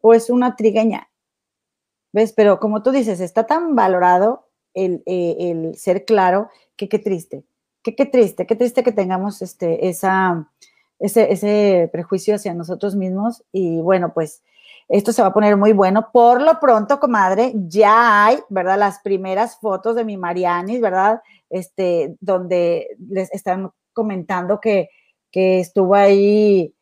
o 0.00 0.14
es 0.14 0.30
una 0.30 0.56
trigueña. 0.56 1.10
¿Ves? 2.16 2.32
Pero 2.32 2.58
como 2.60 2.82
tú 2.82 2.92
dices, 2.92 3.20
está 3.20 3.44
tan 3.44 3.76
valorado 3.76 4.48
el, 4.72 5.02
eh, 5.04 5.36
el 5.38 5.76
ser 5.76 6.06
claro 6.06 6.48
que 6.74 6.88
qué 6.88 6.98
triste, 6.98 7.44
que 7.82 7.94
qué 7.94 8.06
triste, 8.06 8.46
qué 8.46 8.56
triste 8.56 8.82
que 8.82 8.92
tengamos 8.92 9.42
este, 9.42 9.86
ese, 9.86 10.08
ese 10.98 11.90
prejuicio 11.92 12.36
hacia 12.36 12.54
nosotros 12.54 12.96
mismos. 12.96 13.44
Y 13.52 13.82
bueno, 13.82 14.14
pues 14.14 14.42
esto 14.88 15.12
se 15.12 15.20
va 15.20 15.28
a 15.28 15.34
poner 15.34 15.58
muy 15.58 15.74
bueno. 15.74 16.10
Por 16.10 16.40
lo 16.40 16.58
pronto, 16.58 16.98
comadre, 17.00 17.52
ya 17.54 18.24
hay, 18.24 18.38
¿verdad? 18.48 18.78
Las 18.78 19.00
primeras 19.00 19.60
fotos 19.60 19.94
de 19.94 20.06
mi 20.06 20.16
Marianis, 20.16 20.80
¿verdad? 20.80 21.20
Este, 21.50 22.16
donde 22.20 22.96
les 23.10 23.30
están 23.30 23.72
comentando 23.92 24.58
que, 24.58 24.88
que 25.30 25.60
estuvo 25.60 25.94
ahí 25.94 26.74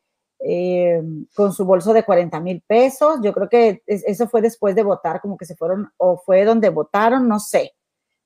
eh, 0.47 1.01
con 1.33 1.53
su 1.53 1.65
bolso 1.65 1.91
de 1.91 2.03
40 2.03 2.39
mil 2.39 2.61
pesos. 2.61 3.19
Yo 3.23 3.33
creo 3.33 3.49
que 3.49 3.81
es, 3.87 4.03
eso 4.05 4.27
fue 4.27 4.43
después 4.43 4.75
de 4.75 4.83
votar, 4.83 5.19
como 5.19 5.37
que 5.37 5.45
se 5.45 5.55
fueron, 5.55 5.91
o 5.97 6.17
fue 6.17 6.45
donde 6.45 6.69
votaron, 6.69 7.27
no 7.27 7.39
sé. 7.39 7.73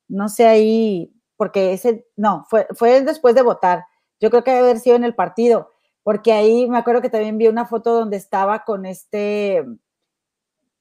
No 0.10 0.28
sé 0.28 0.46
ahí, 0.46 1.14
porque 1.38 1.72
ese, 1.72 2.06
no, 2.18 2.46
fue, 2.50 2.68
fue 2.76 3.02
después 3.04 3.36
de 3.36 3.42
votar. 3.42 3.86
Yo 4.20 4.30
creo 4.30 4.44
que 4.44 4.52
debe 4.52 4.66
haber 4.66 4.80
sido 4.80 4.98
en 4.98 5.06
el 5.06 5.16
partido, 5.16 5.70
porque 6.04 6.34
ahí 6.34 6.68
me 6.68 6.78
acuerdo 6.78 7.02
que 7.02 7.10
también 7.10 7.38
vi 7.38 7.48
una 7.48 7.66
foto 7.66 7.94
donde 7.94 8.18
estaba 8.18 8.66
con 8.66 8.86
este, 8.86 9.66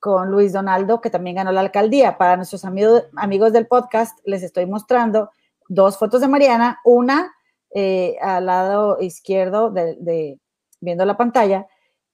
con 0.01 0.33
Luis 0.33 0.53
Donaldo, 0.53 1.01
que 1.01 1.11
también 1.11 1.37
ganó 1.37 1.53
la 1.53 1.61
alcaldía. 1.61 2.19
Para 2.19 2.37
nuestros 2.37 2.65
amigos, 2.65 3.05
amigos 3.17 3.53
del 3.53 3.69
podcast, 3.69 4.19
les 4.25 4.43
estoy 4.43 4.67
mostrando 4.67 5.31
dos 5.69 5.99
fotos 5.99 6.21
de 6.21 6.27
Mariana, 6.27 6.81
una 6.85 7.33
eh, 7.71 8.17
al 8.21 8.47
lado 8.47 8.99
izquierdo 9.01 9.71
de, 9.71 10.41
viendo 10.81 11.05
la 11.05 11.17
pantalla, 11.17 11.67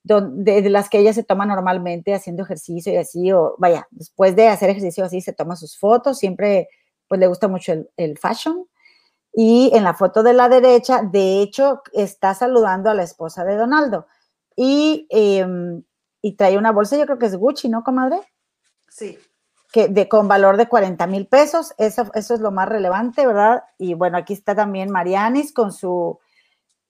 donde, 0.03 0.61
de 0.61 0.69
las 0.69 0.89
que 0.89 0.99
ella 0.99 1.13
se 1.13 1.23
toma 1.23 1.45
normalmente 1.45 2.13
haciendo 2.13 2.43
ejercicio 2.43 2.93
y 2.93 2.97
así, 2.97 3.31
o 3.31 3.55
vaya, 3.57 3.87
después 3.91 4.35
de 4.35 4.47
hacer 4.47 4.69
ejercicio 4.69 5.03
así, 5.03 5.21
se 5.21 5.33
toma 5.33 5.55
sus 5.55 5.77
fotos, 5.77 6.19
siempre 6.19 6.69
pues 7.07 7.19
le 7.19 7.27
gusta 7.27 7.47
mucho 7.47 7.73
el, 7.73 7.89
el 7.97 8.17
fashion. 8.17 8.67
Y 9.33 9.71
en 9.73 9.83
la 9.83 9.93
foto 9.93 10.23
de 10.23 10.33
la 10.33 10.47
derecha, 10.47 11.01
de 11.01 11.41
hecho, 11.41 11.81
está 11.91 12.33
saludando 12.33 12.89
a 12.89 12.93
la 12.93 13.03
esposa 13.03 13.43
de 13.43 13.57
Donaldo. 13.57 14.07
Y, 14.55 15.07
eh, 15.09 15.45
y 16.21 16.31
trae 16.33 16.57
una 16.57 16.71
bolsa, 16.71 16.97
yo 16.97 17.05
creo 17.05 17.19
que 17.19 17.25
es 17.25 17.35
Gucci, 17.35 17.67
¿no, 17.67 17.83
comadre? 17.83 18.19
Sí. 18.87 19.19
Que 19.71 19.89
de, 19.89 20.07
con 20.07 20.27
valor 20.27 20.55
de 20.55 20.69
40 20.69 21.05
mil 21.07 21.27
pesos, 21.27 21.73
eso, 21.77 22.09
eso 22.13 22.33
es 22.33 22.39
lo 22.39 22.51
más 22.51 22.69
relevante, 22.69 23.27
¿verdad? 23.27 23.63
Y 23.77 23.93
bueno, 23.93 24.17
aquí 24.17 24.33
está 24.33 24.55
también 24.55 24.89
Marianis 24.89 25.51
con 25.51 25.73
su, 25.73 26.17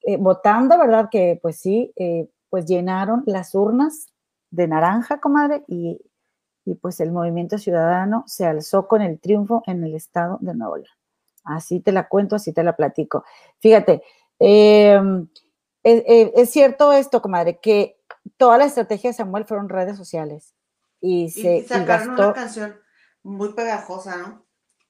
eh, 0.06 0.18
votando, 0.18 0.78
¿verdad? 0.78 1.10
Que 1.10 1.40
pues 1.42 1.58
sí, 1.58 1.92
eh, 1.96 2.30
pues 2.50 2.66
llenaron 2.66 3.24
las 3.26 3.56
urnas 3.56 4.08
de 4.52 4.68
naranja, 4.68 5.20
comadre, 5.20 5.64
y, 5.68 6.00
y 6.64 6.76
pues 6.76 7.00
el 7.00 7.12
movimiento 7.12 7.58
ciudadano 7.58 8.24
se 8.28 8.46
alzó 8.46 8.88
con 8.88 9.02
el 9.02 9.20
triunfo 9.20 9.64
en 9.66 9.84
el 9.84 9.96
estado 9.96 10.38
de 10.42 10.54
Nuevo 10.54 10.78
León. 10.78 10.90
Así 11.44 11.80
te 11.80 11.92
la 11.92 12.08
cuento, 12.08 12.36
así 12.36 12.54
te 12.54 12.64
la 12.64 12.76
platico. 12.76 13.24
Fíjate, 13.60 14.04
eh, 14.40 15.00
es, 15.84 16.04
es, 16.36 16.50
cierto 16.50 16.92
esto, 16.94 17.22
comadre, 17.22 17.60
que 17.60 18.00
toda 18.38 18.58
la 18.58 18.66
estrategia 18.66 19.12
de 19.12 19.16
Samuel 19.16 19.46
fueron 19.46 19.70
redes 19.70 19.98
sociales. 19.98 20.56
Y, 21.02 21.30
se, 21.30 21.58
y 21.58 21.64
sacaron 21.64 21.84
y 21.84 21.88
gastó, 21.88 22.24
una 22.26 22.34
canción 22.34 22.76
muy 23.24 23.54
pegajosa, 23.54 24.18
¿no? 24.18 24.46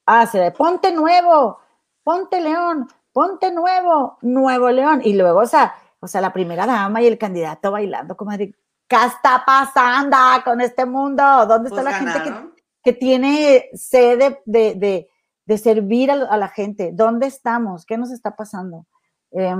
Ah, 0.06 0.28
se 0.28 0.40
de 0.40 0.52
Ponte 0.52 0.94
Nuevo, 0.94 1.60
Ponte 2.04 2.40
León, 2.40 2.88
Ponte 3.16 3.50
Nuevo, 3.50 4.18
Nuevo 4.24 4.70
León. 4.72 5.00
Y 5.02 5.14
luego, 5.14 5.40
o 5.40 5.46
sea, 5.46 5.74
o 6.02 6.08
sea, 6.08 6.20
la 6.20 6.34
primera 6.34 6.66
dama 6.66 7.02
y 7.02 7.08
el 7.08 7.18
candidato 7.18 7.72
bailando, 7.72 8.18
comadre. 8.18 8.54
¿Qué 8.90 8.98
está 9.06 9.42
pasando 9.46 10.18
con 10.44 10.60
este 10.60 10.86
mundo? 10.86 11.24
¿Dónde 11.46 11.70
está 11.70 11.82
pues 11.82 11.86
la 11.86 11.92
ganaron. 11.92 12.24
gente 12.24 12.54
que, 12.84 12.92
que, 12.92 13.00
tiene 13.00 13.70
sed 13.74 14.20
de, 14.20 14.42
de, 14.44 14.76
de, 14.76 15.10
de 15.46 15.58
servir 15.58 16.12
a, 16.12 16.16
a, 16.26 16.36
la 16.36 16.50
gente? 16.50 16.92
¿Dónde 16.92 17.28
estamos? 17.28 17.86
¿Qué 17.86 17.98
nos 17.98 18.12
está 18.12 18.36
pasando? 18.36 18.86
Eh, 19.32 19.56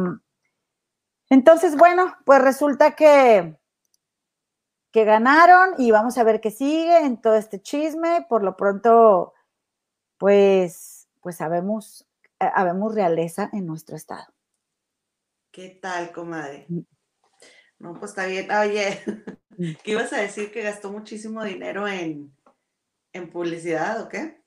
entonces, 1.30 1.78
bueno, 1.78 2.14
pues 2.26 2.42
resulta 2.42 2.92
que, 2.92 3.58
que 4.92 5.06
ganaron 5.06 5.76
y 5.78 5.92
vamos 5.92 6.18
a 6.18 6.26
ver 6.26 6.42
qué 6.42 6.52
sigue 6.52 7.06
en 7.06 7.22
todo 7.22 7.36
este 7.36 7.62
chisme. 7.62 8.26
Por 8.28 8.44
lo 8.44 8.58
pronto, 8.58 9.34
pues, 10.18 11.08
pues 11.22 11.38
sabemos, 11.38 12.06
habemos 12.40 12.94
realeza 12.94 13.50
en 13.54 13.66
nuestro 13.66 13.96
estado. 13.96 14.34
¿Qué 15.52 15.70
tal, 15.82 16.12
comadre? 16.12 16.66
Mm. 16.68 16.82
No, 17.80 17.94
pues 17.94 18.12
está 18.12 18.26
bien. 18.26 18.50
Oye, 18.52 19.02
¿qué 19.84 19.92
ibas 19.92 20.14
a 20.14 20.18
decir 20.18 20.52
que 20.52 20.62
gastó 20.62 20.92
muchísimo 20.92 21.44
dinero 21.44 21.88
en, 21.88 22.36
en 23.14 23.30
publicidad 23.30 24.02
o 24.02 24.10
qué? 24.10 24.42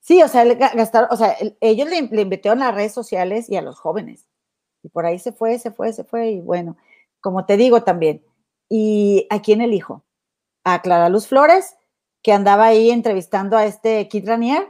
Sí, 0.00 0.22
o 0.22 0.28
sea, 0.28 0.44
gastaron, 0.44 1.08
o 1.10 1.16
sea, 1.16 1.36
ellos 1.60 1.88
le, 1.88 2.02
le 2.02 2.22
invirtieron 2.22 2.62
a 2.62 2.66
las 2.66 2.74
redes 2.74 2.92
sociales 2.92 3.50
y 3.50 3.56
a 3.56 3.62
los 3.62 3.80
jóvenes. 3.80 4.28
Y 4.82 4.88
por 4.88 5.04
ahí 5.04 5.18
se 5.18 5.32
fue, 5.32 5.58
se 5.58 5.72
fue, 5.72 5.92
se 5.92 6.04
fue. 6.04 6.30
Y 6.30 6.40
bueno, 6.40 6.76
como 7.20 7.44
te 7.44 7.56
digo 7.56 7.82
también, 7.82 8.24
¿y 8.68 9.26
a 9.30 9.42
quién 9.42 9.60
elijo? 9.60 10.04
A 10.62 10.80
Clara 10.80 11.08
Luz 11.08 11.26
Flores, 11.26 11.76
que 12.22 12.32
andaba 12.32 12.66
ahí 12.66 12.90
entrevistando 12.90 13.56
a 13.56 13.66
este 13.66 14.06
Kit 14.08 14.26
Ranier. 14.26 14.68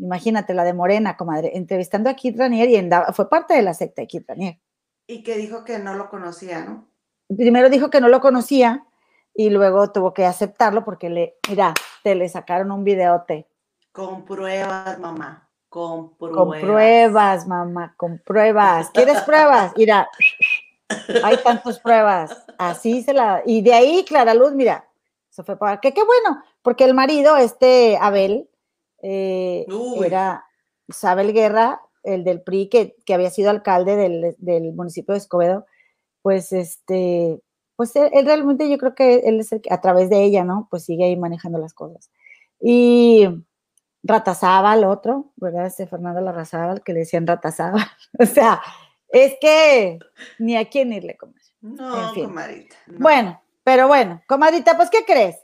Imagínate, 0.00 0.54
la 0.54 0.64
de 0.64 0.72
Morena, 0.72 1.16
comadre, 1.16 1.56
entrevistando 1.56 2.08
a 2.08 2.14
Kit 2.14 2.38
Ranier 2.38 2.70
y 2.70 3.12
fue 3.12 3.28
parte 3.28 3.54
de 3.54 3.62
la 3.62 3.74
secta 3.74 4.02
de 4.02 4.08
Kit 4.08 4.28
Ranier. 4.28 4.58
Y 5.06 5.22
que 5.22 5.36
dijo 5.36 5.64
que 5.64 5.78
no 5.78 5.94
lo 5.94 6.08
conocía, 6.08 6.64
¿no? 6.64 6.88
Primero 7.28 7.68
dijo 7.68 7.90
que 7.90 8.00
no 8.00 8.08
lo 8.08 8.20
conocía 8.20 8.86
y 9.34 9.50
luego 9.50 9.92
tuvo 9.92 10.12
que 10.14 10.26
aceptarlo 10.26 10.84
porque 10.84 11.10
le, 11.10 11.36
mira, 11.48 11.74
te 12.02 12.14
le 12.14 12.28
sacaron 12.28 12.72
un 12.72 12.84
videote. 12.84 13.46
Con 13.92 14.24
pruebas, 14.24 14.98
mamá. 14.98 15.48
Con 15.68 16.16
pruebas. 16.16 16.36
Con 16.36 16.60
pruebas, 16.60 17.46
mamá, 17.46 17.94
con 17.96 18.18
pruebas. 18.18 18.90
¿Quieres 18.90 19.20
pruebas? 19.22 19.72
Mira, 19.76 20.08
hay 21.22 21.36
tantas 21.44 21.78
pruebas. 21.78 22.44
Así 22.58 23.02
se 23.02 23.12
la. 23.12 23.42
Y 23.46 23.62
de 23.62 23.74
ahí, 23.74 24.04
Clara 24.04 24.34
Luz, 24.34 24.52
mira, 24.52 24.88
se 25.28 25.44
fue 25.44 25.56
para. 25.56 25.80
Que 25.80 25.94
qué 25.94 26.02
bueno, 26.02 26.42
porque 26.62 26.84
el 26.84 26.94
marido, 26.94 27.36
este 27.36 27.96
Abel, 28.00 28.49
eh, 29.02 29.66
era 30.04 30.44
Isabel 30.88 31.32
Guerra, 31.32 31.80
el 32.02 32.24
del 32.24 32.42
PRI, 32.42 32.68
que, 32.68 32.96
que 33.04 33.14
había 33.14 33.30
sido 33.30 33.50
alcalde 33.50 33.96
del, 33.96 34.34
del, 34.38 34.72
municipio 34.72 35.12
de 35.12 35.18
Escobedo, 35.18 35.66
pues 36.22 36.52
este, 36.52 37.40
pues 37.76 37.94
él, 37.96 38.10
realmente 38.24 38.68
yo 38.68 38.78
creo 38.78 38.94
que 38.94 39.20
él 39.20 39.40
es 39.40 39.52
el 39.52 39.60
que, 39.60 39.72
a 39.72 39.80
través 39.80 40.10
de 40.10 40.22
ella, 40.22 40.44
¿no? 40.44 40.68
Pues 40.70 40.84
sigue 40.84 41.04
ahí 41.04 41.16
manejando 41.16 41.58
las 41.58 41.74
cosas. 41.74 42.10
Y 42.60 43.26
Ratazábal, 44.02 44.84
otro, 44.84 45.32
¿verdad? 45.36 45.66
Este 45.66 45.86
Fernando 45.86 46.20
Larrazábal, 46.20 46.82
que 46.82 46.92
le 46.92 47.00
decían 47.00 47.26
Ratazábal. 47.26 47.86
o 48.18 48.26
sea, 48.26 48.60
es 49.08 49.34
que 49.40 49.98
ni 50.38 50.56
a 50.56 50.68
quién 50.68 50.92
irle 50.92 51.16
comer. 51.16 51.40
No, 51.60 52.12
comadita. 52.14 52.76
Bueno, 52.86 53.40
pero 53.64 53.86
bueno, 53.88 54.22
comadita, 54.26 54.76
pues, 54.76 54.88
¿qué 54.90 55.04
crees? 55.04 55.36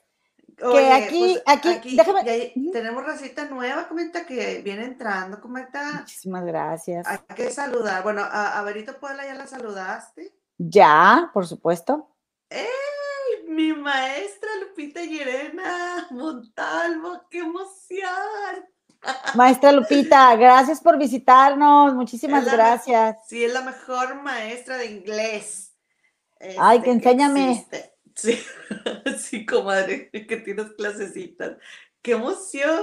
Que 0.57 0.93
aquí, 0.93 1.39
pues, 1.45 1.59
aquí, 1.75 1.97
déjame. 1.97 2.53
tenemos 2.73 3.05
racita 3.05 3.45
nueva, 3.45 3.89
comenta, 3.89 4.25
que 4.25 4.63
viene 4.63 4.85
entrando, 4.85 5.41
comenta. 5.41 5.93
Muchísimas 6.01 6.45
gracias. 6.45 7.07
Hay 7.07 7.19
que 7.35 7.51
saludar. 7.51 8.03
Bueno, 8.03 8.23
a, 8.23 8.59
a 8.59 8.63
Verito 8.63 8.99
Puebla 8.99 9.25
ya 9.25 9.35
la 9.35 9.47
saludaste. 9.47 10.35
Ya, 10.59 11.31
por 11.35 11.47
supuesto. 11.47 12.17
¡Ey! 12.49 12.67
Mi 13.49 13.73
maestra 13.73 14.49
Lupita 14.61 15.03
Yerena 15.03 16.09
Montalvo, 16.11 17.23
qué 17.31 17.39
emoción. 17.39 18.67
Maestra 19.35 19.73
Lupita, 19.73 20.35
gracias 20.37 20.81
por 20.81 20.99
visitarnos, 20.99 21.95
muchísimas 21.95 22.45
gracias. 22.45 23.17
sí, 23.27 23.45
es 23.45 23.53
la 23.53 23.63
mejor 23.63 24.23
maestra 24.23 24.79
de 24.79 24.87
inglés. 24.87 25.75
Ay, 26.59 26.81
que 26.81 26.91
este, 26.91 27.09
enséñame. 27.09 27.67
Sí, 28.17 28.39
sí, 29.19 29.47
comadre, 29.47 30.11
que 30.11 30.37
tienes 30.39 30.73
clasecitas. 30.73 31.57
¡Qué 32.03 32.13
emoción! 32.13 32.83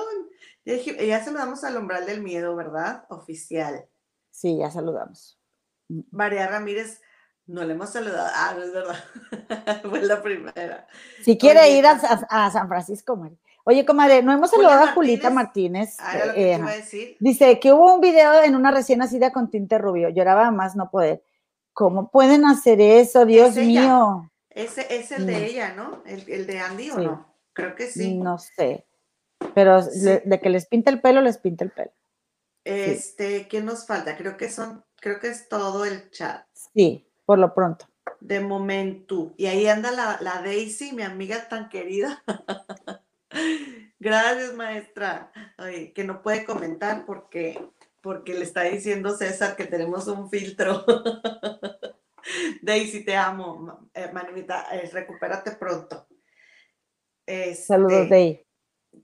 Ya, 0.66 0.78
ya 0.78 1.24
saludamos 1.24 1.64
al 1.64 1.78
umbral 1.78 2.06
del 2.06 2.22
miedo, 2.22 2.56
¿verdad? 2.56 3.06
Oficial. 3.10 3.86
Sí, 4.32 4.58
ya 4.58 4.72
saludamos. 4.72 5.40
María 6.12 6.48
Ramírez 6.48 7.02
no 7.46 7.64
le 7.64 7.74
hemos 7.74 7.90
saludado. 7.90 8.30
Ah, 8.34 8.54
no 8.56 8.64
es 8.64 8.74
verdad. 8.74 9.82
Fue 9.90 10.02
la 10.02 10.22
primera. 10.22 10.88
Si 11.24 11.38
quiere 11.38 11.70
ir 11.72 11.86
a, 11.86 12.52
San 12.52 12.68
Francisco, 12.68 13.16
María. 13.16 13.38
Oye, 13.66 13.86
comadre, 13.86 14.22
no 14.24 14.34
hemos 14.34 14.50
saludado 14.50 14.84
a 14.84 14.92
Julita 14.94 15.30
Martínez. 15.30 15.96
Ah, 16.00 16.26
lo 16.26 16.34
que 16.34 16.54
eh, 16.54 16.58
iba 16.58 16.70
a 16.70 16.76
decir. 16.76 17.18
Dice 17.20 17.60
que 17.60 17.72
hubo 17.72 17.94
un 17.94 18.02
video 18.02 18.44
en 18.44 18.56
una 18.56 18.72
recién 18.72 19.00
nacida 19.00 19.32
con 19.32 19.50
tinte 19.50 19.78
rubio. 19.78 20.10
Lloraba 20.10 20.52
más 20.52 20.76
no 20.76 20.90
poder. 20.90 21.24
¿Cómo 21.72 22.12
pueden 22.12 22.46
hacer 22.46 22.82
eso? 22.82 23.26
Dios 23.26 23.56
mío. 23.56 24.30
Ese 24.56 24.86
es 24.96 25.12
el 25.12 25.26
de 25.26 25.46
ella, 25.46 25.74
¿no? 25.74 26.04
El, 26.06 26.46
de 26.46 26.60
Andy, 26.60 26.92
¿o 26.92 26.98
no? 27.00 27.36
Creo 27.54 27.76
que 27.76 27.88
sí. 27.88 28.18
No 28.18 28.38
sé. 28.38 28.86
Pero 29.56 29.82
de 29.84 30.40
que 30.42 30.50
les 30.50 30.68
pinta 30.68 30.92
el 30.92 31.02
pelo, 31.02 31.22
les 31.22 31.38
pinta 31.38 31.64
el 31.64 31.72
pelo. 31.72 31.92
Este, 32.64 33.48
¿qué 33.48 33.62
nos 33.62 33.86
falta? 33.86 34.16
Creo 34.16 34.38
que 34.38 34.50
son, 34.50 34.86
creo 34.98 35.20
que 35.20 35.28
es 35.28 35.50
todo 35.50 35.86
el 35.86 36.10
chat. 36.12 36.46
Sí, 36.74 37.10
por 37.26 37.40
lo 37.40 37.54
pronto. 37.54 37.88
De 38.20 38.40
momento. 38.40 39.34
Y 39.38 39.48
ahí 39.48 39.68
anda 39.68 39.92
la, 39.92 40.42
Daisy, 40.42 40.94
mi 40.94 41.04
amiga 41.04 41.48
tan 41.50 41.70
querida. 41.70 42.24
Gracias, 44.00 44.54
maestra. 44.54 45.32
que 45.94 46.04
no 46.04 46.22
puede 46.22 46.46
comentar 46.46 47.06
porque, 47.06 47.60
porque 48.02 48.34
le 48.34 48.44
está 48.44 48.64
diciendo 48.64 49.18
César 49.18 49.56
que 49.56 49.66
tenemos 49.66 50.08
un 50.08 50.30
filtro. 50.30 50.86
Daisy, 52.62 53.04
te 53.04 53.16
amo, 53.16 53.90
eh, 53.94 54.12
manita, 54.12 54.68
eh, 54.72 54.90
recupérate 54.92 55.52
pronto. 55.52 56.08
Este, 57.26 57.64
saludos, 57.64 58.10
Daisy. 58.10 58.46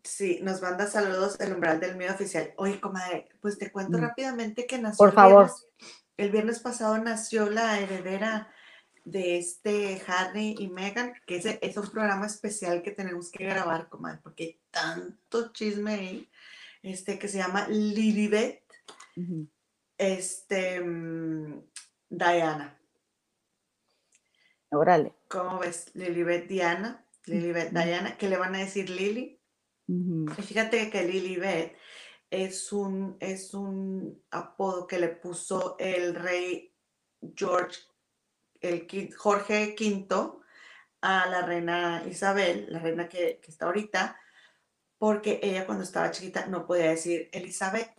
Sí, 0.04 0.40
nos 0.44 0.62
manda 0.62 0.86
saludos 0.88 1.40
el 1.40 1.54
umbral 1.54 1.80
del 1.80 1.96
mío 1.96 2.12
oficial. 2.12 2.54
Oye, 2.58 2.80
comadre, 2.80 3.28
pues 3.42 3.58
te 3.58 3.72
cuento 3.72 3.98
mm. 3.98 4.02
rápidamente 4.02 4.68
que 4.68 4.78
nació. 4.78 4.98
Por 4.98 5.14
favor. 5.14 5.50
El 6.18 6.32
viernes 6.32 6.60
pasado 6.60 6.98
nació 6.98 7.50
la 7.50 7.80
heredera 7.80 8.50
de 9.06 9.38
este 9.38 10.02
Harry 10.08 10.56
y 10.60 10.68
Meghan, 10.68 11.14
que 11.26 11.38
es 11.62 11.78
un 11.78 11.90
programa 11.90 12.28
especial 12.28 12.82
que 12.82 12.92
tenemos 12.92 13.32
que 13.32 13.46
grabar, 13.46 13.90
comadre, 13.90 14.20
porque 14.22 14.44
hay 14.44 14.60
tanto 14.70 15.52
chisme 15.54 15.94
ahí, 15.94 16.30
este, 16.84 17.18
que 17.18 17.28
se 17.28 17.38
llama 17.38 17.68
Lilibet, 17.68 18.64
este, 19.98 20.82
mm, 20.82 21.62
Diana. 22.10 22.79
Órale. 24.72 25.14
¿Cómo 25.28 25.60
ves? 25.60 25.92
Lilibet 25.94 26.48
Diana, 26.48 27.06
Lilibet 27.26 27.72
Diana, 27.72 28.18
que 28.18 28.30
le 28.30 28.38
van 28.38 28.56
a 28.56 28.60
decir 28.60 28.90
Lili. 28.90 29.40
Y 29.88 30.42
fíjate 30.44 30.92
que 30.92 31.04
Lilibet 31.04 31.76
es 32.30 32.72
un, 32.72 33.18
es 33.20 33.56
un 33.56 34.24
apodo 34.30 34.86
que 34.86 35.00
le 35.00 35.08
puso 35.10 35.76
el 35.80 36.14
rey 36.14 36.76
George, 37.36 37.80
el 38.62 38.88
Jorge 39.16 39.76
V 39.80 40.40
a 41.02 41.28
la 41.28 41.42
reina 41.42 42.04
Isabel, 42.08 42.68
la 42.70 42.80
reina 42.80 43.10
que, 43.10 43.42
está 43.48 43.66
ahorita, 43.66 44.20
porque 44.98 45.40
ella 45.42 45.66
cuando 45.66 45.84
estaba 45.84 46.12
chiquita 46.12 46.46
no 46.48 46.68
podía 46.68 46.90
decir 46.90 47.30
Elizabeth, 47.32 47.92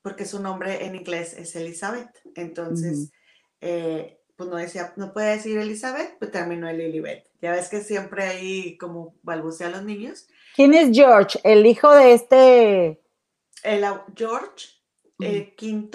porque 0.00 0.24
su 0.24 0.40
nombre 0.40 0.84
en 0.84 0.96
inglés 0.96 1.34
es 1.34 1.54
Elizabeth. 1.54 2.20
Entonces, 2.34 3.12
eh, 3.60 4.21
pues 4.42 4.50
no 4.50 4.56
decía, 4.56 4.92
no 4.96 5.12
puede 5.12 5.36
decir 5.36 5.58
Elizabeth, 5.58 6.18
pues 6.18 6.30
terminó 6.30 6.68
el 6.68 6.78
Lilibet. 6.78 7.28
Ya 7.40 7.52
ves 7.52 7.68
que 7.68 7.80
siempre 7.80 8.24
ahí 8.24 8.76
como 8.76 9.14
balbucea 9.22 9.68
a 9.68 9.70
los 9.70 9.84
niños. 9.84 10.28
¿Quién 10.56 10.74
es 10.74 10.90
George? 10.92 11.38
El 11.44 11.64
hijo 11.64 11.94
de 11.94 12.12
este 12.12 13.02
el 13.62 13.84
George 14.16 14.68
V 15.18 15.90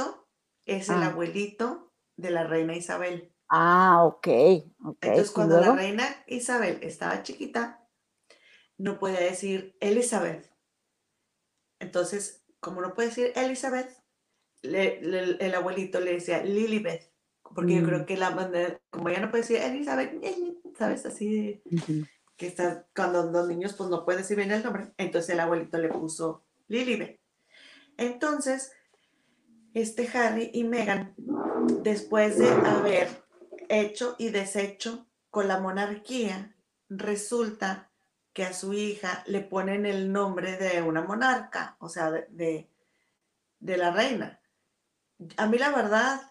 es 0.65 0.90
el 0.90 0.95
ah. 0.95 1.07
abuelito 1.07 1.94
de 2.15 2.32
la 2.32 2.45
reina 2.45 2.76
Isabel. 2.76 3.34
Ah, 3.49 4.03
ok. 4.06 4.28
Entonces, 4.28 5.32
cuando 5.32 5.60
la 5.60 5.74
reina 5.74 6.24
Isabel 6.28 6.80
estaba 6.82 7.24
chiquita, 7.24 7.88
no 8.78 8.99
podía 8.99 9.19
decir 9.19 9.78
Elizabeth. 9.80 10.49
Entonces, 11.80 12.45
como 12.60 12.82
no 12.82 12.94
puede 12.94 13.10
decir 13.10 13.32
Elizabeth, 13.36 13.90
el 14.61 15.56
abuelito 15.56 15.99
le 15.99 16.14
decía 16.14 16.44
Lilibeth, 16.44 17.11
porque 17.53 17.76
yo 17.76 17.86
creo 17.86 17.99
mm. 17.99 18.06
que 18.06 18.18
la 18.18 18.32
manera, 18.32 18.80
como 18.90 19.10
ya 19.10 19.19
no 19.19 19.30
puede 19.30 19.44
decir 19.44 19.57
Elizabeth, 19.57 20.22
¿sabes? 20.78 21.06
Así 21.06 21.61
que 22.36 22.48
está, 22.48 22.86
cuando 22.95 23.24
los 23.32 23.48
niños 23.48 23.74
pues 23.74 23.90
no 23.90 24.06
pueden 24.06 24.22
decir 24.22 24.38
bien 24.38 24.52
el 24.52 24.64
nombre, 24.64 24.94
entonces 24.98 25.32
el 25.32 25.40
abuelito 25.40 25.78
le 25.78 25.90
puso 25.90 26.45
Lilibeth. 26.68 27.19
Entonces, 27.98 28.72
este 29.74 30.07
Harry 30.18 30.52
y 30.53 30.64
Meghan, 30.64 31.15
después 31.84 32.38
de 32.38 32.49
haber 32.49 33.07
hecho 33.69 34.15
y 34.18 34.30
deshecho 34.30 35.07
con 35.30 35.48
la 35.48 35.60
monarquía, 35.60 36.56
resulta 36.90 37.91
que 38.34 38.44
a 38.44 38.53
su 38.53 38.74
hija 38.74 39.24
le 39.26 39.41
ponen 39.41 39.86
el 39.88 40.11
nombre 40.11 40.57
de 40.57 40.82
una 40.84 41.02
monarca, 41.02 41.76
o 41.80 41.90
sea, 41.90 42.11
de, 42.11 42.69
de, 43.60 43.78
la 43.78 43.91
reina. 43.91 44.40
A 45.38 45.48
mí 45.48 45.57
la 45.57 45.72
verdad 45.72 46.22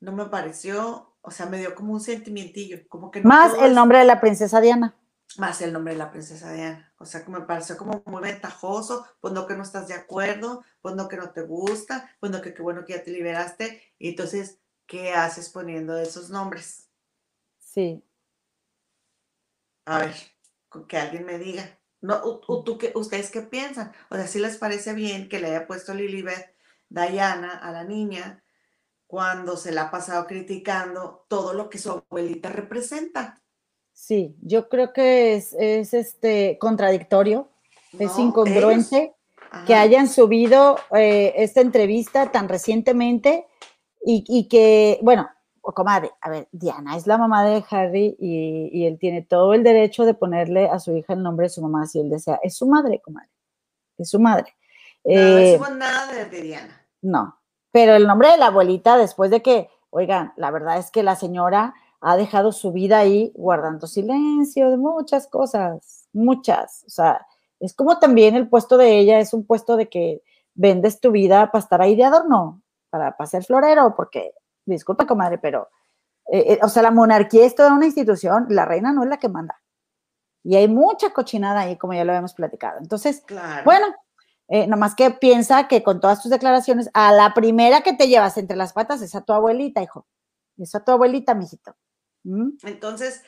no 0.00 0.12
me 0.12 0.26
pareció, 0.26 1.14
o 1.20 1.30
sea, 1.30 1.46
me 1.46 1.58
dio 1.58 1.74
como 1.74 1.92
un 1.92 2.00
sentimientillo, 2.00 2.86
como 2.88 3.10
que... 3.10 3.22
Más 3.22 3.54
el 3.60 3.74
nombre 3.74 3.98
de 3.98 4.04
la 4.04 4.20
princesa 4.20 4.60
Diana 4.60 4.94
más 5.36 5.60
el 5.60 5.72
nombre 5.72 5.92
de 5.92 5.98
la 5.98 6.10
princesa 6.10 6.52
Diana. 6.52 6.92
O 6.98 7.04
sea, 7.04 7.24
que 7.24 7.30
me 7.30 7.42
pareció 7.42 7.76
como 7.76 8.02
muy 8.06 8.22
ventajoso, 8.22 9.06
pues 9.20 9.34
no 9.34 9.46
que 9.46 9.54
no 9.54 9.62
estás 9.62 9.88
de 9.88 9.94
acuerdo, 9.94 10.64
pues 10.80 10.94
no 10.94 11.08
que 11.08 11.16
no 11.16 11.30
te 11.30 11.42
gusta, 11.42 12.10
pues 12.20 12.32
no 12.32 12.40
que 12.40 12.54
qué 12.54 12.62
bueno 12.62 12.84
que 12.84 12.94
ya 12.94 13.02
te 13.02 13.10
liberaste. 13.10 13.82
Y 13.98 14.10
entonces, 14.10 14.58
¿qué 14.86 15.12
haces 15.12 15.50
poniendo 15.50 15.98
esos 15.98 16.30
nombres? 16.30 16.88
Sí. 17.58 18.02
A 19.84 19.98
ver, 19.98 20.14
que 20.88 20.96
alguien 20.96 21.26
me 21.26 21.38
diga. 21.38 21.78
No, 22.00 22.38
tú, 22.40 22.78
qué, 22.78 22.92
¿Ustedes 22.94 23.30
qué 23.30 23.42
piensan? 23.42 23.92
O 24.08 24.16
sea, 24.16 24.26
si 24.26 24.38
les 24.38 24.56
parece 24.56 24.94
bien 24.94 25.28
que 25.28 25.40
le 25.40 25.48
haya 25.48 25.66
puesto 25.66 25.94
Lilibet 25.94 26.54
Diana 26.88 27.58
a 27.58 27.70
la 27.72 27.84
niña 27.84 28.42
cuando 29.08 29.56
se 29.56 29.72
la 29.72 29.84
ha 29.84 29.90
pasado 29.90 30.26
criticando 30.26 31.24
todo 31.28 31.54
lo 31.54 31.68
que 31.70 31.78
su 31.78 31.90
abuelita 31.90 32.50
representa. 32.50 33.40
Sí, 33.92 34.36
yo 34.42 34.68
creo 34.68 34.92
que 34.92 35.34
es, 35.34 35.54
este 35.54 36.58
contradictorio, 36.60 37.48
es 37.98 38.16
incongruente 38.18 39.14
que 39.66 39.74
hayan 39.74 40.08
subido 40.08 40.76
eh, 40.94 41.32
esta 41.36 41.62
entrevista 41.62 42.30
tan 42.30 42.48
recientemente 42.48 43.46
y, 44.04 44.46
que, 44.48 45.00
bueno, 45.02 45.28
comadre, 45.60 46.10
a 46.20 46.30
ver, 46.30 46.48
Diana 46.52 46.96
es 46.96 47.06
la 47.06 47.18
mamá 47.18 47.44
de 47.44 47.64
Harry 47.70 48.14
y, 48.20 48.86
él 48.86 48.98
tiene 48.98 49.22
todo 49.22 49.54
el 49.54 49.62
derecho 49.62 50.04
de 50.04 50.14
ponerle 50.14 50.68
a 50.68 50.78
su 50.78 50.94
hija 50.96 51.14
el 51.14 51.22
nombre 51.22 51.46
de 51.46 51.50
su 51.50 51.62
mamá 51.62 51.86
si 51.86 51.98
él 51.98 52.10
desea. 52.10 52.38
Es 52.42 52.56
su 52.56 52.66
madre, 52.66 53.00
comadre, 53.00 53.30
es 53.96 54.10
su 54.10 54.20
madre. 54.20 54.54
No, 55.02 55.14
no 55.14 55.38
eh, 55.38 55.60
nada 55.76 56.12
de 56.12 56.42
Diana. 56.42 56.86
no. 57.00 57.37
Pero 57.72 57.94
el 57.94 58.06
nombre 58.06 58.30
de 58.30 58.38
la 58.38 58.46
abuelita, 58.46 58.96
después 58.96 59.30
de 59.30 59.42
que, 59.42 59.68
oigan, 59.90 60.32
la 60.36 60.50
verdad 60.50 60.78
es 60.78 60.90
que 60.90 61.02
la 61.02 61.16
señora 61.16 61.74
ha 62.00 62.16
dejado 62.16 62.52
su 62.52 62.72
vida 62.72 62.98
ahí 62.98 63.32
guardando 63.34 63.86
silencio 63.86 64.70
de 64.70 64.76
muchas 64.76 65.26
cosas, 65.26 66.08
muchas. 66.12 66.84
O 66.86 66.90
sea, 66.90 67.26
es 67.60 67.74
como 67.74 67.98
también 67.98 68.36
el 68.36 68.48
puesto 68.48 68.76
de 68.76 68.98
ella 68.98 69.18
es 69.18 69.34
un 69.34 69.44
puesto 69.44 69.76
de 69.76 69.88
que 69.88 70.22
vendes 70.54 71.00
tu 71.00 71.10
vida 71.10 71.50
para 71.50 71.62
estar 71.62 71.82
ahí 71.82 71.96
de 71.96 72.04
adorno, 72.04 72.62
para, 72.90 73.16
para 73.16 73.28
ser 73.28 73.44
florero, 73.44 73.94
porque, 73.96 74.32
disculpa, 74.64 75.06
comadre, 75.06 75.38
pero, 75.38 75.68
eh, 76.30 76.54
eh, 76.54 76.58
o 76.62 76.68
sea, 76.68 76.82
la 76.82 76.90
monarquía 76.90 77.44
es 77.44 77.54
toda 77.54 77.74
una 77.74 77.86
institución, 77.86 78.46
la 78.50 78.64
reina 78.64 78.92
no 78.92 79.02
es 79.02 79.08
la 79.08 79.18
que 79.18 79.28
manda. 79.28 79.60
Y 80.44 80.56
hay 80.56 80.68
mucha 80.68 81.10
cochinada 81.10 81.60
ahí, 81.60 81.76
como 81.76 81.94
ya 81.94 82.04
lo 82.04 82.12
habíamos 82.12 82.34
platicado. 82.34 82.78
Entonces, 82.80 83.24
bueno, 83.64 83.86
eh, 84.48 84.66
nomás 84.66 84.94
que 84.94 85.10
piensa 85.10 85.68
que 85.68 85.82
con 85.82 86.00
todas 86.00 86.22
tus 86.22 86.30
declaraciones, 86.30 86.88
a 86.94 87.12
la 87.12 87.34
primera 87.34 87.82
que 87.82 87.92
te 87.92 88.08
llevas 88.08 88.38
entre 88.38 88.56
las 88.56 88.72
patas 88.72 89.02
es 89.02 89.14
a 89.14 89.22
tu 89.22 89.34
abuelita, 89.34 89.82
hijo. 89.82 90.06
Es 90.56 90.74
a 90.74 90.82
tu 90.82 90.90
abuelita, 90.90 91.34
mijito. 91.34 91.76
¿Mm? 92.24 92.52
Entonces, 92.62 93.22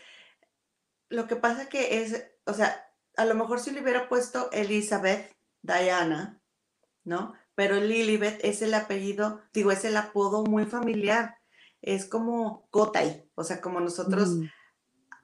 lo 1.10 1.26
que 1.26 1.36
pasa 1.36 1.68
que 1.68 2.02
es, 2.02 2.26
o 2.46 2.54
sea, 2.54 2.90
a 3.16 3.26
lo 3.26 3.34
mejor 3.34 3.60
si 3.60 3.70
le 3.70 3.82
hubiera 3.82 4.08
puesto 4.08 4.50
Elizabeth, 4.50 5.36
Diana, 5.62 6.40
¿no? 7.04 7.34
Pero 7.54 7.76
Lilibet 7.76 8.42
es 8.42 8.62
el 8.62 8.72
apellido, 8.72 9.42
digo, 9.52 9.70
es 9.70 9.84
el 9.84 9.96
apodo 9.98 10.44
muy 10.44 10.64
familiar. 10.64 11.36
Es 11.82 12.06
como 12.06 12.66
Kotay, 12.70 13.28
o 13.34 13.44
sea, 13.44 13.60
como 13.60 13.80
nosotros 13.80 14.36
mm. 14.36 14.44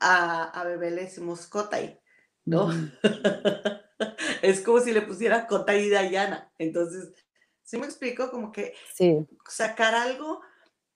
a, 0.01 0.45
a, 0.45 0.65
bebé 0.65 0.91
le 0.91 1.03
decimos 1.05 1.47
Kotay, 1.47 1.99
¿no? 2.45 2.69
Mm. 2.69 2.93
es 4.43 4.61
como 4.61 4.81
si 4.81 4.93
le 4.93 5.03
pusiera 5.03 5.47
Kotay 5.47 5.89
Diana. 5.89 6.53
Entonces, 6.59 7.13
¿sí 7.63 7.79
me 7.79 7.87
explico? 7.87 8.31
Como 8.31 8.53
que 8.53 8.75
sacar 9.49 9.95
algo 9.95 10.41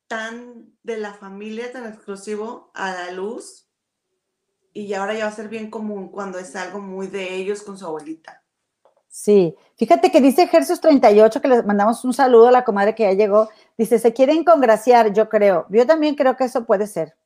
tan 0.07 0.73
de 0.83 0.99
la 0.99 1.15
familia, 1.15 1.73
tan 1.73 1.87
exclusivo 1.87 2.71
a 2.75 2.93
la 2.93 3.13
luz, 3.13 3.69
y 4.73 4.93
ahora 4.95 5.15
ya 5.15 5.25
va 5.25 5.31
a 5.31 5.35
ser 5.35 5.49
bien 5.49 5.71
común 5.71 6.09
cuando 6.09 6.39
es 6.39 6.55
algo 6.57 6.81
muy 6.81 7.07
de 7.09 7.35
ellos 7.35 7.63
con 7.63 7.77
su 7.77 7.87
abuelita. 7.87 8.43
Sí, 9.09 9.57
fíjate 9.77 10.13
que 10.13 10.21
dice 10.21 10.47
Jesús 10.47 10.81
38 10.81 11.41
que 11.41 11.49
les 11.49 11.67
mandamos 11.67 12.05
un 12.05 12.13
saludo 12.13 12.47
a 12.47 12.53
la 12.53 12.65
comadre 12.65 12.95
que 12.95 13.03
ya 13.03 13.13
llegó. 13.13 13.49
Dice, 13.77 13.99
se 13.99 14.13
quieren 14.13 14.45
congraciar, 14.45 15.13
yo 15.13 15.29
creo. 15.29 15.67
Yo 15.69 15.85
también 15.85 16.15
creo 16.15 16.37
que 16.37 16.45
eso 16.45 16.65
puede 16.65 16.87
ser. 16.87 17.17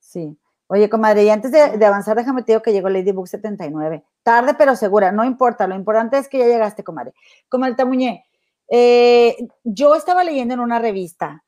Sí. 0.00 0.38
Oye, 0.68 0.88
comadre, 0.90 1.24
y 1.24 1.30
antes 1.30 1.52
de, 1.52 1.84
avanzar, 1.84 2.16
déjame 2.16 2.42
te 2.42 2.52
digo 2.52 2.62
que 2.62 2.72
llegó 2.72 2.88
Ladybug 2.88 3.28
79. 3.28 4.04
Tarde, 4.22 4.54
pero 4.54 4.74
segura, 4.74 5.12
no 5.12 5.24
importa. 5.24 5.66
Lo 5.66 5.74
importante 5.74 6.18
es 6.18 6.28
que 6.28 6.38
ya 6.38 6.46
llegaste, 6.46 6.82
comadre. 6.82 7.12
Comadre 7.48 7.76
Tamuñé, 7.76 8.26
eh, 8.68 9.36
yo 9.62 9.94
estaba 9.94 10.24
leyendo 10.24 10.54
en 10.54 10.60
una 10.60 10.78
revista 10.78 11.44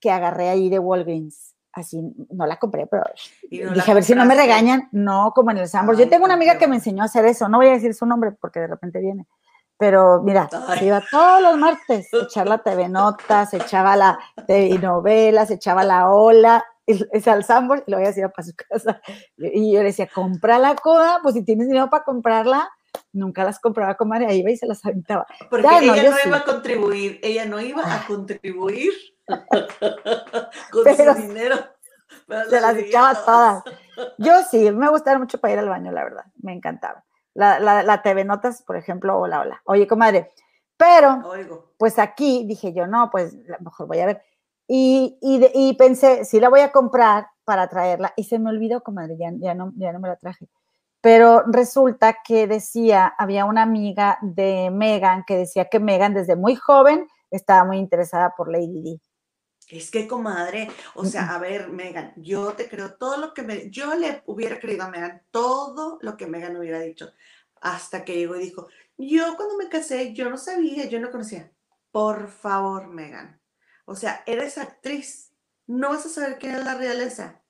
que 0.00 0.10
agarré 0.10 0.48
ahí 0.48 0.68
de 0.68 0.80
Walgreens 0.80 1.52
así, 1.72 2.02
no 2.30 2.46
la 2.46 2.58
compré, 2.58 2.86
pero 2.86 3.04
dije, 3.50 3.90
a 3.90 3.94
ver 3.94 4.04
si 4.04 4.14
no 4.14 4.24
me 4.24 4.34
regañan, 4.34 4.88
no, 4.92 5.32
como 5.34 5.50
en 5.50 5.58
el 5.58 5.68
Sambor. 5.68 5.96
Yo 5.96 6.08
tengo 6.08 6.24
una 6.24 6.34
amiga 6.34 6.58
que 6.58 6.68
me 6.68 6.76
enseñó 6.76 7.02
a 7.02 7.06
hacer 7.06 7.24
eso, 7.24 7.48
no 7.48 7.58
voy 7.58 7.68
a 7.68 7.72
decir 7.72 7.94
su 7.94 8.06
nombre 8.06 8.32
porque 8.32 8.60
de 8.60 8.66
repente 8.66 9.00
viene, 9.00 9.26
pero 9.78 10.22
mira, 10.22 10.48
se 10.78 10.84
iba 10.84 11.02
todos 11.10 11.42
los 11.42 11.56
martes 11.56 12.08
a 12.14 12.24
echar 12.24 12.48
la 12.48 12.58
TV 12.62 12.88
Notas, 12.88 13.52
echaba 13.54 13.96
la 13.96 14.18
TV 14.46 14.78
novelas, 14.78 15.50
echaba 15.50 15.84
la 15.84 16.10
ola, 16.10 16.64
es 16.86 17.28
al 17.28 17.44
Sambor 17.44 17.84
y 17.86 17.92
ya 17.92 18.12
se 18.12 18.20
iba 18.20 18.28
para 18.28 18.46
su 18.46 18.54
casa. 18.54 19.00
Y 19.36 19.72
yo 19.72 19.80
le 19.80 19.86
decía, 19.86 20.08
compra 20.12 20.58
la 20.58 20.74
coda, 20.74 21.20
pues 21.22 21.34
si 21.34 21.44
tienes 21.44 21.68
dinero 21.68 21.88
para 21.90 22.04
comprarla, 22.04 22.70
nunca 23.12 23.44
las 23.44 23.58
compraba 23.58 23.96
con 23.96 24.08
María, 24.08 24.32
iba 24.32 24.50
y 24.50 24.56
se 24.56 24.66
las 24.66 24.84
aventaba. 24.84 25.26
Porque 25.48 25.66
ella 25.66 26.10
no, 26.10 26.16
iba 26.26 26.36
a 26.36 26.44
contribuir, 26.44 27.20
ella 27.22 27.44
no 27.46 27.60
iba 27.60 27.82
a 27.82 28.06
contribuir 28.06 28.92
con 30.70 30.84
su 30.84 31.14
dinero. 31.14 31.56
Se 32.48 32.60
las 32.60 32.76
echaba 32.76 33.14
todas. 33.14 33.64
Yo 34.18 34.32
sí, 34.50 34.70
me 34.70 34.88
gustaba 34.88 35.18
mucho 35.18 35.38
para 35.38 35.54
ir 35.54 35.58
al 35.60 35.68
baño, 35.68 35.92
la 35.92 36.04
verdad, 36.04 36.24
me 36.40 36.52
encantaba. 36.52 37.04
La, 37.34 37.58
la, 37.60 38.02
TV 38.02 38.24
Notas, 38.24 38.62
por 38.62 38.76
ejemplo, 38.76 39.18
hola, 39.18 39.40
hola. 39.40 39.62
Oye, 39.64 39.86
comadre, 39.86 40.30
pero, 40.76 41.22
pues 41.78 41.98
aquí 41.98 42.44
dije 42.46 42.72
yo, 42.72 42.86
no, 42.86 43.10
pues 43.10 43.34
a 43.34 43.52
lo 43.58 43.64
mejor 43.64 43.86
voy 43.86 44.00
a 44.00 44.06
ver. 44.06 44.22
Y, 44.66 45.18
y, 45.20 45.50
y, 45.54 45.74
pensé, 45.74 46.24
sí 46.24 46.40
la 46.40 46.48
voy 46.48 46.60
a 46.60 46.72
comprar 46.72 47.26
para 47.44 47.68
traerla, 47.68 48.12
y 48.16 48.24
se 48.24 48.38
me 48.38 48.50
olvidó, 48.50 48.82
comadre, 48.82 49.16
ya, 49.18 49.32
ya, 49.36 49.54
no, 49.54 49.72
ya 49.76 49.92
no 49.92 50.00
me 50.00 50.08
la 50.08 50.16
traje. 50.16 50.48
Pero 51.00 51.42
resulta 51.48 52.18
que 52.24 52.46
decía, 52.46 53.12
había 53.18 53.44
una 53.44 53.62
amiga 53.62 54.18
de 54.22 54.70
Megan 54.70 55.24
que 55.26 55.36
decía 55.36 55.64
que 55.64 55.80
Megan 55.80 56.14
desde 56.14 56.36
muy 56.36 56.54
joven 56.54 57.08
estaba 57.30 57.64
muy 57.64 57.78
interesada 57.78 58.34
por 58.36 58.50
Lady 58.50 58.82
Di. 58.82 59.00
Es 59.72 59.90
que, 59.90 60.06
comadre, 60.06 60.68
o 60.94 61.06
sea, 61.06 61.34
a 61.34 61.38
ver, 61.38 61.70
Megan, 61.70 62.12
yo 62.16 62.52
te 62.52 62.68
creo 62.68 62.92
todo 62.92 63.16
lo 63.16 63.32
que 63.32 63.42
me, 63.42 63.70
yo 63.70 63.94
le 63.94 64.22
hubiera 64.26 64.60
creído 64.60 64.82
a 64.82 64.90
Megan 64.90 65.22
todo 65.30 65.98
lo 66.02 66.18
que 66.18 66.26
Megan 66.26 66.58
hubiera 66.58 66.78
dicho, 66.80 67.10
hasta 67.58 68.04
que 68.04 68.14
llegó 68.14 68.36
y 68.36 68.40
dijo, 68.40 68.68
yo 68.98 69.34
cuando 69.34 69.56
me 69.56 69.70
casé, 69.70 70.12
yo 70.12 70.28
no 70.28 70.36
sabía, 70.36 70.84
yo 70.84 71.00
no 71.00 71.10
conocía. 71.10 71.50
Por 71.90 72.28
favor, 72.28 72.88
Megan, 72.88 73.40
o 73.86 73.96
sea, 73.96 74.22
eres 74.26 74.58
actriz, 74.58 75.32
no 75.66 75.88
vas 75.88 76.04
a 76.04 76.10
saber 76.10 76.36
qué 76.36 76.50
es 76.50 76.62
la 76.62 76.74
realeza, 76.74 77.40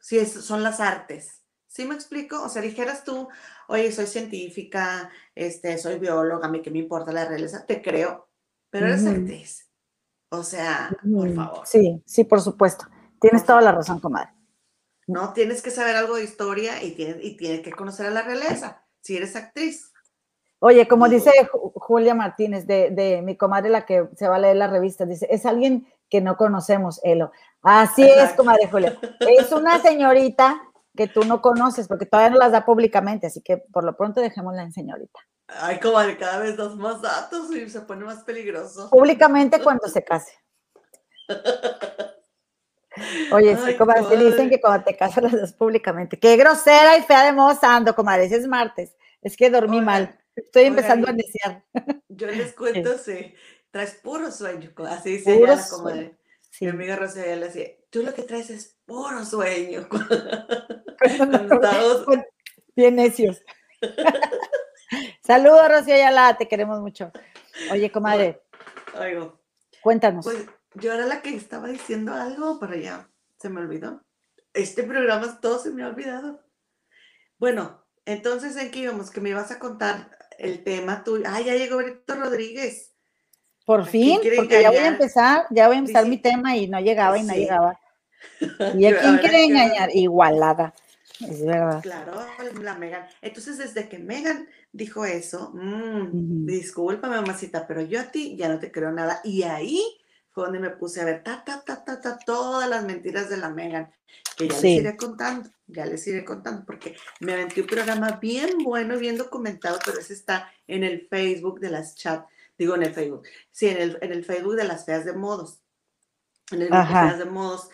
si 0.00 0.22
son 0.26 0.62
las 0.62 0.80
artes. 0.80 1.40
¿Sí 1.66 1.86
me 1.86 1.94
explico? 1.94 2.42
O 2.42 2.50
sea, 2.50 2.60
dijeras 2.60 3.04
tú, 3.04 3.30
oye, 3.68 3.90
soy 3.90 4.06
científica, 4.06 5.10
este, 5.34 5.78
soy 5.78 5.98
bióloga, 5.98 6.46
a 6.46 6.50
mí 6.50 6.60
qué 6.60 6.70
me 6.70 6.80
importa 6.80 7.10
la 7.10 7.24
realeza, 7.24 7.64
te 7.64 7.80
creo, 7.80 8.28
pero 8.68 8.88
eres 8.88 9.06
actriz. 9.06 9.71
O 10.32 10.42
sea, 10.42 10.90
por 11.12 11.34
favor. 11.34 11.66
Sí, 11.66 12.02
sí, 12.06 12.24
por 12.24 12.40
supuesto. 12.40 12.86
Tienes 13.20 13.44
toda 13.44 13.60
la 13.60 13.70
razón, 13.70 14.00
comadre. 14.00 14.30
No, 15.06 15.34
tienes 15.34 15.60
que 15.60 15.70
saber 15.70 15.94
algo 15.94 16.16
de 16.16 16.24
historia 16.24 16.82
y 16.82 16.92
tienes, 16.92 17.22
y 17.22 17.36
tienes 17.36 17.60
que 17.60 17.70
conocer 17.70 18.06
a 18.06 18.10
la 18.10 18.22
realeza, 18.22 18.82
si 19.02 19.18
eres 19.18 19.36
actriz. 19.36 19.92
Oye, 20.58 20.88
como 20.88 21.08
dice 21.10 21.30
Julia 21.74 22.14
Martínez, 22.14 22.66
de, 22.66 23.20
mi 23.22 23.36
comadre, 23.36 23.68
la 23.68 23.84
que 23.84 24.08
se 24.16 24.26
va 24.26 24.36
a 24.36 24.38
leer 24.38 24.56
la 24.56 24.68
revista, 24.68 25.04
dice, 25.04 25.26
es 25.30 25.44
alguien 25.44 25.86
que 26.08 26.22
no 26.22 26.38
conocemos, 26.38 26.98
Elo. 27.04 27.30
Así 27.60 28.02
es, 28.02 28.32
comadre 28.32 28.68
Julia. 28.70 28.98
Es 29.20 29.52
una 29.52 29.82
señorita 29.82 30.62
que 30.96 31.08
tú 31.08 31.24
no 31.24 31.42
conoces, 31.42 31.88
porque 31.88 32.06
todavía 32.06 32.30
no 32.30 32.38
las 32.38 32.52
da 32.52 32.64
públicamente, 32.64 33.26
así 33.26 33.42
que 33.42 33.58
por 33.58 33.84
lo 33.84 33.98
pronto 33.98 34.22
dejémosla 34.22 34.62
en 34.62 34.72
señorita. 34.72 35.20
Ay, 35.48 35.78
comadre, 35.80 36.16
cada 36.16 36.38
vez 36.38 36.56
das 36.56 36.74
más 36.76 37.02
datos 37.02 37.54
y 37.54 37.68
se 37.68 37.80
pone 37.82 38.04
más 38.04 38.22
peligroso. 38.22 38.88
Públicamente 38.90 39.60
cuando 39.62 39.86
se 39.88 40.02
case. 40.02 40.32
Oye, 43.32 43.56
sí, 43.56 43.76
comadre, 43.76 44.16
dicen 44.16 44.50
que 44.50 44.60
cuando 44.60 44.84
te 44.84 44.96
casas 44.96 45.24
las 45.24 45.32
das 45.32 45.52
públicamente. 45.52 46.18
Qué 46.18 46.36
grosera 46.36 46.96
y 46.96 47.02
fea 47.02 47.24
de 47.24 47.32
moza 47.32 47.74
ando, 47.74 47.94
comadre, 47.94 48.26
es 48.26 48.46
martes. 48.46 48.94
Es 49.22 49.36
que 49.36 49.50
dormí 49.50 49.80
mal. 49.80 50.18
Estoy 50.34 50.64
empezando 50.64 51.08
a 51.08 51.12
iniciar. 51.12 51.64
Yo 52.08 52.26
les 52.26 52.54
cuento, 52.54 52.96
sí. 53.04 53.34
Traes 53.70 53.94
puro 53.94 54.30
sueño, 54.30 54.70
así 54.88 55.12
dice 55.12 55.34
ella, 55.34 55.56
la 55.56 55.68
comadre. 55.68 56.18
Mi 56.60 56.68
amiga 56.68 56.96
Rosa 56.96 57.20
le 57.24 57.36
decía, 57.36 57.68
tú 57.88 58.02
lo 58.02 58.12
que 58.12 58.22
traes 58.22 58.50
es 58.50 58.76
puro 58.84 59.24
sueño. 59.24 59.88
Bien 62.76 62.96
necios. 62.96 63.42
Saludos, 65.22 65.68
Rocío 65.68 65.94
Ayala, 65.94 66.36
te 66.36 66.48
queremos 66.48 66.80
mucho. 66.80 67.12
Oye, 67.70 67.92
comadre. 67.92 68.42
Oigo. 68.98 69.38
Cuéntanos. 69.80 70.24
Pues 70.24 70.46
yo 70.74 70.92
era 70.92 71.06
la 71.06 71.22
que 71.22 71.34
estaba 71.36 71.68
diciendo 71.68 72.12
algo, 72.12 72.58
pero 72.58 72.74
ya 72.74 73.08
se 73.38 73.48
me 73.48 73.60
olvidó. 73.60 74.02
Este 74.52 74.82
programa 74.82 75.40
todo 75.40 75.60
se 75.60 75.70
me 75.70 75.84
ha 75.84 75.88
olvidado. 75.88 76.40
Bueno, 77.38 77.84
entonces, 78.04 78.56
¿en 78.56 78.72
qué 78.72 78.80
íbamos? 78.80 79.10
Que 79.10 79.20
me 79.20 79.30
ibas 79.30 79.52
a 79.52 79.60
contar 79.60 80.10
el 80.38 80.64
tema 80.64 81.04
tuyo. 81.04 81.24
Ah, 81.28 81.40
ya 81.40 81.54
llegó 81.54 81.76
Brito 81.76 82.16
Rodríguez. 82.16 82.92
Por 83.64 83.86
fin, 83.86 84.18
porque 84.36 84.60
ya 84.60 84.70
voy 84.70 84.78
a 84.78 84.88
empezar, 84.88 85.46
ya 85.50 85.68
voy 85.68 85.76
a 85.76 85.78
empezar 85.78 86.06
mi 86.06 86.18
tema 86.18 86.56
y 86.56 86.66
no 86.66 86.80
llegaba 86.80 87.16
y 87.16 87.22
no 87.22 87.32
llegaba. 87.32 87.78
¿Y 88.76 88.86
a 88.86 89.00
quién 89.00 89.18
quiere 89.18 89.44
engañar? 89.44 89.90
Igualada. 89.94 90.74
Es 91.28 91.44
verdad. 91.44 91.82
Claro, 91.82 92.24
la 92.60 92.76
Megan. 92.76 93.06
Entonces, 93.20 93.58
desde 93.58 93.88
que 93.88 93.98
Megan 93.98 94.48
dijo 94.72 95.04
eso, 95.04 95.52
mmm, 95.54 96.46
discúlpame, 96.46 97.16
mamacita, 97.16 97.66
pero 97.66 97.82
yo 97.82 98.00
a 98.00 98.10
ti 98.10 98.36
ya 98.36 98.48
no 98.48 98.58
te 98.58 98.72
creo 98.72 98.92
nada. 98.92 99.20
Y 99.24 99.42
ahí 99.42 99.82
fue 100.32 100.44
donde 100.44 100.60
me 100.60 100.70
puse 100.70 101.00
a 101.00 101.04
ver 101.04 101.22
ta, 101.22 101.44
ta, 101.44 101.62
ta, 101.62 101.84
ta, 101.84 102.00
ta, 102.00 102.18
todas 102.18 102.68
las 102.68 102.84
mentiras 102.84 103.28
de 103.28 103.36
la 103.36 103.50
Megan, 103.50 103.92
que 104.36 104.48
ya 104.48 104.54
les 104.54 104.64
iré 104.64 104.96
contando, 104.96 105.50
ya 105.66 105.84
les 105.84 106.06
iré 106.06 106.24
contando, 106.24 106.64
porque 106.64 106.96
me 107.20 107.34
aventé 107.34 107.60
un 107.60 107.66
programa 107.66 108.12
bien 108.12 108.58
bueno, 108.64 108.98
bien 108.98 109.18
documentado, 109.18 109.78
pero 109.84 110.00
ese 110.00 110.14
está 110.14 110.50
en 110.66 110.84
el 110.84 111.06
Facebook 111.08 111.60
de 111.60 111.70
las 111.70 111.96
chat, 111.96 112.26
digo 112.56 112.74
en 112.74 112.82
el 112.82 112.94
Facebook, 112.94 113.24
sí, 113.50 113.68
en 113.68 113.76
el, 113.76 113.98
en 114.00 114.12
el 114.12 114.24
Facebook 114.24 114.56
de 114.56 114.64
las 114.64 114.86
feas 114.86 115.04
de 115.04 115.12
modos, 115.12 115.60
en 116.50 116.62
el 116.62 116.70
de 116.70 116.86
feas 116.86 117.18
de 117.18 117.26
modos 117.26 117.68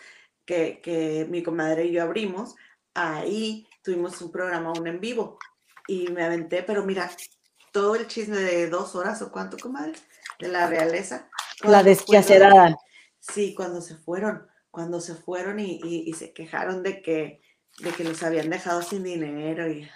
que, 0.45 0.81
que 0.83 1.27
mi 1.29 1.41
comadre 1.41 1.85
y 1.85 1.93
yo 1.93 2.03
abrimos, 2.03 2.55
ahí 2.99 3.67
tuvimos 3.83 4.21
un 4.21 4.31
programa, 4.31 4.71
un 4.71 4.87
en 4.87 4.99
vivo, 4.99 5.37
y 5.87 6.07
me 6.09 6.23
aventé, 6.23 6.63
pero 6.63 6.85
mira, 6.85 7.09
todo 7.71 7.95
el 7.95 8.07
chisme 8.07 8.37
de 8.37 8.69
dos 8.69 8.95
horas 8.95 9.21
o 9.21 9.31
cuánto, 9.31 9.57
comadre, 9.57 9.93
de 10.39 10.47
la 10.47 10.67
realeza. 10.67 11.29
La 11.61 11.83
desquiacerada. 11.83 12.77
Sí, 13.19 13.53
cuando 13.53 13.81
se 13.81 13.95
fueron, 13.95 14.47
cuando 14.71 15.01
se 15.01 15.15
fueron 15.15 15.59
y, 15.59 16.13
se 16.13 16.33
quejaron 16.33 16.83
de 16.83 17.01
que, 17.01 17.41
de 17.79 17.91
que 17.91 18.03
los 18.03 18.23
habían 18.23 18.49
dejado 18.49 18.81
sin 18.81 19.03
dinero 19.03 19.69
y 19.69 19.89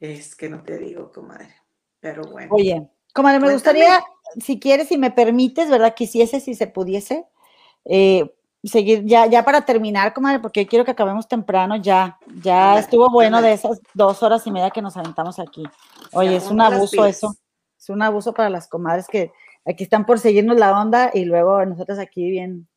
es 0.00 0.34
que 0.34 0.48
no 0.48 0.62
te 0.62 0.78
digo, 0.78 1.12
comadre, 1.12 1.54
pero 2.00 2.22
bueno. 2.24 2.54
Oye, 2.54 2.88
comadre, 3.14 3.38
me 3.38 3.52
gustaría, 3.52 4.02
si 4.42 4.58
quieres, 4.58 4.88
si 4.88 4.96
me 4.96 5.10
permites, 5.10 5.68
¿verdad? 5.68 5.94
Quisiese, 5.94 6.40
si 6.40 6.54
se 6.54 6.66
pudiese, 6.66 7.26
eh, 7.84 8.34
seguir, 8.68 9.04
ya, 9.06 9.26
ya 9.26 9.44
para 9.44 9.62
terminar, 9.62 10.12
comadre, 10.12 10.38
porque 10.40 10.66
quiero 10.66 10.84
que 10.84 10.90
acabemos 10.90 11.26
temprano, 11.26 11.76
ya, 11.76 12.18
ya 12.42 12.78
estuvo 12.78 13.08
bueno 13.10 13.40
de 13.40 13.52
esas 13.52 13.80
dos 13.94 14.22
horas 14.22 14.46
y 14.46 14.50
media 14.50 14.70
que 14.70 14.82
nos 14.82 14.96
aventamos 14.96 15.38
aquí. 15.38 15.64
Oye, 16.12 16.36
es 16.36 16.50
un 16.50 16.60
abuso 16.60 17.06
eso, 17.06 17.34
es 17.78 17.88
un 17.88 18.02
abuso 18.02 18.34
para 18.34 18.50
las 18.50 18.68
comadres 18.68 19.06
que 19.08 19.32
aquí 19.64 19.84
están 19.84 20.04
por 20.04 20.18
seguirnos 20.18 20.58
la 20.58 20.78
onda 20.78 21.10
y 21.14 21.24
luego 21.24 21.64
nosotros 21.64 21.98
aquí 21.98 22.30
bien 22.30 22.68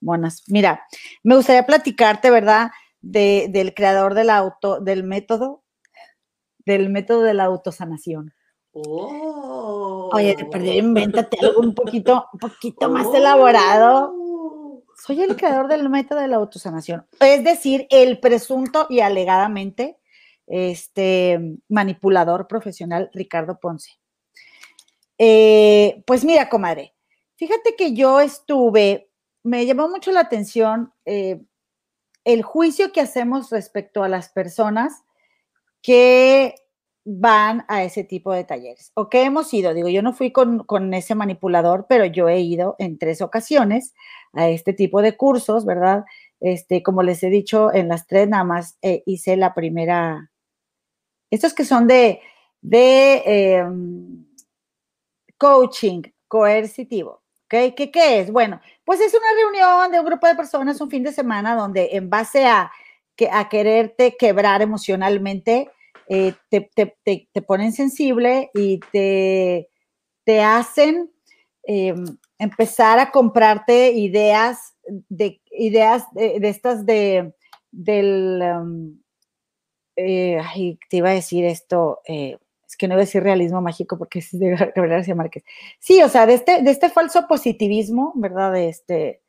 monas. 0.00 0.42
Mira, 0.48 0.84
me 1.22 1.36
gustaría 1.36 1.64
platicarte, 1.64 2.30
¿verdad? 2.30 2.70
De, 3.00 3.46
del 3.50 3.72
creador 3.72 4.12
del 4.14 4.28
auto, 4.28 4.78
del 4.80 5.04
método, 5.04 5.62
del 6.66 6.90
método 6.90 7.22
de 7.22 7.34
la 7.34 7.44
autosanación. 7.44 8.34
Oh. 8.72 10.10
Oye, 10.12 10.36
te 10.36 10.44
perdí, 10.44 10.78
invéntate 10.78 11.38
algo 11.44 11.60
un 11.60 11.74
poquito, 11.74 12.26
un 12.32 12.38
poquito 12.38 12.88
más 12.90 13.12
elaborado 13.14 14.19
soy 15.04 15.22
el 15.22 15.36
creador 15.36 15.68
del 15.68 15.88
método 15.88 16.20
de 16.20 16.28
la 16.28 16.36
autosanación, 16.36 17.06
es 17.20 17.42
decir, 17.42 17.86
el 17.90 18.20
presunto 18.20 18.86
y 18.90 19.00
alegadamente 19.00 19.98
este, 20.46 21.40
manipulador 21.68 22.46
profesional 22.46 23.10
Ricardo 23.14 23.58
Ponce. 23.58 23.92
Eh, 25.16 26.02
pues 26.06 26.24
mira, 26.24 26.48
comadre, 26.48 26.94
fíjate 27.36 27.76
que 27.76 27.94
yo 27.94 28.20
estuve, 28.20 29.10
me 29.42 29.64
llamó 29.64 29.88
mucho 29.88 30.12
la 30.12 30.20
atención 30.20 30.92
eh, 31.04 31.40
el 32.24 32.42
juicio 32.42 32.92
que 32.92 33.00
hacemos 33.00 33.50
respecto 33.50 34.02
a 34.02 34.08
las 34.08 34.28
personas 34.28 35.02
que 35.82 36.54
van 37.04 37.64
a 37.68 37.82
ese 37.84 38.04
tipo 38.04 38.32
de 38.32 38.44
talleres 38.44 38.92
o 38.94 39.08
que 39.08 39.24
hemos 39.24 39.52
ido. 39.54 39.74
Digo, 39.74 39.88
yo 39.88 40.02
no 40.02 40.12
fui 40.12 40.32
con, 40.32 40.94
ese 40.94 41.14
manipulador, 41.14 41.86
pero 41.88 42.04
yo 42.04 42.28
he 42.28 42.40
ido 42.40 42.76
en 42.78 42.98
tres 42.98 43.22
ocasiones 43.22 43.94
a 44.32 44.48
este 44.48 44.72
tipo 44.72 45.02
de 45.02 45.16
cursos, 45.16 45.64
¿verdad? 45.64 46.04
Este, 46.40 46.82
como 46.82 47.02
les 47.02 47.22
he 47.22 47.30
dicho, 47.30 47.72
en 47.72 47.88
las 47.88 48.06
tres 48.06 48.28
nada 48.28 48.44
más 48.44 48.78
eh, 48.82 49.02
hice 49.06 49.36
la 49.36 49.54
primera. 49.54 50.30
Estos 51.30 51.54
que 51.54 51.64
son 51.64 51.86
de, 51.86 52.20
de 52.60 53.22
em, 53.56 54.26
coaching 55.38 56.02
coercitivo. 56.28 57.22
¿ok? 57.44 57.74
¿Qué, 57.76 57.90
¿Qué 57.92 58.20
es? 58.20 58.30
Bueno, 58.30 58.60
pues 58.84 59.00
es 59.00 59.14
una 59.14 59.32
reunión 59.34 59.92
de 59.92 60.00
un 60.00 60.06
grupo 60.06 60.26
de 60.26 60.34
personas 60.34 60.80
un 60.80 60.90
fin 60.90 61.02
de 61.02 61.12
semana 61.12 61.54
donde 61.56 61.90
en 61.92 62.10
base 62.10 62.46
a, 62.46 62.70
a 63.32 63.48
quererte 63.48 64.16
quebrar 64.16 64.62
emocionalmente, 64.62 65.70
eh, 66.12 66.34
te, 66.50 67.42
ponen 67.42 67.72
sensible 67.72 68.50
y 68.52 68.80
te, 68.90 69.68
te 70.24 70.42
hacen 70.42 71.08
em, 71.62 72.04
empezar 72.36 72.98
a 72.98 73.12
comprarte 73.12 73.92
ideas 73.92 74.74
de 75.08 75.40
ideas 75.52 76.04
de, 76.12 76.40
estas 76.42 76.84
de 76.84 77.32
del 77.70 78.42
em, 78.42 79.00
eh, 79.94 80.42
te 80.88 80.96
iba 80.96 81.10
a 81.10 81.14
decir 81.14 81.44
esto 81.44 82.00
eh, 82.08 82.36
es 82.66 82.76
que 82.76 82.88
no 82.88 82.94
voy 82.94 83.02
a 83.02 83.04
decir 83.04 83.22
realismo 83.22 83.60
mágico 83.60 83.96
porque 83.96 84.18
es 84.18 84.36
de 84.36 84.50
Gabriel 84.74 84.88
García 84.88 85.14
Márquez. 85.14 85.44
Sí 85.78 86.02
o 86.02 86.08
sea 86.08 86.26
de 86.26 86.34
este 86.34 86.60
de 86.60 86.72
este 86.72 86.90
falso 86.90 87.28
positivismo 87.28 88.12
verdad 88.16 88.52
de 88.52 88.68
este 88.68 89.08
eh, 89.08 89.22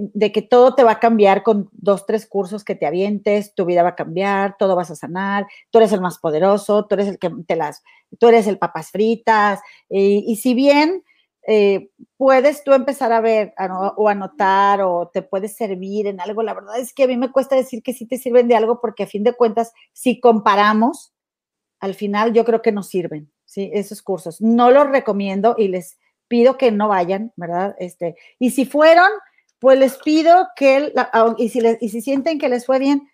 de 0.00 0.32
que 0.32 0.42
todo 0.42 0.74
te 0.74 0.84
va 0.84 0.92
a 0.92 1.00
cambiar 1.00 1.42
con 1.42 1.68
dos, 1.72 2.04
tres 2.06 2.26
cursos 2.26 2.64
que 2.64 2.74
te 2.74 2.86
avientes, 2.86 3.54
tu 3.54 3.64
vida 3.64 3.82
va 3.82 3.90
a 3.90 3.96
cambiar, 3.96 4.56
todo 4.58 4.76
vas 4.76 4.90
a 4.90 4.96
sanar, 4.96 5.46
tú 5.70 5.78
eres 5.78 5.92
el 5.92 6.00
más 6.00 6.18
poderoso, 6.18 6.86
tú 6.86 6.94
eres 6.94 7.08
el 7.08 7.18
que 7.18 7.30
te 7.46 7.56
las, 7.56 7.82
tú 8.18 8.28
eres 8.28 8.46
el 8.46 8.58
papas 8.58 8.90
fritas, 8.90 9.60
y, 9.88 10.36
si 10.36 10.54
bien 10.54 11.02
eh, 11.46 11.90
puedes 12.16 12.64
tú 12.64 12.72
empezar 12.72 13.12
a 13.12 13.20
ver 13.20 13.54
o 13.96 14.08
anotar 14.08 14.82
o 14.82 15.08
te 15.12 15.22
puedes 15.22 15.56
servir 15.56 16.06
en 16.06 16.20
algo, 16.20 16.42
la 16.42 16.54
verdad 16.54 16.78
es 16.78 16.92
que 16.92 17.04
a 17.04 17.06
mí 17.06 17.16
me 17.16 17.32
cuesta 17.32 17.56
decir 17.56 17.82
que 17.82 17.94
sí 17.94 18.06
te 18.06 18.18
sirven 18.18 18.48
de 18.48 18.56
algo 18.56 18.80
porque 18.80 19.04
a 19.04 19.06
fin 19.06 19.24
de 19.24 19.32
cuentas, 19.32 19.72
si 19.92 20.20
comparamos, 20.20 21.14
al 21.80 21.94
final 21.94 22.32
yo 22.32 22.44
creo 22.44 22.60
que 22.62 22.72
nos 22.72 22.88
sirven, 22.88 23.30
¿sí? 23.44 23.70
Esos 23.72 24.02
cursos. 24.02 24.40
No 24.40 24.70
los 24.70 24.88
recomiendo 24.88 25.54
y 25.56 25.68
les 25.68 25.98
pido 26.28 26.58
que 26.58 26.70
no 26.70 26.88
vayan, 26.88 27.32
¿verdad? 27.36 27.74
Este, 27.78 28.16
y 28.38 28.50
si 28.50 28.66
fueron, 28.66 29.08
pues 29.58 29.78
les 29.78 29.96
pido 29.98 30.48
que, 30.56 30.92
y 31.38 31.48
si, 31.48 31.60
y 31.80 31.88
si 31.88 32.00
sienten 32.00 32.38
que 32.38 32.48
les 32.48 32.66
fue 32.66 32.78
bien, 32.78 33.08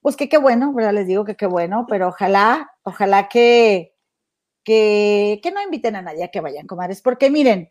pues 0.00 0.16
que 0.16 0.28
qué 0.28 0.38
bueno, 0.38 0.72
¿verdad? 0.72 0.94
Les 0.94 1.06
digo 1.06 1.24
que 1.24 1.36
qué 1.36 1.46
bueno, 1.46 1.86
pero 1.88 2.08
ojalá, 2.08 2.70
ojalá 2.82 3.28
que, 3.28 3.94
que, 4.64 5.40
no 5.52 5.62
inviten 5.62 5.96
a 5.96 6.02
nadie 6.02 6.24
a 6.24 6.28
que 6.28 6.40
vayan, 6.40 6.66
comadres, 6.66 7.02
porque 7.02 7.30
miren, 7.30 7.70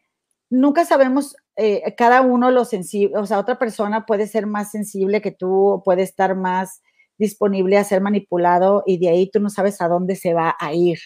nunca 0.50 0.86
sabemos, 0.86 1.36
eh, 1.56 1.96
cada 1.98 2.22
uno 2.22 2.52
lo 2.52 2.66
sensible, 2.66 3.18
o 3.18 3.26
sea, 3.26 3.40
otra 3.40 3.58
persona 3.58 4.06
puede 4.06 4.28
ser 4.28 4.48
más 4.48 4.72
sensible 4.72 5.22
que 5.22 5.32
tú, 5.32 5.82
puede 5.86 6.04
estar 6.04 6.36
más 6.36 6.82
disponible 7.18 7.78
a 7.78 7.84
ser 7.84 8.02
manipulado 8.02 8.84
y 8.86 8.98
de 8.98 9.10
ahí 9.10 9.30
tú 9.30 9.40
no 9.40 9.50
sabes 9.50 9.82
a 9.82 9.88
dónde 9.88 10.16
se 10.16 10.34
va 10.34 10.56
a 10.60 10.74
ir. 10.74 11.00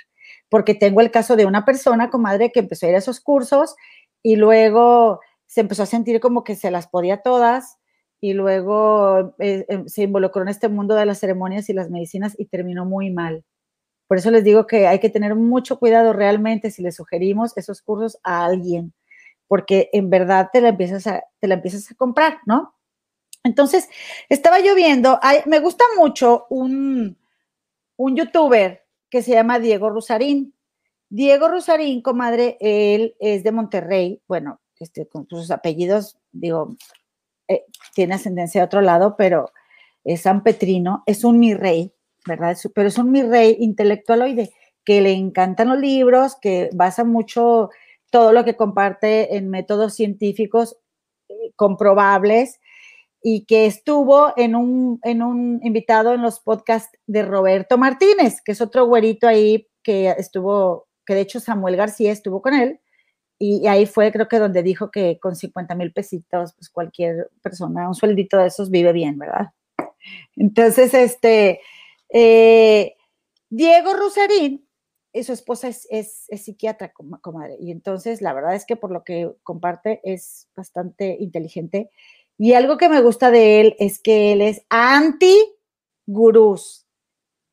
Porque 0.50 0.76
tengo 0.76 1.02
el 1.02 1.12
caso 1.12 1.36
de 1.36 1.46
una 1.46 1.66
persona, 1.66 2.10
comadre, 2.10 2.52
que 2.52 2.60
empezó 2.60 2.86
a 2.86 2.90
ir 2.90 2.96
a 2.96 3.00
esos 3.00 3.20
cursos 3.20 3.76
y 4.22 4.36
luego 4.36 5.20
se 5.54 5.62
empezó 5.62 5.84
a 5.84 5.86
sentir 5.86 6.20
como 6.20 6.44
que 6.44 6.56
se 6.56 6.72
las 6.72 6.88
podía 6.88 7.22
todas 7.22 7.78
y 8.20 8.34
luego 8.34 9.36
eh, 9.38 9.68
em, 9.70 9.88
se 9.88 10.02
involucró 10.02 10.42
en 10.42 10.48
este 10.48 10.68
mundo 10.68 10.96
de 10.96 11.06
las 11.06 11.20
ceremonias 11.20 11.70
y 11.70 11.74
las 11.74 11.92
medicinas 11.92 12.34
y 12.40 12.46
terminó 12.46 12.86
muy 12.86 13.12
mal. 13.12 13.46
Por 14.08 14.18
eso 14.18 14.32
les 14.32 14.44
digo 14.44 14.66
que 14.66 14.88
hay 14.88 14.98
que 14.98 15.12
tener 15.12 15.36
mucho 15.36 15.78
cuidado 15.78 16.12
realmente 16.12 16.72
si 16.72 16.82
le 16.82 16.92
sugerimos 16.92 17.56
esos 17.56 17.84
cursos 17.84 18.18
a 18.24 18.46
alguien, 18.46 18.96
porque 19.48 19.92
en 19.94 20.10
verdad 20.10 20.50
te 20.52 20.60
la 20.60 20.70
empiezas 20.70 21.06
a, 21.06 21.24
te 21.40 21.48
la 21.48 21.54
empiezas 21.54 21.92
a 21.92 21.96
comprar, 21.96 22.40
¿no? 22.48 22.74
Entonces, 23.44 23.88
estaba 24.30 24.60
yo 24.60 24.74
viendo, 24.74 25.20
me 25.46 25.60
gusta 25.60 25.86
mucho 26.00 26.48
un, 26.50 27.16
un 27.98 28.16
youtuber 28.16 28.84
que 29.12 29.22
se 29.22 29.34
llama 29.34 29.60
Diego 29.60 29.92
Rosarín. 29.92 30.56
Diego 31.10 31.48
Rosarín, 31.48 32.02
comadre, 32.02 32.58
él 32.60 33.16
es 33.20 33.44
de 33.44 33.52
Monterrey, 33.52 34.24
bueno, 34.28 34.63
este, 34.84 35.08
con 35.08 35.28
sus 35.28 35.52
apellidos, 35.52 36.18
digo, 36.32 36.76
eh, 37.48 37.66
tiene 37.94 38.16
ascendencia 38.16 38.62
de 38.62 38.66
otro 38.66 38.82
lado, 38.82 39.16
pero 39.18 39.52
es 40.04 40.22
San 40.22 40.44
Petrino, 40.44 41.04
es 41.06 41.24
un 41.24 41.40
mi 41.40 41.54
rey, 41.54 41.94
¿verdad? 42.28 42.58
Pero 42.74 42.88
es 42.88 42.98
un 42.98 43.12
mi 43.12 43.24
rey 43.24 43.58
intelectualoide, 43.60 44.54
que 44.86 45.02
le 45.02 45.12
encantan 45.14 45.70
los 45.70 45.80
libros, 45.80 46.36
que 46.42 46.70
basa 46.74 47.04
mucho 47.04 47.70
todo 48.12 48.32
lo 48.34 48.44
que 48.44 48.56
comparte 48.56 49.38
en 49.38 49.50
métodos 49.50 49.96
científicos 49.96 50.78
eh, 51.30 51.52
comprobables 51.56 52.60
y 53.24 53.46
que 53.46 53.66
estuvo 53.66 54.34
en 54.36 54.56
un, 54.56 55.00
en 55.04 55.24
un 55.24 55.60
invitado 55.64 56.14
en 56.14 56.22
los 56.22 56.42
podcasts 56.42 56.98
de 57.08 57.24
Roberto 57.24 57.78
Martínez, 57.78 58.42
que 58.44 58.52
es 58.52 58.62
otro 58.62 58.86
güerito 58.86 59.28
ahí 59.28 59.68
que 59.82 60.10
estuvo, 60.18 60.88
que 61.06 61.16
de 61.16 61.22
hecho 61.22 61.40
Samuel 61.40 61.78
García 61.78 62.12
estuvo 62.12 62.42
con 62.42 62.54
él, 62.54 62.82
y, 63.40 63.68
ahí 63.68 63.86
fue, 63.86 64.12
creo 64.12 64.28
que 64.28 64.40
donde 64.40 64.64
dijo 64.64 64.92
que 64.92 65.20
con 65.20 65.36
50 65.36 65.76
mil 65.76 65.92
pesitos, 65.92 66.54
pues 66.54 66.70
cualquier 66.70 67.30
persona, 67.42 67.88
un 67.88 67.96
sueldito 67.96 68.38
de 68.38 68.48
esos 68.48 68.70
vive 68.70 68.94
bien, 68.94 69.18
¿verdad? 69.18 69.48
Entonces, 70.36 70.94
este, 70.94 71.60
eh, 72.10 72.96
Diego 73.50 73.94
Rosarín, 73.94 74.68
eh, 75.14 75.24
su 75.24 75.34
esposa 75.34 75.68
es, 75.68 75.88
es, 75.90 76.28
psiquiatra, 76.44 76.94
comadre, 77.22 77.58
y 77.60 77.72
entonces 77.72 78.22
la 78.22 78.34
verdad 78.34 78.56
es 78.56 78.66
que 78.66 78.76
por 78.76 78.92
lo 78.92 79.04
que 79.04 79.32
comparte 79.44 80.02
es 80.04 80.50
bastante 80.56 81.18
inteligente. 81.20 81.92
Y 82.38 82.54
algo 82.54 82.78
que 82.78 82.90
me 82.90 83.02
gusta 83.02 83.30
de 83.30 83.62
él 83.62 83.76
es 83.78 84.00
que 84.00 84.34
él 84.34 84.42
es 84.42 84.66
anti-gurús 84.70 85.48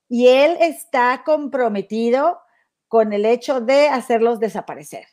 y 0.08 0.28
él 0.28 0.56
está 0.60 1.22
comprometido 1.24 2.40
con 2.88 3.12
el 3.12 3.26
hecho 3.26 3.60
de 3.60 3.88
hacerlos 3.88 4.40
desaparecer. 4.40 5.04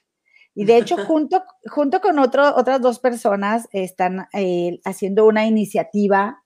Y 0.58 0.66
de 0.66 0.78
hecho, 0.78 0.98
junto, 1.06 1.44
junto 1.68 2.02
con 2.02 2.18
otro, 2.18 2.56
otras 2.56 2.82
dos 2.82 2.98
personas 2.98 3.70
están 3.72 4.28
eh, 4.34 4.80
haciendo 4.86 5.28
una 5.28 5.46
iniciativa, 5.46 6.44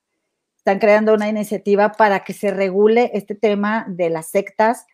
están 0.57 0.79
creando 0.79 1.13
una 1.13 1.29
iniciativa 1.29 1.93
para 1.93 2.25
que 2.25 2.33
se 2.33 2.51
regule 2.51 3.09
este 3.13 3.35
tema 3.35 3.85
de 3.87 4.09
las 4.09 4.29
sectas, 4.29 4.85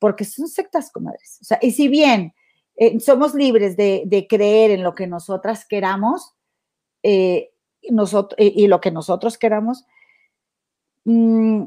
porque 0.00 0.24
son 0.24 0.48
sectas, 0.48 0.90
comadres. 0.90 1.38
O 1.40 1.44
sea, 1.44 1.60
y 1.62 1.70
si 1.70 1.86
bien 1.86 2.34
eh, 2.74 2.98
somos 2.98 3.32
libres 3.34 3.76
de, 3.76 4.26
creer 4.28 4.72
en 4.72 4.82
lo 4.82 4.96
que 4.96 5.06
nosotras 5.06 5.64
queramos, 5.64 6.34
eh, 7.04 7.52
nosotros, 7.90 8.34
y, 8.40 8.66
lo 8.66 8.80
que 8.80 8.90
nosotros 8.90 9.38
queramos, 9.38 9.84
mm, 11.04 11.62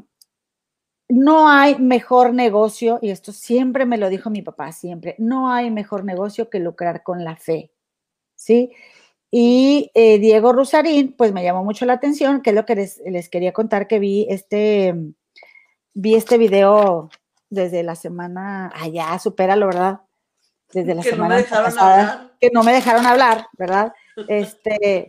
no 1.08 1.48
hay 1.48 1.76
mejor 1.76 2.34
negocio, 2.34 2.98
y 3.00 3.10
esto 3.10 3.32
siempre 3.32 3.86
me 3.86 3.96
lo 3.98 4.10
dijo 4.10 4.30
mi 4.30 4.42
papá, 4.42 4.72
siempre, 4.72 5.14
no 5.18 5.50
hay 5.50 5.70
mejor 5.70 6.04
negocio 6.04 6.50
que 6.50 6.60
lucrar 6.60 7.02
con 7.02 7.24
la 7.24 7.36
fe, 7.36 7.72
¿sí? 8.34 8.72
Y 9.30 9.90
eh, 9.94 10.18
Diego 10.18 10.52
Rusarín, 10.52 11.14
pues 11.16 11.32
me 11.32 11.42
llamó 11.42 11.64
mucho 11.64 11.86
la 11.86 11.94
atención, 11.94 12.42
que 12.42 12.50
es 12.50 12.56
lo 12.56 12.64
que 12.64 12.74
les, 12.74 13.28
quería 13.28 13.52
contar, 13.52 13.86
que 13.86 13.98
vi 13.98 14.26
este, 14.30 14.94
vi 15.94 16.14
este 16.14 16.38
video 16.38 17.10
desde 17.50 17.82
la 17.82 17.94
semana, 17.94 18.70
allá, 18.74 19.18
supera, 19.18 19.56
¿verdad? 19.56 20.00
Desde 20.72 20.94
la 20.94 21.02
semana 21.02 21.42
pasada, 21.48 22.32
que 22.40 22.50
no 22.52 22.62
me 22.62 22.72
dejaron 22.72 23.06
hablar, 23.06 23.46
¿verdad? 23.56 23.92
Este, 24.28 25.08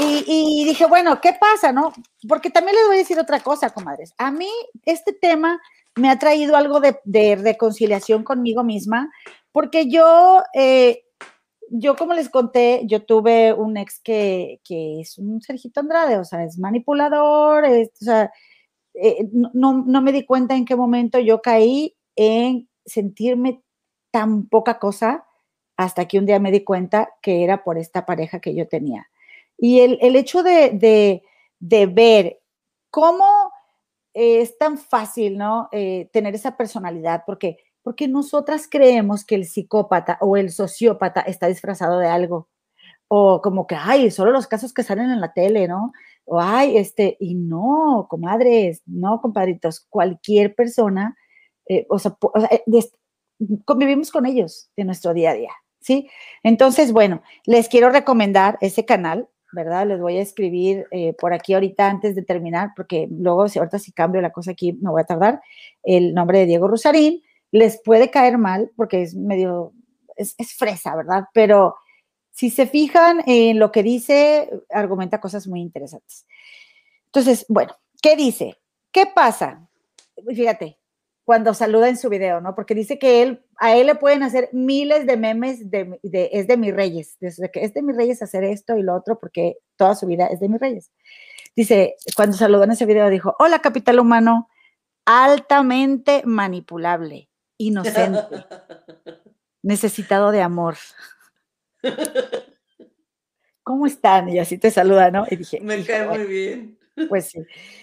y, 0.00 0.64
dije, 0.64 0.86
bueno, 0.86 1.20
¿qué 1.20 1.32
pasa, 1.38 1.72
no? 1.72 1.92
Porque 2.28 2.50
también 2.50 2.76
les 2.76 2.86
voy 2.86 2.96
a 2.96 2.98
decir 2.98 3.18
otra 3.18 3.40
cosa, 3.40 3.70
comadres. 3.70 4.14
A 4.18 4.30
mí 4.30 4.50
este 4.84 5.12
tema 5.12 5.60
me 5.96 6.10
ha 6.10 6.18
traído 6.18 6.56
algo 6.56 6.80
de, 6.80 7.36
reconciliación 7.36 8.22
conmigo 8.22 8.62
misma, 8.62 9.10
porque 9.52 9.88
yo, 9.88 10.42
eh, 10.54 11.04
yo 11.70 11.96
como 11.96 12.14
les 12.14 12.28
conté, 12.28 12.82
yo 12.84 13.04
tuve 13.04 13.52
un 13.52 13.76
ex 13.76 14.00
que, 14.00 14.60
es 14.68 15.18
un 15.18 15.40
Sergito 15.42 15.80
Andrade, 15.80 16.18
o 16.18 16.24
sea, 16.24 16.44
es 16.44 16.58
manipulador, 16.58 17.64
o 17.64 18.04
sea, 18.04 18.30
eh, 18.94 19.28
no, 19.32 19.84
no 19.84 20.02
me 20.02 20.12
di 20.12 20.24
cuenta 20.24 20.54
en 20.54 20.64
qué 20.64 20.76
momento 20.76 21.18
yo 21.18 21.40
caí 21.42 21.96
en 22.16 22.68
sentirme 22.84 23.62
tan 24.10 24.48
poca 24.48 24.78
cosa 24.78 25.24
hasta 25.76 26.06
que 26.06 26.18
un 26.18 26.26
día 26.26 26.40
me 26.40 26.50
di 26.50 26.64
cuenta 26.64 27.10
que 27.22 27.44
era 27.44 27.62
por 27.62 27.78
esta 27.78 28.06
pareja 28.06 28.40
que 28.40 28.54
yo 28.54 28.66
tenía. 28.66 29.08
Y 29.58 29.80
el, 29.80 30.16
hecho 30.16 30.42
de, 30.42 31.22
ver 31.60 32.40
cómo 32.90 33.26
es 34.14 34.56
tan 34.56 34.78
fácil, 34.78 35.36
¿no? 35.36 35.68
Eh, 35.72 36.08
tener 36.12 36.34
esa 36.34 36.56
personalidad, 36.56 37.24
porque, 37.26 37.58
porque 37.82 38.08
nosotras 38.08 38.68
creemos 38.70 39.24
que 39.24 39.34
el 39.34 39.44
psicópata 39.44 40.16
o 40.20 40.36
el 40.36 40.50
sociópata 40.50 41.20
está 41.22 41.48
disfrazado 41.48 41.98
de 41.98 42.06
algo. 42.06 42.48
O 43.08 43.40
como 43.42 43.66
que, 43.66 43.74
ay, 43.74 44.10
solo 44.10 44.30
los 44.30 44.46
casos 44.46 44.72
que 44.72 44.82
salen 44.82 45.10
en 45.10 45.20
la 45.20 45.32
tele, 45.32 45.66
¿no? 45.66 45.92
O, 46.24 46.40
ay, 46.40 46.76
este, 46.76 47.16
y 47.18 47.34
no, 47.34 48.06
comadres, 48.08 48.82
no, 48.86 49.20
compadritos, 49.20 49.86
cualquier 49.88 50.54
persona, 50.54 51.16
eh, 51.66 51.86
o 51.88 51.98
sea, 51.98 52.16
eh, 52.50 52.62
convivimos 53.64 54.10
con 54.10 54.26
ellos 54.26 54.70
en 54.76 54.86
nuestro 54.86 55.14
día 55.14 55.30
a 55.30 55.34
día, 55.34 55.52
¿sí? 55.80 56.08
Entonces, 56.42 56.92
bueno, 56.92 57.22
les 57.44 57.68
quiero 57.68 57.90
recomendar 57.90 58.58
ese 58.60 58.84
canal, 58.84 59.28
¿verdad? 59.52 59.86
Les 59.86 60.00
voy 60.00 60.18
a 60.18 60.22
escribir 60.22 60.86
eh, 60.90 61.14
por 61.14 61.32
aquí 61.32 61.54
ahorita 61.54 61.88
antes 61.88 62.14
de 62.14 62.22
terminar, 62.22 62.70
porque 62.76 63.08
luego, 63.10 63.48
si 63.48 63.58
ahorita 63.58 63.78
si 63.78 63.92
cambio 63.92 64.20
la 64.20 64.32
cosa 64.32 64.52
aquí, 64.52 64.72
me 64.74 64.90
voy 64.90 65.00
a 65.00 65.06
tardar, 65.06 65.40
el 65.82 66.14
nombre 66.14 66.40
de 66.40 66.46
Diego 66.46 66.68
Rosarín. 66.68 67.22
Les 67.50 67.80
puede 67.82 68.10
caer 68.10 68.36
mal 68.36 68.70
porque 68.76 69.02
es 69.02 69.14
medio, 69.14 69.72
es, 70.16 70.36
fresa, 70.56 70.94
¿verdad? 70.94 71.24
Pero 71.32 71.76
si 72.30 72.50
se 72.50 72.66
fijan 72.66 73.22
en 73.26 73.58
lo 73.58 73.72
que 73.72 73.82
dice, 73.82 74.50
argumenta 74.70 75.20
cosas 75.20 75.46
muy 75.48 75.60
interesantes. 75.60 76.26
Entonces, 77.06 77.46
bueno, 77.48 77.74
¿qué 78.02 78.16
dice? 78.16 78.58
¿Qué 78.92 79.06
pasa? 79.06 79.66
Fíjate, 80.26 80.78
cuando 81.28 81.52
saluda 81.52 81.90
en 81.90 81.98
su 81.98 82.08
video, 82.08 82.40
¿no? 82.40 82.54
Porque 82.54 82.74
dice 82.74 82.98
que 82.98 83.20
él, 83.20 83.44
a 83.58 83.76
él 83.76 83.88
le 83.88 83.96
pueden 83.96 84.22
hacer 84.22 84.48
miles 84.52 85.06
de 85.06 85.18
memes 85.18 85.70
de, 85.70 86.00
es 86.32 86.46
de 86.46 86.56
mis 86.56 86.74
reyes, 86.74 87.18
desde 87.20 87.50
que 87.50 87.64
es 87.64 87.74
de 87.74 87.82
mis 87.82 87.94
reyes 87.98 88.22
hacer 88.22 88.44
esto 88.44 88.78
y 88.78 88.82
lo 88.82 88.94
otro, 88.94 89.18
porque 89.18 89.58
toda 89.76 89.94
su 89.94 90.06
vida 90.06 90.28
es 90.28 90.40
de 90.40 90.48
mis 90.48 90.58
reyes. 90.58 90.90
Dice, 91.54 91.96
cuando 92.16 92.34
saludó 92.34 92.64
en 92.64 92.70
ese 92.70 92.86
video, 92.86 93.10
dijo, 93.10 93.36
hola 93.40 93.58
capital 93.58 94.00
humano, 94.00 94.48
altamente 95.04 96.22
manipulable, 96.24 97.28
inocente, 97.58 98.20
necesitado 99.62 100.30
de 100.30 100.40
amor. 100.40 100.78
¿Cómo 103.62 103.86
están? 103.86 104.30
Y 104.30 104.38
así 104.38 104.56
te 104.56 104.70
saluda, 104.70 105.10
¿no? 105.10 105.26
Y 105.30 105.36
dije, 105.36 105.60
me 105.60 105.84
cae 105.84 106.08
muy 106.08 106.24
bien. 106.24 106.78
Pues 107.10 107.26
sí. 107.26 107.40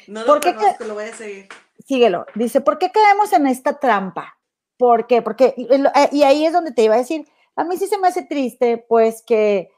No 0.07 0.25
lo 0.25 0.41
conozco, 0.41 0.83
lo 0.85 0.95
voy 0.95 1.03
a 1.03 1.13
seguir 1.13 1.47
síguelo. 1.85 2.25
Dice, 2.35 2.61
¿por 2.61 2.77
qué 2.77 2.91
caemos 2.91 3.31
en 3.33 3.47
esta 3.47 3.79
trampa? 3.79 4.37
¿Por 4.77 5.07
qué? 5.07 5.21
Porque, 5.21 5.55
eh, 5.57 6.09
y 6.11 6.23
ahí 6.23 6.45
es 6.45 6.53
donde 6.53 6.71
te 6.71 6.83
iba 6.83 6.95
a 6.95 6.99
decir, 6.99 7.25
a 7.55 7.63
mí 7.63 7.77
sí 7.77 7.87
se 7.87 7.97
me 7.97 8.07
hace 8.07 8.23
triste, 8.23 8.83
pues 8.89 9.23
que, 9.25 9.71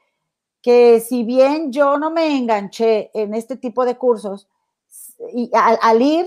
que 0.60 1.00
si 1.00 1.22
bien 1.22 1.70
yo 1.72 1.98
no 1.98 2.10
me 2.10 2.36
enganché 2.36 3.10
en 3.14 3.34
este 3.34 3.56
tipo 3.56 3.84
de 3.84 3.96
cursos, 3.96 4.48
y 5.32 5.50
al, 5.54 6.02
ir 6.02 6.26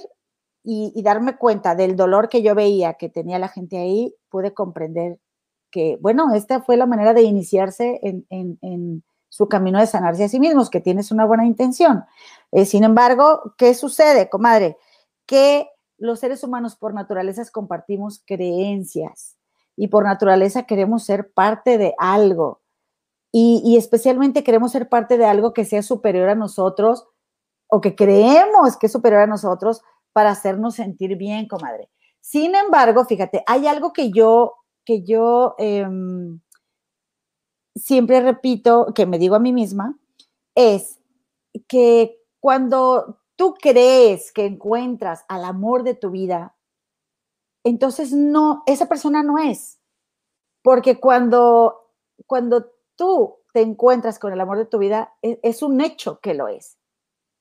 y, 0.63 1.01
darme 1.01 1.37
cuenta 1.37 1.75
del 1.75 1.95
dolor 1.95 2.29
que 2.29 2.41
yo 2.41 2.55
veía 2.55 2.93
que 2.93 3.09
tenía 3.09 3.39
la 3.39 3.47
gente 3.47 3.77
ahí, 3.77 4.15
pude 4.29 4.53
comprender 4.53 5.19
que, 5.71 5.97
bueno, 6.01 6.33
esta 6.33 6.61
fue 6.61 6.77
la 6.77 6.85
manera 6.85 7.13
de 7.13 7.23
iniciarse 7.23 7.99
en, 8.03 8.25
en, 8.29 9.03
su 9.29 9.47
camino 9.47 9.79
de 9.79 9.87
sanarse 9.87 10.25
a 10.25 10.29
sí 10.29 10.41
mismos, 10.41 10.69
que 10.69 10.81
tienes 10.81 11.09
una 11.09 11.23
buena 11.23 11.45
intención. 11.45 12.03
Eh, 12.51 12.65
sin 12.65 12.83
embargo, 12.83 13.53
¿qué 13.57 13.73
sucede, 13.73 14.29
comadre? 14.29 14.77
que 15.31 15.70
los 16.01 16.19
seres 16.19 16.43
humanos 16.43 16.75
por 16.75 16.95
naturaleza 16.95 17.43
compartimos 17.51 18.23
creencias 18.25 19.37
y 19.77 19.87
por 19.87 20.03
naturaleza 20.03 20.63
queremos 20.63 21.03
ser 21.05 21.31
parte 21.31 21.77
de 21.77 21.93
algo. 21.99 22.61
Y, 23.31 23.77
especialmente 23.77 24.43
queremos 24.43 24.73
ser 24.73 24.89
parte 24.89 25.17
de 25.17 25.25
algo 25.25 25.53
que 25.53 25.63
sea 25.63 25.83
superior 25.83 26.27
a 26.27 26.35
nosotros 26.35 27.07
o 27.67 27.79
que 27.79 27.95
creemos 27.95 28.75
que 28.75 28.87
es 28.87 28.91
superior 28.91 29.21
a 29.21 29.27
nosotros 29.27 29.81
para 30.11 30.31
hacernos 30.31 30.75
sentir 30.75 31.15
bien, 31.15 31.47
comadre. 31.47 31.89
Sin 32.19 32.55
embargo, 32.55 33.05
fíjate, 33.05 33.43
hay 33.47 33.67
algo 33.67 33.93
que 33.93 34.11
yo, 34.11 34.55
que 34.83 35.03
yo 35.03 35.55
em, 35.59 36.41
siempre 37.75 38.19
repito, 38.19 38.91
que 38.93 39.05
me 39.05 39.19
digo 39.19 39.35
a 39.35 39.39
mí 39.39 39.53
misma, 39.53 39.97
es 40.55 40.99
que 41.69 42.19
cuando 42.41 43.20
tú 43.41 43.55
crees 43.59 44.31
que 44.31 44.45
encuentras 44.45 45.25
al 45.27 45.45
amor 45.45 45.81
de 45.81 45.95
tu 45.95 46.11
vida, 46.11 46.55
entonces 47.63 48.13
no, 48.13 48.61
esa 48.67 48.87
persona 48.87 49.23
no 49.23 49.39
es. 49.39 49.79
Porque 50.61 50.99
cuando, 50.99 51.91
cuando 52.27 52.71
tú 52.95 53.39
te 53.51 53.61
encuentras 53.61 54.19
con 54.19 54.31
el 54.31 54.39
amor 54.39 54.59
de 54.59 54.67
tu 54.67 54.77
vida, 54.77 55.15
es, 55.23 55.39
es 55.41 55.63
un 55.63 55.81
hecho 55.81 56.19
que 56.19 56.35
lo 56.35 56.49
es. 56.49 56.77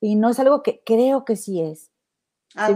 Y 0.00 0.16
no 0.16 0.30
es 0.30 0.40
algo 0.40 0.62
que 0.62 0.82
creo 0.86 1.26
que 1.26 1.36
sí 1.36 1.60
es. 1.60 1.90
Ah, 2.54 2.70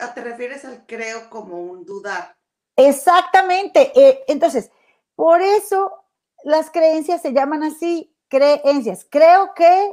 ah 0.00 0.14
te 0.14 0.20
refieres 0.22 0.66
al 0.66 0.84
creo 0.84 1.30
como 1.30 1.62
un 1.62 1.86
dudar. 1.86 2.36
Exactamente. 2.76 3.98
Eh, 3.98 4.24
entonces, 4.28 4.70
por 5.14 5.40
eso 5.40 6.04
las 6.44 6.70
creencias 6.70 7.22
se 7.22 7.32
llaman 7.32 7.62
así, 7.62 8.14
creencias. 8.28 9.06
Creo 9.08 9.54
que 9.54 9.90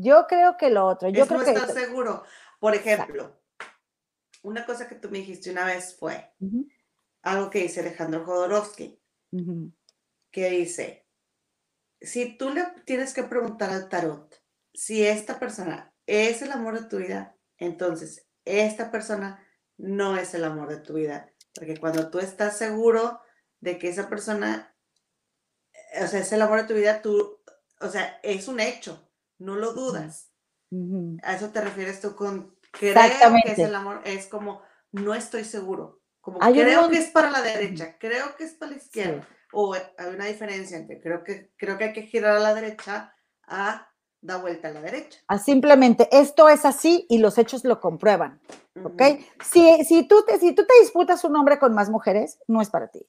yo 0.00 0.26
creo 0.28 0.56
que 0.56 0.70
lo 0.70 0.86
otro. 0.86 1.08
Yo 1.08 1.26
creo 1.26 1.40
no 1.40 1.44
que 1.44 1.50
estar 1.50 1.72
seguro. 1.72 2.22
Por 2.60 2.74
ejemplo, 2.74 3.40
una 4.42 4.64
cosa 4.64 4.88
que 4.88 4.94
tú 4.94 5.10
me 5.10 5.18
dijiste 5.18 5.50
una 5.50 5.64
vez 5.64 5.96
fue 5.98 6.32
algo 7.22 7.50
que 7.50 7.62
dice 7.62 7.80
Alejandro 7.80 8.24
Jodorowsky, 8.24 9.02
que 10.30 10.50
dice, 10.50 11.04
si 12.00 12.38
tú 12.38 12.50
le 12.50 12.64
tienes 12.84 13.12
que 13.12 13.24
preguntar 13.24 13.70
al 13.70 13.88
tarot 13.88 14.40
si 14.72 15.04
esta 15.04 15.40
persona 15.40 15.92
es 16.06 16.42
el 16.42 16.52
amor 16.52 16.78
de 16.80 16.88
tu 16.88 16.98
vida, 16.98 17.36
entonces 17.56 18.28
esta 18.44 18.92
persona 18.92 19.44
no 19.76 20.16
es 20.16 20.32
el 20.32 20.44
amor 20.44 20.68
de 20.68 20.78
tu 20.78 20.94
vida. 20.94 21.32
Porque 21.54 21.76
cuando 21.76 22.08
tú 22.08 22.20
estás 22.20 22.56
seguro 22.56 23.20
de 23.58 23.78
que 23.78 23.88
esa 23.88 24.08
persona, 24.08 24.76
o 26.00 26.06
sea, 26.06 26.20
es 26.20 26.32
el 26.32 26.42
amor 26.42 26.62
de 26.62 26.68
tu 26.68 26.74
vida, 26.74 27.02
tú, 27.02 27.40
o 27.80 27.88
sea, 27.88 28.20
es 28.22 28.46
un 28.46 28.60
hecho 28.60 29.07
no 29.38 29.56
lo 29.56 29.72
dudas. 29.72 30.30
A 31.22 31.34
eso 31.34 31.48
te 31.50 31.60
refieres 31.60 32.00
tú 32.00 32.14
con 32.14 32.54
creo 32.72 32.94
que 32.94 33.52
es 33.52 33.58
el 33.58 33.74
amor, 33.74 34.02
es 34.04 34.26
como 34.26 34.60
no 34.92 35.14
estoy 35.14 35.44
seguro, 35.44 36.02
como 36.20 36.38
creo 36.38 36.90
que 36.90 36.98
es 36.98 37.10
para 37.10 37.30
la 37.30 37.40
derecha, 37.40 37.96
creo 37.98 38.36
que 38.36 38.44
es 38.44 38.52
para 38.52 38.72
la 38.72 38.76
izquierda, 38.76 39.26
o 39.52 39.74
hay 39.74 40.14
una 40.14 40.26
diferencia 40.26 40.76
entre 40.76 41.00
creo 41.00 41.24
que, 41.24 41.52
creo 41.56 41.78
que 41.78 41.84
hay 41.84 41.92
que 41.92 42.02
girar 42.02 42.36
a 42.36 42.40
la 42.40 42.54
derecha 42.54 43.14
a 43.46 43.88
da 44.20 44.36
vuelta 44.36 44.68
a 44.68 44.72
la 44.72 44.80
derecha. 44.80 45.20
A 45.28 45.38
simplemente 45.38 46.08
esto 46.10 46.48
es 46.48 46.64
así 46.64 47.06
y 47.08 47.18
los 47.18 47.38
hechos 47.38 47.64
lo 47.64 47.80
comprueban, 47.80 48.40
¿ok? 48.82 49.02
Si, 49.44 49.84
si, 49.84 50.08
tú 50.08 50.24
te, 50.26 50.38
si 50.38 50.54
tú 50.54 50.66
te 50.66 50.74
disputas 50.80 51.24
un 51.24 51.36
hombre 51.36 51.58
con 51.58 51.72
más 51.72 51.88
mujeres, 51.88 52.38
no 52.46 52.60
es 52.60 52.68
para 52.68 52.88
ti, 52.88 53.06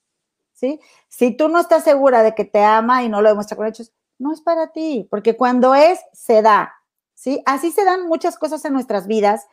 ¿sí? 0.54 0.80
Si 1.08 1.36
tú 1.36 1.50
no 1.50 1.60
estás 1.60 1.84
segura 1.84 2.24
de 2.24 2.36
que 2.36 2.46
te 2.46 2.64
ama 2.64 3.04
y 3.04 3.10
no 3.10 3.22
lo 3.22 3.30
demuestra 3.30 3.58
con 3.58 3.68
hechos, 3.68 3.92
no 4.20 4.32
es 4.32 4.42
para 4.42 4.72
ti, 4.72 5.08
porque 5.10 5.36
cuando 5.36 5.74
es, 5.74 6.00
se 6.14 6.42
da, 6.42 6.74
¿sí? 7.16 7.42
Así 7.46 7.72
se 7.72 7.86
dan 7.86 8.08
muchas 8.08 8.38
cosas 8.38 8.64
en 8.66 8.74
nuestras 8.74 9.08
vidas 9.08 9.48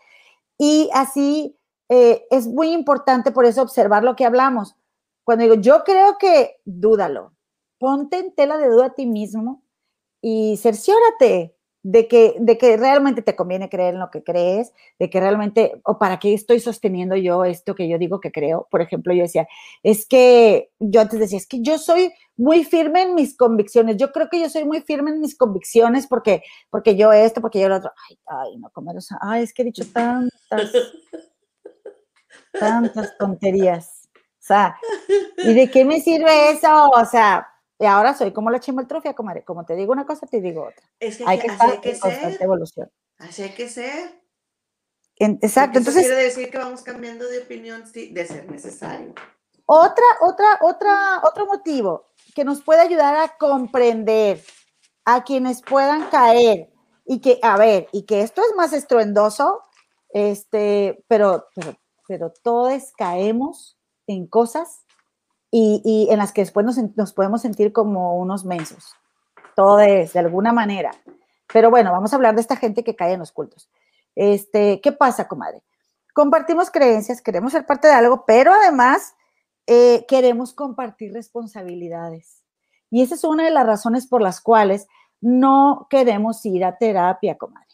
y 0.59 0.91
así 0.93 1.57
eh, 1.89 2.27
es 2.31 2.47
muy 2.47 2.73
importante 2.73 3.31
por 3.31 3.47
eso 3.47 3.63
observar 3.63 4.05
lo 4.05 4.17
que 4.17 4.27
hablamos. 4.27 4.77
Cuando 5.25 5.45
digo, 5.45 5.55
yo 5.57 5.85
creo 5.85 6.19
que, 6.19 6.61
dúdalo, 6.65 7.33
ponte 7.79 8.19
en 8.19 8.35
tela 8.35 8.59
de 8.59 8.69
duda 8.69 8.87
a 8.87 8.95
ti 8.95 9.07
mismo 9.07 9.63
y 10.21 10.57
cerciórate 10.59 11.56
de 11.89 12.09
que, 12.09 12.35
de 12.41 12.59
que 12.59 12.77
realmente 12.77 13.23
te 13.23 13.37
conviene 13.37 13.69
creer 13.69 13.95
en 13.95 14.01
lo 14.01 14.11
que 14.11 14.25
crees, 14.25 14.73
de 14.99 15.09
que 15.09 15.21
realmente, 15.21 15.81
o 15.85 16.01
para 16.01 16.19
qué 16.19 16.35
estoy 16.35 16.59
sosteniendo 16.59 17.15
yo 17.15 17.45
esto 17.45 17.77
que 17.77 17.89
yo 17.89 17.97
digo 17.97 18.21
que 18.21 18.33
creo. 18.33 18.67
Por 18.73 18.83
ejemplo, 18.83 19.15
yo 19.15 19.23
decía, 19.23 19.47
es 19.85 20.05
que 20.05 20.73
yo 20.81 21.01
antes 21.01 21.21
decía, 21.21 21.39
es 21.39 21.47
que 21.47 21.63
yo 21.63 21.79
soy 21.79 22.13
muy 22.37 22.65
firme 22.65 23.03
en 23.03 23.15
mis 23.15 23.37
convicciones. 23.37 23.99
Yo 23.99 24.11
creo 24.11 24.29
que 24.29 24.41
yo 24.41 24.51
soy 24.51 24.65
muy 24.65 24.81
firme 24.81 25.13
en 25.13 25.21
mis 25.21 25.37
convicciones 25.37 26.09
porque, 26.09 26.43
porque 26.71 26.97
yo 26.97 27.13
esto, 27.13 27.41
porque 27.41 27.61
yo 27.61 27.69
lo 27.69 27.77
otro. 27.77 27.93
Ay, 28.11 28.19
ay, 28.27 28.57
no, 28.57 28.69
como 28.71 28.93
ay, 29.21 29.45
es 29.45 29.55
que 29.55 29.63
he 29.63 29.67
dicho 29.67 29.85
tantas, 29.93 30.73
tantas 32.59 33.17
tonterías. 33.17 34.09
O 34.17 34.47
sea, 34.47 34.77
¿y 35.39 35.55
de 35.55 35.71
qué 35.71 35.85
me 35.85 36.01
sirve 36.01 36.51
eso? 36.51 36.89
O 36.89 37.05
sea, 37.05 37.47
y 37.79 37.85
ahora 37.85 38.15
soy 38.15 38.33
como 38.33 38.51
la 38.51 38.61
chimoltrofia, 38.61 39.15
comadre. 39.15 39.45
Como 39.45 39.65
te 39.65 39.75
digo 39.75 39.93
una 39.93 40.07
cosa, 40.07 40.27
te 40.27 40.41
digo 40.41 40.65
otra. 40.69 40.89
Es 40.99 41.19
que 41.19 41.25
hay 41.27 41.39
que, 41.39 41.49
estar 41.49 41.81
en 41.83 41.99
constante 41.99 42.45
evolución. 42.45 42.91
Así 43.19 43.43
hay 43.43 43.51
que 43.51 43.69
ser. 43.69 44.23
exacto. 45.19 45.79
Entonces, 45.79 46.07
quiere 46.07 46.23
decir 46.23 46.51
que 46.51 46.59
vamos 46.59 46.83
cambiando 46.83 47.29
de 47.29 47.41
opinión 47.41 47.85
de 47.93 48.27
ser 48.27 48.51
necesario. 48.51 49.15
Otra, 49.67 50.05
otra, 50.21 50.59
otra, 50.63 51.21
otro 51.25 51.47
motivo 51.47 52.07
que 52.35 52.45
nos 52.45 52.63
puede 52.63 52.81
ayudar 52.81 53.17
a 53.17 53.37
comprender 53.37 54.43
a 55.05 55.25
quienes 55.25 55.61
puedan 55.61 56.09
caer 56.09 56.71
y 57.05 57.21
que, 57.21 57.39
a 57.43 57.57
ver, 57.59 57.89
y 57.93 58.05
que 58.05 58.23
esto 58.23 58.43
es 58.43 58.57
más 58.57 58.73
estruendoso, 58.73 59.63
este, 60.11 61.05
pero, 61.09 61.47
pero, 61.55 61.77
pero 62.07 62.33
todos 62.43 62.93
caemos 62.97 63.77
en 64.07 64.27
cosas 64.27 64.86
y, 65.59 66.09
en 66.11 66.19
las 66.19 66.33
que 66.33 66.43
después 66.43 66.67
nos, 66.97 67.13
podemos 67.15 67.41
sentir 67.41 67.73
como 67.73 68.19
unos 68.19 68.45
mensos. 68.45 68.95
Todo 69.55 69.81
es, 69.81 70.13
de 70.13 70.19
alguna 70.19 70.53
manera. 70.53 70.91
Pero 71.51 71.71
bueno, 71.71 71.93
vamos 71.93 72.13
a 72.13 72.17
hablar 72.17 72.35
de 72.35 72.43
esta 72.43 72.57
gente 72.57 72.85
que 72.85 72.95
cae 72.95 73.15
en 73.15 73.21
los 73.21 73.33
cultos. 73.33 73.71
Este, 74.15 74.83
¿Qué 74.83 74.93
pasa, 74.93 75.29
comadre? 75.29 75.63
Compartimos 76.13 76.71
creencias, 76.71 77.23
queremos 77.23 77.53
ser 77.53 77.65
parte 77.65 77.89
de 77.89 77.95
algo, 77.95 78.25
pero 78.27 78.53
además 78.53 79.15
eh, 79.67 80.05
queremos 80.07 80.53
compartir 80.53 81.15
responsabilidades. 81.15 82.43
Y 82.91 83.03
esa 83.03 83.15
es 83.15 83.25
una 83.25 83.45
de 83.45 83.51
las 83.51 83.67
razones 83.67 84.07
por 84.07 84.21
las 84.21 84.43
cuales 84.43 84.89
no 85.23 85.87
queremos 85.89 86.45
ir 86.45 86.67
a 86.67 86.77
terapia, 86.77 87.39
comadre. 87.39 87.67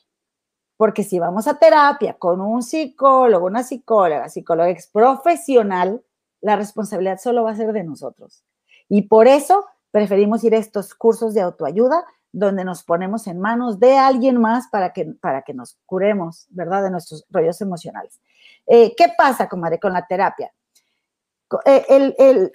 Porque 0.76 1.02
si 1.02 1.18
vamos 1.18 1.48
a 1.48 1.58
terapia 1.58 2.14
con 2.14 2.40
un 2.40 2.62
psicólogo, 2.62 3.46
una 3.46 3.64
psicóloga, 3.64 4.28
psicóloga 4.28 4.70
ex 4.70 4.86
profesional, 4.86 6.02
la 6.42 6.56
responsabilidad 6.56 7.18
solo 7.18 7.44
va 7.44 7.52
a 7.52 7.56
ser 7.56 7.72
de 7.72 7.84
nosotros. 7.84 8.44
Y 8.88 9.02
por 9.02 9.26
eso 9.26 9.64
preferimos 9.90 10.44
ir 10.44 10.54
a 10.54 10.58
estos 10.58 10.94
cursos 10.94 11.32
de 11.32 11.40
autoayuda 11.40 12.04
donde 12.32 12.64
nos 12.64 12.82
ponemos 12.82 13.26
en 13.26 13.38
manos 13.38 13.78
de 13.78 13.96
alguien 13.96 14.40
más 14.40 14.68
para 14.68 14.92
que, 14.92 15.04
para 15.20 15.42
que 15.42 15.54
nos 15.54 15.78
curemos, 15.86 16.46
¿verdad? 16.50 16.82
De 16.82 16.90
nuestros 16.90 17.24
rollos 17.30 17.60
emocionales. 17.60 18.20
Eh, 18.66 18.94
¿Qué 18.96 19.12
pasa, 19.16 19.48
comadre, 19.48 19.78
con 19.78 19.92
la 19.92 20.06
terapia? 20.06 20.52
Eh, 21.66 21.84
el, 22.18 22.52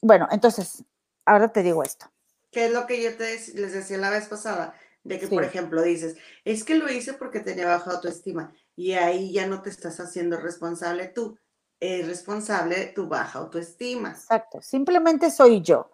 bueno, 0.00 0.28
entonces, 0.30 0.84
ahora 1.24 1.52
te 1.52 1.62
digo 1.62 1.82
esto. 1.82 2.06
¿Qué 2.50 2.66
es 2.66 2.72
lo 2.72 2.86
que 2.86 3.02
yo 3.02 3.16
te, 3.16 3.32
les 3.54 3.72
decía 3.72 3.98
la 3.98 4.10
vez 4.10 4.28
pasada? 4.28 4.74
De 5.02 5.18
que, 5.18 5.26
por 5.26 5.42
ejemplo, 5.42 5.82
dices, 5.82 6.16
es 6.44 6.64
que 6.64 6.76
lo 6.76 6.90
hice 6.90 7.14
porque 7.14 7.40
tenía 7.40 7.66
baja 7.66 7.92
autoestima 7.92 8.52
y 8.76 8.92
ahí 8.92 9.32
ya 9.32 9.46
no 9.46 9.62
te 9.62 9.70
estás 9.70 10.00
haciendo 10.00 10.38
responsable 10.38 11.08
tú 11.08 11.38
es 11.80 12.06
responsable 12.06 12.76
de 12.76 12.86
tu 12.86 13.06
baja 13.06 13.38
autoestima. 13.38 14.10
Exacto, 14.10 14.60
simplemente 14.62 15.30
soy 15.30 15.60
yo. 15.62 15.90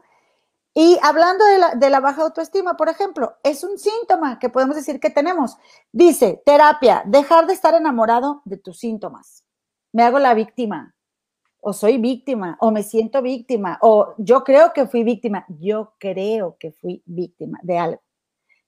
Y 0.76 0.98
hablando 1.02 1.44
de 1.76 1.88
la, 1.90 2.00
baja 2.00 2.22
autoestima, 2.22 2.76
por 2.76 2.88
ejemplo, 2.88 3.36
es 3.44 3.62
un 3.62 3.78
síntoma 3.78 4.40
que 4.40 4.48
podemos 4.48 4.74
decir 4.74 4.98
que 4.98 5.08
tenemos. 5.08 5.56
Dice, 5.92 6.42
terapia, 6.44 7.04
dejar 7.06 7.46
de 7.46 7.52
estar 7.52 7.74
enamorado 7.74 8.42
de 8.44 8.56
tus 8.56 8.80
síntomas. 8.80 9.44
Me 9.92 10.02
hago 10.02 10.18
la 10.18 10.34
víctima, 10.34 10.96
o 11.60 11.72
soy 11.72 11.98
víctima, 11.98 12.56
o 12.58 12.72
me 12.72 12.82
siento 12.82 13.22
víctima, 13.22 13.78
o 13.82 14.14
yo 14.18 14.42
creo 14.42 14.72
que 14.72 14.86
fui 14.86 15.04
víctima. 15.04 15.46
Yo 15.60 15.92
creo 15.98 16.56
que 16.58 16.72
fui 16.72 17.04
víctima 17.06 17.60
de 17.62 17.78
algo. 17.78 18.02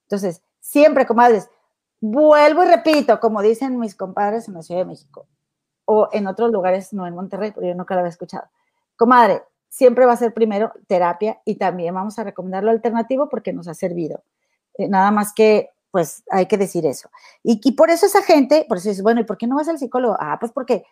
Entonces, 0.03 0.43
siempre, 0.61 1.07
comadres, 1.07 1.49
vuelvo 2.01 2.63
y 2.63 2.69
repito, 2.69 3.19
como 3.19 3.43
dicen 3.43 3.81
mis 3.81 3.97
compadres 3.97 4.47
en 4.47 4.55
la 4.55 4.63
Ciudad 4.63 4.83
de 4.83 4.87
México, 4.87 5.27
o 5.87 6.09
en 6.13 6.27
otros 6.27 6.53
lugares, 6.53 6.93
no 6.93 7.07
en 7.07 7.15
Monterrey, 7.15 7.53
porque 7.53 7.69
yo 7.69 7.75
nunca 7.75 7.95
lo 7.95 8.01
había 8.01 8.11
escuchado. 8.11 8.45
Comadre, 8.97 9.43
siempre 9.69 10.05
va 10.07 10.13
a 10.13 10.17
ser 10.17 10.35
primero 10.35 10.73
terapia 10.87 11.41
y 11.45 11.57
también 11.57 11.95
vamos 11.95 12.19
a 12.19 12.25
recomendar 12.25 12.65
lo 12.65 12.71
alternativo 12.71 13.29
porque 13.29 13.53
nos 13.53 13.69
ha 13.69 13.75
servido. 13.75 14.23
Eh, 14.75 14.89
nada 14.89 15.11
más 15.11 15.33
que, 15.33 15.71
pues 15.91 16.25
hay 16.31 16.47
que 16.47 16.59
decir 16.59 16.87
eso. 16.87 17.09
Y, 17.43 17.73
por 17.73 17.91
eso 17.91 18.07
esa 18.07 18.23
gente, 18.23 18.67
por 18.69 18.79
eso 18.79 18.89
dices, 18.89 19.03
bueno, 19.03 19.21
¿y 19.21 19.25
por 19.25 19.39
qué 19.39 19.47
no 19.47 19.57
vas 19.57 19.69
al 19.69 19.79
psicólogo? 19.79 20.17
Ah, 20.19 20.39
pues 20.41 20.53
porque, 20.53 20.85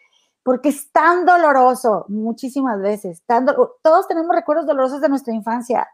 porque 0.43 0.69
es 0.69 0.91
tan 0.93 1.27
doloroso 1.27 2.05
muchísimas 2.09 2.81
veces. 2.81 3.23
Tan 3.27 3.47
todos 3.83 4.09
tenemos 4.09 4.35
recuerdos 4.35 4.66
dolorosos 4.66 5.01
de 5.01 5.09
nuestra 5.09 5.35
infancia. 5.35 5.89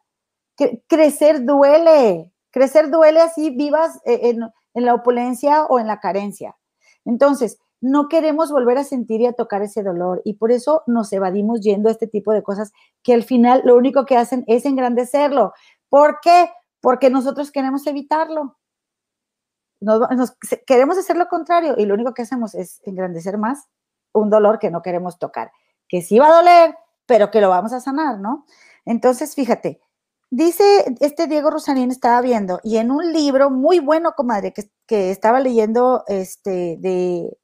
crecer 0.89 1.45
duele, 1.45 2.31
crecer 2.51 2.91
duele 2.91 3.21
así 3.21 3.51
vivas 3.51 4.01
eh, 4.05 4.37
en 4.75 4.85
la 4.85 4.95
opulencia 4.95 5.65
o 5.65 5.79
en 5.79 5.87
la 5.87 6.01
carencia. 6.01 6.57
Entonces, 7.05 7.59
no 7.81 8.09
queremos 8.09 8.51
volver 8.51 8.79
a 8.79 8.85
sentir 8.85 9.21
y 9.21 9.27
a 9.27 9.33
tocar 9.33 9.63
ese 9.63 9.83
dolor 9.83 10.21
y 10.25 10.35
por 10.35 10.53
eso 10.53 10.83
nos 10.87 11.13
evadimos 11.13 11.61
yendo 11.61 11.89
a 11.89 11.93
este 11.93 12.07
tipo 12.07 12.33
de 12.33 12.43
cosas 12.43 12.73
que 13.03 13.15
al 13.15 13.23
final 13.23 13.63
lo 13.65 13.77
único 13.77 14.05
que 14.05 14.17
hacen 14.17 14.45
es 14.47 14.67
engrandecerlo. 14.67 15.55
¿Por 15.89 16.21
qué? 16.21 16.51
Porque 16.81 17.11
nosotros 17.11 17.51
queremos 17.51 17.87
evitarlo. 17.87 18.59
Nos, 19.81 20.37
queremos 20.67 20.99
hacer 20.99 21.17
lo 21.17 21.27
contrario 21.29 21.75
y 21.79 21.87
lo 21.87 21.95
único 21.95 22.13
que 22.13 22.23
hacemos 22.23 22.55
es 22.55 22.83
engrandecer 22.85 23.39
más 23.39 23.67
un 24.13 24.29
dolor 24.29 24.59
que 24.59 24.71
no 24.71 24.83
queremos 24.83 25.19
tocar, 25.19 25.51
que 25.89 26.03
sí 26.03 26.19
va 26.19 26.27
a 26.27 26.37
doler, 26.37 26.75
pero 27.07 27.31
que 27.31 27.41
lo 27.41 27.49
vamos 27.49 27.73
a 27.73 27.81
sanar, 27.81 28.19
¿no? 28.19 28.45
Entonces, 28.85 29.35
fíjate, 29.35 29.81
dice 30.31 30.97
este 31.01 31.29
Diego 31.29 31.51
Rosarín, 31.51 31.91
estaba 31.91 32.21
viendo, 32.21 32.61
y 32.63 32.77
en 32.77 32.91
un 32.91 33.13
libro 33.13 33.51
muy 33.51 33.79
bueno, 33.79 34.13
comadre, 34.17 34.53
que, 34.53 34.71
que 34.87 35.11
estaba 35.11 35.41
leyendo 35.41 36.05
este, 36.09 36.77
de 36.79 37.39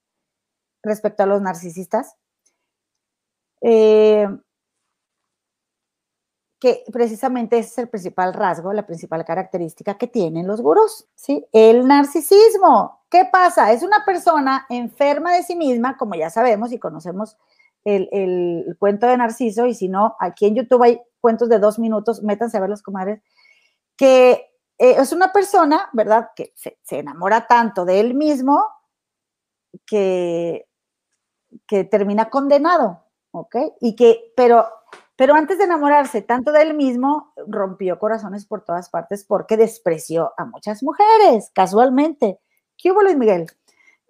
respecto 0.86 1.22
a 1.22 1.26
los 1.26 1.42
narcisistas, 1.42 2.16
eh, 3.60 4.28
que 6.58 6.84
precisamente 6.92 7.58
ese 7.58 7.68
es 7.68 7.78
el 7.78 7.88
principal 7.88 8.32
rasgo, 8.32 8.72
la 8.72 8.86
principal 8.86 9.24
característica 9.24 9.98
que 9.98 10.06
tienen 10.06 10.46
los 10.46 10.60
gurús, 10.62 11.06
¿sí? 11.14 11.46
El 11.52 11.86
narcisismo. 11.86 13.02
¿Qué 13.10 13.28
pasa? 13.30 13.72
Es 13.72 13.82
una 13.82 14.04
persona 14.04 14.66
enferma 14.70 15.34
de 15.34 15.42
sí 15.42 15.54
misma, 15.54 15.96
como 15.96 16.14
ya 16.14 16.30
sabemos 16.30 16.72
y 16.72 16.78
conocemos 16.78 17.36
el, 17.84 18.76
cuento 18.80 19.06
de 19.06 19.16
Narciso, 19.16 19.66
y 19.66 19.74
si 19.74 19.88
no, 19.88 20.16
aquí 20.18 20.46
en 20.46 20.56
YouTube 20.56 20.82
hay 20.82 21.00
cuentos 21.20 21.48
de 21.48 21.60
dos 21.60 21.78
minutos, 21.78 22.22
métanse 22.22 22.56
a 22.56 22.60
ver 22.60 22.70
los 22.70 22.82
comadres, 22.82 23.22
que 23.96 24.32
eh, 24.78 24.96
es 24.98 25.12
una 25.12 25.32
persona, 25.32 25.88
¿verdad?, 25.92 26.30
que 26.34 26.52
se, 26.56 26.78
se 26.82 26.98
enamora 26.98 27.46
tanto 27.46 27.84
de 27.84 28.00
él 28.00 28.14
mismo 28.14 28.66
que 29.86 30.66
que 31.66 31.84
termina 31.84 32.30
condenado, 32.30 33.02
¿ok? 33.30 33.56
Y 33.80 33.96
que, 33.96 34.32
pero, 34.36 34.66
pero 35.16 35.34
antes 35.34 35.58
de 35.58 35.64
enamorarse 35.64 36.22
tanto 36.22 36.52
de 36.52 36.62
él 36.62 36.74
mismo, 36.74 37.32
rompió 37.46 37.98
corazones 37.98 38.46
por 38.46 38.64
todas 38.64 38.90
partes 38.90 39.24
porque 39.24 39.56
despreció 39.56 40.32
a 40.36 40.44
muchas 40.44 40.82
mujeres, 40.82 41.50
casualmente. 41.54 42.38
¿Qué 42.76 42.92
hubo, 42.92 43.02
Luis 43.02 43.16
Miguel? 43.16 43.46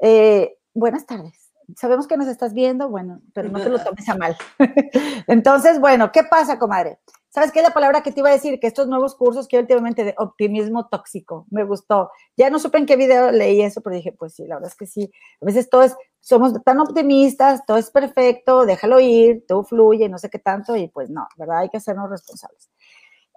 Eh, 0.00 0.58
buenas 0.74 1.06
tardes. 1.06 1.50
Sabemos 1.76 2.06
que 2.06 2.16
nos 2.16 2.28
estás 2.28 2.54
viendo, 2.54 2.88
bueno, 2.88 3.20
pero 3.32 3.48
no 3.48 3.60
te 3.60 3.68
lo 3.68 3.78
tomes 3.84 4.08
a 4.08 4.16
mal. 4.16 4.36
Entonces, 5.26 5.80
bueno, 5.80 6.12
¿qué 6.12 6.22
pasa, 6.24 6.58
comadre? 6.58 6.98
¿Sabes 7.36 7.52
qué 7.52 7.58
es 7.58 7.64
la 7.64 7.74
palabra 7.74 8.02
que 8.02 8.12
te 8.12 8.20
iba 8.20 8.30
a 8.30 8.32
decir? 8.32 8.58
Que 8.58 8.66
estos 8.66 8.88
nuevos 8.88 9.14
cursos 9.14 9.46
que 9.46 9.58
últimamente 9.58 10.04
de 10.04 10.14
optimismo 10.16 10.88
tóxico, 10.88 11.46
me 11.50 11.64
gustó. 11.64 12.10
Ya 12.34 12.48
no 12.48 12.58
supe 12.58 12.78
en 12.78 12.86
qué 12.86 12.96
video 12.96 13.30
leí 13.30 13.60
eso, 13.60 13.82
pero 13.82 13.94
dije, 13.94 14.10
pues 14.10 14.32
sí, 14.32 14.46
la 14.46 14.54
verdad 14.54 14.70
es 14.70 14.74
que 14.74 14.86
sí. 14.86 15.10
A 15.42 15.44
veces 15.44 15.68
todo 15.68 15.82
es, 15.82 15.94
somos 16.18 16.54
tan 16.64 16.80
optimistas, 16.80 17.60
todo 17.66 17.76
es 17.76 17.90
perfecto, 17.90 18.64
déjalo 18.64 19.00
ir, 19.00 19.44
todo 19.46 19.64
fluye, 19.64 20.08
no 20.08 20.16
sé 20.16 20.30
qué 20.30 20.38
tanto, 20.38 20.76
y 20.76 20.88
pues 20.88 21.10
no, 21.10 21.28
¿verdad? 21.36 21.58
Hay 21.58 21.68
que 21.68 21.76
hacernos 21.76 22.08
responsables. 22.08 22.70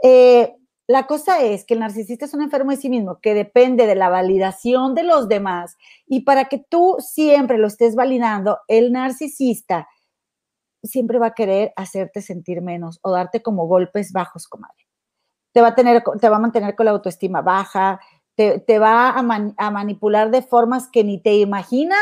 Eh, 0.01 0.55
la 0.87 1.05
cosa 1.05 1.41
es 1.43 1.65
que 1.65 1.73
el 1.73 1.81
narcisista 1.81 2.23
es 2.23 2.33
un 2.33 2.41
enfermo 2.41 2.71
de 2.71 2.77
sí 2.77 2.89
mismo 2.89 3.19
que 3.21 3.33
depende 3.33 3.85
de 3.85 3.95
la 3.95 4.07
validación 4.07 4.95
de 4.95 5.03
los 5.03 5.27
demás 5.27 5.75
y 6.07 6.21
para 6.21 6.45
que 6.45 6.63
tú 6.69 6.95
siempre 6.99 7.57
lo 7.57 7.67
estés 7.67 7.95
validando, 7.95 8.59
el 8.69 8.93
narcisista 8.93 9.89
siempre 10.83 11.19
va 11.19 11.27
a 11.27 11.33
querer 11.33 11.73
hacerte 11.75 12.21
sentir 12.21 12.61
menos 12.61 12.99
o 13.01 13.11
darte 13.11 13.41
como 13.41 13.67
golpes 13.67 14.11
bajos, 14.11 14.47
comadre. 14.47 14.87
Te 15.51 15.61
va 15.61 15.69
a, 15.69 15.75
tener, 15.75 16.03
te 16.19 16.29
va 16.29 16.37
a 16.37 16.39
mantener 16.39 16.75
con 16.75 16.85
la 16.85 16.91
autoestima 16.91 17.41
baja, 17.41 17.99
te, 18.35 18.79
va 18.79 19.09
a, 19.09 19.71
manipular 19.71 20.31
de 20.31 20.41
formas 20.41 20.87
que 20.87 21.03
ni 21.03 21.21
te 21.21 21.35
imaginas 21.35 21.99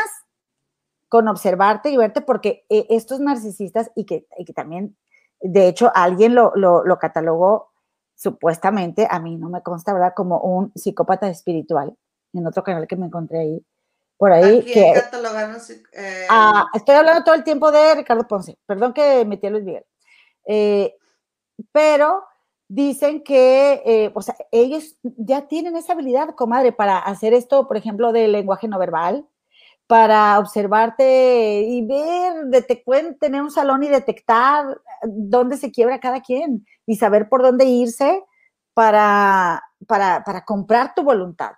con 1.08 1.26
observarte 1.26 1.90
y 1.90 1.96
verte, 1.96 2.20
porque 2.20 2.64
eh, 2.68 2.86
estos 2.90 3.18
narcisistas, 3.18 3.90
y 3.96 4.04
que, 4.04 4.26
también, 4.54 4.96
de 5.40 5.66
hecho, 5.66 5.90
alguien 5.94 6.34
lo, 6.34 6.52
lo, 6.54 6.98
catalogó 6.98 7.72
supuestamente, 8.14 9.08
a 9.10 9.18
mí 9.18 9.36
no 9.36 9.48
me 9.48 9.62
consta, 9.62 9.92
¿verdad?, 9.92 10.12
como 10.14 10.38
un 10.40 10.70
psicópata 10.76 11.28
espiritual. 11.28 11.96
en 12.32 12.46
otro 12.46 12.62
canal 12.62 12.86
que 12.86 12.96
me 12.96 13.06
encontré 13.06 13.40
ahí, 13.40 13.66
por 14.18 14.32
ahí. 14.32 14.62
Que, 14.64 14.90
eh, 15.92 16.26
Ah, 16.28 16.66
estoy 16.74 16.96
hablando 16.96 17.24
todo 17.24 17.36
el 17.36 17.44
tiempo 17.44 17.70
de 17.70 17.94
Ricardo 17.94 18.26
Ponce. 18.26 18.58
Perdón 18.66 18.92
que 18.92 19.24
metí 19.24 19.46
a 19.46 19.50
Luis 19.50 19.64
Miguel. 19.64 19.86
Eh, 20.44 20.94
pero 21.72 22.24
dicen 22.66 23.22
que, 23.22 23.82
eh, 23.86 24.10
o 24.14 24.20
sea, 24.20 24.34
ellos 24.50 24.96
ya 25.02 25.46
tienen 25.46 25.76
esa 25.76 25.92
habilidad, 25.92 26.34
comadre, 26.34 26.72
para 26.72 26.98
hacer 26.98 27.32
esto, 27.32 27.66
por 27.68 27.76
ejemplo, 27.76 28.12
del 28.12 28.32
lenguaje 28.32 28.68
no 28.68 28.78
verbal, 28.78 29.26
para 29.86 30.38
observarte 30.38 31.62
y 31.62 31.86
ver, 31.86 32.46
de, 32.46 32.62
te 32.62 32.76
pueden 32.76 33.18
tener 33.18 33.40
un 33.40 33.50
salón 33.50 33.84
y 33.84 33.88
detectar 33.88 34.80
dónde 35.02 35.56
se 35.56 35.70
quiebra 35.70 36.00
cada 36.00 36.20
quien 36.20 36.66
y 36.84 36.96
saber 36.96 37.28
por 37.28 37.42
dónde 37.42 37.64
irse 37.64 38.22
para, 38.74 39.62
para, 39.86 40.24
para 40.24 40.44
comprar 40.44 40.94
tu 40.94 41.04
voluntad. 41.04 41.52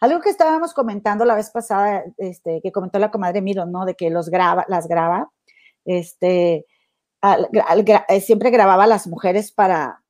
Algo 0.00 0.20
que 0.20 0.28
estábamos 0.30 0.74
comentando 0.74 1.24
la 1.24 1.34
vez 1.34 1.50
pasada, 1.50 2.04
este, 2.18 2.60
que 2.62 2.72
comentó 2.72 2.98
la 2.98 3.10
comadre 3.10 3.40
Miro, 3.40 3.64
¿no? 3.66 3.84
De 3.86 3.94
que 3.94 4.10
los 4.10 4.28
graba, 4.28 4.64
las 4.68 4.86
graba, 4.88 5.30
este, 5.84 6.66
al- 7.22 7.48
al- 7.66 7.84
gra- 7.84 8.04
eh, 8.08 8.20
siempre 8.20 8.50
grababa 8.50 8.84
a 8.84 8.88
las 8.88 9.06
mujeres 9.06 9.52
para, 9.52 10.02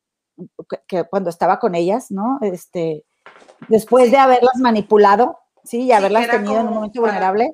que, 0.68 0.78
que 0.88 1.04
cuando 1.04 1.30
estaba 1.30 1.58
con 1.60 1.74
ellas, 1.74 2.10
¿no? 2.10 2.38
Este, 2.42 3.04
después 3.68 4.10
de 4.10 4.16
haberlas 4.18 4.56
manipulado, 4.58 5.38
¿sí? 5.64 5.82
Y 5.84 5.92
haberlas 5.92 6.28
tenido 6.30 6.60
en 6.60 6.66
un 6.68 6.74
momento 6.74 7.00
para- 7.00 7.12
vulnerable. 7.12 7.52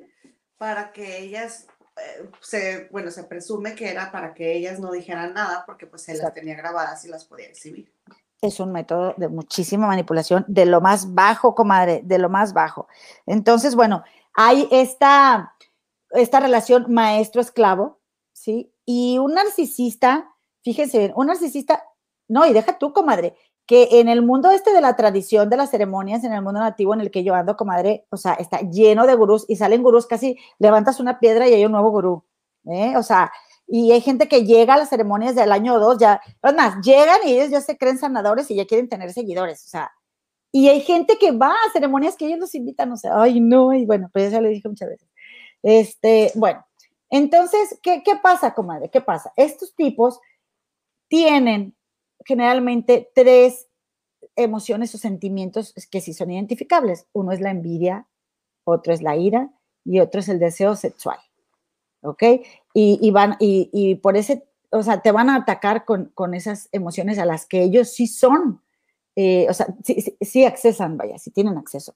para 0.57 0.91
que 0.91 1.19
ellas, 1.19 1.67
eh, 1.97 2.29
se, 2.41 2.87
bueno, 2.89 3.11
se 3.11 3.25
presume 3.25 3.75
que 3.75 3.89
era 3.91 4.11
para 4.11 4.33
que 4.33 4.53
ellas 4.55 4.79
no 4.79 4.91
dijeran 4.91 5.33
nada 5.33 5.63
porque 5.67 5.85
pues 5.85 6.01
se 6.03 6.15
las 6.17 6.33
tenía 6.33 6.55
grabadas 6.55 7.05
y 7.05 7.09
las 7.09 7.25
podía 7.25 7.45
exhibir. 7.47 7.93
Es 8.47 8.59
un 8.59 8.71
método 8.71 9.13
de 9.17 9.27
muchísima 9.27 9.87
manipulación, 9.87 10.45
de 10.47 10.65
lo 10.65 10.81
más 10.81 11.13
bajo, 11.13 11.55
comadre, 11.55 12.01
de 12.03 12.17
lo 12.17 12.29
más 12.29 12.53
bajo. 12.53 12.87
Entonces, 13.25 13.75
bueno, 13.75 14.03
hay 14.33 14.67
esta, 14.71 15.55
esta 16.11 16.39
relación 16.39 16.85
maestro-esclavo, 16.89 17.99
¿sí? 18.33 18.73
Y 18.85 19.17
un 19.17 19.33
narcisista, 19.33 20.29
fíjense 20.63 20.99
bien, 20.99 21.13
un 21.15 21.27
narcisista, 21.27 21.83
no, 22.27 22.45
y 22.45 22.53
deja 22.53 22.77
tú, 22.77 22.93
comadre, 22.93 23.35
que 23.65 23.99
en 23.99 24.09
el 24.09 24.21
mundo 24.21 24.51
este 24.51 24.73
de 24.73 24.81
la 24.81 24.95
tradición 24.95 25.49
de 25.49 25.57
las 25.57 25.71
ceremonias, 25.71 26.23
en 26.23 26.33
el 26.33 26.41
mundo 26.41 26.59
nativo 26.59 26.93
en 26.93 27.01
el 27.01 27.11
que 27.11 27.23
yo 27.23 27.33
ando, 27.33 27.55
comadre, 27.55 28.05
o 28.09 28.17
sea, 28.17 28.33
está 28.33 28.59
lleno 28.59 29.07
de 29.07 29.15
gurús 29.15 29.45
y 29.47 29.55
salen 29.55 29.83
gurús 29.83 30.05
casi, 30.05 30.37
levantas 30.59 30.99
una 30.99 31.19
piedra 31.19 31.47
y 31.47 31.53
hay 31.53 31.65
un 31.65 31.71
nuevo 31.71 31.91
gurú, 31.91 32.25
¿eh? 32.65 32.97
O 32.97 33.03
sea, 33.03 33.31
y 33.67 33.91
hay 33.91 34.01
gente 34.01 34.27
que 34.27 34.45
llega 34.45 34.75
a 34.75 34.77
las 34.77 34.89
ceremonias 34.89 35.35
del 35.35 35.51
año 35.51 35.79
2, 35.79 35.97
ya, 35.99 36.21
es 36.41 36.55
más, 36.55 36.83
llegan 36.83 37.19
y 37.25 37.33
ellos 37.33 37.49
ya 37.49 37.61
se 37.61 37.77
creen 37.77 37.97
sanadores 37.97 38.49
y 38.51 38.55
ya 38.55 38.65
quieren 38.65 38.89
tener 38.89 39.11
seguidores, 39.13 39.63
o 39.65 39.69
sea, 39.69 39.91
y 40.51 40.67
hay 40.67 40.81
gente 40.81 41.17
que 41.17 41.31
va 41.31 41.51
a 41.51 41.71
ceremonias 41.71 42.15
que 42.15 42.27
ellos 42.27 42.39
los 42.39 42.55
invitan, 42.55 42.91
o 42.91 42.97
sea, 42.97 43.19
ay, 43.19 43.39
no, 43.39 43.73
y 43.73 43.85
bueno, 43.85 44.09
pues 44.13 44.31
ya 44.31 44.39
le 44.39 44.49
dije 44.49 44.69
muchas 44.69 44.89
veces. 44.89 45.09
Este, 45.63 46.31
bueno, 46.35 46.63
entonces, 47.09 47.79
¿qué, 47.81 48.03
qué 48.03 48.17
pasa, 48.21 48.53
comadre? 48.53 48.89
¿Qué 48.89 49.01
pasa? 49.01 49.33
Estos 49.35 49.75
tipos 49.75 50.19
tienen 51.07 51.75
generalmente 52.25 53.11
tres 53.15 53.67
emociones 54.35 54.93
o 54.95 54.97
sentimientos 54.97 55.73
que 55.91 56.01
sí 56.01 56.13
son 56.13 56.31
identificables. 56.31 57.07
Uno 57.13 57.31
es 57.31 57.41
la 57.41 57.51
envidia, 57.51 58.07
otro 58.63 58.93
es 58.93 59.01
la 59.01 59.15
ira 59.15 59.51
y 59.83 59.99
otro 59.99 60.21
es 60.21 60.29
el 60.29 60.39
deseo 60.39 60.75
sexual. 60.75 61.19
¿Ok? 62.03 62.23
Y, 62.73 62.99
y 63.01 63.11
van, 63.11 63.37
y, 63.39 63.69
y 63.71 63.95
por 63.95 64.17
ese, 64.17 64.45
o 64.71 64.83
sea, 64.83 65.01
te 65.01 65.11
van 65.11 65.29
a 65.29 65.37
atacar 65.37 65.85
con, 65.85 66.11
con 66.13 66.33
esas 66.33 66.67
emociones 66.71 67.17
a 67.17 67.25
las 67.25 67.45
que 67.45 67.63
ellos 67.63 67.89
sí 67.89 68.07
son, 68.07 68.61
eh, 69.15 69.47
o 69.49 69.53
sea, 69.53 69.67
sí, 69.83 70.17
sí, 70.19 70.45
accesan, 70.45 70.97
vaya, 70.97 71.17
sí 71.17 71.31
tienen 71.31 71.57
acceso. 71.57 71.95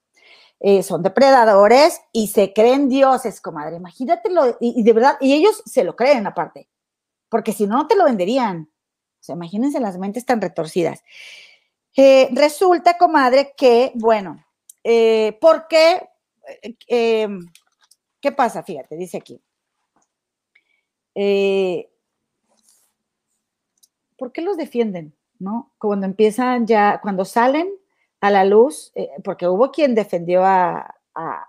Eh, 0.60 0.82
son 0.82 1.02
depredadores 1.02 2.00
y 2.12 2.28
se 2.28 2.52
creen 2.52 2.88
dioses, 2.88 3.40
comadre. 3.40 3.76
Imagínatelo, 3.76 4.56
y, 4.60 4.80
y 4.80 4.82
de 4.82 4.92
verdad, 4.92 5.16
y 5.20 5.34
ellos 5.34 5.62
se 5.66 5.84
lo 5.84 5.94
creen 5.94 6.26
aparte, 6.26 6.68
porque 7.28 7.52
si 7.52 7.66
no, 7.66 7.76
no 7.76 7.86
te 7.86 7.96
lo 7.96 8.04
venderían. 8.04 8.70
O 9.20 9.22
sea, 9.22 9.34
imagínense 9.34 9.80
las 9.80 9.98
mentes 9.98 10.24
tan 10.24 10.40
retorcidas. 10.40 11.02
Eh, 11.96 12.28
resulta, 12.32 12.96
comadre, 12.96 13.52
que, 13.56 13.92
bueno, 13.96 14.44
¿por 15.40 15.66
qué? 15.68 16.08
¿Qué 18.20 18.32
pasa? 18.32 18.62
Fíjate, 18.62 18.96
dice 18.96 19.16
aquí. 19.16 19.40
Eh, 21.20 21.90
¿Por 24.16 24.30
qué 24.30 24.40
los 24.40 24.56
defienden? 24.56 25.16
¿No? 25.40 25.72
Cuando 25.78 26.06
empiezan 26.06 26.64
ya, 26.68 27.00
cuando 27.02 27.24
salen 27.24 27.68
a 28.20 28.30
la 28.30 28.44
luz, 28.44 28.92
eh, 28.94 29.10
porque 29.24 29.48
hubo 29.48 29.72
quien 29.72 29.96
defendió 29.96 30.44
a, 30.44 30.94
a, 31.16 31.48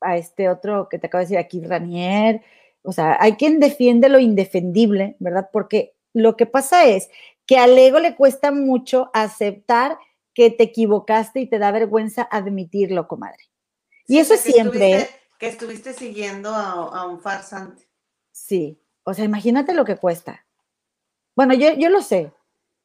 a, 0.00 0.16
este 0.16 0.48
otro 0.48 0.88
que 0.88 1.00
te 1.00 1.08
acabo 1.08 1.20
de 1.20 1.24
decir 1.24 1.38
aquí, 1.38 1.64
Ranier, 1.64 2.42
o 2.82 2.92
sea, 2.92 3.16
hay 3.20 3.32
quien 3.32 3.58
defiende 3.58 4.08
lo 4.08 4.20
indefendible, 4.20 5.16
¿verdad? 5.18 5.50
Porque 5.52 5.96
lo 6.12 6.36
que 6.36 6.46
pasa 6.46 6.84
es 6.84 7.10
que 7.44 7.58
al 7.58 7.76
ego 7.76 7.98
le 7.98 8.14
cuesta 8.14 8.52
mucho 8.52 9.10
aceptar 9.12 9.98
que 10.32 10.50
te 10.50 10.62
equivocaste 10.62 11.40
y 11.40 11.46
te 11.48 11.58
da 11.58 11.72
vergüenza 11.72 12.22
admitirlo, 12.22 13.08
comadre. 13.08 13.42
Y 14.06 14.14
Sí, 14.14 14.18
eso 14.20 14.36
siempre. 14.36 14.92
estuviste- 14.92 15.20
que 15.40 15.48
estuviste 15.48 15.92
siguiendo 15.92 16.50
a, 16.50 16.72
a 16.72 17.06
un 17.08 17.20
farsante. 17.20 17.85
Sí, 18.46 18.80
o 19.02 19.12
sea, 19.12 19.24
imagínate 19.24 19.74
lo 19.74 19.84
que 19.84 19.96
cuesta. 19.96 20.46
Bueno, 21.34 21.52
yo, 21.54 21.72
yo 21.72 21.90
lo 21.90 22.00
sé, 22.00 22.32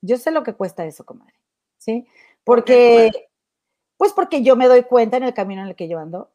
yo 0.02 0.18
sé 0.18 0.32
lo 0.32 0.42
que 0.42 0.56
cuesta 0.56 0.86
eso, 0.88 1.06
comadre, 1.06 1.36
¿sí? 1.78 2.08
¿Por 2.44 2.64
qué, 2.64 2.74
Porque, 2.74 3.10
comadre? 3.12 3.30
pues 3.96 4.14
porque 4.14 4.42
yo 4.42 4.56
me 4.56 4.68
doy 4.68 4.82
cuenta 4.82 5.18
en 5.18 5.24
el 5.24 5.36
camino 5.36 5.62
en 5.62 5.68
el 5.68 5.76
que 5.76 5.88
yo 5.88 6.00
ando, 6.00 6.32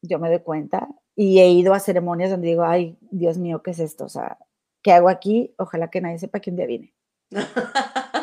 yo 0.00 0.20
me 0.20 0.28
doy 0.28 0.38
cuenta 0.38 0.86
y 1.16 1.40
he 1.40 1.48
ido 1.48 1.74
a 1.74 1.80
ceremonias 1.80 2.30
donde 2.30 2.46
digo, 2.46 2.62
ay, 2.62 2.96
Dios 3.00 3.36
mío, 3.36 3.64
¿qué 3.64 3.72
es 3.72 3.80
esto? 3.80 4.04
O 4.04 4.08
sea, 4.08 4.38
¿qué 4.80 4.92
hago 4.92 5.08
aquí? 5.08 5.52
Ojalá 5.58 5.90
que 5.90 6.00
nadie 6.00 6.20
sepa 6.20 6.38
que 6.38 6.50
un 6.50 6.56
día 6.56 6.66
vine. 6.66 6.94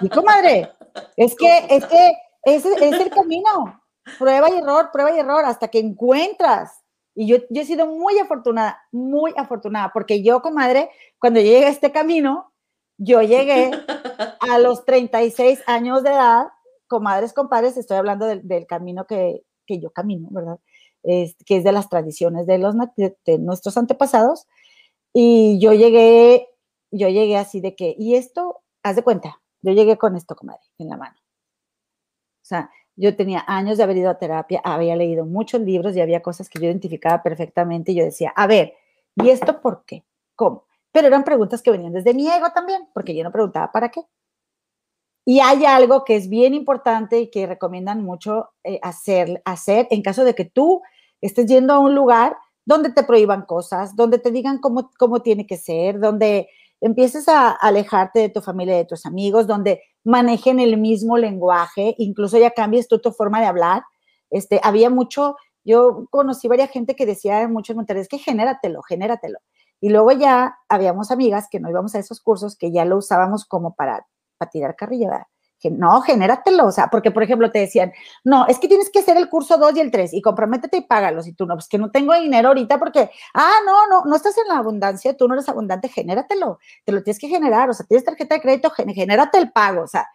Sí, 0.00 0.08
comadre, 0.10 0.70
es 1.16 1.34
que, 1.34 1.66
es 1.70 1.84
que 1.86 2.12
ese 2.44 2.72
es 2.74 3.00
el 3.00 3.10
camino, 3.10 3.82
prueba 4.18 4.48
y 4.48 4.58
error, 4.58 4.90
prueba 4.92 5.10
y 5.12 5.18
error, 5.18 5.44
hasta 5.44 5.66
que 5.68 5.80
encuentras. 5.80 6.84
Y 7.20 7.26
yo, 7.26 7.38
yo 7.50 7.62
he 7.62 7.64
sido 7.64 7.88
muy 7.88 8.16
afortunada, 8.20 8.80
muy 8.92 9.32
afortunada, 9.36 9.90
porque 9.92 10.22
yo, 10.22 10.40
comadre, 10.40 10.88
cuando 11.18 11.40
llegué 11.40 11.66
a 11.66 11.70
este 11.70 11.90
camino, 11.90 12.52
yo 12.96 13.22
llegué 13.22 13.72
a 14.40 14.58
los 14.60 14.84
36 14.84 15.64
años 15.66 16.04
de 16.04 16.10
edad, 16.10 16.46
comadres, 16.86 17.32
compadres, 17.32 17.76
estoy 17.76 17.96
hablando 17.96 18.24
del, 18.24 18.46
del 18.46 18.68
camino 18.68 19.04
que, 19.04 19.42
que, 19.66 19.80
yo 19.80 19.90
camino, 19.90 20.28
¿verdad? 20.30 20.60
Es, 21.02 21.34
que 21.44 21.56
es 21.56 21.64
de 21.64 21.72
las 21.72 21.88
tradiciones 21.88 22.46
de, 22.46 22.58
los, 22.58 22.76
de, 22.96 23.16
de 23.26 23.38
nuestros 23.40 23.76
antepasados. 23.76 24.46
Y 25.12 25.58
yo 25.58 25.72
llegué, 25.72 26.46
yo 26.92 27.08
llegué 27.08 27.36
así 27.36 27.60
de 27.60 27.74
que, 27.74 27.96
y 27.98 28.14
esto, 28.14 28.62
haz 28.84 28.94
de 28.94 29.02
cuenta, 29.02 29.40
yo 29.62 29.72
llegué 29.72 29.98
con 29.98 30.14
esto, 30.14 30.36
comadre, 30.36 30.62
en 30.78 30.88
la 30.88 30.96
mano. 30.96 31.16
O 31.18 32.46
sea, 32.48 32.70
yo 32.98 33.14
tenía 33.14 33.44
años 33.46 33.78
de 33.78 33.84
haber 33.84 33.96
ido 33.96 34.10
a 34.10 34.18
terapia, 34.18 34.60
había 34.64 34.96
leído 34.96 35.24
muchos 35.24 35.60
libros 35.60 35.94
y 35.94 36.00
había 36.00 36.20
cosas 36.20 36.50
que 36.50 36.58
yo 36.58 36.66
identificaba 36.66 37.22
perfectamente 37.22 37.92
y 37.92 37.94
yo 37.94 38.04
decía, 38.04 38.32
a 38.34 38.48
ver, 38.48 38.74
¿y 39.14 39.30
esto 39.30 39.60
por 39.60 39.84
qué? 39.86 40.04
¿Cómo? 40.34 40.64
Pero 40.90 41.06
eran 41.06 41.22
preguntas 41.22 41.62
que 41.62 41.70
venían 41.70 41.92
desde 41.92 42.12
mi 42.12 42.28
ego 42.28 42.50
también, 42.52 42.88
porque 42.92 43.14
yo 43.14 43.22
no 43.22 43.30
preguntaba 43.30 43.70
para 43.70 43.90
qué. 43.90 44.02
Y 45.24 45.38
hay 45.40 45.64
algo 45.64 46.04
que 46.04 46.16
es 46.16 46.28
bien 46.28 46.54
importante 46.54 47.20
y 47.20 47.30
que 47.30 47.46
recomiendan 47.46 48.02
mucho 48.02 48.50
eh, 48.64 48.80
hacer, 48.82 49.42
hacer 49.44 49.86
en 49.90 50.02
caso 50.02 50.24
de 50.24 50.34
que 50.34 50.46
tú 50.46 50.82
estés 51.20 51.46
yendo 51.46 51.74
a 51.74 51.78
un 51.78 51.94
lugar 51.94 52.36
donde 52.64 52.90
te 52.90 53.04
prohíban 53.04 53.42
cosas, 53.42 53.94
donde 53.94 54.18
te 54.18 54.32
digan 54.32 54.58
cómo, 54.58 54.90
cómo 54.98 55.22
tiene 55.22 55.46
que 55.46 55.56
ser, 55.56 56.00
donde 56.00 56.48
empieces 56.80 57.28
a 57.28 57.50
alejarte 57.50 58.20
de 58.20 58.28
tu 58.28 58.40
familia, 58.40 58.76
de 58.76 58.86
tus 58.86 59.06
amigos, 59.06 59.46
donde 59.46 59.82
manejen 60.08 60.58
el 60.58 60.78
mismo 60.78 61.18
lenguaje, 61.18 61.94
incluso 61.98 62.38
ya 62.38 62.52
cambies 62.52 62.88
tú 62.88 62.98
tu 62.98 63.12
forma 63.12 63.40
de 63.40 63.46
hablar. 63.46 63.82
Este, 64.30 64.58
había 64.62 64.88
mucho, 64.88 65.36
yo 65.64 66.06
conocí 66.10 66.48
varias 66.48 66.70
gente 66.70 66.96
que 66.96 67.04
decía 67.04 67.42
en 67.42 67.52
muchos 67.52 67.76
es 67.90 68.08
que 68.08 68.16
genératelo, 68.16 68.82
genératelo. 68.82 69.38
Y 69.80 69.90
luego 69.90 70.12
ya 70.12 70.56
habíamos 70.70 71.10
amigas 71.10 71.48
que 71.50 71.60
no 71.60 71.68
íbamos 71.68 71.94
a 71.94 71.98
esos 71.98 72.22
cursos 72.22 72.56
que 72.56 72.72
ya 72.72 72.86
lo 72.86 72.96
usábamos 72.96 73.44
como 73.44 73.74
para, 73.74 74.06
para 74.38 74.50
tirar 74.50 74.76
carrilla. 74.76 75.28
Que 75.60 75.70
no, 75.70 76.00
genératelo, 76.02 76.66
o 76.66 76.72
sea, 76.72 76.88
porque 76.88 77.10
por 77.10 77.22
ejemplo 77.22 77.50
te 77.50 77.58
decían, 77.58 77.92
no, 78.24 78.46
es 78.46 78.58
que 78.58 78.68
tienes 78.68 78.90
que 78.90 79.00
hacer 79.00 79.16
el 79.16 79.28
curso 79.28 79.58
2 79.58 79.76
y 79.76 79.80
el 79.80 79.90
3 79.90 80.14
y 80.14 80.22
comprométete 80.22 80.76
y 80.76 80.80
págalos. 80.82 81.26
Y 81.26 81.32
tú 81.32 81.46
no, 81.46 81.54
pues 81.54 81.68
que 81.68 81.78
no 81.78 81.90
tengo 81.90 82.14
dinero 82.14 82.48
ahorita 82.48 82.78
porque, 82.78 83.10
ah, 83.34 83.56
no, 83.66 83.88
no, 83.88 84.04
no 84.04 84.16
estás 84.16 84.38
en 84.38 84.48
la 84.48 84.58
abundancia, 84.58 85.16
tú 85.16 85.26
no 85.26 85.34
eres 85.34 85.48
abundante, 85.48 85.88
genératelo, 85.88 86.58
te 86.84 86.92
lo 86.92 87.02
tienes 87.02 87.18
que 87.18 87.28
generar, 87.28 87.70
o 87.70 87.74
sea, 87.74 87.86
tienes 87.86 88.04
tarjeta 88.04 88.36
de 88.36 88.40
crédito, 88.40 88.70
genérate 88.70 89.38
el 89.38 89.50
pago, 89.50 89.82
o 89.82 89.88
sea, 89.88 90.06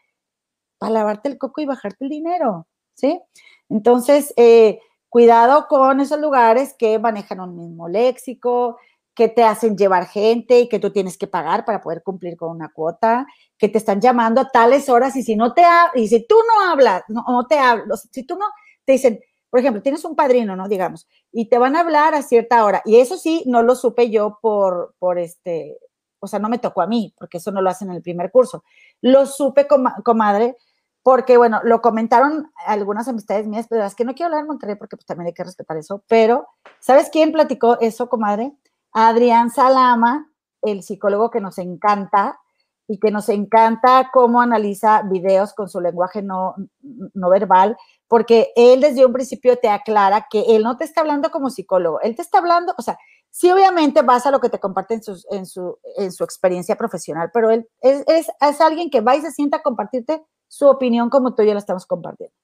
para 0.78 0.94
lavarte 0.94 1.30
el 1.30 1.38
coco 1.38 1.62
y 1.62 1.66
bajarte 1.66 2.06
el 2.06 2.10
dinero, 2.10 2.68
¿sí? 2.94 3.22
Entonces, 3.70 4.34
eh, 4.38 4.80
cuidado 5.10 5.68
con 5.68 6.00
esos 6.02 6.20
lugares 6.20 6.76
que 6.78 7.00
manejan 7.00 7.40
un 7.40 7.56
mismo 7.56 7.88
léxico, 7.88 8.78
que 9.16 9.28
te 9.28 9.44
hacen 9.44 9.78
llevar 9.78 10.08
gente 10.08 10.60
y 10.60 10.70
que 10.70 10.80
tú 10.80 10.92
tienes 10.92 11.18
que 11.18 11.28
pagar 11.28 11.66
para 11.66 11.82
poder 11.82 12.02
cumplir 12.04 12.36
con 12.36 12.50
una 12.50 12.72
cuota, 12.72 13.28
que 13.58 13.70
te 13.70 13.78
están 13.78 14.02
llamando 14.02 14.42
a 14.42 14.50
tales 14.50 14.90
horas 14.90 15.16
y 15.16 15.24
si 15.24 15.36
no 15.36 15.54
te 15.54 15.64
y 15.96 16.08
si 16.08 16.26
tú 16.26 16.36
no 16.36 16.72
hablas, 16.72 17.04
no, 17.08 17.24
no 17.28 17.46
te 17.46 17.60
hablas, 17.60 18.08
si 18.12 18.24
tú 18.24 18.36
no, 18.38 18.46
te 18.86 18.94
dicen, 18.94 19.20
por 19.50 19.60
ejemplo, 19.60 19.84
tienes 19.84 20.04
un 20.04 20.16
padrino, 20.16 20.56
¿no? 20.56 20.68
Digamos, 20.68 21.08
y 21.32 21.48
te 21.48 21.60
van 21.60 21.76
a 21.76 21.82
hablar 21.82 22.16
a 22.16 22.24
cierta 22.24 22.66
hora. 22.66 22.82
Y 22.86 22.98
eso 22.98 23.18
sí, 23.18 23.44
no 23.46 23.62
lo 23.62 23.76
supe 23.76 24.10
yo 24.10 24.40
por, 24.42 24.96
por 24.98 25.20
este, 25.20 25.78
o 26.20 26.28
sea, 26.28 26.40
no 26.40 26.50
me 26.50 26.58
tocó 26.58 26.82
a 26.82 26.88
mí, 26.88 27.14
porque 27.20 27.38
eso 27.38 27.52
no 27.52 27.62
lo 27.62 27.70
hacen 27.70 27.90
en 27.90 27.98
el 27.98 28.02
primer 28.02 28.32
curso. 28.32 28.64
Lo 29.02 29.26
supe, 29.26 29.68
comadre, 30.04 30.56
porque, 31.04 31.38
bueno, 31.38 31.60
lo 31.64 31.82
comentaron 31.82 32.52
algunas 32.66 33.08
amistades 33.10 33.46
mías, 33.46 33.68
pero 33.70 33.84
es 33.84 33.94
que 33.94 34.06
no 34.06 34.16
quiero 34.16 34.28
hablar 34.28 34.44
de 34.44 34.48
Monterrey 34.48 34.76
porque 34.76 34.96
pues, 34.96 35.06
también 35.06 35.28
hay 35.28 35.34
que 35.34 35.44
respetar 35.44 35.78
eso. 35.78 36.04
Pero, 36.08 36.48
¿sabes 36.80 37.10
quién 37.12 37.32
platicó 37.32 37.78
eso, 37.82 38.10
comadre? 38.10 38.54
Adrián 38.94 39.50
Salama, 39.50 40.32
el 40.62 40.84
psicólogo 40.84 41.30
que 41.30 41.42
nos 41.42 41.58
encanta 41.58 42.40
y 42.88 43.00
que 43.00 43.12
nos 43.12 43.30
encanta 43.30 44.10
cómo 44.14 44.42
analiza 44.42 45.04
videos 45.04 45.54
con 45.54 45.70
su 45.70 45.80
lenguaje 45.80 46.22
no, 46.22 46.56
no 46.82 47.30
verbal, 47.30 47.78
porque 48.08 48.52
él 48.56 48.82
desde 48.82 49.06
un 49.06 49.14
principio 49.14 49.58
te 49.58 49.70
aclara 49.70 50.28
que 50.30 50.42
él 50.56 50.64
no 50.64 50.78
te 50.78 50.84
está 50.84 51.02
hablando 51.02 51.32
como 51.32 51.50
psicólogo, 51.50 52.02
él 52.02 52.16
te 52.16 52.22
está 52.22 52.40
hablando, 52.40 52.74
o 52.78 52.82
sea, 52.82 52.98
sí 53.30 53.50
obviamente 53.50 54.02
vas 54.04 54.26
a 54.26 54.32
lo 54.32 54.40
que 54.40 54.50
te 54.50 54.60
comparte 54.60 54.94
en, 54.94 55.02
en, 55.32 55.46
su, 55.46 55.80
en 55.98 56.12
su 56.12 56.24
experiencia 56.24 56.76
profesional, 56.76 57.32
pero 57.34 57.50
él 57.50 57.68
es, 57.82 58.04
es, 58.08 58.28
es, 58.40 58.62
alguien 58.62 58.90
que 58.90 59.02
va 59.02 59.16
y 59.16 59.22
se 59.22 59.32
sienta 59.32 59.58
a 59.58 59.64
compartirte 59.64 60.24
su 60.48 60.68
opinión 60.68 61.10
como 61.10 61.34
tú 61.34 61.42
y 61.42 61.48
yo 61.48 61.54
la 61.54 61.60
estamos 61.60 61.88
compartiendo. 61.88 62.36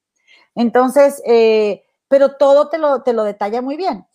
Entonces, 0.56 1.22
eh, 1.26 1.84
pero 2.08 2.38
todo 2.38 2.70
te 2.70 2.80
lo, 2.80 3.04
te 3.04 3.14
lo 3.14 3.24
detalla 3.24 3.62
muy 3.62 3.78
bien. 3.78 4.08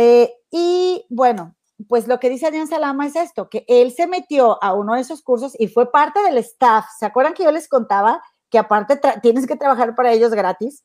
Eh, 0.00 0.32
y 0.52 1.04
bueno, 1.10 1.56
pues 1.88 2.06
lo 2.06 2.20
que 2.20 2.30
dice 2.30 2.46
Adrián 2.46 2.68
Salama 2.68 3.08
es 3.08 3.16
esto, 3.16 3.48
que 3.50 3.64
él 3.66 3.92
se 3.92 4.06
metió 4.06 4.62
a 4.62 4.72
uno 4.72 4.94
de 4.94 5.00
esos 5.00 5.22
cursos 5.22 5.54
y 5.58 5.66
fue 5.66 5.90
parte 5.90 6.22
del 6.22 6.38
staff. 6.38 6.86
¿Se 6.98 7.04
acuerdan 7.04 7.34
que 7.34 7.42
yo 7.42 7.50
les 7.50 7.68
contaba 7.68 8.22
que 8.48 8.58
aparte 8.58 9.00
tienes 9.22 9.46
que 9.46 9.56
trabajar 9.56 9.96
para 9.96 10.12
ellos 10.12 10.30
gratis? 10.30 10.84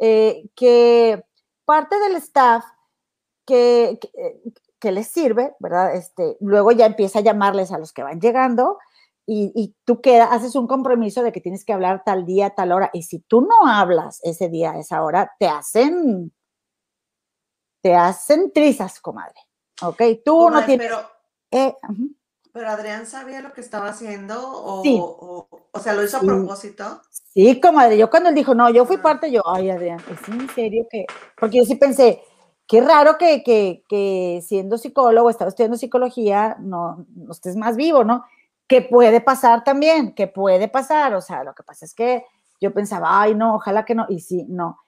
Eh, 0.00 0.48
que 0.56 1.22
parte 1.66 1.98
del 2.00 2.16
staff 2.16 2.64
que, 3.46 4.00
que, 4.80 4.92
les 4.92 5.08
sirve, 5.08 5.54
¿verdad? 5.60 5.94
Este, 5.94 6.38
luego 6.40 6.72
ya 6.72 6.86
empieza 6.86 7.18
a 7.18 7.22
llamarles 7.22 7.70
a 7.70 7.78
los 7.78 7.92
que 7.92 8.02
van 8.02 8.20
llegando 8.20 8.78
y, 9.26 9.52
y 9.54 9.76
tú 9.84 10.00
queda, 10.00 10.32
haces 10.32 10.54
un 10.56 10.66
compromiso 10.66 11.22
de 11.22 11.32
que 11.32 11.40
tienes 11.40 11.66
que 11.66 11.74
hablar 11.74 12.02
tal 12.04 12.24
día, 12.24 12.50
tal 12.50 12.72
hora. 12.72 12.88
Y 12.94 13.02
si 13.02 13.20
tú 13.20 13.42
no 13.42 13.66
hablas 13.66 14.20
ese 14.22 14.48
día, 14.48 14.78
esa 14.78 15.02
hora, 15.02 15.32
te 15.38 15.48
hacen, 15.48 16.32
te 17.84 17.94
hacen 17.94 18.50
trizas, 18.50 18.98
comadre. 18.98 19.38
Ok, 19.82 20.00
tú 20.24 20.48
no 20.48 20.64
tienes... 20.64 20.88
Pero, 20.88 21.02
eh, 21.50 21.74
pero 22.50 22.70
Adrián 22.70 23.04
sabía 23.04 23.42
lo 23.42 23.52
que 23.52 23.60
estaba 23.60 23.90
haciendo 23.90 24.40
o, 24.40 24.82
sí. 24.82 24.98
o, 24.98 25.46
o, 25.70 25.80
sea, 25.80 25.92
lo 25.92 26.02
hizo 26.02 26.16
a 26.16 26.20
propósito. 26.20 27.02
Sí, 27.10 27.60
comadre, 27.60 27.98
yo 27.98 28.08
cuando 28.08 28.30
él 28.30 28.34
dijo, 28.34 28.54
no, 28.54 28.70
yo 28.70 28.86
fui 28.86 28.96
parte, 28.96 29.30
yo, 29.30 29.42
ay, 29.46 29.68
Adrián, 29.68 30.00
es 30.10 30.28
en 30.30 30.48
serio 30.54 30.86
que, 30.90 31.04
porque 31.38 31.58
yo 31.58 31.64
sí 31.64 31.74
pensé, 31.74 32.22
qué 32.66 32.80
raro 32.80 33.18
que, 33.18 33.42
que, 33.42 33.84
que 33.86 34.42
siendo 34.42 34.78
psicólogo, 34.78 35.28
estaba 35.28 35.50
estudiando 35.50 35.76
psicología, 35.76 36.56
no, 36.60 37.04
no 37.14 37.32
estés 37.32 37.54
más 37.54 37.76
vivo, 37.76 38.02
¿no? 38.02 38.24
Que 38.66 38.80
puede 38.80 39.20
pasar 39.20 39.62
también, 39.62 40.14
que 40.14 40.26
puede 40.26 40.68
pasar, 40.68 41.14
o 41.14 41.20
sea, 41.20 41.44
lo 41.44 41.54
que 41.54 41.64
pasa 41.64 41.84
es 41.84 41.92
que 41.92 42.24
yo 42.62 42.72
pensaba, 42.72 43.20
ay, 43.20 43.34
no, 43.34 43.56
ojalá 43.56 43.84
que 43.84 43.94
no, 43.94 44.06
y 44.08 44.20
sí, 44.20 44.46
no. 44.48 44.78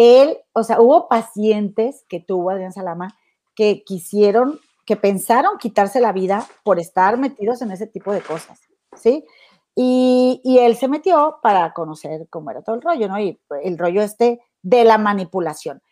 Él, 0.00 0.38
o 0.54 0.62
sea, 0.62 0.80
hubo 0.80 1.08
pacientes 1.08 2.06
que 2.08 2.20
tuvo 2.20 2.48
Adrián 2.48 2.72
Salama 2.72 3.18
que 3.54 3.84
quisieron, 3.84 4.58
que 4.86 4.96
pensaron 4.96 5.58
quitarse 5.58 6.00
la 6.00 6.12
vida 6.12 6.46
por 6.64 6.78
estar 6.78 7.18
metidos 7.18 7.60
en 7.60 7.70
ese 7.70 7.86
tipo 7.86 8.10
de 8.10 8.22
cosas, 8.22 8.60
¿sí? 8.96 9.26
Y, 9.74 10.40
y, 10.42 10.56
él 10.60 10.76
se 10.76 10.88
metió 10.88 11.36
para 11.42 11.74
conocer 11.74 12.28
cómo 12.30 12.50
era 12.50 12.62
todo 12.62 12.76
el 12.76 12.82
rollo, 12.82 13.08
¿no? 13.08 13.20
Y 13.20 13.38
el 13.62 13.76
rollo 13.76 14.00
este 14.00 14.40
de 14.62 14.84
la 14.84 14.96
manipulación. 14.96 15.82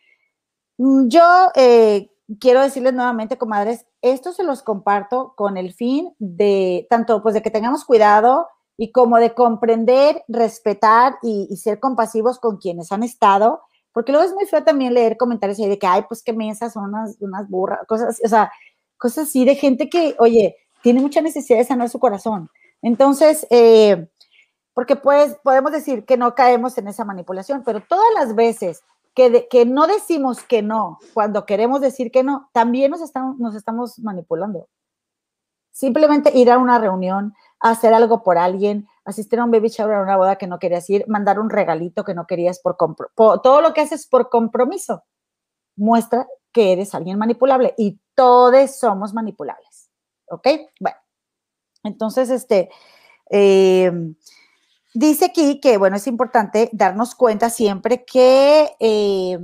Mm, 0.79 1.07
yo 1.09 1.23
eh, 1.53 2.09
quiero 2.39 2.61
decirles 2.63 2.95
nuevamente, 2.95 3.37
comadres, 3.37 3.85
esto 4.01 4.33
se 4.33 4.43
los 4.43 4.63
comparto 4.63 5.33
con 5.35 5.55
el 5.55 5.71
fin 5.71 6.15
de, 6.17 6.87
tanto 6.89 7.21
pues 7.21 7.35
de 7.35 7.43
que 7.43 7.51
tengamos 7.51 7.85
cuidado 7.85 8.47
y 8.75 8.91
como 8.91 9.17
de 9.17 9.35
comprender, 9.35 10.23
respetar 10.27 11.19
y, 11.21 11.47
y 11.47 11.57
ser 11.57 11.79
compasivos 11.79 12.39
con 12.39 12.57
quienes 12.57 12.91
han 12.91 13.03
estado 13.03 13.61
porque 13.93 14.11
luego 14.11 14.27
es 14.27 14.33
muy 14.33 14.45
feo 14.45 14.63
también 14.63 14.93
leer 14.93 15.17
comentarios 15.17 15.59
ahí 15.59 15.67
de 15.67 15.79
que, 15.79 15.87
ay, 15.87 16.03
pues 16.07 16.23
qué 16.23 16.33
mesas 16.33 16.73
son 16.73 16.85
unas, 16.85 17.17
unas 17.19 17.49
burras, 17.49 17.79
cosas, 17.87 18.19
o 18.23 18.27
sea, 18.27 18.51
cosas 18.97 19.27
así 19.27 19.45
de 19.45 19.55
gente 19.55 19.89
que, 19.89 20.15
oye, 20.19 20.55
tiene 20.81 21.01
mucha 21.01 21.21
necesidad 21.21 21.57
de 21.57 21.65
sanar 21.65 21.89
su 21.89 21.99
corazón. 21.99 22.49
Entonces, 22.81 23.45
eh, 23.49 24.07
porque 24.73 24.95
pues 24.95 25.35
podemos 25.43 25.71
decir 25.71 26.05
que 26.05 26.17
no 26.17 26.35
caemos 26.35 26.77
en 26.77 26.87
esa 26.87 27.03
manipulación, 27.03 27.63
pero 27.65 27.81
todas 27.81 28.07
las 28.15 28.35
veces 28.35 28.83
que, 29.13 29.29
de, 29.29 29.47
que 29.49 29.65
no 29.65 29.87
decimos 29.87 30.41
que 30.43 30.61
no, 30.61 30.99
cuando 31.13 31.45
queremos 31.45 31.81
decir 31.81 32.11
que 32.11 32.23
no, 32.23 32.49
también 32.53 32.91
nos 32.91 33.01
estamos, 33.01 33.37
nos 33.39 33.55
estamos 33.55 33.99
manipulando. 33.99 34.67
Simplemente 35.71 36.37
ir 36.37 36.51
a 36.51 36.57
una 36.57 36.79
reunión, 36.79 37.33
hacer 37.59 37.93
algo 37.93 38.23
por 38.23 38.37
alguien, 38.37 38.87
asistir 39.09 39.39
a 39.39 39.45
un 39.45 39.51
baby 39.51 39.69
shower, 39.69 39.95
a 39.95 40.03
una 40.03 40.17
boda 40.17 40.37
que 40.37 40.47
no 40.47 40.59
querías 40.59 40.89
ir, 40.89 41.05
mandar 41.07 41.39
un 41.39 41.49
regalito 41.49 42.03
que 42.03 42.13
no 42.13 42.27
querías 42.27 42.59
por, 42.59 42.77
por 42.77 43.41
todo 43.41 43.61
lo 43.61 43.73
que 43.73 43.81
haces 43.81 44.07
por 44.07 44.29
compromiso, 44.29 45.03
muestra 45.75 46.27
que 46.51 46.73
eres 46.73 46.95
alguien 46.95 47.17
manipulable 47.17 47.73
y 47.77 47.99
todos 48.15 48.77
somos 48.77 49.13
manipulables. 49.13 49.89
¿Ok? 50.29 50.47
Bueno, 50.79 50.97
entonces, 51.83 52.29
este, 52.29 52.69
eh, 53.29 53.91
dice 54.93 55.25
aquí 55.25 55.59
que, 55.59 55.77
bueno, 55.77 55.95
es 55.97 56.07
importante 56.07 56.69
darnos 56.73 57.15
cuenta 57.15 57.49
siempre 57.49 58.05
que 58.05 58.75
eh, 58.79 59.39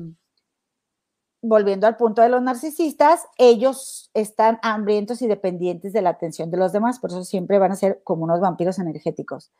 volviendo 1.47 1.87
al 1.87 1.97
punto 1.97 2.21
de 2.21 2.29
los 2.29 2.41
narcisistas, 2.41 3.25
ellos 3.37 4.09
están 4.13 4.59
hambrientos 4.61 5.21
y 5.21 5.27
dependientes 5.27 5.93
de 5.93 6.01
la 6.01 6.11
atención 6.11 6.51
de 6.51 6.57
los 6.57 6.71
demás, 6.71 6.99
por 6.99 7.11
eso 7.11 7.23
siempre 7.23 7.59
van 7.59 7.71
a 7.71 7.75
ser 7.75 8.01
como 8.03 8.23
unos 8.23 8.39
vampiros 8.39 8.79
energéticos 8.79 9.51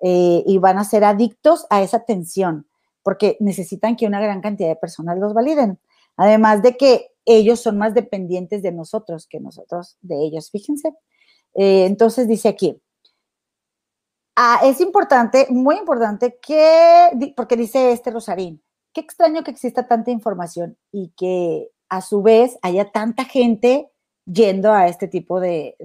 eh, 0.00 0.42
y 0.46 0.58
van 0.58 0.78
a 0.78 0.84
ser 0.84 1.04
adictos 1.04 1.66
a 1.70 1.82
esa 1.82 1.98
atención, 1.98 2.66
porque 3.02 3.36
necesitan 3.40 3.96
que 3.96 4.06
una 4.06 4.20
gran 4.20 4.40
cantidad 4.40 4.68
de 4.68 4.76
personas 4.76 5.18
los 5.18 5.34
validen. 5.34 5.78
Además 6.16 6.62
de 6.62 6.76
que 6.76 7.08
ellos 7.24 7.60
son 7.60 7.78
más 7.78 7.94
dependientes 7.94 8.62
de 8.62 8.72
nosotros 8.72 9.26
que 9.26 9.40
nosotros 9.40 9.96
de 10.00 10.16
ellos, 10.24 10.50
fíjense. 10.50 10.94
Eh, 11.54 11.86
entonces 11.86 12.28
dice 12.28 12.48
aquí, 12.48 12.80
ah, 14.36 14.60
es 14.64 14.80
importante, 14.80 15.46
muy 15.50 15.76
importante 15.76 16.38
que, 16.40 17.34
porque 17.36 17.56
dice 17.56 17.92
este 17.92 18.10
Rosarín, 18.10 18.62
qué 18.92 19.00
extraño 19.00 19.44
que 19.44 19.50
exista 19.50 19.86
tanta 19.86 20.10
información 20.10 20.76
y 20.92 21.12
que 21.16 21.70
a 21.88 22.00
su 22.00 22.22
vez 22.22 22.58
haya 22.62 22.90
tanta 22.90 23.24
gente 23.24 23.90
yendo 24.24 24.72
a 24.72 24.86
este 24.86 25.08
tipo 25.08 25.40
de, 25.40 25.76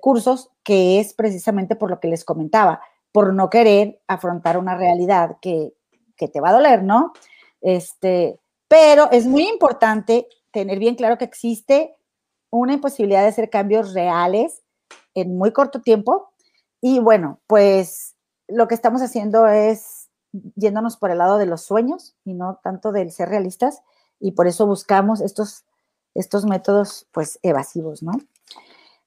cursos, 0.00 0.50
que 0.62 1.00
es 1.00 1.14
precisamente 1.14 1.74
por 1.74 1.90
lo 1.90 1.98
que 1.98 2.06
les 2.06 2.24
comentaba, 2.24 2.80
por 3.10 3.34
no 3.34 3.50
querer 3.50 4.00
afrontar 4.06 4.56
una 4.56 4.76
realidad 4.76 5.38
que, 5.42 5.74
que 6.16 6.28
te 6.28 6.40
va 6.40 6.50
a 6.50 6.52
doler, 6.52 6.84
¿no? 6.84 7.12
Este, 7.60 8.38
pero 8.68 9.10
es 9.10 9.26
muy 9.26 9.48
importante 9.48 10.28
tener 10.52 10.78
bien 10.78 10.94
claro 10.94 11.18
que 11.18 11.24
existe 11.24 11.96
una 12.50 12.72
imposibilidad 12.72 13.22
de 13.22 13.28
hacer 13.28 13.50
cambios 13.50 13.92
reales 13.92 14.62
en 15.14 15.36
muy 15.36 15.52
corto 15.52 15.80
tiempo. 15.82 16.32
Y 16.80 17.00
bueno, 17.00 17.40
pues 17.48 18.14
lo 18.48 18.68
que 18.68 18.74
estamos 18.74 19.02
haciendo 19.02 19.48
es 19.48 19.99
yéndonos 20.56 20.96
por 20.96 21.10
el 21.10 21.18
lado 21.18 21.38
de 21.38 21.46
los 21.46 21.62
sueños 21.62 22.16
y 22.24 22.34
no 22.34 22.60
tanto 22.62 22.92
del 22.92 23.10
ser 23.12 23.28
realistas, 23.28 23.82
y 24.18 24.32
por 24.32 24.46
eso 24.46 24.66
buscamos 24.66 25.20
estos, 25.20 25.64
estos 26.14 26.44
métodos, 26.44 27.08
pues, 27.12 27.38
evasivos, 27.42 28.02
¿no? 28.02 28.12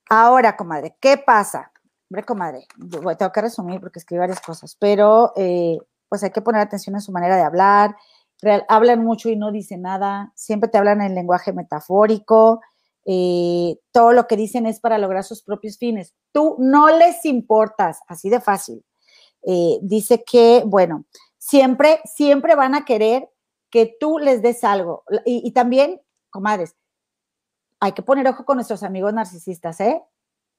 Ahora, 0.10 0.58
comadre, 0.58 0.96
¿qué 1.00 1.18
pasa? 1.18 1.72
Hombre, 2.10 2.26
comadre, 2.26 2.68
tengo 3.18 3.32
que 3.32 3.42
resumir 3.42 3.80
porque 3.80 4.00
escribí 4.00 4.20
varias 4.20 4.42
cosas, 4.42 4.76
pero 4.80 5.34
eh, 5.36 5.78
pues 6.10 6.24
hay 6.24 6.32
que 6.32 6.42
poner 6.42 6.62
atención 6.62 6.96
en 6.96 7.02
su 7.02 7.12
manera 7.12 7.36
de 7.36 7.44
hablar, 7.44 7.96
Real, 8.42 8.66
hablan 8.68 9.04
mucho 9.04 9.30
y 9.30 9.38
no 9.38 9.52
dicen 9.52 9.84
nada, 9.84 10.34
siempre 10.36 10.70
te 10.70 10.78
hablan 10.78 11.02
en 11.02 11.16
lenguaje 11.16 11.54
metafórico, 11.54 12.62
eh, 13.06 13.78
todo 13.92 14.12
lo 14.12 14.28
que 14.28 14.36
dicen 14.36 14.66
es 14.66 14.82
para 14.82 14.98
lograr 14.98 15.24
sus 15.24 15.44
propios 15.44 15.78
fines. 15.78 16.14
Tú 16.34 16.58
no 16.60 16.90
les 16.90 17.24
importas, 17.26 18.02
así 18.08 18.30
de 18.30 18.42
fácil 18.42 18.84
eh, 19.46 19.80
dice 19.82 20.24
que, 20.24 20.64
bueno, 20.66 21.06
siempre, 21.38 22.02
siempre 22.06 22.56
van 22.56 22.76
a 22.76 22.86
querer 22.86 23.30
que 23.70 23.96
tú 24.00 24.20
les 24.20 24.42
des 24.42 24.64
algo. 24.64 25.04
Y, 25.26 25.42
y, 25.46 25.52
también, 25.52 26.02
comadres, 26.30 26.76
hay 27.80 27.92
que 27.92 28.02
poner 28.02 28.28
ojo 28.28 28.46
con 28.46 28.58
nuestros 28.58 28.84
amigos 28.84 29.14
narcisistas, 29.14 29.80
¿eh? 29.82 30.02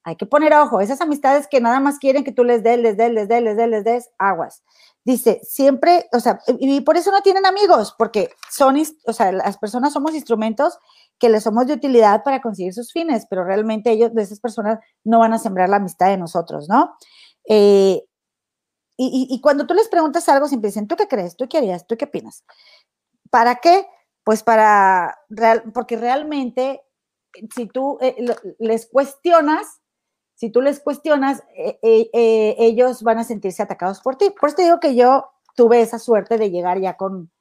Hay 0.03 0.17
que 0.17 0.27
poner 0.27 0.53
ojo. 0.53 0.81
Esas 0.81 1.01
amistades 1.01 1.47
que 1.47 1.59
nada 1.59 1.79
más 1.79 1.97
quieren 1.97 2.23
que 2.23 2.31
tú 2.31 2.43
les 2.43 2.61
des, 2.61 2.77
les 2.77 2.95
des, 2.95 3.11
les 3.11 3.27
des, 3.27 3.41
les 3.41 3.57
des, 3.57 3.67
les 3.67 3.83
des, 3.83 4.09
aguas. 4.19 4.63
Dice, 5.03 5.39
siempre, 5.43 6.07
o 6.13 6.19
sea, 6.19 6.39
y 6.59 6.81
por 6.81 6.95
eso 6.95 7.11
no 7.11 7.21
tienen 7.21 7.45
amigos, 7.47 7.95
porque 7.97 8.29
son, 8.51 8.77
o 9.07 9.13
sea, 9.13 9.31
las 9.31 9.57
personas 9.57 9.93
somos 9.93 10.13
instrumentos 10.13 10.77
que 11.17 11.29
les 11.29 11.43
somos 11.43 11.65
de 11.65 11.73
utilidad 11.73 12.23
para 12.23 12.39
conseguir 12.39 12.73
sus 12.73 12.91
fines, 12.91 13.25
pero 13.27 13.43
realmente 13.43 13.91
ellos, 13.91 14.13
de 14.13 14.21
esas 14.21 14.39
personas, 14.39 14.79
no 15.03 15.19
van 15.19 15.33
a 15.33 15.39
sembrar 15.39 15.69
la 15.69 15.77
amistad 15.77 16.07
de 16.07 16.17
nosotros, 16.17 16.69
¿no? 16.69 16.95
Eh, 17.49 18.03
y, 18.97 19.41
cuando 19.41 19.67
tú 19.67 19.73
les 19.73 19.89
preguntas 19.89 20.29
algo, 20.29 20.47
siempre 20.47 20.69
dicen, 20.69 20.87
¿tú 20.87 20.95
qué 20.95 21.07
crees? 21.07 21.35
¿Tú 21.35 21.47
qué 21.49 21.57
harías? 21.57 21.85
¿Tú 21.85 21.97
qué 21.97 22.05
opinas? 22.05 22.45
¿Para 23.29 23.55
qué? 23.55 23.85
Pues 24.23 24.41
para, 24.41 25.19
porque 25.73 25.97
realmente, 25.97 26.81
si 27.53 27.67
tú 27.67 27.97
eh, 28.01 28.15
les 28.59 28.87
cuestionas, 28.87 29.81
si 30.35 30.49
tú 30.49 30.61
les 30.61 30.79
cuestionas, 30.79 31.43
eh, 31.57 31.77
eh, 31.83 32.55
ellos 32.57 33.03
van 33.03 33.19
a 33.19 33.23
sentirse 33.23 33.61
atacados 33.61 34.01
por 34.01 34.15
ti. 34.15 34.33
Por 34.39 34.49
eso 34.49 34.57
te 34.57 34.63
digo 34.63 34.79
que 34.79 34.95
yo 34.95 35.29
tuve 35.55 35.81
esa 35.81 35.99
suerte 35.99 36.37
de 36.37 36.49
llegar 36.49 36.79
ya 36.79 36.97
con, 36.97 37.31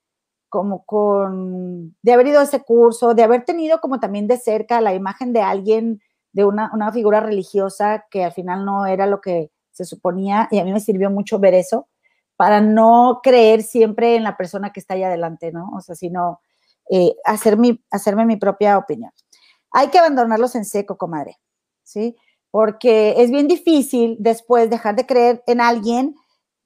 como 0.49 0.85
con, 0.85 1.97
de 2.03 2.13
haber 2.13 2.29
ido 2.29 2.41
a 2.41 2.45
ese 2.45 2.63
curso, 2.63 3.15
de 3.15 3.23
haber 3.23 3.45
tenido 3.45 3.81
como 3.81 3.99
también 4.01 4.27
de 4.27 4.39
cerca 4.39 4.81
la 4.81 4.95
imagen 4.95 5.33
de 5.33 5.43
alguien, 5.43 6.01
de 6.33 6.45
una, 6.45 6.71
una 6.75 6.93
figura 6.93 7.21
religiosa 7.21 8.07
que 8.11 8.25
al 8.25 8.33
final 8.33 8.65
no 8.65 8.87
era 8.87 9.07
lo 9.07 9.21
que 9.21 9.51
se 9.75 9.85
suponía, 9.85 10.49
y 10.51 10.59
a 10.59 10.65
mí 10.65 10.73
me 10.73 10.81
sirvió 10.81 11.11
mucho 11.11 11.39
ver 11.39 11.53
eso, 11.53 11.89
para 12.37 12.61
no 12.61 13.21
creer 13.23 13.63
siempre 13.63 14.17
en 14.17 14.25
la 14.25 14.37
persona 14.37 14.73
que 14.73 14.81
está 14.81 14.95
ahí 14.95 15.03
adelante, 15.03 15.53
¿no? 15.53 15.71
O 15.77 15.81
sea, 15.81 15.95
sino 15.95 16.41
eh, 16.91 17.15
hacerme 17.25 18.25
mi 18.25 18.37
propia 18.37 18.79
opinión. 18.79 19.13
Hay 19.71 19.89
que 19.89 19.99
abandonarlos 19.99 20.55
en 20.55 20.65
seco, 20.65 20.97
comadre, 20.97 21.39
¿sí? 21.83 22.17
Porque 22.51 23.15
es 23.19 23.31
bien 23.31 23.49
difícil 23.49 24.17
después 24.21 24.71
dejar 24.71 24.95
de 24.95 25.07
creer 25.07 25.43
en 25.47 25.61
alguien 25.61 26.15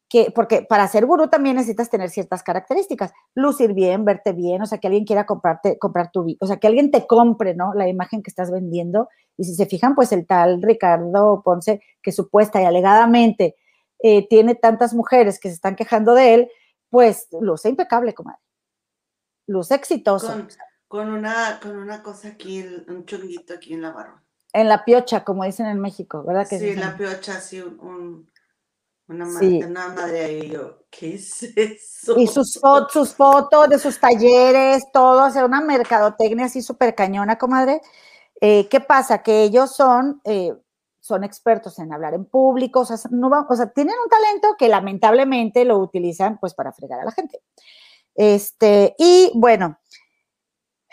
que, 0.08 0.30
porque 0.30 0.62
para 0.62 0.88
ser 0.88 1.04
gurú 1.04 1.28
también 1.28 1.56
necesitas 1.56 1.90
tener 1.90 2.08
ciertas 2.08 2.42
características, 2.42 3.12
lucir 3.34 3.74
bien, 3.74 4.04
verte 4.04 4.32
bien, 4.32 4.62
o 4.62 4.66
sea, 4.66 4.78
que 4.78 4.86
alguien 4.86 5.04
quiera 5.04 5.26
comprarte, 5.26 5.78
comprar 5.78 6.10
tu, 6.10 6.26
o 6.40 6.46
sea, 6.46 6.56
que 6.56 6.66
alguien 6.66 6.90
te 6.90 7.06
compre, 7.06 7.54
¿no? 7.54 7.74
La 7.74 7.88
imagen 7.88 8.22
que 8.22 8.30
estás 8.30 8.50
vendiendo. 8.50 9.08
Y 9.36 9.44
si 9.44 9.54
se 9.54 9.66
fijan, 9.66 9.94
pues 9.94 10.10
el 10.12 10.26
tal 10.26 10.62
Ricardo 10.62 11.42
Ponce, 11.44 11.82
que 12.02 12.12
supuesta 12.12 12.60
y 12.60 12.64
alegadamente 12.64 13.56
eh, 14.02 14.26
tiene 14.28 14.54
tantas 14.54 14.94
mujeres 14.94 15.38
que 15.38 15.48
se 15.48 15.54
están 15.54 15.76
quejando 15.76 16.14
de 16.14 16.34
él, 16.34 16.50
pues 16.88 17.28
luce 17.40 17.68
impecable, 17.68 18.14
comadre. 18.14 18.40
Luce 19.46 19.74
exitoso. 19.74 20.46
Con, 20.88 21.10
una, 21.10 21.60
con 21.60 21.76
una 21.76 22.02
cosa 22.02 22.28
aquí, 22.28 22.64
un 22.88 23.04
chunguito 23.04 23.52
aquí 23.54 23.74
en 23.74 23.82
la 23.82 23.92
barba. 23.92 24.22
En 24.54 24.68
la 24.68 24.86
piocha, 24.86 25.22
como 25.22 25.44
dicen 25.44 25.66
en 25.66 25.78
México, 25.78 26.24
¿verdad? 26.24 26.48
Que 26.48 26.58
sí, 26.58 26.74
la 26.74 26.96
piocha, 26.96 27.38
sí, 27.40 27.60
un 27.60 28.26
una 29.08 29.24
madre, 29.24 29.64
una 29.64 29.88
madre 29.88 30.24
ahí, 30.24 30.50
yo, 30.50 30.84
¿qué 30.90 31.14
es 31.14 31.42
eso? 31.42 32.18
Y 32.18 32.26
sus, 32.26 32.60
sus 32.90 33.14
fotos 33.14 33.68
de 33.70 33.78
sus 33.78 33.98
talleres, 33.98 34.84
todo, 34.92 35.26
o 35.26 35.30
sea, 35.30 35.46
una 35.46 35.62
mercadotecnia 35.62 36.44
así 36.44 36.60
súper 36.60 36.94
cañona, 36.94 37.38
comadre. 37.38 37.80
Eh, 38.40 38.68
¿Qué 38.68 38.80
pasa? 38.80 39.22
Que 39.22 39.44
ellos 39.44 39.74
son, 39.74 40.20
eh, 40.24 40.54
son 41.00 41.24
expertos 41.24 41.78
en 41.78 41.90
hablar 41.90 42.12
en 42.12 42.26
público, 42.26 42.80
o 42.80 42.84
sea, 42.84 42.98
no 43.10 43.30
o 43.48 43.56
sea, 43.56 43.70
tienen 43.70 43.94
un 44.02 44.10
talento 44.10 44.56
que 44.58 44.68
lamentablemente 44.68 45.64
lo 45.64 45.78
utilizan 45.78 46.38
pues 46.38 46.52
para 46.52 46.72
fregar 46.72 47.00
a 47.00 47.04
la 47.06 47.12
gente. 47.12 47.40
Este, 48.14 48.94
y 48.98 49.32
bueno, 49.34 49.78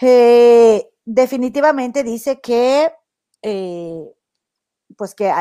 eh, 0.01 0.89
definitivamente 1.03 2.03
dice 2.03 2.39
que 2.39 2.93
pues 4.97 5.13
que 5.13 5.31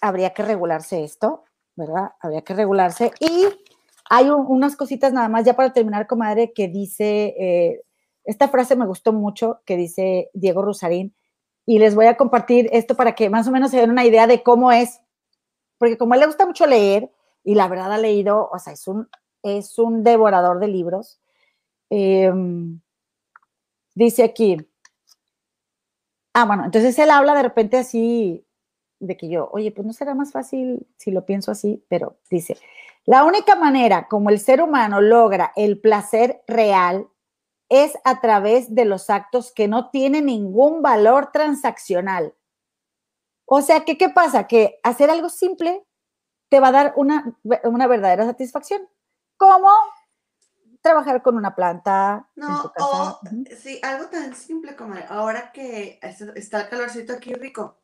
habría 0.00 0.32
que 0.32 0.42
regularse 0.42 1.04
esto. 1.04 1.44
¿Verdad? 1.80 2.12
Habría 2.20 2.42
que 2.42 2.54
regularse. 2.54 3.10
Y 3.18 3.48
hay 4.08 4.30
unas 4.30 4.76
cositas 4.76 5.12
nada 5.12 5.28
más, 5.28 5.44
ya 5.44 5.54
para 5.54 5.72
terminar, 5.72 6.06
comadre, 6.06 6.52
que 6.52 6.68
dice, 6.68 7.34
eh, 7.38 7.82
esta 8.24 8.48
frase 8.48 8.76
me 8.76 8.86
gustó 8.86 9.12
mucho, 9.12 9.60
que 9.64 9.76
dice 9.76 10.30
Diego 10.34 10.62
Rusarín, 10.62 11.14
y 11.66 11.78
les 11.78 11.94
voy 11.94 12.06
a 12.06 12.16
compartir 12.16 12.68
esto 12.72 12.96
para 12.96 13.14
que 13.14 13.30
más 13.30 13.46
o 13.48 13.50
menos 13.50 13.70
se 13.70 13.78
den 13.78 13.90
una 13.90 14.04
idea 14.04 14.26
de 14.26 14.42
cómo 14.42 14.72
es, 14.72 15.00
porque 15.78 15.96
como 15.96 16.14
él 16.14 16.20
le 16.20 16.26
gusta 16.26 16.46
mucho 16.46 16.66
leer, 16.66 17.10
y 17.42 17.54
la 17.54 17.68
verdad 17.68 17.92
ha 17.92 17.98
leído, 17.98 18.48
o 18.52 18.58
sea, 18.58 18.72
es 18.72 18.86
un, 18.86 19.08
es 19.42 19.78
un 19.78 20.02
devorador 20.02 20.58
de 20.60 20.68
libros. 20.68 21.20
Em, 21.88 22.80
dice 23.94 24.24
aquí, 24.24 24.56
ah, 26.34 26.44
bueno, 26.44 26.64
entonces 26.64 26.98
él 26.98 27.10
habla 27.10 27.34
de 27.34 27.42
repente 27.42 27.78
así, 27.78 28.46
de 29.00 29.16
que 29.16 29.28
yo, 29.28 29.48
oye, 29.52 29.72
pues 29.72 29.86
no 29.86 29.92
será 29.92 30.14
más 30.14 30.30
fácil 30.30 30.86
si 30.96 31.10
lo 31.10 31.26
pienso 31.26 31.50
así, 31.50 31.84
pero 31.88 32.18
dice, 32.30 32.56
la 33.04 33.24
única 33.24 33.56
manera 33.56 34.06
como 34.08 34.30
el 34.30 34.38
ser 34.38 34.62
humano 34.62 35.00
logra 35.00 35.52
el 35.56 35.80
placer 35.80 36.42
real 36.46 37.08
es 37.68 37.98
a 38.04 38.20
través 38.20 38.74
de 38.74 38.84
los 38.84 39.10
actos 39.10 39.52
que 39.52 39.68
no 39.68 39.90
tienen 39.90 40.26
ningún 40.26 40.82
valor 40.82 41.30
transaccional. 41.32 42.34
O 43.46 43.62
sea, 43.62 43.84
¿qué, 43.84 43.96
¿qué 43.96 44.10
pasa? 44.10 44.46
Que 44.46 44.78
hacer 44.82 45.10
algo 45.10 45.28
simple 45.28 45.84
te 46.48 46.60
va 46.60 46.68
a 46.68 46.72
dar 46.72 46.92
una, 46.96 47.36
una 47.64 47.86
verdadera 47.86 48.26
satisfacción. 48.26 48.88
Como 49.36 49.68
trabajar 50.80 51.22
con 51.22 51.36
una 51.36 51.54
planta. 51.54 52.28
No, 52.34 52.72
o 52.78 53.20
sí, 53.56 53.80
algo 53.82 54.06
tan 54.06 54.34
simple 54.34 54.76
como 54.76 54.94
ahora 55.08 55.52
que 55.52 55.98
está 56.02 56.62
el 56.62 56.68
calorcito 56.68 57.12
aquí 57.12 57.34
rico, 57.34 57.78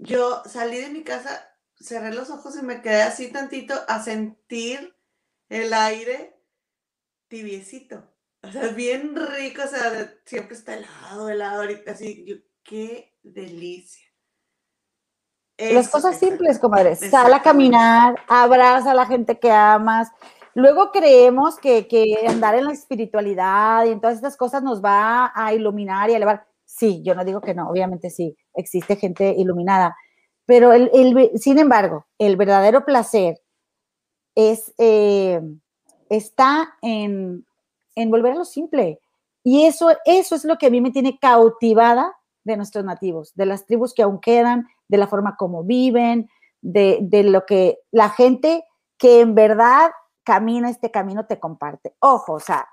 yo 0.00 0.42
salí 0.46 0.80
de 0.80 0.88
mi 0.88 1.04
casa, 1.04 1.46
cerré 1.76 2.14
los 2.14 2.30
ojos 2.30 2.56
y 2.56 2.62
me 2.62 2.80
quedé 2.80 3.02
así 3.02 3.30
tantito 3.30 3.74
a 3.86 4.02
sentir 4.02 4.96
el 5.48 5.72
aire 5.72 6.40
tibiecito. 7.28 8.10
O 8.42 8.50
sea, 8.50 8.68
bien 8.68 9.14
rico, 9.14 9.62
o 9.62 9.68
sea, 9.68 10.14
siempre 10.24 10.56
está 10.56 10.74
helado, 10.74 11.28
helado, 11.28 11.60
ahorita 11.60 11.92
así, 11.92 12.24
yo, 12.26 12.36
qué 12.62 13.14
delicia. 13.22 14.06
Las 15.58 15.90
cosas 15.90 16.18
simples, 16.18 16.58
comadre. 16.58 16.96
Sal 16.96 17.34
a 17.34 17.42
caminar, 17.42 18.16
abraza 18.26 18.92
a 18.92 18.94
la 18.94 19.04
gente 19.04 19.38
que 19.38 19.50
amas. 19.50 20.08
Luego 20.54 20.90
creemos 20.90 21.58
que, 21.58 21.86
que 21.86 22.26
andar 22.26 22.54
en 22.54 22.64
la 22.64 22.72
espiritualidad 22.72 23.84
y 23.84 23.90
en 23.90 24.00
todas 24.00 24.16
estas 24.16 24.38
cosas 24.38 24.62
nos 24.62 24.82
va 24.82 25.30
a 25.34 25.52
iluminar 25.52 26.08
y 26.08 26.14
a 26.14 26.16
elevar. 26.16 26.46
Sí, 26.64 27.02
yo 27.04 27.14
no 27.14 27.26
digo 27.26 27.42
que 27.42 27.54
no, 27.54 27.68
obviamente 27.68 28.08
sí, 28.08 28.38
existe 28.54 28.96
gente 28.96 29.34
iluminada, 29.36 29.96
pero 30.46 30.72
el, 30.72 31.30
sin 31.36 31.58
embargo, 31.58 32.06
el 32.18 32.36
verdadero 32.36 32.84
placer 32.84 33.40
es, 34.34 34.74
eh, 34.78 35.40
está 36.08 36.74
en, 36.82 37.46
en 37.94 38.10
volver 38.10 38.32
a 38.32 38.36
lo 38.38 38.44
simple. 38.44 39.00
Y 39.44 39.64
eso, 39.64 39.90
eso 40.04 40.34
es 40.34 40.44
lo 40.44 40.58
que 40.58 40.66
a 40.66 40.70
mí 40.70 40.80
me 40.80 40.90
tiene 40.90 41.18
cautivada 41.18 42.14
de 42.44 42.56
nuestros 42.56 42.84
nativos, 42.84 43.32
de 43.34 43.46
las 43.46 43.66
tribus 43.66 43.94
que 43.94 44.02
aún 44.02 44.20
quedan, 44.20 44.66
de 44.88 44.98
la 44.98 45.06
forma 45.06 45.36
como 45.36 45.62
viven, 45.62 46.28
de, 46.60 46.98
de, 47.00 47.22
lo 47.22 47.46
que 47.46 47.78
la 47.90 48.10
gente 48.10 48.64
que 48.98 49.20
en 49.20 49.34
verdad 49.34 49.90
camina 50.24 50.68
este 50.68 50.90
camino 50.90 51.26
te 51.26 51.38
comparte. 51.38 51.94
Ojo, 52.00 52.34
o 52.34 52.40
sea, 52.40 52.68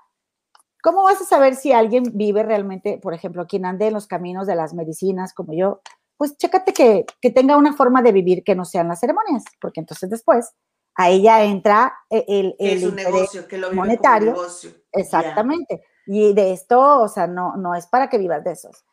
¿Cómo 0.82 1.02
vas 1.02 1.20
a 1.20 1.24
saber 1.24 1.56
si 1.56 1.72
alguien 1.72 2.04
vive 2.14 2.42
realmente, 2.42 2.98
por 2.98 3.14
ejemplo, 3.14 3.46
quien 3.46 3.66
ande 3.66 3.88
en 3.88 3.94
los 3.94 4.06
caminos 4.06 4.46
de 4.46 4.54
las 4.54 4.74
medicinas 4.74 5.34
como 5.34 5.52
yo? 5.52 5.80
Pues 6.16 6.36
chécate 6.36 6.72
que, 6.72 7.04
tenga 7.30 7.56
una 7.56 7.74
forma 7.74 8.02
de 8.02 8.12
vivir 8.12 8.44
que 8.44 8.54
no 8.54 8.64
sean 8.64 8.88
las 8.88 9.00
ceremonias, 9.00 9.44
porque 9.60 9.80
entonces 9.80 10.08
después 10.10 10.52
a 10.94 11.10
ella 11.10 11.44
entra 11.44 11.94
e, 12.10 12.24
el, 12.26 12.56
el, 12.58 12.78
es 12.78 12.84
un 12.84 12.96
negocio, 12.96 13.46
que 13.46 13.58
lo 13.58 13.72
monetario. 13.72 14.32
negocio. 14.32 14.70
Exactamente. 14.92 15.84
Y 16.06 16.32
de 16.32 16.52
esto, 16.52 17.00
o 17.00 17.08
sea, 17.08 17.26
no, 17.26 17.56
no 17.56 17.74
es 17.74 17.86
para 17.86 18.08
que 18.08 18.18
vivas 18.18 18.42
de 18.44 18.52
esos. 18.52 18.84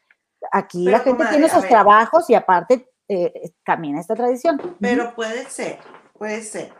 Aquí 0.51 0.85
la 0.85 0.99
gente 0.99 1.25
tiene 1.29 1.49
sus 1.49 1.67
trabajos 1.67 2.29
y 2.29 2.35
aparte 2.35 2.91
eh, 3.07 3.53
camina 3.63 3.99
esta 3.99 4.15
tradición. 4.15 4.77
Pero 4.79 5.15
puede 5.15 5.45
ser, 5.45 5.79
puede 6.13 6.41
ser 6.41 6.71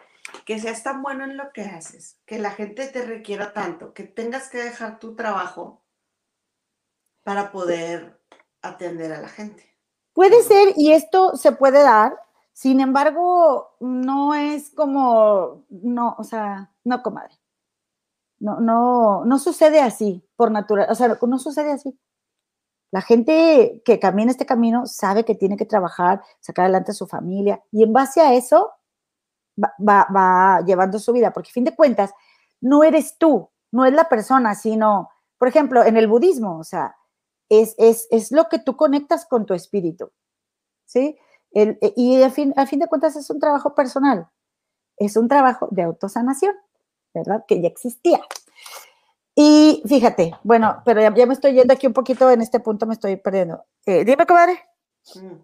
que 0.45 0.59
seas 0.59 0.83
tan 0.83 1.01
bueno 1.01 1.23
en 1.23 1.37
lo 1.37 1.51
que 1.51 1.63
haces, 1.63 2.19
que 2.25 2.37
la 2.37 2.51
gente 2.51 2.87
te 2.87 3.03
requiera 3.03 3.51
tanto, 3.51 3.93
que 3.93 4.03
tengas 4.03 4.49
que 4.49 4.63
dejar 4.63 4.99
tu 4.99 5.15
trabajo 5.15 5.83
para 7.23 7.51
poder 7.51 8.21
atender 8.61 9.11
a 9.11 9.21
la 9.21 9.27
gente. 9.27 9.75
Puede 10.13 10.43
ser, 10.43 10.73
y 10.77 10.91
esto 10.91 11.35
se 11.35 11.51
puede 11.51 11.81
dar, 11.81 12.15
sin 12.53 12.79
embargo, 12.79 13.75
no 13.79 14.35
es 14.35 14.69
como, 14.69 15.65
no, 15.69 16.15
o 16.17 16.23
sea, 16.23 16.71
no, 16.83 17.01
comadre. 17.01 17.33
No, 18.37 18.59
no, 18.59 19.25
no 19.25 19.39
sucede 19.39 19.81
así, 19.81 20.23
por 20.35 20.51
naturaleza, 20.51 20.91
o 20.91 20.95
sea, 20.95 21.17
no 21.27 21.39
sucede 21.39 21.71
así. 21.71 21.99
La 22.91 23.01
gente 23.01 23.81
que 23.83 23.99
camina 23.99 24.31
este 24.31 24.45
camino 24.45 24.85
sabe 24.85 25.25
que 25.25 25.35
tiene 25.35 25.57
que 25.57 25.65
trabajar, 25.65 26.21
sacar 26.39 26.65
adelante 26.65 26.91
a 26.91 26.95
su 26.95 27.07
familia, 27.07 27.63
y 27.71 27.83
en 27.83 27.91
base 27.91 28.21
a 28.21 28.35
eso 28.35 28.71
va, 29.57 30.61
llevando 30.65 30.99
su 30.99 31.13
vida, 31.13 31.31
porque 31.31 31.49
a 31.49 31.53
fin 31.53 31.63
de 31.63 31.75
cuentas, 31.75 32.13
no 32.61 32.83
eres 32.83 33.17
tú, 33.17 33.49
no 33.71 33.85
es 33.85 33.93
la 33.93 34.09
persona, 34.09 34.55
sino, 34.55 35.09
por 35.37 35.47
ejemplo, 35.47 35.83
en 35.83 35.97
el 35.97 36.07
budismo, 36.07 36.59
o 36.59 36.63
sea, 36.63 36.95
es, 37.49 37.75
es, 37.77 38.31
lo 38.31 38.49
que 38.49 38.59
tú 38.59 38.75
conectas 38.75 39.25
con 39.25 39.45
tu 39.45 39.53
espíritu, 39.53 40.11
¿sí? 40.85 41.17
El, 41.51 41.77
e, 41.81 41.93
y 41.95 42.21
a 42.23 42.29
fin, 42.29 42.53
a 42.57 42.65
fin 42.65 42.79
de 42.79 42.87
cuentas 42.87 43.15
es 43.15 43.29
un 43.29 43.39
trabajo 43.39 43.75
personal, 43.75 44.27
es 44.97 45.15
un 45.15 45.27
trabajo 45.27 45.67
de 45.71 45.83
autosanación, 45.83 46.55
¿verdad? 47.13 47.45
Que 47.47 47.61
ya 47.61 47.67
existía. 47.67 48.19
Y 49.35 49.83
fíjate, 49.85 50.33
bueno, 50.43 50.81
pero 50.85 51.01
ya, 51.01 51.25
me 51.25 51.33
estoy 51.33 51.53
yendo 51.53 51.73
aquí 51.73 51.87
un 51.87 51.93
poquito 51.93 52.31
en 52.31 52.41
este 52.41 52.61
punto, 52.61 52.85
me 52.85 52.93
estoy 52.93 53.17
perdiendo. 53.17 53.65
Eh, 53.85 54.05
dime, 54.05 54.25
comadre. 54.25 54.59
Mm. 55.15 55.35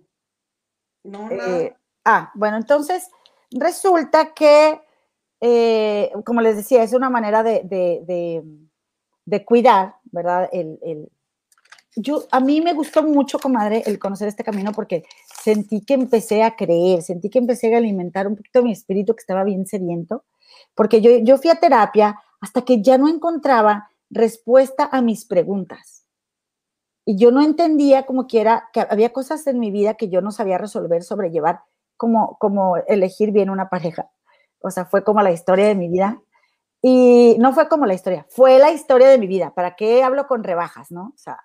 No, 1.03 1.29
no. 1.29 1.43
Eh, 1.43 1.75
ah, 2.05 2.31
bueno, 2.35 2.55
entonces, 2.55 3.09
resulta 3.51 4.33
que, 4.33 4.81
eh, 5.39 6.11
como 6.25 6.41
les 6.41 6.55
decía, 6.55 6.83
es 6.83 6.93
una 6.93 7.09
manera 7.09 7.43
de, 7.43 8.43
cuidar, 9.45 9.95
¿verdad? 10.05 10.49
El, 10.51 11.09
yo, 11.95 12.25
a 12.31 12.39
mí 12.39 12.61
me 12.61 12.73
gustó 12.73 13.03
mucho, 13.03 13.37
comadre, 13.39 13.83
el 13.85 13.99
conocer 13.99 14.27
este 14.29 14.43
camino 14.43 14.71
porque 14.71 15.03
sentí 15.43 15.81
que 15.81 15.93
empecé 15.93 16.41
a 16.43 16.55
creer, 16.55 17.01
sentí 17.01 17.29
que 17.29 17.39
empecé 17.39 17.73
a 17.73 17.77
alimentar 17.77 18.27
un 18.27 18.37
poquito 18.37 18.63
mi 18.63 18.71
espíritu 18.71 19.13
que 19.13 19.21
estaba 19.21 19.43
bien 19.43 19.65
sediento, 19.65 20.23
porque 20.73 21.01
yo, 21.01 21.17
yo 21.17 21.37
fui 21.37 21.49
a 21.49 21.55
terapia 21.55 22.17
hasta 22.39 22.61
que 22.63 22.81
ya 22.81 22.97
no 22.97 23.09
encontraba 23.09 23.89
respuesta 24.09 24.89
a 24.91 25.01
mis 25.01 25.25
preguntas. 25.25 26.05
Y 27.05 27.17
yo 27.17 27.31
no 27.31 27.41
entendía 27.41 28.05
como 28.05 28.27
quiera 28.27 28.69
que 28.71 28.81
había 28.81 29.11
cosas 29.11 29.45
en 29.47 29.59
mi 29.59 29.71
vida 29.71 29.95
que 29.95 30.07
yo 30.07 30.21
no 30.21 30.31
sabía 30.31 30.57
resolver, 30.57 31.03
sobrellevar, 31.03 31.61
como, 32.01 32.35
como 32.39 32.77
elegir 32.87 33.31
bien 33.31 33.51
una 33.51 33.69
pareja. 33.69 34.09
O 34.59 34.71
sea, 34.71 34.85
fue 34.85 35.03
como 35.03 35.21
la 35.21 35.31
historia 35.31 35.67
de 35.67 35.75
mi 35.75 35.87
vida. 35.87 36.19
Y 36.81 37.35
no 37.37 37.53
fue 37.53 37.69
como 37.69 37.85
la 37.85 37.93
historia, 37.93 38.25
fue 38.27 38.57
la 38.57 38.71
historia 38.71 39.07
de 39.07 39.19
mi 39.19 39.27
vida. 39.27 39.53
¿Para 39.53 39.75
qué 39.75 40.01
hablo 40.01 40.25
con 40.25 40.43
rebajas, 40.43 40.89
no? 40.89 41.11
O 41.13 41.17
sea, 41.17 41.37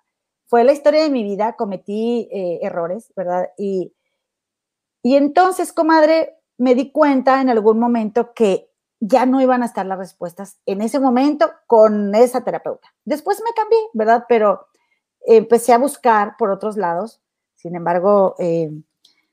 fue 0.46 0.64
la 0.64 0.72
historia 0.72 1.02
de 1.02 1.10
mi 1.10 1.22
vida, 1.22 1.56
cometí 1.56 2.30
eh, 2.32 2.60
errores, 2.62 3.12
¿verdad? 3.14 3.50
Y, 3.58 3.92
y 5.02 5.16
entonces, 5.16 5.74
comadre, 5.74 6.38
me 6.56 6.74
di 6.74 6.90
cuenta 6.90 7.42
en 7.42 7.50
algún 7.50 7.78
momento 7.78 8.32
que 8.32 8.70
ya 8.98 9.26
no 9.26 9.42
iban 9.42 9.62
a 9.62 9.66
estar 9.66 9.84
las 9.84 9.98
respuestas 9.98 10.58
en 10.64 10.80
ese 10.80 10.98
momento 11.00 11.52
con 11.66 12.14
esa 12.14 12.44
terapeuta. 12.44 12.94
Después 13.04 13.42
me 13.44 13.52
cambié, 13.54 13.78
¿verdad? 13.92 14.24
Pero 14.26 14.68
empecé 15.26 15.74
a 15.74 15.78
buscar 15.78 16.36
por 16.38 16.50
otros 16.50 16.78
lados. 16.78 17.20
Sin 17.56 17.76
embargo, 17.76 18.36
eh, 18.38 18.70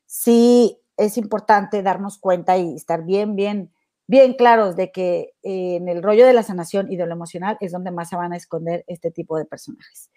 sí 0.06 0.83
es 0.98 1.18
importante 1.18 1.82
darnos 1.82 2.18
cuenta 2.18 2.58
y 2.58 2.76
estar 2.76 3.04
bien, 3.04 3.36
bien, 3.36 3.74
bien 4.08 4.34
claros 4.34 4.76
de 4.76 4.92
que 4.92 5.34
eh, 5.44 5.76
en 5.76 5.90
el 5.90 6.04
rollo 6.04 6.26
de 6.26 6.34
la 6.34 6.44
sanación 6.44 6.92
y 6.92 6.98
de 6.98 7.06
lo 7.06 7.14
emocional 7.14 7.58
es 7.62 7.72
donde 7.72 7.92
más 7.92 8.10
se 8.10 8.16
van 8.16 8.34
a 8.34 8.38
esconder 8.38 8.84
este 8.88 9.12
tipo 9.12 9.38
de 9.38 9.46
personajes. 9.46 10.12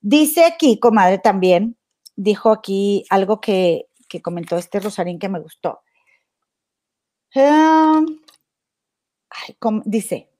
Dice 0.00 0.44
aquí, 0.44 0.78
comadre, 0.78 1.18
también, 1.18 1.76
dijo 2.14 2.50
aquí 2.50 3.04
algo 3.10 3.40
que, 3.40 3.88
comentó 4.22 4.56
este 4.56 4.80
Rosarín 4.80 5.18
que 5.18 5.28
me 5.28 5.40
gustó. 5.40 5.80
Em, 7.34 8.06
dice, 9.84 10.30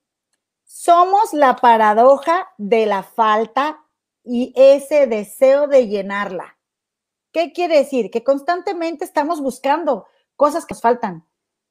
somos 0.63 1.33
la 1.33 1.55
paradoja 1.57 2.49
de 2.57 2.87
la 2.87 3.03
falta 3.03 3.83
y 4.23 4.51
ese 4.55 5.05
deseo 5.05 5.67
de 5.67 5.87
llenarla. 5.87 6.56
¿Qué 7.37 7.53
quiere 7.53 7.77
decir? 7.77 8.09
Que 8.09 8.23
constantemente 8.23 9.05
estamos 9.05 9.41
buscando 9.41 10.07
cosas 10.35 10.65
que 10.65 10.73
nos 10.73 10.81
faltan. 10.81 11.23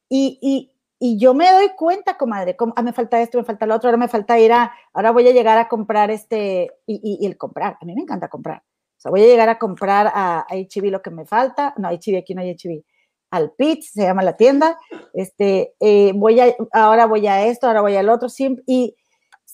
Y, 0.09 0.71
yo 1.01 1.35
me 1.35 1.51
doy 1.51 1.71
cuenta, 1.71 2.17
comadre, 2.17 2.55
como, 2.55 2.73
ah, 2.77 2.83
me 2.83 2.93
falta 2.93 3.21
esto, 3.21 3.37
me 3.37 3.43
falta 3.43 3.67
lo 3.67 3.75
otro, 3.75 3.89
ahora 3.89 3.97
me 3.97 4.07
falta 4.07 4.39
ir 4.39 4.53
a, 4.53 4.73
ahora 4.93 5.11
voy 5.11 5.27
a 5.27 5.33
llegar 5.33 5.59
a 5.59 5.67
comprar 5.67 6.13
este, 6.13 6.71
y, 6.87 7.27
el 7.27 7.37
comprar, 7.37 7.77
a 7.81 7.85
mí 7.85 7.97
me 7.97 8.03
encanta 8.03 8.29
comprar. 8.29 8.59
O 8.59 9.01
sea, 9.01 9.11
voy 9.11 9.23
a 9.23 9.27
llegar 9.27 9.49
a 9.49 9.59
comprar 9.59 10.07
a, 10.07 10.47
a 10.49 10.55
lo 10.55 11.03
que 11.03 11.11
me 11.11 11.27
falta, 11.27 11.75
no, 11.79 11.89
HB, 11.89 12.19
aquí 12.19 12.37
no 12.37 12.43
hay 12.43 12.55
HB, 12.55 12.85
al 13.33 13.51
PIT, 13.51 13.83
se 13.83 14.03
llama 14.03 14.23
la 14.23 14.37
tienda, 14.37 14.79
este, 15.15 15.75
eh, 15.81 16.13
voy 16.15 16.39
a, 16.39 16.55
ahora 16.75 17.07
voy 17.07 17.27
a 17.27 17.45
esto, 17.45 17.67
ahora 17.67 17.81
voy 17.81 17.97
al 17.97 18.09
otro, 18.09 18.29
y, 18.39 18.95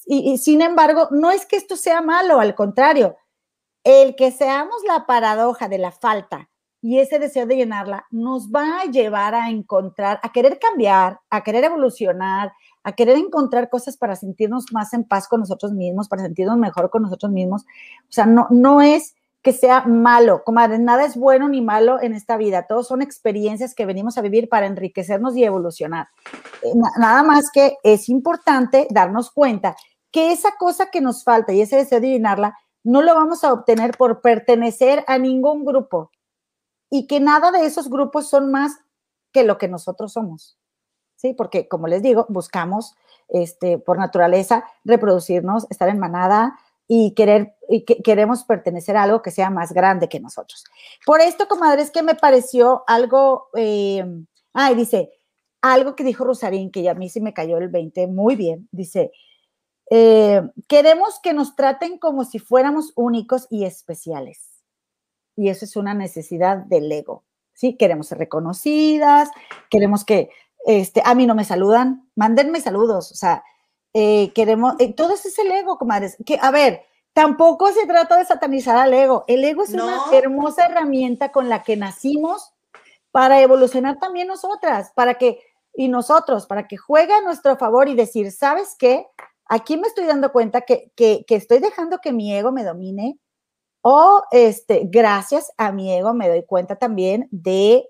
y, 0.05 0.36
sin 0.36 0.60
embargo, 0.60 1.09
no 1.10 1.30
es 1.30 1.47
que 1.47 1.56
esto 1.56 1.74
sea 1.74 2.02
malo, 2.02 2.39
al 2.39 2.55
contrario, 2.55 3.16
el 3.85 4.15
que 4.17 4.31
seamos 4.31 4.77
la 4.87 5.07
paradoja 5.07 5.69
de 5.69 5.79
la 5.79 5.91
falta 5.91 6.49
y 6.81 6.99
ese 6.99 7.19
deseo 7.21 7.47
de 7.47 7.57
llenarla 7.57 8.07
nos 8.11 8.49
va 8.49 8.81
a 8.81 8.85
llevar 8.87 9.35
a 9.35 9.51
encontrar, 9.51 10.19
a 10.23 10.33
querer 10.33 10.59
cambiar, 10.59 11.21
a 11.31 11.43
querer 11.43 11.65
evolucionar, 11.65 12.53
a 12.83 12.93
querer 12.93 13.17
encontrar 13.17 13.71
cosas 13.71 13.97
para 13.97 14.17
sentirnos 14.17 14.67
más 14.73 14.93
en 14.93 15.05
paz 15.05 15.29
con 15.29 15.41
nosotros 15.41 15.73
mismos, 15.73 16.09
para 16.09 16.23
sentirnos 16.23 16.59
mejor 16.59 16.91
con 16.91 17.03
nosotros 17.03 17.31
mismos. 17.31 17.63
O 17.63 18.13
sea, 18.13 18.27
no, 18.27 18.49
no 18.51 18.83
es 18.83 19.15
que 19.43 19.53
sea 19.53 19.85
malo, 19.87 20.43
comadre, 20.45 20.79
nada 20.79 21.05
es 21.05 21.17
bueno 21.17 21.49
ni 21.49 21.61
malo 21.61 22.01
en 22.01 22.15
esta 22.15 22.37
vida, 22.37 22.67
todos 22.69 22.87
son 22.87 23.03
experiencias 23.03 23.75
que 23.75 23.87
venimos 23.87 24.17
a 24.17 24.23
vivir 24.23 24.49
para 24.49 24.67
enriquecernos 24.67 25.37
y 25.37 25.43
evolucionar. 25.43 26.09
Eh, 26.63 26.73
nada 26.99 27.25
más 27.25 27.51
que 27.53 27.77
es 27.83 28.09
importante 28.09 28.87
darnos 28.91 29.33
cuenta 29.33 29.75
que 30.13 30.31
esa 30.31 30.53
cosa 30.59 30.91
que 30.91 31.01
nos 31.01 31.25
falta 31.25 31.53
y 31.53 31.61
ese 31.61 31.77
deseo 31.77 32.01
de 32.01 32.11
llenarla, 32.11 32.57
no 32.85 33.03
lo 33.03 33.15
vamos 33.15 33.45
a 33.45 33.53
obtener 33.53 33.97
por 33.97 34.21
pertenecer 34.21 35.05
a 35.07 35.19
ningún 35.19 35.65
grupo 35.65 36.11
y 36.91 37.07
que 37.07 37.21
nada 37.21 37.51
de 37.51 37.65
esos 37.65 37.89
grupos 37.89 38.29
son 38.29 38.51
más 38.51 38.73
que 39.33 39.45
lo 39.45 39.59
que 39.59 39.69
nosotros 39.69 40.13
somos. 40.13 40.59
¿Sí? 41.17 41.35
Porque, 41.35 41.69
como 41.69 41.87
les 41.87 42.03
digo, 42.03 42.27
buscamos 42.29 42.95
este, 43.29 43.79
por 43.79 43.97
naturaleza 43.99 44.65
reproducirnos, 44.85 45.67
estar 45.71 45.89
en 45.89 45.99
manada 45.99 46.59
y, 46.89 47.15
querer, 47.15 47.55
y 47.69 47.85
queremos 47.85 48.45
pertenecer 48.45 48.97
a 48.97 49.05
algo 49.05 49.23
que 49.23 49.31
sea 49.31 49.49
más 49.49 49.73
grande 49.73 50.09
que 50.09 50.21
nosotros. 50.21 50.65
Por 51.07 51.21
esto, 51.21 51.49
comadre, 51.49 51.83
es 51.83 51.91
que 51.91 52.03
me 52.03 52.15
pareció 52.15 52.83
algo, 52.87 53.49
eh, 53.55 54.05
ay, 54.53 54.75
dice, 54.75 55.11
algo 55.63 55.95
que 55.95 56.05
dijo 56.05 56.25
Rosarín, 56.25 56.71
que 56.71 56.89
a 56.91 56.95
mí 56.95 57.09
sí 57.09 57.21
me 57.21 57.33
cayó 57.33 57.57
el 57.57 57.69
20 57.69 58.09
muy 58.09 58.37
bien, 58.37 58.69
dice, 58.73 59.13
eh, 59.91 60.43
queremos 60.69 61.21
que 61.23 61.33
nos 61.33 61.57
traten 61.57 61.99
como 61.99 62.25
si 62.25 62.39
fuéramos 62.39 62.93
únicos 62.97 63.47
y 63.51 63.65
especiales. 63.65 64.63
Y 65.37 65.49
eso 65.49 65.65
es 65.65 65.77
una 65.77 65.95
necesidad 65.95 66.59
del 66.59 66.91
ego. 66.91 67.25
¿sí? 67.53 67.77
Queremos 67.77 68.09
ser 68.09 68.19
reconocidas, 68.19 69.31
queremos 69.71 70.05
que, 70.05 70.31
este, 70.65 71.03
a 71.05 71.15
mí 71.15 71.27
no 71.27 71.35
me 71.35 71.45
saludan, 71.45 72.09
mándenme 72.15 72.61
saludos, 72.61 73.11
o 73.11 73.15
sea, 73.15 73.43
eh, 73.95 74.33
queremos, 74.33 74.75
eh, 74.79 74.93
todo 74.93 75.13
eso 75.13 75.29
es 75.29 75.39
el 75.39 75.51
ego, 75.51 75.79
comadres. 75.79 76.17
Que, 76.25 76.39
a 76.41 76.51
ver, 76.51 76.83
tampoco 77.13 77.71
se 77.73 77.87
trata 77.87 78.17
de 78.17 78.25
satanizar 78.25 78.77
al 78.77 78.95
ego. 78.95 79.25
El 79.27 79.45
ego 79.45 79.63
es 79.63 79.71
una 79.71 80.05
hermosa 80.13 80.67
herramienta 80.67 81.31
con 81.31 81.49
la 81.49 81.63
que 81.63 81.77
nacimos 81.77 82.55
para 83.11 83.41
evolucionar 83.43 83.99
también 83.99 84.29
nosotras, 84.29 84.93
para 84.95 85.15
que, 85.15 85.41
y 85.75 85.89
nosotros, 85.89 86.47
para 86.47 86.67
que 86.67 86.79
juegue 86.79 87.13
a 87.13 87.21
nuestro 87.21 87.57
favor 87.57 87.89
y 87.89 87.95
decir, 87.95 88.33
¿sabes 88.33 88.75
qué? 88.79 89.07
Aquí 89.53 89.77
me 89.77 89.87
estoy 89.87 90.07
dando 90.07 90.33
cuenta 90.33 90.62
que, 90.62 90.93
estoy 91.29 91.59
dejando 91.59 91.99
que 91.99 92.12
mi 92.12 92.35
ego 92.35 92.53
me 92.53 92.65
domine 92.65 93.19
o 93.83 94.23
este, 94.31 94.83
gracias 94.85 95.53
a 95.59 95.73
mi 95.73 95.93
ego 95.93 96.15
me 96.15 96.29
doy 96.29 96.45
cuenta 96.45 96.77
también 96.77 97.29
de, 97.31 97.87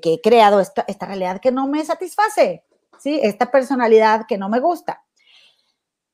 que 0.00 0.14
he 0.14 0.20
creado 0.22 0.60
esta, 0.60 0.86
esta 0.88 1.04
realidad 1.04 1.42
que 1.42 1.52
no 1.52 1.68
me 1.68 1.84
satisface, 1.84 2.64
¿sí? 2.98 3.20
Esta 3.22 3.50
personalidad 3.50 4.24
que 4.26 4.38
no 4.38 4.48
me 4.48 4.60
gusta. 4.60 5.04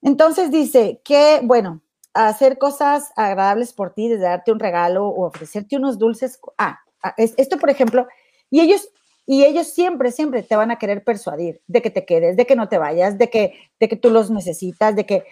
Entonces 0.03 0.51
dice 0.51 1.01
que, 1.05 1.41
bueno, 1.45 1.81
hacer 2.13 2.59
cosas 2.59 3.13
agradables 3.15 3.73
por 3.73 3.95
ti, 3.95 4.09
desde 4.09 4.25
darte 4.25 4.51
un 4.51 4.59
regalo 4.59 5.07
o 5.07 5.27
ofrecerte 5.27 5.77
unos 5.77 5.99
dulces. 5.99 6.41
Ah, 6.59 6.81
ah 7.01 7.15
esto, 7.17 7.59
por 7.59 7.71
ejemplo, 7.71 8.09
y 8.51 8.61
ellos 8.61 8.89
y 9.27 9.45
ellos 9.45 9.69
siempre, 9.69 10.13
siempre 10.13 10.43
te 10.43 10.57
van 10.57 10.71
a 10.71 10.79
querer 10.79 11.03
persuadir 11.03 11.63
de 11.67 11.81
que 11.81 11.91
te 11.91 12.05
quedes, 12.05 12.37
de 12.37 12.47
que 12.47 12.57
no 12.57 12.69
te 12.69 12.79
vayas, 12.79 13.17
de 13.17 13.31
que, 13.31 13.55
de 13.81 13.89
que 13.89 13.97
tú 13.97 14.11
los 14.11 14.31
necesitas, 14.31 14.95
de 14.95 15.07
que... 15.07 15.25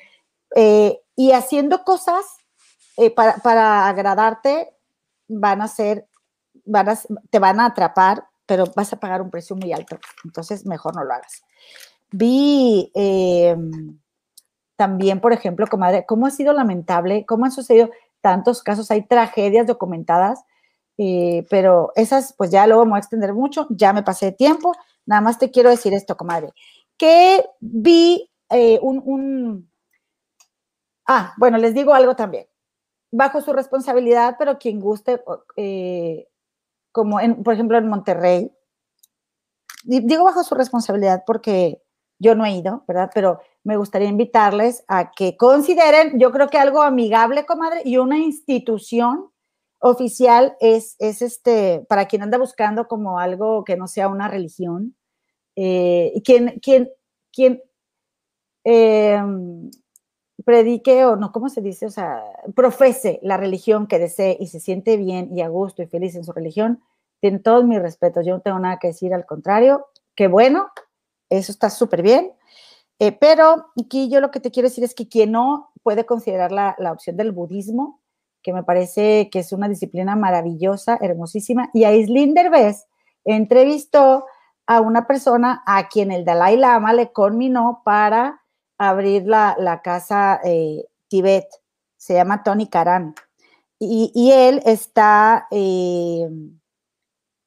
Eh, 0.54 0.98
y 1.16 1.32
haciendo 1.32 1.84
cosas 1.84 2.24
eh, 2.96 3.10
para, 3.10 3.88
agradarte 3.88 4.74
van 5.28 5.62
a 5.62 5.68
ser, 5.68 6.06
van 6.64 6.88
te 7.30 7.38
van 7.38 7.60
a 7.60 7.66
atrapar, 7.66 8.24
pero 8.46 8.64
vas 8.74 8.92
a 8.92 9.00
pagar 9.00 9.22
un 9.22 9.30
precio 9.30 9.56
muy 9.56 9.72
alto. 9.72 9.98
Entonces, 10.24 10.66
mejor 10.66 10.94
no 10.96 11.04
lo 11.04 11.12
hagas. 11.12 11.42
Vi 12.10 12.90
eh, 12.94 13.56
también, 14.76 15.20
por 15.20 15.32
ejemplo, 15.32 15.66
comadre, 15.66 16.04
cómo 16.06 16.26
ha 16.26 16.30
sido 16.30 16.52
lamentable, 16.52 17.24
cómo 17.26 17.44
han 17.44 17.52
sucedido 17.52 17.90
tantos 18.20 18.62
casos, 18.62 18.90
hay 18.90 19.02
tragedias 19.02 19.66
documentadas 19.66 20.44
eh, 21.04 21.46
pero 21.50 21.92
esas, 21.96 22.32
pues 22.34 22.50
ya 22.50 22.66
luego 22.66 22.84
me 22.84 22.90
voy 22.90 22.98
a 22.98 23.00
extender 23.00 23.34
mucho, 23.34 23.66
ya 23.70 23.92
me 23.92 24.04
pasé 24.04 24.26
de 24.26 24.32
tiempo. 24.32 24.72
Nada 25.04 25.20
más 25.20 25.38
te 25.38 25.50
quiero 25.50 25.70
decir 25.70 25.92
esto, 25.94 26.16
comadre, 26.16 26.52
que 26.96 27.44
vi 27.60 28.30
eh, 28.50 28.78
un, 28.82 29.68
Ah, 31.06 31.34
bueno, 31.38 31.58
les 31.58 31.74
digo 31.74 31.94
algo 31.94 32.14
también. 32.14 32.46
Bajo 33.10 33.40
su 33.42 33.52
responsabilidad, 33.52 34.36
pero 34.38 34.58
quien 34.58 34.80
guste, 34.80 35.22
eh, 35.56 36.28
como 36.92 37.20
en, 37.20 37.42
por 37.42 37.54
ejemplo 37.54 37.78
en 37.78 37.88
Monterrey, 37.88 38.52
digo 39.84 40.24
bajo 40.24 40.44
su 40.44 40.54
responsabilidad 40.54 41.24
porque 41.26 41.82
yo 42.20 42.36
no 42.36 42.44
he 42.46 42.52
ido, 42.52 42.84
¿verdad? 42.86 43.10
Pero 43.12 43.40
me 43.64 43.76
gustaría 43.76 44.08
invitarles 44.08 44.84
a 44.86 45.10
que 45.10 45.36
consideren, 45.36 46.20
yo 46.20 46.30
creo 46.30 46.48
que 46.48 46.58
algo 46.58 46.82
amigable, 46.82 47.44
comadre, 47.46 47.82
y 47.84 47.96
una 47.98 48.18
institución 48.18 49.31
oficial 49.82 50.56
es, 50.60 50.96
es 51.00 51.22
este, 51.22 51.84
para 51.88 52.06
quien 52.06 52.22
anda 52.22 52.38
buscando 52.38 52.86
como 52.86 53.18
algo 53.18 53.64
que 53.64 53.76
no 53.76 53.88
sea 53.88 54.08
una 54.08 54.28
religión, 54.28 54.96
eh, 55.56 56.14
quien, 56.24 56.60
quien, 56.60 56.88
quien 57.32 57.60
em, 58.64 59.70
predique 60.44 61.04
o 61.04 61.16
no, 61.16 61.32
¿cómo 61.32 61.48
se 61.48 61.60
dice? 61.60 61.86
O 61.86 61.90
sea, 61.90 62.22
profese 62.54 63.18
la 63.22 63.36
religión 63.36 63.88
que 63.88 63.98
desee 63.98 64.36
y 64.38 64.46
se 64.46 64.60
siente 64.60 64.96
bien 64.96 65.36
y 65.36 65.42
a 65.42 65.48
gusto 65.48 65.82
y 65.82 65.86
feliz 65.86 66.14
en 66.14 66.24
su 66.24 66.32
religión, 66.32 66.80
tiene 67.20 67.40
todos 67.40 67.64
mis 67.64 67.82
respetos. 67.82 68.24
Yo 68.24 68.34
no 68.34 68.40
tengo 68.40 68.60
nada 68.60 68.78
que 68.78 68.88
decir, 68.88 69.12
al 69.12 69.26
contrario, 69.26 69.86
qué 70.14 70.28
bueno, 70.28 70.70
eso 71.28 71.50
está 71.50 71.70
súper 71.70 72.02
bien. 72.02 72.32
Eh, 73.00 73.10
pero 73.10 73.66
aquí 73.80 74.08
yo 74.08 74.20
lo 74.20 74.30
que 74.30 74.38
te 74.38 74.52
quiero 74.52 74.68
decir 74.68 74.84
es 74.84 74.94
que 74.94 75.08
quien 75.08 75.32
no 75.32 75.72
puede 75.82 76.06
considerar 76.06 76.52
la, 76.52 76.76
la, 76.78 76.92
opción 76.92 77.16
del 77.16 77.32
budismo, 77.32 78.01
que 78.42 78.52
me 78.52 78.62
parece 78.62 79.30
que 79.30 79.40
es 79.40 79.52
una 79.52 79.68
disciplina 79.68 80.16
maravillosa, 80.16 80.98
hermosísima, 81.00 81.70
y 81.72 81.84
Aislinn 81.84 82.34
Derbez 82.34 82.86
entrevistó 83.24 84.26
a 84.66 84.80
una 84.80 85.06
persona 85.06 85.62
a 85.66 85.88
quien 85.88 86.12
el 86.12 86.24
Dalai 86.24 86.56
Lama 86.56 86.92
le 86.92 87.12
conminó 87.12 87.82
para 87.84 88.42
abrir 88.78 89.26
la, 89.26 89.56
la 89.58 89.82
casa 89.82 90.40
eh, 90.44 90.84
Tibet, 91.08 91.46
se 91.96 92.14
llama 92.14 92.42
Tony 92.42 92.68
Karan. 92.68 93.14
Y, 93.78 94.12
y 94.14 94.32
él 94.32 94.62
está, 94.64 95.46
eh, 95.50 96.28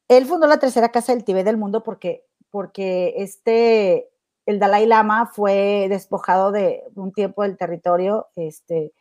él 0.07 0.25
fundó 0.25 0.47
la 0.47 0.59
tercera 0.59 0.89
casa 0.89 1.13
del 1.13 1.23
Tibet 1.23 1.45
del 1.45 1.57
mundo 1.57 1.83
porque, 1.83 2.25
porque 2.51 3.13
este, 3.17 4.09
el 4.45 4.59
Dalai 4.59 4.85
Lama 4.85 5.25
fue 5.27 5.87
despojado 5.89 6.51
de 6.51 6.83
un 6.95 7.11
tiempo 7.11 7.43
del 7.43 7.57
territorio, 7.57 8.27
este, 8.35 8.93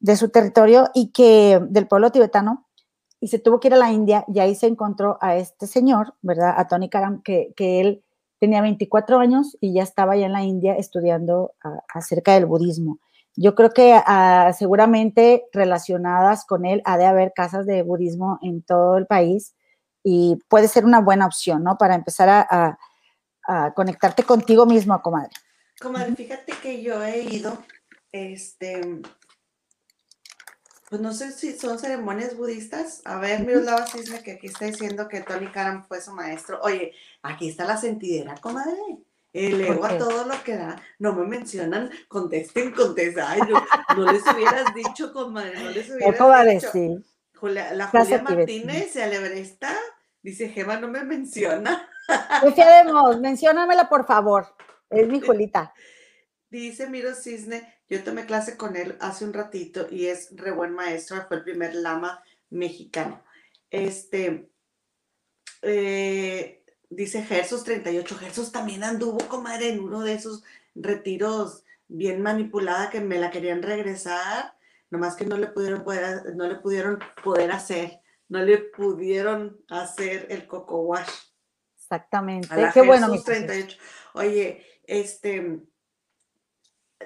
de 0.00 0.16
su 0.16 0.30
territorio 0.30 0.90
y 0.94 1.12
que 1.12 1.60
del 1.68 1.86
pueblo 1.86 2.10
tibetano 2.10 2.66
y 3.20 3.28
se 3.28 3.38
tuvo 3.38 3.60
que 3.60 3.68
ir 3.68 3.74
a 3.74 3.78
la 3.78 3.92
India 3.92 4.24
y 4.28 4.40
ahí 4.40 4.54
se 4.54 4.66
encontró 4.66 5.18
a 5.20 5.36
este 5.36 5.66
señor, 5.66 6.14
¿verdad? 6.22 6.54
A 6.56 6.66
Tony 6.66 6.88
Karam, 6.88 7.22
que, 7.22 7.52
que 7.54 7.80
él 7.80 8.02
tenía 8.38 8.62
24 8.62 9.18
años 9.18 9.56
y 9.60 9.74
ya 9.74 9.82
estaba 9.82 10.14
allá 10.14 10.26
en 10.26 10.32
la 10.32 10.42
India 10.42 10.74
estudiando 10.74 11.52
acerca 11.92 12.32
del 12.32 12.46
budismo. 12.46 12.98
Yo 13.36 13.54
creo 13.54 13.70
que 13.70 13.92
a, 13.94 14.52
seguramente 14.54 15.44
relacionadas 15.52 16.46
con 16.46 16.64
él 16.64 16.80
ha 16.86 16.96
de 16.96 17.04
haber 17.04 17.32
casas 17.34 17.66
de 17.66 17.82
budismo 17.82 18.38
en 18.42 18.62
todo 18.62 18.96
el 18.96 19.06
país 19.06 19.54
y 20.02 20.38
puede 20.48 20.68
ser 20.68 20.86
una 20.86 21.00
buena 21.00 21.26
opción, 21.26 21.62
¿no? 21.62 21.76
Para 21.76 21.94
empezar 21.94 22.28
a, 22.30 22.78
a 23.46 23.74
conectarte 23.74 24.22
contigo 24.22 24.64
mismo, 24.64 25.00
comadre. 25.02 25.30
Comadre, 25.80 26.14
fíjate 26.16 26.52
que 26.62 26.82
yo 26.82 27.02
he 27.04 27.22
ido, 27.22 27.58
este, 28.12 29.02
pues 30.90 31.00
no 31.00 31.12
sé 31.12 31.30
si 31.30 31.56
son 31.56 31.78
ceremonias 31.78 32.36
budistas. 32.36 33.00
A 33.04 33.18
ver, 33.20 33.46
Miroslava 33.46 33.86
Cisne, 33.86 34.24
que 34.24 34.32
aquí 34.32 34.48
está 34.48 34.64
diciendo 34.64 35.06
que 35.06 35.20
Tony 35.20 35.46
Karam 35.46 35.84
fue 35.86 36.00
su 36.00 36.10
maestro. 36.10 36.60
Oye, 36.62 36.92
aquí 37.22 37.48
está 37.48 37.64
la 37.64 37.76
sentidera, 37.76 38.34
comadre. 38.38 38.98
El 39.32 39.60
ego 39.60 39.84
a 39.84 39.96
todo 39.96 40.24
lo 40.24 40.42
que 40.42 40.56
da. 40.56 40.82
No 40.98 41.12
me 41.12 41.24
mencionan, 41.28 41.90
contesten, 42.08 42.72
contesten. 42.72 43.22
Ay, 43.24 43.40
no, 43.48 43.64
no 43.96 44.12
les 44.12 44.22
hubieras 44.26 44.74
dicho, 44.74 45.12
comadre, 45.12 45.62
no 45.62 45.70
les 45.70 45.88
hubieras 45.90 46.16
comadre, 46.16 46.54
dicho. 46.54 46.72
Sí. 46.72 47.04
Julia, 47.36 47.72
la 47.72 47.86
Julia 47.86 48.22
Martínez, 48.22 48.90
se 48.90 49.04
alebresta, 49.04 49.72
dice, 50.22 50.48
Gema 50.48 50.76
no 50.76 50.88
me 50.88 51.04
menciona. 51.04 51.88
Confiaremos, 52.40 53.20
menciónamela 53.20 53.88
por 53.88 54.04
favor. 54.08 54.48
Es 54.90 55.06
mi 55.06 55.20
Julita. 55.24 55.72
Dice 56.50 56.90
Miro 56.90 57.14
Cisne, 57.14 57.79
yo 57.90 58.04
tomé 58.04 58.24
clase 58.24 58.56
con 58.56 58.76
él 58.76 58.96
hace 59.00 59.24
un 59.24 59.32
ratito 59.32 59.88
y 59.90 60.06
es 60.06 60.28
re 60.36 60.52
buen 60.52 60.72
maestro, 60.72 61.22
fue 61.26 61.38
el 61.38 61.42
primer 61.42 61.74
lama 61.74 62.22
mexicano. 62.48 63.22
Este, 63.68 64.48
eh, 65.62 66.64
dice 66.88 67.24
Gersos 67.24 67.64
38, 67.64 68.16
Gersos 68.16 68.52
también 68.52 68.84
anduvo, 68.84 69.18
comadre, 69.28 69.70
en 69.70 69.80
uno 69.80 70.02
de 70.02 70.14
esos 70.14 70.44
retiros 70.76 71.64
bien 71.88 72.22
manipulada 72.22 72.90
que 72.90 73.00
me 73.00 73.18
la 73.18 73.32
querían 73.32 73.62
regresar, 73.62 74.54
nomás 74.90 75.16
que 75.16 75.26
no 75.26 75.36
le 75.36 75.48
pudieron 75.48 75.82
poder, 75.82 76.36
no 76.36 76.46
le 76.46 76.56
pudieron 76.56 77.00
poder 77.24 77.50
hacer, 77.50 78.00
no 78.28 78.40
le 78.40 78.58
pudieron 78.58 79.60
hacer 79.68 80.28
el 80.30 80.46
coco 80.46 80.82
wash. 80.82 81.10
Exactamente. 81.76 82.48
Qué 82.72 82.82
bueno. 82.82 83.08
Mi 83.08 83.20
38. 83.20 83.76
Oye, 84.14 84.64
este, 84.84 85.60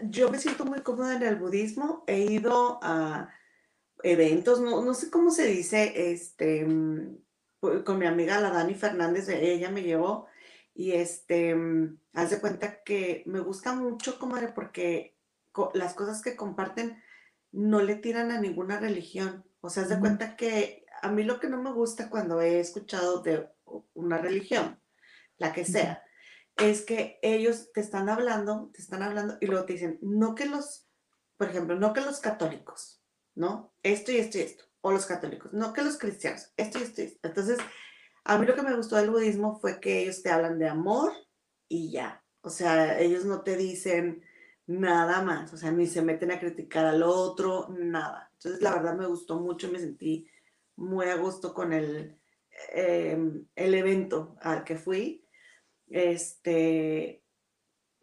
yo 0.03 0.31
me 0.31 0.39
siento 0.39 0.65
muy 0.65 0.81
cómoda 0.81 1.17
en 1.17 1.23
el 1.23 1.37
budismo. 1.37 2.05
He 2.07 2.21
ido 2.21 2.79
a 2.83 3.31
eventos, 4.03 4.61
no, 4.61 4.85
no 4.85 4.95
sé 4.95 5.11
cómo 5.11 5.31
se 5.31 5.47
dice, 5.47 6.13
este, 6.13 6.65
mm, 6.65 7.19
con 7.85 7.99
mi 7.99 8.07
amiga 8.07 8.41
la 8.41 8.51
Dani 8.51 8.75
Fernández, 8.75 9.29
ella 9.29 9.71
me 9.71 9.83
llevó 9.83 10.27
y 10.75 10.93
este, 10.93 11.57
haz 12.13 12.31
de 12.31 12.41
cuenta 12.41 12.83
que 12.83 13.23
me 13.27 13.41
gusta 13.41 13.75
mucho, 13.75 14.19
comadre, 14.19 14.49
porque 14.49 15.17
las 15.73 15.95
cosas 15.95 16.21
que 16.21 16.37
comparten 16.37 17.01
no 17.53 17.81
le 17.81 17.95
tiran 17.95 18.31
a 18.33 18.41
ninguna 18.41 18.81
religión. 18.81 19.45
O 19.61 19.71
sea, 19.71 19.85
haz 19.85 19.89
de 19.89 20.01
cuenta 20.01 20.37
que 20.37 20.85
a 21.01 21.11
mí 21.11 21.23
lo 21.23 21.41
que 21.41 21.49
no 21.49 21.63
me 21.63 21.73
gusta 21.73 22.11
cuando 22.11 22.41
he 22.41 22.61
escuchado 22.61 23.23
de 23.23 23.49
una 23.95 24.19
religión, 24.19 24.81
la 25.39 25.53
que 25.53 25.65
sea, 25.65 26.04
es 26.57 26.83
que 26.83 27.19
ellos 27.23 27.73
te 27.73 27.81
están 27.81 28.09
hablando, 28.09 28.71
te 28.73 28.81
están 28.81 29.03
hablando 29.03 29.37
y 29.41 29.47
luego 29.47 29.67
te 29.67 29.75
dicen, 29.75 29.99
no 30.03 30.35
que 30.35 30.47
los, 30.47 30.89
por 31.37 31.49
ejemplo, 31.49 31.77
no 31.77 31.93
que 31.93 32.01
los 32.01 32.21
católicos, 32.21 33.03
¿no? 33.35 33.75
Esto 33.83 34.13
y 34.13 34.17
esto 34.17 34.39
y 34.39 34.43
esto, 34.43 34.65
o 34.81 34.93
los 34.93 35.07
católicos, 35.07 35.53
no 35.53 35.73
que 35.73 35.83
los 35.83 35.99
cristianos, 35.99 36.53
esto 36.57 36.79
y 36.79 36.83
esto 36.83 37.03
y 37.03 37.05
esto. 37.07 37.29
Entonces, 37.29 37.59
a 38.25 38.39
mí 38.39 38.47
lo 38.47 38.55
que 38.55 38.63
me 38.63 38.77
gustó 38.77 38.97
del 38.97 39.11
budismo 39.11 39.59
fue 39.59 39.81
que 39.81 40.03
ellos 40.03 40.23
te 40.23 40.31
hablan 40.31 40.59
de 40.59 40.69
amor 40.69 41.13
y 41.69 41.91
ya. 41.91 42.23
O 42.41 42.51
sea, 42.51 42.99
ellos 43.01 43.25
no 43.25 43.43
te 43.43 43.57
dicen 43.57 44.23
nada 44.67 45.23
más, 45.23 45.53
o 45.53 45.57
sea, 45.57 45.73
ni 45.73 45.87
se 45.87 46.03
meten 46.03 46.31
a 46.31 46.39
criticar 46.39 46.87
al 46.87 47.03
otro, 47.03 47.69
nada. 47.71 48.31
Entonces, 48.35 48.63
la 48.63 48.75
verdad 48.75 48.97
me 48.97 49.07
gustó 49.07 49.41
mucho 49.41 49.71
me 49.71 49.79
sentí 49.79 50.29
muy 50.77 51.07
a 51.07 51.17
gusto 51.17 51.53
con 51.53 51.73
el, 51.73 52.19
em, 52.73 53.47
el 53.55 53.75
evento 53.75 54.37
al 54.41 54.65
que 54.65 54.77
fui 54.77 55.24
este, 55.89 57.23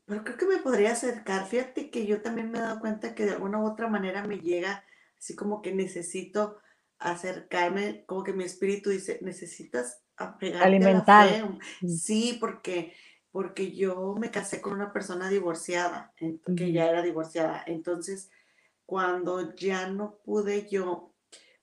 pero 0.06 0.24
creo 0.24 0.38
que 0.38 0.46
me 0.46 0.58
podría 0.58 0.92
acercar. 0.92 1.48
Fíjate 1.48 1.90
que 1.90 2.06
yo 2.06 2.22
también 2.22 2.52
me 2.52 2.60
he 2.60 2.62
dado 2.62 2.80
cuenta 2.80 3.16
que 3.16 3.26
de 3.26 3.32
alguna 3.32 3.60
u 3.60 3.66
otra 3.66 3.88
manera 3.88 4.26
me 4.26 4.40
llega 4.40 4.84
así 5.18 5.36
como 5.36 5.62
que 5.62 5.74
necesito 5.74 6.58
acercarme, 6.98 8.04
como 8.06 8.24
que 8.24 8.34
mi 8.34 8.44
espíritu 8.44 8.90
dice, 8.90 9.20
necesitas 9.22 10.02
apegarte 10.18 10.66
Alimentar. 10.66 11.28
A 11.28 11.32
la 11.32 11.48
fe. 11.48 11.88
Sí, 11.88 12.38
porque, 12.40 12.94
porque 13.32 13.72
yo 13.72 14.16
me 14.20 14.32
casé 14.32 14.62
con 14.62 14.74
una 14.74 14.92
persona 14.92 15.30
divorciada, 15.30 16.14
que 16.56 16.72
ya 16.72 16.90
era 16.90 17.02
divorciada. 17.02 17.64
Entonces, 17.66 18.30
cuando 18.86 19.56
ya 19.56 19.88
no 19.88 20.18
pude 20.26 20.68
yo, 20.70 21.14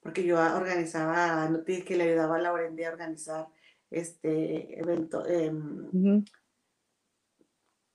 porque 0.01 0.25
yo 0.25 0.39
organizaba, 0.39 1.49
no 1.49 1.63
te 1.63 1.73
dije 1.73 1.85
que 1.85 1.97
le 1.97 2.05
ayudaba 2.05 2.37
a 2.37 2.41
Laura 2.41 2.65
a 2.65 2.91
organizar 2.91 3.49
este 3.91 4.79
evento, 4.79 5.25
eh, 5.27 5.53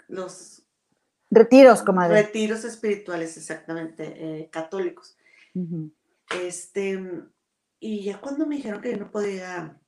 los 0.07 0.65
retiros, 1.29 1.81
comadre. 1.83 2.23
Retiros 2.23 2.63
espirituales, 2.63 3.37
exactamente, 3.37 4.13
eh, 4.15 4.49
católicos. 4.51 5.17
Este, 6.41 6.99
y 7.79 8.03
ya 8.03 8.19
cuando 8.19 8.47
me 8.47 8.55
dijeron 8.55 8.81
que 8.81 8.91
yo 8.91 8.97
no 8.97 9.11
podía 9.11 9.79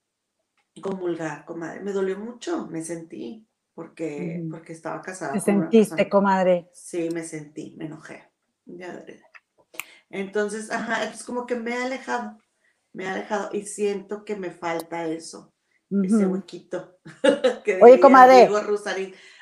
comulgar, 0.81 1.45
comadre, 1.45 1.81
me 1.81 1.91
dolió 1.91 2.19
mucho, 2.19 2.67
me 2.67 2.83
sentí, 2.83 3.47
porque, 3.73 4.45
porque 4.49 4.73
estaba 4.73 5.01
casada. 5.01 5.33
¿Te 5.33 5.39
sentiste, 5.39 6.09
comadre? 6.09 6.69
Sí, 6.73 7.09
me 7.11 7.23
sentí, 7.23 7.75
me 7.77 7.85
enojé. 7.85 8.31
Entonces, 10.09 10.71
ajá, 10.71 11.03
es 11.05 11.23
como 11.23 11.45
que 11.45 11.55
me 11.55 11.71
he 11.71 11.83
alejado, 11.83 12.37
me 12.93 13.05
he 13.05 13.07
alejado 13.07 13.49
y 13.53 13.63
siento 13.63 14.23
que 14.23 14.35
me 14.35 14.51
falta 14.51 15.07
eso 15.07 15.54
ese 15.89 16.25
huequito. 16.25 16.97
Oye, 17.81 17.99
comadre, 17.99 18.49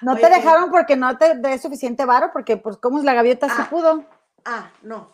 no 0.02 0.16
te 0.16 0.30
dejaron 0.30 0.72
porque 0.72 0.96
no 0.96 1.18
te 1.18 1.36
dé 1.36 1.58
suficiente 1.58 2.06
varo, 2.06 2.32
porque 2.34 2.58
pues 2.58 2.78
cómo 2.78 3.00
es 3.00 3.06
la 3.06 3.14
gaviota 3.14 3.48
se 3.48 3.62
ah, 3.62 3.70
pudo. 3.70 4.06
Ah, 4.46 4.72
no. 4.82 5.12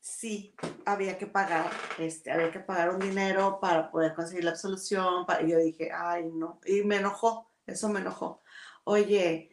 Sí, 0.00 0.54
había 0.86 1.18
que 1.18 1.26
pagar, 1.26 1.70
este, 1.98 2.30
había 2.30 2.50
que 2.50 2.60
pagar 2.60 2.90
un 2.90 3.00
dinero 3.00 3.58
para 3.60 3.90
poder 3.90 4.14
conseguir 4.14 4.44
la 4.44 4.52
absolución. 4.52 5.26
y 5.44 5.48
yo 5.48 5.58
dije, 5.58 5.90
ay, 5.92 6.30
no. 6.32 6.60
Y 6.64 6.82
me 6.82 6.96
enojó, 6.96 7.50
eso 7.66 7.88
me 7.88 8.00
enojó. 8.00 8.40
Oye, 8.84 9.50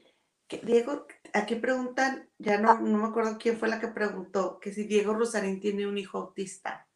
Diego, 0.63 1.07
aquí 1.33 1.55
preguntan, 1.55 2.29
ya 2.37 2.59
no, 2.59 2.79
no 2.79 2.99
me 2.99 3.07
acuerdo 3.07 3.37
quién 3.39 3.57
fue 3.57 3.67
la 3.67 3.79
que 3.79 3.87
preguntó, 3.87 4.59
que 4.59 4.71
si 4.71 4.83
Diego 4.83 5.13
Rosarín 5.13 5.59
tiene 5.59 5.87
un 5.87 5.97
hijo 5.97 6.19
autista. 6.19 6.87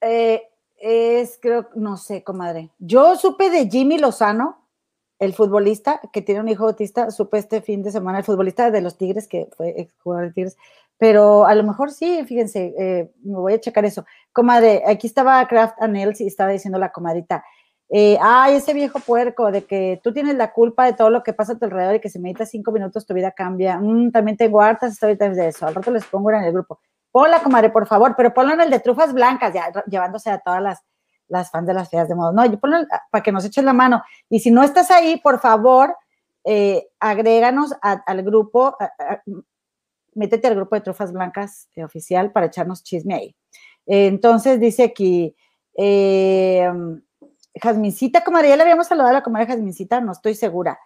Eh, 0.00 0.42
es, 0.80 1.38
creo, 1.40 1.68
no 1.74 1.96
sé, 1.96 2.24
comadre. 2.24 2.70
Yo 2.78 3.16
supe 3.16 3.50
de 3.50 3.68
Jimmy 3.68 3.98
Lozano, 3.98 4.66
el 5.18 5.34
futbolista 5.34 6.00
que 6.12 6.22
tiene 6.22 6.40
un 6.40 6.48
hijo 6.48 6.66
autista, 6.66 7.10
supe 7.10 7.38
este 7.38 7.60
fin 7.60 7.82
de 7.82 7.92
semana, 7.92 8.18
el 8.18 8.24
futbolista 8.24 8.70
de 8.70 8.80
los 8.80 8.96
Tigres, 8.96 9.28
que 9.28 9.48
fue 9.56 9.74
ex 9.78 9.94
jugador 10.02 10.28
de 10.28 10.32
Tigres, 10.32 10.56
pero 10.96 11.46
a 11.46 11.54
lo 11.54 11.62
mejor 11.62 11.90
sí, 11.90 12.24
fíjense, 12.24 12.74
eh, 12.78 13.10
me 13.22 13.38
voy 13.38 13.52
a 13.54 13.60
checar 13.60 13.84
eso. 13.84 14.04
Comadre, 14.32 14.82
aquí 14.86 15.06
estaba 15.06 15.46
Kraft 15.46 15.80
Anels 15.80 16.20
y 16.20 16.26
estaba 16.26 16.50
diciendo 16.50 16.78
la 16.78 16.92
comadita, 16.92 17.44
eh, 17.92 18.16
ay, 18.20 18.54
ese 18.54 18.72
viejo 18.72 19.00
puerco 19.00 19.50
de 19.50 19.64
que 19.64 20.00
tú 20.02 20.12
tienes 20.12 20.36
la 20.36 20.52
culpa 20.52 20.86
de 20.86 20.92
todo 20.92 21.10
lo 21.10 21.22
que 21.24 21.32
pasa 21.32 21.54
a 21.54 21.58
tu 21.58 21.64
alrededor 21.64 21.96
y 21.96 22.00
que 22.00 22.08
si 22.08 22.20
meditas 22.20 22.48
cinco 22.48 22.70
minutos 22.70 23.04
tu 23.04 23.14
vida 23.14 23.32
cambia. 23.32 23.78
Mm, 23.78 24.12
también 24.12 24.36
tengo 24.36 24.60
hartas 24.60 24.92
historias 24.92 25.36
de 25.36 25.48
eso. 25.48 25.66
Al 25.66 25.74
rato 25.74 25.90
les 25.90 26.04
pongo 26.04 26.30
en 26.30 26.44
el 26.44 26.52
grupo. 26.52 26.78
Hola, 27.12 27.42
comadre, 27.42 27.70
por 27.70 27.86
favor, 27.86 28.14
pero 28.16 28.32
ponlo 28.32 28.52
en 28.52 28.60
el 28.60 28.70
de 28.70 28.80
trufas 28.80 29.12
blancas, 29.12 29.52
ya 29.52 29.72
llevándose 29.86 30.30
a 30.30 30.38
todas 30.38 30.62
las, 30.62 30.80
las 31.28 31.50
fans 31.50 31.66
de 31.66 31.74
las 31.74 31.90
feas 31.90 32.08
de 32.08 32.14
modo. 32.14 32.32
No, 32.32 32.44
yo 32.46 32.58
ponlo 32.58 32.78
para 33.10 33.22
que 33.22 33.32
nos 33.32 33.44
echen 33.44 33.64
la 33.64 33.72
mano. 33.72 34.02
Y 34.28 34.40
si 34.40 34.50
no 34.50 34.62
estás 34.62 34.90
ahí, 34.90 35.18
por 35.18 35.40
favor, 35.40 35.96
eh, 36.44 36.88
agréganos 37.00 37.74
al 37.82 38.22
grupo, 38.22 38.76
métete 40.14 40.48
al 40.48 40.54
grupo 40.54 40.76
de 40.76 40.82
Trofas 40.82 41.12
Blancas 41.12 41.68
eh, 41.74 41.84
oficial 41.84 42.32
para 42.32 42.46
echarnos 42.46 42.82
chisme 42.82 43.14
ahí. 43.14 43.36
entonces 43.86 44.60
dice 44.60 44.84
aquí, 44.84 45.34
eh, 45.76 46.70
Jazmincita, 47.54 48.22
comadre, 48.22 48.50
ya 48.50 48.56
le 48.56 48.62
habíamos 48.62 48.86
saludado 48.86 49.10
a 49.10 49.14
la 49.14 49.22
comadre 49.22 49.48
Jazmincita, 49.48 50.00
no 50.00 50.12
estoy 50.12 50.34
segura. 50.34 50.78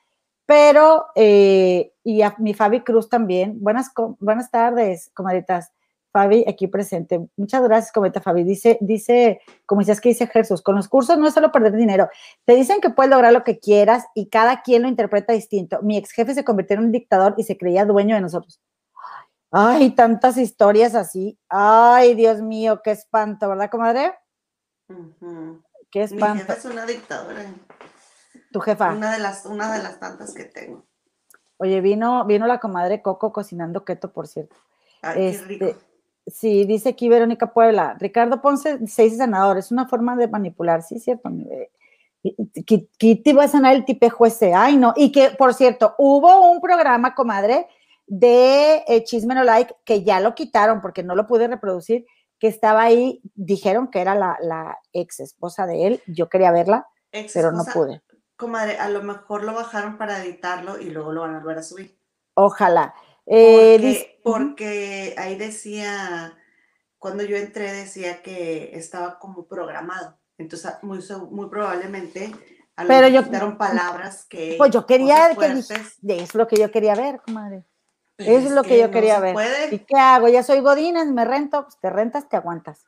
Pero, 0.47 1.07
eh, 1.15 1.93
y 2.03 2.23
a 2.23 2.35
mi 2.39 2.55
Fabi 2.55 2.81
Cruz 2.81 3.09
también. 3.09 3.59
Buenas, 3.61 3.91
buenas 4.19 4.51
tardes, 4.51 5.11
comadritas. 5.15 5.73
Fabi, 6.15 6.45
aquí 6.47 6.69
presente. 6.69 7.29
Muchas 7.37 7.61
gracias, 7.65 7.91
comenta 7.91 8.21
Fabi. 8.21 8.45
Dice, 8.45 8.79
dice, 8.81 9.41
como 9.67 9.81
dices 9.81 10.01
que 10.01 10.11
dice 10.11 10.29
Jesús, 10.29 10.63
con 10.63 10.77
los 10.77 10.89
cursos 10.89 11.19
no 11.19 11.27
es 11.27 11.35
solo 11.35 11.51
perder 11.51 11.73
dinero. 11.73 12.09
Te 12.45 12.55
dicen 12.55 12.81
que 12.81 12.91
puedes 12.91 13.11
lograr 13.11 13.33
lo 13.33 13.43
que 13.43 13.59
quieras 13.59 14.05
y 14.15 14.29
cada 14.29 14.63
quien 14.63 14.83
lo 14.83 14.89
interpreta 14.89 15.33
distinto. 15.33 15.83
Mi 15.83 15.97
ex 15.97 16.13
jefe 16.13 16.33
se 16.33 16.45
convirtió 16.45 16.77
en 16.77 16.85
un 16.85 16.93
dictador 16.93 17.35
y 17.37 17.43
se 17.43 17.59
creía 17.59 17.85
dueño 17.85 18.15
de 18.15 18.21
nosotros. 18.21 18.63
Ay, 19.51 19.91
tantas 19.91 20.37
historias 20.37 20.95
así. 20.95 21.37
Ay, 21.49 22.15
Dios 22.15 22.41
mío, 22.41 22.81
qué 22.85 22.93
espanto, 22.93 23.49
¿verdad, 23.49 23.69
comadre? 23.69 24.15
Qué 25.91 26.05
espanto. 26.05 26.35
Mi 26.35 26.41
jefa 26.43 26.53
es 26.53 26.65
una 26.65 26.87
dictadora. 26.87 27.45
Tu 28.53 28.61
jefa. 28.61 28.93
Una 28.93 29.15
de 29.15 29.19
las, 29.19 29.47
una 29.47 29.73
de 29.75 29.83
las 29.83 29.99
tantas 29.99 30.33
que 30.33 30.45
tengo. 30.45 30.85
Oye, 31.57 31.81
vino, 31.81 32.25
vino 32.25 32.47
la 32.47 32.61
comadre 32.61 33.03
Coco 33.03 33.33
cocinando 33.33 33.85
keto, 33.85 34.13
por 34.13 34.29
cierto. 34.29 34.55
Ay, 35.03 35.15
qué 35.15 35.29
este, 35.31 35.47
rico. 35.47 35.94
Sí, 36.27 36.65
dice 36.65 36.91
aquí 36.91 37.09
Verónica 37.09 37.53
Puebla. 37.53 37.97
Ricardo 37.99 38.41
Ponce, 38.41 38.79
seis 38.87 39.17
senador, 39.17 39.59
es 39.59 39.71
una 39.71 39.87
forma 39.87 40.17
de 40.17 40.29
manipular, 40.29 40.83
sí, 40.83 40.99
cierto. 40.99 41.31
Kitty 42.65 43.33
va 43.33 43.45
a 43.45 43.49
sanar 43.49 43.75
el 43.75 43.85
tipejo 43.85 44.25
ese, 44.25 44.55
ay 44.55 44.77
no. 44.77 44.95
Y 44.97 45.13
que, 45.13 45.31
por 45.31 45.53
cierto, 45.53 45.95
hubo 45.99 46.51
un 46.51 46.61
programa, 46.61 47.15
comadre, 47.15 47.69
de 48.07 48.85
eh, 48.87 49.05
Chisme 49.05 49.35
No 49.35 49.45
Like, 49.45 49.77
que 49.85 50.03
ya 50.03 50.21
lo 50.21 50.35
quitaron 50.35 50.81
porque 50.81 51.03
no 51.03 51.15
lo 51.15 51.27
pude 51.27 51.49
reproducir, 51.49 52.07
que 52.39 52.49
estaba 52.49 52.83
ahí, 52.83 53.21
dijeron 53.35 53.89
que 53.89 54.01
era 54.01 54.15
la, 54.15 54.79
ex 54.93 55.21
esposa 55.21 55.67
de 55.67 55.87
él, 55.87 56.03
yo 56.07 56.29
quería 56.29 56.53
verla, 56.53 56.87
pero 57.33 57.53
no 57.53 57.65
pude. 57.65 58.03
Comadre, 58.37 58.79
a 58.79 58.89
lo 58.89 59.03
mejor 59.03 59.45
lo 59.45 59.55
bajaron 59.55 59.97
para 59.97 60.23
editarlo 60.23 60.81
y 60.81 60.91
luego 60.91 61.13
lo 61.13 61.21
van 61.23 61.37
a 61.37 61.39
volver 61.39 61.59
a 61.59 61.63
subir. 61.63 61.99
Ojalá. 62.35 62.95
Eh, 63.27 64.19
porque, 64.23 65.15
ahí 65.17 65.37
decía, 65.37 66.37
cuando 66.99 67.23
yo 67.23 67.37
entré 67.37 67.73
decía 67.73 68.23
que 68.23 68.77
estaba 68.77 69.19
como 69.19 69.47
programado. 69.47 70.19
Entonces, 70.37 70.73
muy, 70.83 71.01
muy 71.31 71.49
probablemente 71.49 72.33
a 72.77 72.85
pero 72.87 73.07
yo 73.09 73.23
quitaron 73.23 73.57
palabras 73.57 74.27
que. 74.29 74.57
Pues 74.59 74.71
yo 74.73 74.85
quería 74.85 75.35
que 75.37 76.23
es 76.23 76.35
lo 76.35 76.49
que 76.49 76.57
yo 76.57 76.71
quería 76.71 76.95
ver, 76.95 77.21
comadre. 77.21 77.65
Eso 78.19 78.47
es 78.47 78.53
lo 78.53 78.63
que, 78.63 78.79
yo 78.79 78.91
quería 78.91 79.19
ver. 79.19 79.73
¿Y 79.73 79.81
qué 79.81 79.97
hago? 79.97 80.29
Ya 80.29 80.43
soy 80.43 80.61
Godines, 80.61 81.07
me 81.09 81.25
rento, 81.25 81.65
pues 81.65 81.77
te 81.79 81.91
rentas, 81.91 82.29
te 82.29 82.37
aguantas. 82.37 82.87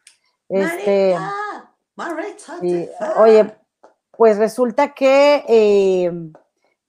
Este, 0.49 1.17
oye, 3.17 3.57
pues 4.13 4.39
resulta 4.39 4.95
que 4.95 5.45
eh, 5.49 6.13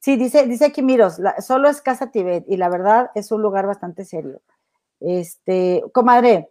sí, 0.08 0.16
dice, 0.16 0.48
dice 0.48 0.64
aquí, 0.64 0.82
miros, 0.82 1.20
solo 1.40 1.68
es 1.68 1.82
Casa 1.82 2.12
Tibet 2.12 2.46
y 2.48 2.56
la 2.56 2.70
verdad 2.70 3.12
es 3.14 3.30
un 3.34 3.42
lugar 3.42 3.68
bastante 3.68 4.06
serio. 4.06 4.40
Este, 5.02 5.84
comadre, 5.92 6.50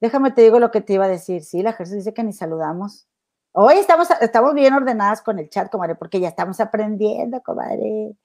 déjame 0.00 0.32
te 0.32 0.42
digo 0.42 0.58
lo 0.58 0.72
que 0.72 0.80
te 0.80 0.94
iba 0.94 1.04
a 1.04 1.08
decir. 1.08 1.44
Sí, 1.44 1.62
la 1.62 1.72
Jesús 1.72 1.94
dice 1.94 2.12
que 2.12 2.24
ni 2.24 2.32
saludamos. 2.32 3.06
Hoy 3.52 3.76
estamos, 3.76 4.08
estamos 4.20 4.54
bien 4.54 4.74
ordenadas 4.74 5.22
con 5.22 5.38
el 5.38 5.48
chat, 5.48 5.70
comadre, 5.70 5.94
porque 5.94 6.18
ya 6.18 6.26
estamos 6.26 6.58
aprendiendo, 6.58 7.40
comadre. 7.42 8.16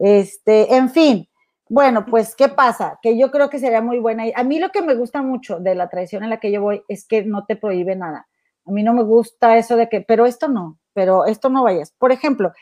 Este, 0.00 0.74
en 0.74 0.90
fin, 0.90 1.28
bueno, 1.68 2.04
pues, 2.04 2.34
¿qué 2.34 2.48
pasa? 2.48 2.98
Que 3.00 3.16
yo 3.16 3.30
creo 3.30 3.48
que 3.48 3.60
sería 3.60 3.82
muy 3.82 4.00
buena. 4.00 4.24
A 4.34 4.42
mí 4.42 4.58
lo 4.58 4.70
que 4.70 4.82
me 4.82 4.96
gusta 4.96 5.22
mucho 5.22 5.60
de 5.60 5.76
la 5.76 5.88
tradición 5.88 6.24
en 6.24 6.30
la 6.30 6.40
que 6.40 6.50
yo 6.50 6.60
voy 6.60 6.82
es 6.88 7.06
que 7.06 7.22
no 7.22 7.44
te 7.44 7.54
prohíbe 7.54 7.94
nada. 7.94 8.26
A 8.66 8.72
mí 8.72 8.82
no 8.82 8.94
me 8.94 9.04
gusta 9.04 9.56
eso 9.58 9.76
de 9.76 9.88
que, 9.88 10.00
pero 10.00 10.26
esto 10.26 10.48
no, 10.48 10.80
pero 10.92 11.24
esto 11.24 11.50
no 11.50 11.62
vayas. 11.62 11.92
Por 11.92 12.10
ejemplo, 12.10 12.52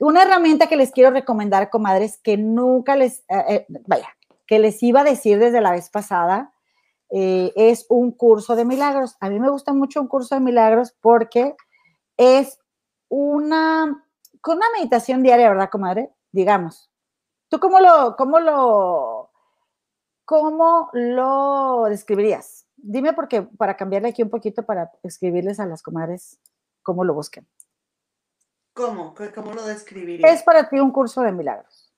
una 0.00 0.22
herramienta 0.22 0.68
que 0.68 0.76
les 0.76 0.92
quiero 0.92 1.10
recomendar, 1.10 1.70
comadres, 1.70 2.18
que 2.18 2.36
nunca 2.36 2.96
les, 2.96 3.20
eh, 3.28 3.44
eh, 3.48 3.66
vaya, 3.86 4.08
que 4.46 4.58
les 4.58 4.82
iba 4.82 5.00
a 5.00 5.04
decir 5.04 5.38
desde 5.38 5.60
la 5.60 5.72
vez 5.72 5.90
pasada, 5.90 6.52
eh, 7.10 7.52
es 7.56 7.86
un 7.88 8.12
curso 8.12 8.56
de 8.56 8.64
milagros. 8.64 9.16
A 9.20 9.30
mí 9.30 9.40
me 9.40 9.50
gusta 9.50 9.72
mucho 9.72 10.00
un 10.00 10.08
curso 10.08 10.34
de 10.34 10.40
milagros 10.40 10.94
porque 11.00 11.56
es 12.16 12.58
una, 13.08 14.04
con 14.40 14.58
una 14.58 14.66
meditación 14.76 15.22
diaria, 15.22 15.48
¿verdad, 15.48 15.70
comadre? 15.70 16.10
Digamos, 16.30 16.88
¿Tú 17.48 17.58
cómo 17.60 17.80
lo, 17.80 18.14
cómo 18.16 18.40
lo, 18.40 19.30
cómo 20.26 20.90
lo 20.92 21.84
describirías? 21.88 22.66
Dime 22.76 23.14
porque 23.14 23.42
para 23.42 23.76
cambiarle 23.76 24.08
aquí 24.08 24.22
un 24.22 24.28
poquito 24.28 24.64
para 24.64 24.92
escribirles 25.02 25.58
a 25.58 25.66
las 25.66 25.82
comadres 25.82 26.38
cómo 26.82 27.04
lo 27.04 27.14
busquen. 27.14 27.46
¿Cómo? 28.78 29.12
¿Cómo 29.34 29.54
lo 29.54 29.66
describirías? 29.66 30.30
Es 30.30 30.44
para 30.44 30.68
ti 30.68 30.78
un 30.78 30.92
curso 30.92 31.22
de 31.22 31.32
milagros. 31.32 31.92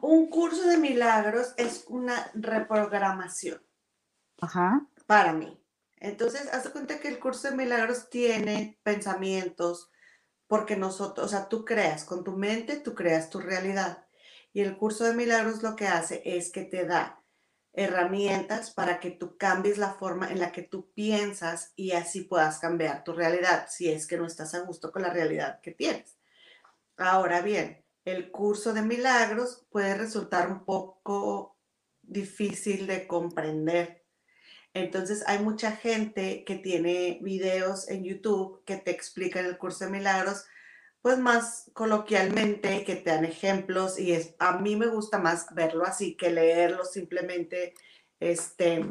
Un 0.00 0.28
curso 0.28 0.66
de 0.66 0.78
milagros 0.78 1.54
es 1.56 1.84
una 1.86 2.28
reprogramación. 2.34 3.64
Ajá. 4.40 4.84
Para 5.06 5.32
mí. 5.32 5.62
Entonces, 5.98 6.52
haz 6.52 6.68
cuenta 6.70 6.98
que 6.98 7.06
el 7.06 7.20
curso 7.20 7.48
de 7.48 7.56
milagros 7.56 8.10
tiene 8.10 8.80
pensamientos, 8.82 9.92
porque 10.48 10.74
nosotros, 10.74 11.26
o 11.26 11.28
sea, 11.28 11.48
tú 11.48 11.64
creas, 11.64 12.04
con 12.04 12.24
tu 12.24 12.32
mente 12.32 12.80
tú 12.80 12.96
creas 12.96 13.30
tu 13.30 13.38
realidad. 13.38 14.08
Y 14.52 14.62
el 14.62 14.76
curso 14.76 15.04
de 15.04 15.14
milagros 15.14 15.62
lo 15.62 15.76
que 15.76 15.86
hace 15.86 16.20
es 16.24 16.50
que 16.50 16.64
te 16.64 16.84
da 16.84 17.22
herramientas 17.76 18.70
para 18.70 18.98
que 19.00 19.10
tú 19.10 19.36
cambies 19.36 19.76
la 19.76 19.92
forma 19.92 20.30
en 20.30 20.40
la 20.40 20.50
que 20.50 20.62
tú 20.62 20.90
piensas 20.94 21.72
y 21.76 21.92
así 21.92 22.22
puedas 22.22 22.58
cambiar 22.58 23.04
tu 23.04 23.12
realidad, 23.12 23.66
si 23.68 23.90
es 23.90 24.06
que 24.06 24.16
no 24.16 24.26
estás 24.26 24.54
a 24.54 24.60
gusto 24.60 24.90
con 24.90 25.02
la 25.02 25.10
realidad 25.10 25.60
que 25.60 25.72
tienes. 25.72 26.16
Ahora 26.96 27.42
bien, 27.42 27.84
el 28.06 28.30
curso 28.30 28.72
de 28.72 28.80
milagros 28.80 29.66
puede 29.70 29.94
resultar 29.94 30.50
un 30.50 30.64
poco 30.64 31.58
difícil 32.00 32.86
de 32.86 33.06
comprender. 33.06 34.06
Entonces 34.72 35.22
hay 35.26 35.40
mucha 35.40 35.72
gente 35.72 36.44
que 36.44 36.56
tiene 36.56 37.18
videos 37.20 37.88
en 37.90 38.04
YouTube 38.04 38.62
que 38.64 38.78
te 38.78 38.90
explican 38.90 39.44
el 39.44 39.58
curso 39.58 39.84
de 39.84 39.90
milagros 39.90 40.46
pues 41.06 41.20
más 41.20 41.70
coloquialmente, 41.72 42.82
que 42.82 42.96
te 42.96 43.10
dan 43.10 43.24
ejemplos 43.24 43.96
y 43.96 44.10
es, 44.10 44.34
a 44.40 44.58
mí 44.58 44.74
me 44.74 44.88
gusta 44.88 45.20
más 45.20 45.46
verlo 45.54 45.84
así 45.84 46.16
que 46.16 46.30
leerlo 46.30 46.84
simplemente, 46.84 47.74
este, 48.18 48.84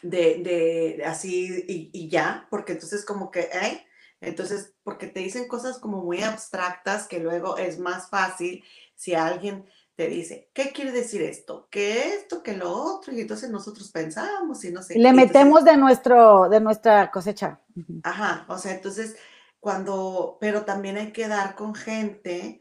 de, 0.00 1.02
así 1.04 1.90
y, 1.92 2.08
ya, 2.08 2.46
porque 2.48 2.72
entonces 2.72 3.04
como 3.04 3.30
que, 3.30 3.40
¿eh? 3.40 3.86
Entonces, 4.22 4.72
porque 4.82 5.08
te 5.08 5.20
dicen 5.20 5.46
cosas 5.46 5.78
como 5.78 6.02
muy 6.02 6.22
abstractas 6.22 7.06
que 7.06 7.20
luego 7.20 7.58
es 7.58 7.78
más 7.78 8.08
fácil 8.08 8.64
si 8.94 9.12
alguien 9.12 9.66
te 9.94 10.08
dice, 10.08 10.48
¿qué 10.54 10.72
quiere 10.72 10.92
decir 10.92 11.20
esto? 11.20 11.68
¿Qué 11.70 12.14
esto? 12.14 12.42
¿Qué 12.42 12.56
lo 12.56 12.72
otro? 12.72 13.12
Y 13.12 13.20
entonces 13.20 13.50
nosotros 13.50 13.90
pensamos 13.90 14.64
y 14.64 14.72
no 14.72 14.82
sé. 14.82 14.98
Le 14.98 15.12
metemos 15.12 15.66
de, 15.66 15.76
nuestro, 15.76 16.48
de 16.48 16.60
nuestra 16.60 17.10
cosecha. 17.10 17.60
Ajá, 18.04 18.46
o 18.48 18.56
sea, 18.56 18.72
entonces 18.72 19.16
cuando, 19.60 20.38
pero 20.40 20.64
también 20.64 20.96
hay 20.96 21.12
que 21.12 21.28
dar 21.28 21.54
con 21.54 21.74
gente. 21.74 22.60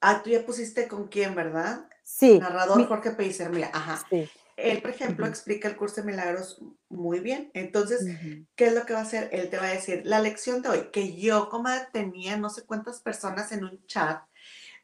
Ah, 0.00 0.22
tú 0.22 0.30
ya 0.30 0.44
pusiste 0.44 0.88
con 0.88 1.08
quién, 1.08 1.34
¿verdad? 1.34 1.88
Sí. 2.04 2.38
Narrador 2.38 2.86
Jorge 2.86 3.10
Peiser, 3.12 3.50
mira, 3.50 3.70
ajá. 3.72 4.04
Sí. 4.08 4.28
Él, 4.56 4.80
por 4.80 4.90
ejemplo, 4.90 5.26
explica 5.26 5.68
el 5.68 5.76
curso 5.76 5.96
de 5.96 6.06
milagros 6.06 6.62
muy 6.88 7.20
bien. 7.20 7.50
Entonces, 7.52 8.06
¿qué 8.54 8.66
es 8.66 8.74
lo 8.74 8.86
que 8.86 8.94
va 8.94 9.00
a 9.00 9.02
hacer? 9.02 9.28
Él 9.32 9.50
te 9.50 9.58
va 9.58 9.64
a 9.64 9.74
decir, 9.74 10.00
la 10.04 10.20
lección 10.20 10.62
de 10.62 10.70
hoy, 10.70 10.88
que 10.92 11.14
yo 11.14 11.50
como 11.50 11.68
tenía 11.92 12.38
no 12.38 12.48
sé 12.48 12.64
cuántas 12.64 13.00
personas 13.02 13.52
en 13.52 13.64
un 13.64 13.86
chat 13.86 14.22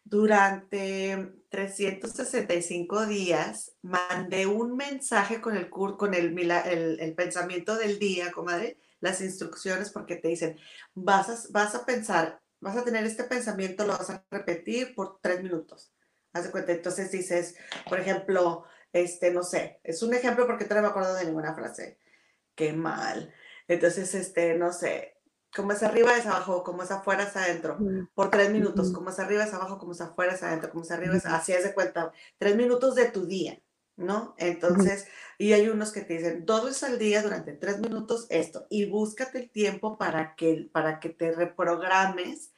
durante 0.05 1.33
365 1.49 3.07
días, 3.07 3.73
mandé 3.81 4.47
un 4.47 4.77
mensaje 4.77 5.41
con 5.41 5.57
el, 5.57 5.71
con 5.71 6.13
el, 6.13 6.39
el, 6.39 7.01
el 7.01 7.15
pensamiento 7.15 7.77
del 7.77 7.99
día, 7.99 8.31
comadre, 8.31 8.77
las 9.03 9.21
instrucciones 9.21 9.91
porque 9.91 10.17
te 10.17 10.29
dicen, 10.29 10.59
vas 10.95 11.29
a, 11.29 11.49
vas 11.51 11.75
a 11.75 11.85
pensar, 11.85 12.41
vas 12.61 12.77
a 12.77 12.85
tener 12.85 13.05
este 13.05 13.25
pensamiento, 13.25 13.85
lo 13.85 13.99
vas 13.99 14.09
a 14.09 14.25
repetir 14.31 14.95
por 14.95 15.19
tres 15.21 15.43
minutos. 15.43 15.93
Haz 16.33 16.45
de 16.45 16.51
cuenta, 16.51 16.73
entonces 16.73 17.11
dices, 17.11 17.57
por 17.89 18.01
ejemplo, 18.01 18.65
este, 18.93 19.31
no 19.33 19.43
sé, 19.43 19.81
es 19.83 20.03
un 20.03 20.15
ejemplo 20.15 20.47
porque 20.47 20.67
no 20.67 20.81
me 20.81 20.89
acuerdo 20.89 21.15
de 21.15 21.27
ninguna 21.27 21.55
frase. 21.55 21.99
Qué 22.55 22.73
mal. 22.73 23.35
Entonces, 23.69 24.15
este, 24.15 24.55
no 24.55 24.73
sé, 24.73 25.19
como 25.55 25.73
es 25.73 25.83
arriba 25.83 26.17
es 26.17 26.27
abajo, 26.27 26.63
como 26.63 26.83
es 26.83 26.91
afuera 26.91 27.25
es 27.25 27.37
adentro, 27.37 27.79
por 28.15 28.31
tres 28.31 28.51
minutos, 28.51 28.93
como 28.93 29.11
es 29.11 29.19
arriba 29.19 29.45
es 29.45 29.53
abajo, 29.53 29.79
como 29.79 29.93
es 29.93 30.01
afuera 30.01 30.33
es 30.35 30.43
adentro, 30.43 30.71
como 30.71 30.85
es 30.85 30.91
arriba 30.91 31.17
es, 31.17 31.27
así 31.27 31.53
es 31.53 31.65
de 31.65 31.75
cuenta, 31.75 32.13
tres 32.39 32.57
minutos 32.57 32.95
de 32.95 33.11
tu 33.11 33.27
día. 33.27 33.61
¿No? 33.97 34.35
Entonces, 34.39 35.07
y 35.39 35.53
hay 35.53 35.69
unos 35.69 35.93
que 35.93 36.03
te 36.03 36.15
dicen, 36.15 36.47
todo 36.47 36.69
es 36.69 36.83
al 36.83 36.99
día 36.99 37.23
durante 37.23 37.53
tres 37.53 37.79
minutos 37.79 38.27
esto, 38.31 38.67
y 38.71 38.87
búscate 38.87 39.39
el 39.39 39.51
tiempo 39.51 39.99
para 39.99 40.35
que, 40.35 40.69
para 40.73 41.01
que 41.01 41.11
te 41.11 41.33
reprogrames 41.33 42.53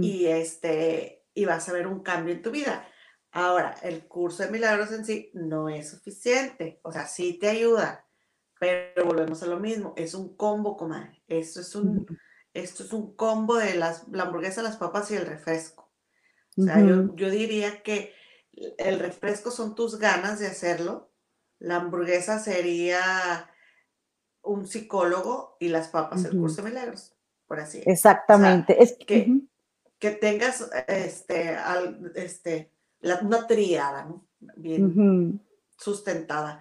y 0.00 0.26
este, 0.26 1.26
y 1.34 1.44
vas 1.44 1.68
a 1.68 1.72
ver 1.74 1.86
un 1.86 2.02
cambio 2.02 2.34
en 2.34 2.42
tu 2.42 2.50
vida. 2.50 2.88
Ahora, 3.30 3.74
el 3.82 4.06
curso 4.06 4.42
de 4.42 4.50
milagros 4.50 4.90
en 4.92 5.04
sí 5.04 5.30
no 5.34 5.68
es 5.68 5.90
suficiente, 5.90 6.80
o 6.82 6.92
sea, 6.92 7.06
sí 7.06 7.34
te 7.34 7.48
ayuda, 7.48 8.06
pero 8.58 9.04
volvemos 9.04 9.42
a 9.42 9.46
lo 9.46 9.60
mismo, 9.60 9.92
es 9.96 10.14
un 10.14 10.34
combo, 10.36 10.76
comadre. 10.76 11.22
Esto 11.28 11.60
es 11.60 11.74
un, 11.74 12.06
esto 12.54 12.82
es 12.82 12.92
un 12.92 13.14
combo 13.14 13.56
de 13.56 13.74
las, 13.74 14.08
la 14.08 14.24
hamburguesa, 14.24 14.62
las 14.62 14.76
papas 14.76 15.10
y 15.10 15.16
el 15.16 15.26
refresco. 15.26 15.92
O 16.56 16.62
sea, 16.62 16.80
yo, 16.80 17.14
yo 17.14 17.30
diría 17.30 17.82
que 17.82 18.14
el 18.78 18.98
refresco 18.98 19.50
son 19.50 19.74
tus 19.74 19.98
ganas 19.98 20.38
de 20.38 20.46
hacerlo, 20.46 21.12
la 21.58 21.76
hamburguesa 21.76 22.38
sería 22.38 23.50
un 24.42 24.66
psicólogo 24.66 25.56
y 25.60 25.68
las 25.68 25.88
papas 25.88 26.24
el 26.24 26.38
curso 26.38 26.62
de 26.62 26.70
milagros, 26.70 27.16
por 27.46 27.60
así 27.60 27.82
Exactamente. 27.84 28.82
es 28.82 28.96
que, 29.06 29.40
que 29.98 30.10
tengas 30.12 30.68
este, 30.86 31.54
al, 31.54 32.12
este, 32.14 32.72
la, 33.00 33.20
una 33.20 33.46
triada, 33.46 34.04
¿no? 34.04 34.26
Bien 34.56 35.40
sustentada. 35.78 36.60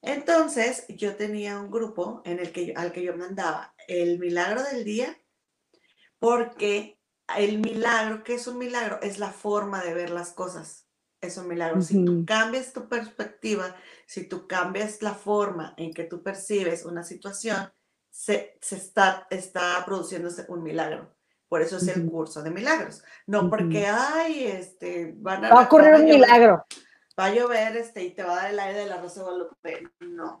Entonces, 0.00 0.84
yo 0.88 1.16
tenía 1.16 1.58
un 1.58 1.70
grupo 1.70 2.22
en 2.24 2.38
el 2.38 2.52
que 2.52 2.74
al 2.76 2.92
que 2.92 3.02
yo 3.02 3.16
mandaba 3.16 3.74
el 3.88 4.18
milagro 4.18 4.62
del 4.62 4.84
día, 4.84 5.18
porque 6.18 7.00
el 7.36 7.58
milagro, 7.58 8.22
¿qué 8.22 8.34
es 8.34 8.46
un 8.46 8.58
milagro? 8.58 9.00
Es 9.02 9.18
la 9.18 9.30
forma 9.30 9.82
de 9.82 9.94
ver 9.94 10.10
las 10.10 10.32
cosas. 10.32 10.83
Es 11.26 11.36
un 11.38 11.48
milagro. 11.48 11.80
Si 11.80 12.04
tú 12.04 12.24
cambias 12.26 12.72
tu 12.72 12.88
perspectiva, 12.88 13.74
si 14.06 14.28
tú 14.28 14.46
cambias 14.46 15.02
la 15.02 15.14
forma 15.14 15.74
en 15.76 15.92
que 15.92 16.04
tú 16.04 16.22
percibes 16.22 16.84
una 16.84 17.02
situación, 17.02 17.72
se, 18.10 18.58
está, 18.70 19.26
está 19.30 19.82
produciéndose 19.84 20.46
un 20.48 20.62
milagro. 20.62 21.14
Por 21.48 21.62
eso 21.62 21.76
es 21.76 21.88
el 21.88 22.06
curso 22.10 22.42
de 22.42 22.50
milagros. 22.50 23.02
No 23.26 23.48
porque, 23.48 23.86
ay, 23.86 24.44
este, 24.44 25.14
van 25.16 25.44
a... 25.44 25.50
Va 25.50 25.60
a 25.62 25.64
ocurrir 25.64 25.94
un 25.94 26.04
milagro 26.04 26.64
va 27.18 27.26
a 27.26 27.34
llover 27.34 27.76
este, 27.76 28.04
y 28.04 28.10
te 28.10 28.22
va 28.22 28.32
a 28.32 28.36
dar 28.42 28.50
el 28.50 28.60
aire 28.60 28.80
de 28.80 28.86
la 28.86 29.00
rosa 29.00 29.20
de 29.20 29.24
Guadalupe. 29.24 29.88
No. 30.00 30.40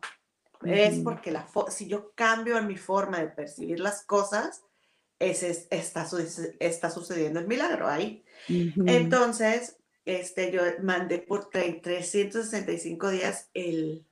Es 0.62 1.00
porque 1.00 1.30
la 1.30 1.46
si 1.68 1.88
yo 1.88 2.12
cambio 2.14 2.56
en 2.56 2.66
mi 2.66 2.76
forma 2.76 3.18
de 3.18 3.28
percibir 3.28 3.80
las 3.80 4.02
cosas, 4.04 4.62
ese 5.18 5.50
está, 5.70 6.06
está 6.58 6.90
sucediendo 6.90 7.38
el 7.38 7.46
milagro 7.46 7.86
ahí. 7.86 8.24
Entonces, 8.48 9.76
este, 10.04 10.50
yo 10.50 10.62
mandé 10.82 11.18
por 11.18 11.50
365 11.50 13.08
días 13.10 13.50
el, 13.54 14.06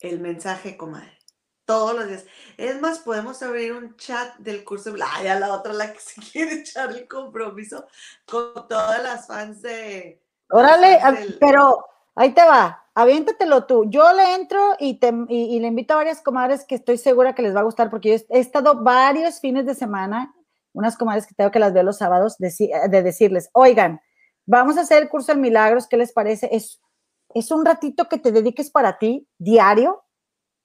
el 0.00 0.20
mensaje, 0.20 0.76
comadre. 0.76 1.18
Todos 1.64 1.94
los 1.94 2.08
días. 2.08 2.24
Es 2.56 2.80
más, 2.80 3.00
podemos 3.00 3.42
abrir 3.42 3.72
un 3.72 3.96
chat 3.96 4.36
del 4.38 4.64
curso. 4.64 4.94
Ay, 5.04 5.28
a 5.28 5.38
la 5.38 5.52
otra, 5.52 5.72
la 5.72 5.92
que 5.92 6.00
se 6.00 6.20
quiere 6.20 6.60
echar 6.60 6.90
el 6.90 7.06
compromiso 7.06 7.86
con 8.26 8.66
todas 8.68 9.02
las 9.02 9.26
fans 9.26 9.62
de. 9.62 10.22
Órale, 10.50 10.98
pero 11.38 11.84
Ahí 12.18 12.32
te 12.32 12.44
va, 12.44 12.84
aviéntatelo 12.96 13.64
tú. 13.66 13.84
Yo 13.88 14.12
le 14.12 14.34
entro 14.34 14.74
y, 14.80 14.94
te, 14.94 15.14
y, 15.28 15.60
le 15.60 15.68
invito 15.68 15.94
a 15.94 15.98
varias 15.98 16.20
comadres 16.20 16.64
que 16.64 16.74
estoy 16.74 16.98
segura 16.98 17.32
que 17.32 17.42
les 17.42 17.54
va 17.54 17.60
a 17.60 17.62
gustar 17.62 17.90
porque 17.90 18.08
yo 18.08 18.24
he 18.30 18.40
estado 18.40 18.82
varios 18.82 19.38
fines 19.38 19.66
de 19.66 19.76
semana, 19.76 20.34
unas 20.72 20.96
comadres 20.96 21.28
que 21.28 21.34
tengo 21.36 21.52
que 21.52 21.60
las 21.60 21.72
veo 21.72 21.84
los 21.84 21.98
sábados, 21.98 22.38
de, 22.38 22.52
de 22.90 23.02
decirles, 23.04 23.50
oigan, 23.52 24.00
vamos 24.48 24.78
a 24.78 24.80
hacer 24.80 25.02
el 25.02 25.08
curso 25.08 25.32
de 25.32 25.38
milagros, 25.38 25.86
¿qué 25.86 25.96
les 25.96 26.12
parece? 26.12 26.48
Es, 26.50 26.80
es 27.34 27.50
un 27.50 27.64
ratito 27.64 28.08
que 28.08 28.18
te 28.18 28.32
dediques 28.32 28.70
para 28.70 28.98
ti, 28.98 29.28
diario, 29.38 30.02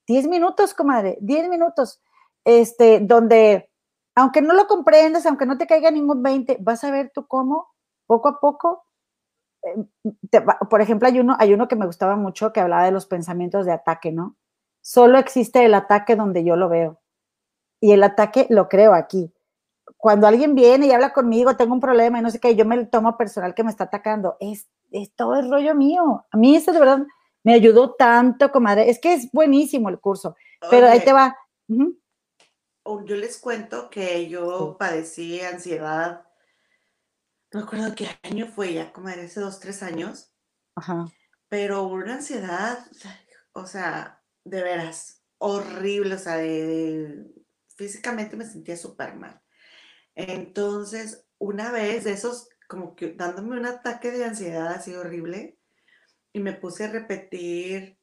10 0.07 0.27
minutos, 0.27 0.73
comadre, 0.73 1.17
10 1.21 1.49
minutos, 1.49 2.01
este, 2.45 3.01
donde, 3.01 3.69
aunque 4.15 4.41
no 4.41 4.53
lo 4.53 4.67
comprendas, 4.67 5.25
aunque 5.25 5.45
no 5.45 5.57
te 5.57 5.67
caiga 5.67 5.91
ningún 5.91 6.23
20, 6.23 6.57
vas 6.61 6.83
a 6.83 6.91
ver 6.91 7.11
tú 7.13 7.27
cómo, 7.27 7.67
poco 8.07 8.29
a 8.29 8.39
poco, 8.39 8.85
por 10.69 10.81
ejemplo, 10.81 11.07
hay 11.07 11.19
uno, 11.19 11.35
hay 11.39 11.53
uno 11.53 11.67
que 11.67 11.75
me 11.75 11.85
gustaba 11.85 12.15
mucho 12.15 12.53
que 12.53 12.61
hablaba 12.61 12.85
de 12.85 12.91
los 12.91 13.05
pensamientos 13.05 13.65
de 13.65 13.71
ataque, 13.71 14.11
¿no? 14.11 14.37
Solo 14.81 15.17
existe 15.17 15.63
el 15.65 15.73
ataque 15.73 16.15
donde 16.15 16.43
yo 16.43 16.55
lo 16.55 16.69
veo. 16.69 17.01
Y 17.81 17.91
el 17.91 18.03
ataque 18.03 18.47
lo 18.49 18.69
creo 18.69 18.93
aquí. 18.93 19.32
Cuando 20.03 20.27
alguien 20.27 20.53
viene 20.53 20.87
y 20.87 20.91
habla 20.91 21.13
conmigo, 21.13 21.55
tengo 21.55 21.73
un 21.73 21.79
problema 21.79 22.19
y 22.19 22.21
no 22.21 22.29
sé 22.29 22.41
qué, 22.41 22.57
yo 22.57 22.65
me 22.65 22.75
lo 22.75 22.89
tomo 22.89 23.15
personal 23.17 23.55
que 23.55 23.63
me 23.63 23.71
está 23.71 23.85
atacando. 23.85 24.35
Es, 24.41 24.67
es 24.91 25.15
todo 25.15 25.35
el 25.39 25.49
rollo 25.49 25.73
mío. 25.75 26.25
A 26.29 26.35
mí 26.35 26.57
eso 26.57 26.73
de 26.73 26.79
verdad 26.79 26.99
me 27.41 27.53
ayudó 27.53 27.93
tanto, 27.93 28.51
comadre. 28.51 28.89
Es 28.89 28.99
que 28.99 29.13
es 29.13 29.31
buenísimo 29.31 29.87
el 29.87 30.01
curso. 30.01 30.35
Pero 30.69 30.87
ahí 30.87 30.99
te 30.99 31.13
va. 31.13 31.37
Yo 31.67 33.15
les 33.15 33.37
cuento 33.37 33.89
que 33.89 34.27
yo 34.27 34.75
padecí 34.77 35.39
ansiedad 35.39 36.25
no 37.53 37.61
recuerdo 37.61 37.93
qué 37.95 38.09
año 38.23 38.47
fue 38.47 38.73
ya, 38.73 38.91
como 38.91 39.09
era 39.09 39.21
hace 39.21 39.39
dos, 39.39 39.59
tres 39.59 39.83
años. 39.83 40.33
Ajá. 40.75 41.05
Pero 41.49 41.83
una 41.83 42.15
ansiedad, 42.15 42.79
o 43.53 43.67
sea, 43.67 44.23
de 44.43 44.63
veras, 44.63 45.23
horrible, 45.37 46.15
o 46.15 46.17
sea, 46.17 46.37
de, 46.37 47.31
físicamente 47.77 48.35
me 48.35 48.47
sentía 48.47 48.75
súper 48.75 49.15
mal. 49.15 49.39
Entonces, 50.15 51.25
una 51.37 51.71
vez 51.71 52.03
de 52.03 52.11
esos, 52.11 52.49
como 52.67 52.95
que 52.95 53.13
dándome 53.13 53.57
un 53.57 53.65
ataque 53.65 54.11
de 54.11 54.25
ansiedad 54.25 54.67
así 54.67 54.93
horrible, 54.93 55.57
y 56.31 56.39
me 56.39 56.53
puse 56.53 56.85
a 56.85 56.91
repetir, 56.91 57.97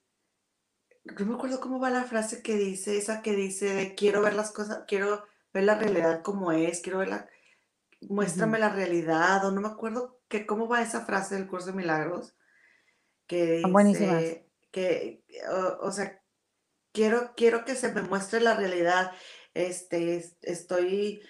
no 1.04 1.26
me 1.26 1.34
acuerdo 1.34 1.60
cómo 1.60 1.80
va 1.80 1.90
la 1.90 2.04
frase 2.04 2.42
que 2.42 2.56
dice, 2.56 2.96
esa 2.96 3.22
que 3.22 3.34
dice, 3.34 3.94
quiero 3.96 4.22
ver 4.22 4.34
las 4.34 4.52
cosas, 4.52 4.84
quiero 4.86 5.24
ver 5.52 5.64
la 5.64 5.76
realidad 5.76 6.22
como 6.22 6.52
es, 6.52 6.80
quiero 6.80 6.98
ver 6.98 7.08
la 7.08 7.28
muéstrame 8.08 8.58
la 8.58 8.70
realidad, 8.70 9.44
o 9.44 9.52
no 9.52 9.60
me 9.60 9.68
acuerdo 9.68 10.20
que 10.28 10.46
cómo 10.46 10.68
va 10.68 10.82
esa 10.82 11.04
frase 11.04 11.34
del 11.34 11.46
curso 11.46 11.68
de 11.68 11.72
milagros, 11.74 12.34
que 13.26 13.62
dice, 13.64 14.48
que, 14.70 15.22
o, 15.80 15.92
sea, 15.92 16.22
quiero, 16.92 17.32
quiero 17.36 17.64
que 17.64 17.74
se 17.74 17.92
me 17.92 18.02
muestre 18.02 18.40
la 18.40 18.54
realidad, 18.54 19.12
este, 19.54 20.24
estoy, 20.42 21.22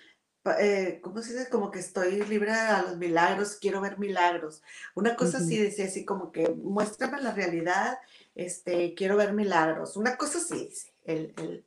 eh, 0.58 1.00
¿cómo 1.02 1.22
se 1.22 1.32
dice? 1.32 1.50
Como 1.50 1.70
que 1.70 1.78
estoy 1.78 2.22
libre 2.22 2.52
a 2.52 2.82
los 2.82 2.96
milagros, 2.96 3.58
quiero 3.60 3.80
ver 3.80 3.98
milagros. 3.98 4.62
Una 4.94 5.16
cosa 5.16 5.38
así 5.38 5.58
decía 5.58 5.86
así 5.86 6.04
como 6.04 6.32
que 6.32 6.48
muéstrame 6.48 7.20
la 7.20 7.32
realidad, 7.32 7.98
este, 8.34 8.94
quiero 8.94 9.16
ver 9.16 9.32
milagros. 9.32 9.96
Una 9.96 10.16
cosa 10.16 10.38
así 10.38 10.66
dice, 10.66 10.94
el, 11.04 11.66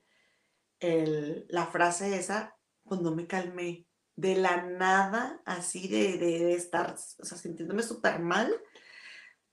el, 0.79 1.45
la 1.49 1.67
frase 1.67 2.17
esa, 2.17 2.55
pues 2.83 3.01
no 3.01 3.15
me 3.15 3.27
calmé 3.27 3.85
de 4.15 4.35
la 4.35 4.63
nada, 4.63 5.41
así 5.45 5.87
de, 5.87 6.53
estar, 6.53 6.95
o 7.19 7.25
sea, 7.25 7.37
sintiéndome 7.37 7.83
súper 7.83 8.19
mal, 8.19 8.53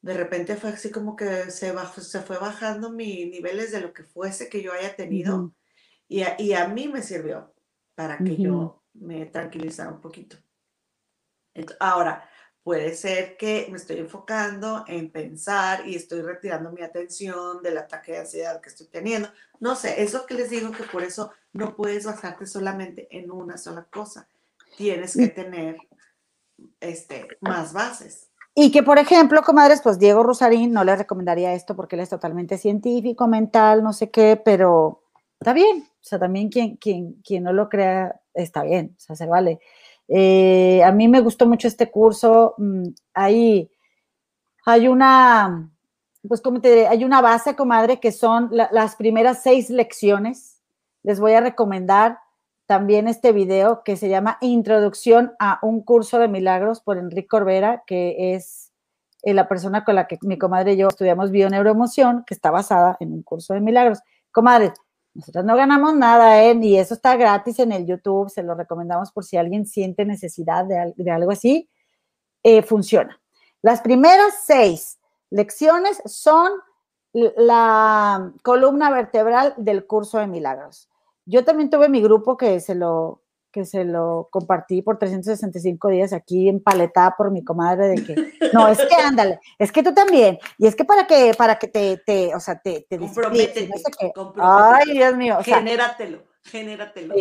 de 0.03 0.15
repente 0.15 0.57
fue 0.57 0.71
así 0.71 0.91
como 0.91 1.17
que 1.17 1.51
se, 1.51 1.73
bajó, 1.73 2.01
se 2.01 2.21
fue 2.21 2.39
bajando 2.39 2.91
mis 2.91 3.31
niveles 3.31 3.71
de 3.71 3.81
lo 3.81 3.93
que 3.93 4.05
fuese 4.05 4.49
que 4.49 4.63
yo 4.63 4.73
haya 4.73 4.97
tenido 4.97 5.55
y, 6.09 6.23
a, 6.55 6.67
mí 6.69 6.89
me 6.89 7.03
sirvió 7.03 7.55
para 7.95 8.19
que 8.19 8.37
yo 8.37 8.80
me 8.95 9.27
tranquilizara 9.27 9.91
un 9.91 10.01
poquito. 10.01 10.37
ahora, 11.79 12.29
puede 12.63 12.95
ser 12.95 13.37
que 13.37 13.67
me 13.71 13.77
estoy 13.77 13.99
enfocando 13.99 14.85
en 14.87 15.11
pensar 15.11 15.89
y 15.89 15.97
estoy 15.97 16.23
retirando 16.23 16.71
mi 16.71 16.83
atención 16.83 17.63
del 17.63 17.79
ataque 17.79 18.13
de 18.13 18.19
ansiedad 18.19 18.61
que 18.61 18.69
estoy 18.69 18.87
teniendo. 18.87 19.29
No 19.59 19.75
sé, 19.75 20.03
es 20.03 20.13
lo 20.13 20.27
que 20.27 20.35
les 20.35 20.51
digo 20.51 20.71
que 20.71 20.85
por 20.85 21.03
eso 21.03 21.33
no 21.53 21.75
puedes 21.75 22.05
basarte 22.05 22.47
solamente 22.47 23.09
en 23.11 23.31
una 23.31 23.57
sola 23.57 23.85
cosa 23.91 24.29
tienes 24.77 25.17
que 25.17 25.29
tener 25.29 25.77
este, 26.81 27.29
más 27.41 27.73
bases. 27.73 28.31
Y 28.55 28.73
que, 28.73 28.83
por 28.83 28.99
ejemplo, 28.99 29.43
comadres, 29.43 29.81
pues 29.83 29.99
Diego 29.99 30.23
Rosarín 30.23 30.73
no 30.73 30.85
le 30.85 30.97
recomendaría 30.97 31.55
esto 31.55 31.77
porque 31.77 31.97
él 31.97 32.03
es 32.03 32.09
totalmente 32.09 32.59
científico, 32.59 33.29
mental, 33.29 33.83
no 33.83 33.93
sé 33.93 34.11
qué, 34.11 34.41
pero 34.43 35.03
está 35.39 35.53
bien. 35.53 35.83
O 35.83 36.03
sea, 36.03 36.19
también 36.19 36.49
quien, 36.49 36.77
quien, 36.77 37.15
quien 37.23 37.45
no 37.45 37.53
lo 37.53 37.69
crea 37.69 38.20
está 38.35 38.63
bien, 38.63 38.95
o 38.97 39.01
sea, 39.01 39.17
se 39.17 39.27
vale. 39.27 39.61
Eh, 40.09 40.83
a 40.83 40.91
mí 40.93 41.07
me 41.09 41.21
gustó 41.21 41.47
mucho 41.47 41.69
este 41.69 41.91
curso. 41.91 42.55
Mm, 42.59 42.89
hay, 43.15 43.69
una, 44.89 45.71
pues, 46.27 46.41
¿cómo 46.41 46.61
te 46.61 46.69
diré? 46.69 46.89
Hay 46.89 47.05
una 47.05 47.21
base, 47.21 47.55
comadre, 47.55 48.01
que 48.01 48.13
son 48.13 48.51
las 48.53 48.97
primeras 48.97 49.43
seis 49.43 49.71
lecciones. 49.71 50.61
Les 51.03 51.21
voy 51.21 51.33
a 51.33 51.41
recomendar 51.41 52.19
también 52.67 53.09
este 53.09 53.33
video 53.33 53.83
que 53.85 53.97
se 53.97 54.09
llama 54.09 54.39
Introducción 54.41 55.33
a 55.39 55.59
un 55.63 55.83
curso 55.83 56.19
de 56.19 56.29
milagros 56.29 56.81
por 56.81 56.99
Enrique 56.99 57.29
Corbera, 57.29 57.83
que 57.87 58.35
es 58.35 58.73
eh, 59.23 59.35
la 59.35 59.49
persona 59.49 59.85
con 59.85 59.95
la 59.95 60.07
que 60.07 60.19
mi 60.23 60.39
comadre 60.39 60.73
y 60.73 60.77
yo 60.77 60.89
estudiamos 60.89 61.31
bioneuroemoción, 61.31 62.25
que 62.27 62.35
está 62.35 62.51
basada 62.51 62.97
en 63.01 63.13
un 63.13 63.23
curso 63.23 63.55
de 63.55 63.61
milagros. 63.61 64.01
Comadre, 64.31 64.73
nosotros 65.21 65.45
no 65.45 65.55
ganamos 65.55 65.95
nada, 65.95 66.43
¿eh? 66.43 66.59
Y 66.63 66.77
eso 66.77 66.95
está 66.95 67.15
gratis 67.17 67.59
en 67.59 67.73
el 67.73 67.87
YouTube, 67.87 68.31
se 68.31 68.43
lo 68.43 68.55
recomendamos 68.55 69.13
por 69.13 69.23
si 69.23 69.37
alguien 69.37 69.67
siente 69.67 70.07
necesidad 70.07 70.65
de, 70.65 71.11
algo 71.11 71.31
así. 71.31 71.69
Eh, 72.43 72.63
funciona. 72.63 73.21
Las 73.61 73.83
primeras 73.83 74.43
seis 74.45 74.99
lecciones 75.29 76.01
son 76.07 76.51
la 77.13 78.33
columna 78.43 78.91
vertebral 78.91 79.53
del 79.59 79.87
curso 79.87 80.19
de 80.19 80.27
milagros. 80.27 80.89
Yo 81.27 81.45
también 81.45 81.69
tuve 81.69 81.91
mi 81.91 82.01
grupo 82.01 82.39
que 82.39 82.59
se 82.61 82.75
lo, 82.75 83.23
que 83.51 83.65
se 83.65 83.85
lo 83.85 84.29
compartí 84.31 84.83
por 84.83 84.99
365 84.99 85.89
días 85.89 86.13
aquí 86.13 86.49
empaletada 86.49 87.15
por 87.17 87.31
mi 87.31 87.45
comadre 87.45 87.89
de 87.89 88.05
que, 88.05 88.15
no, 88.53 88.69
es 88.69 88.79
que 88.79 88.95
ándale, 88.95 89.41
es 89.59 89.73
que 89.73 89.83
tú 89.83 89.93
también, 89.93 90.39
y 90.59 90.67
es 90.67 90.77
que 90.77 90.85
para 90.85 91.07
que, 91.07 91.33
para 91.37 91.59
que 91.59 91.69
te, 91.69 91.99
te 91.99 92.35
o 92.35 92.41
sea, 92.41 92.59
te, 92.61 92.87
te 92.89 92.99
comprométete, 92.99 93.69
no 93.69 93.77
sé 93.77 93.85
qué. 93.99 94.13
Ay, 94.39 94.93
Dios 94.93 95.17
mío. 95.17 95.37
O 95.39 95.43
sea, 95.43 95.59
genératelo, 95.59 96.23
genératelo. 96.45 97.15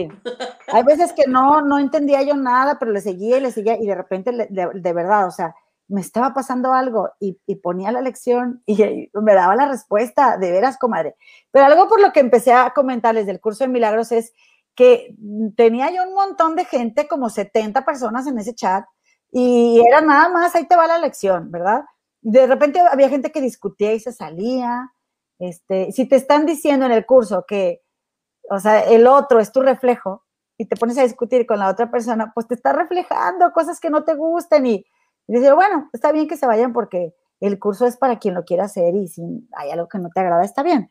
Hay 0.67 0.83
veces 0.83 1.13
que 1.13 1.23
no, 1.27 1.61
no 1.61 1.79
entendía 1.79 2.21
yo 2.21 2.35
nada, 2.35 2.77
pero 2.79 2.91
le 2.91 3.01
seguía 3.01 3.37
y 3.37 3.41
le 3.41 3.51
seguía, 3.51 3.77
y 3.79 3.87
de 3.87 3.95
repente, 3.95 4.31
de, 4.31 4.69
de 4.73 4.93
verdad, 4.93 5.27
o 5.27 5.31
sea, 5.31 5.55
me 5.89 6.01
estaba 6.01 6.33
pasando 6.35 6.71
algo 6.71 7.09
y, 7.19 7.39
y, 7.47 7.55
ponía 7.55 7.91
la 7.91 8.01
lección 8.01 8.61
y 8.67 9.09
me 9.13 9.33
daba 9.33 9.55
la 9.55 9.67
respuesta, 9.67 10.37
de 10.37 10.51
veras, 10.51 10.77
comadre. 10.77 11.15
Pero 11.51 11.65
algo 11.65 11.87
por 11.87 11.99
lo 11.99 12.13
que 12.13 12.19
empecé 12.19 12.53
a 12.53 12.71
comentarles 12.75 13.25
del 13.25 13.39
curso 13.39 13.63
de 13.63 13.69
milagros 13.69 14.11
es 14.11 14.33
que 14.79 15.13
tenía 15.57 15.91
yo 15.91 16.03
un 16.03 16.13
montón 16.13 16.55
de 16.55 16.63
gente, 16.63 17.05
como 17.05 17.29
70 17.29 17.83
personas 17.83 18.25
en 18.27 18.39
ese 18.39 18.55
chat, 18.55 18.85
y 19.29 19.83
era 19.85 19.99
nada 19.99 20.29
más, 20.29 20.55
ahí 20.55 20.69
te 20.69 20.77
va 20.77 20.87
la 20.87 20.97
lección, 20.97 21.51
¿verdad? 21.51 21.83
De 22.21 22.47
repente 22.47 22.79
había 22.79 23.09
gente 23.09 23.29
que 23.33 23.41
discutía 23.41 23.91
y 23.91 23.99
se 23.99 24.13
salía. 24.13 24.89
Este, 25.37 25.91
si 25.91 26.07
te 26.07 26.15
están 26.15 26.45
diciendo 26.45 26.85
en 26.85 26.93
el 26.93 27.05
curso 27.05 27.43
que, 27.45 27.81
o 28.49 28.57
sea, 28.61 28.79
el 28.85 29.05
otro 29.05 29.41
es 29.41 29.51
tu 29.51 29.61
reflejo 29.61 30.23
y 30.57 30.65
te 30.65 30.77
pones 30.77 30.97
a 30.97 31.03
discutir 31.03 31.45
con 31.45 31.59
la 31.59 31.67
otra 31.67 31.91
persona, 31.91 32.31
pues 32.33 32.47
te 32.47 32.55
está 32.55 32.71
reflejando 32.71 33.51
cosas 33.51 33.81
que 33.81 33.89
no 33.89 34.05
te 34.05 34.15
gustan 34.15 34.65
y, 34.65 34.85
y 35.27 35.33
dices, 35.33 35.53
bueno, 35.55 35.89
está 35.91 36.13
bien 36.13 36.29
que 36.29 36.37
se 36.37 36.47
vayan 36.47 36.71
porque 36.71 37.13
el 37.41 37.59
curso 37.59 37.85
es 37.85 37.97
para 37.97 38.17
quien 38.17 38.33
lo 38.33 38.45
quiera 38.45 38.63
hacer 38.63 38.95
y 38.95 39.09
si 39.09 39.23
hay 39.57 39.71
algo 39.71 39.89
que 39.89 39.99
no 39.99 40.07
te 40.09 40.21
agrada, 40.21 40.45
está 40.45 40.63
bien. 40.63 40.89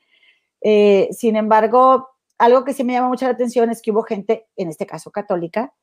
Eh, 0.61 1.09
sin 1.11 1.37
embargo, 1.37 2.18
algo 2.39 2.65
que 2.65 2.73
sí 2.73 2.85
me 2.85 2.95
llama 2.95 3.09
mucho 3.09 3.27
la 3.27 3.33
atención 3.33 3.71
es 3.71 3.83
que 3.83 3.91
hubo 3.91 4.03
gente, 4.03 4.49
en 4.57 4.69
este 4.69 4.87
caso 4.87 5.11
católica, 5.11 5.75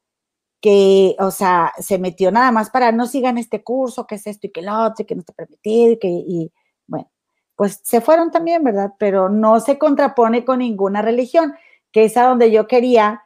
que, 0.62 1.16
o 1.20 1.32
sea, 1.32 1.74
se 1.78 2.00
metió 2.00 2.32
nada 2.32 2.52
más 2.52 2.70
para 2.70 2.92
no 2.92 3.06
sigan 3.08 3.38
este 3.38 3.64
curso, 3.64 4.08
que 4.08 4.16
es 4.16 4.26
esto 4.28 4.48
y 4.48 4.52
que 4.52 4.62
lo 4.62 4.74
otro, 4.84 5.04
y 5.04 5.06
que 5.06 5.16
no 5.16 5.20
está 5.20 5.34
permitido, 5.34 5.94
y 5.94 6.00
que, 6.00 6.08
y 6.08 6.52
bueno, 6.88 7.12
pues 7.56 7.82
se 7.84 8.02
fueron 8.02 8.32
también, 8.32 8.64
¿verdad? 8.64 8.94
Pero 8.98 9.30
no 9.30 9.60
se 9.60 9.78
contrapone 9.78 10.46
con 10.46 10.60
ninguna 10.60 11.02
religión, 11.02 11.54
que 11.92 12.06
es 12.06 12.18
a 12.18 12.24
donde 12.28 12.52
yo 12.52 12.68
quería 12.68 13.24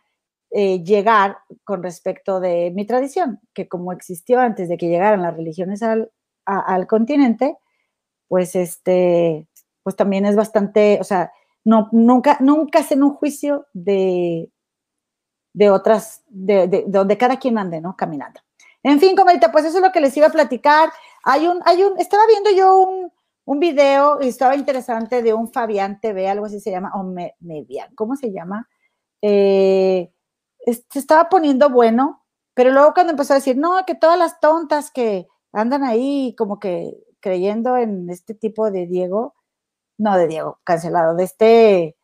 eh, 0.51 0.83
llegar 0.83 1.37
con 1.63 1.83
respecto 1.83 2.39
de 2.39 2.71
mi 2.75 2.85
tradición, 2.85 3.39
que 3.53 3.67
como 3.67 3.93
existió 3.93 4.39
antes 4.39 4.67
de 4.67 4.77
que 4.77 4.87
llegaran 4.87 5.21
las 5.21 5.35
religiones 5.35 5.83
al, 5.83 6.11
al 6.45 6.87
continente, 6.87 7.57
pues 8.27 8.55
este, 8.55 9.47
pues 9.83 9.95
también 9.95 10.25
es 10.25 10.35
bastante, 10.35 10.97
o 10.99 11.03
sea, 11.03 11.31
no, 11.63 11.89
nunca, 11.91 12.37
nunca 12.39 12.79
hacen 12.79 13.03
un 13.03 13.13
juicio 13.13 13.67
de, 13.73 14.49
de 15.53 15.69
otras, 15.69 16.23
de, 16.27 16.85
donde 16.87 17.17
cada 17.17 17.37
quien 17.37 17.57
ande, 17.57 17.81
¿no? 17.81 17.95
Caminando. 17.95 18.41
En 18.83 18.99
fin, 18.99 19.15
comadita, 19.15 19.51
pues 19.51 19.65
eso 19.65 19.77
es 19.77 19.83
lo 19.83 19.91
que 19.91 20.01
les 20.01 20.15
iba 20.15 20.27
a 20.27 20.31
platicar. 20.31 20.89
Hay 21.23 21.47
un, 21.47 21.59
hay 21.65 21.83
un, 21.83 21.99
estaba 21.99 22.23
viendo 22.27 22.51
yo 22.51 22.77
un, 22.79 23.11
un 23.49 23.59
video 23.59 24.19
estaba 24.19 24.55
interesante 24.55 25.23
de 25.23 25.33
un 25.33 25.51
Fabián 25.51 25.99
TV, 25.99 26.29
algo 26.29 26.45
así 26.45 26.59
se 26.59 26.69
llama, 26.69 26.91
o 26.93 27.03
me, 27.03 27.35
Median, 27.39 27.93
¿cómo 27.95 28.15
se 28.15 28.31
llama? 28.31 28.69
Eh, 29.23 30.13
se 30.65 30.99
estaba 30.99 31.29
poniendo 31.29 31.71
bueno, 31.71 32.23
pero 32.53 32.71
luego 32.71 32.93
cuando 32.93 33.11
empezó 33.11 33.33
a 33.33 33.37
decir, 33.37 33.57
no, 33.57 33.83
que 33.87 33.95
todas 33.95 34.19
las 34.19 34.39
tontas 34.39 34.91
que 34.91 35.27
andan 35.51 35.83
ahí 35.83 36.35
como 36.37 36.59
que 36.59 36.95
creyendo 37.21 37.75
en 37.75 38.09
este 38.11 38.35
tipo 38.35 38.69
de 38.69 38.85
Diego, 38.85 39.33
no 39.99 40.17
de 40.17 40.27
Diego, 40.27 40.59
cancelado, 40.63 41.15
de 41.15 41.23
este, 41.23 41.97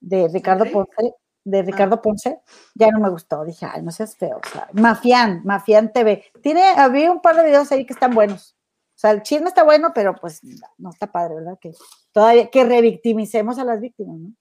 de 0.00 0.28
Ricardo 0.28 0.66
Ponce, 0.66 1.14
de 1.44 1.60
ah. 1.60 1.62
Ricardo 1.62 2.02
Ponce, 2.02 2.40
ya 2.74 2.88
no 2.90 3.00
me 3.00 3.08
gustó. 3.08 3.44
Dije, 3.44 3.66
ay, 3.70 3.82
no 3.82 3.90
seas 3.92 4.16
feo. 4.16 4.38
O 4.44 4.48
sea, 4.52 4.68
Mafián, 4.72 5.42
Mafián 5.44 5.92
TV. 5.92 6.24
Tiene, 6.42 6.62
había 6.76 7.10
un 7.10 7.22
par 7.22 7.36
de 7.36 7.44
videos 7.44 7.70
ahí 7.72 7.86
que 7.86 7.92
están 7.92 8.14
buenos. 8.14 8.56
O 8.94 9.00
sea, 9.00 9.12
el 9.12 9.22
chisme 9.22 9.48
está 9.48 9.62
bueno, 9.62 9.92
pero 9.94 10.14
pues 10.14 10.42
no 10.76 10.90
está 10.90 11.10
padre, 11.10 11.36
¿verdad? 11.36 11.58
Que 11.58 11.72
todavía, 12.12 12.50
que 12.50 12.64
revictimicemos 12.64 13.58
a 13.58 13.64
las 13.64 13.80
víctimas, 13.80 14.18
¿no? 14.18 14.32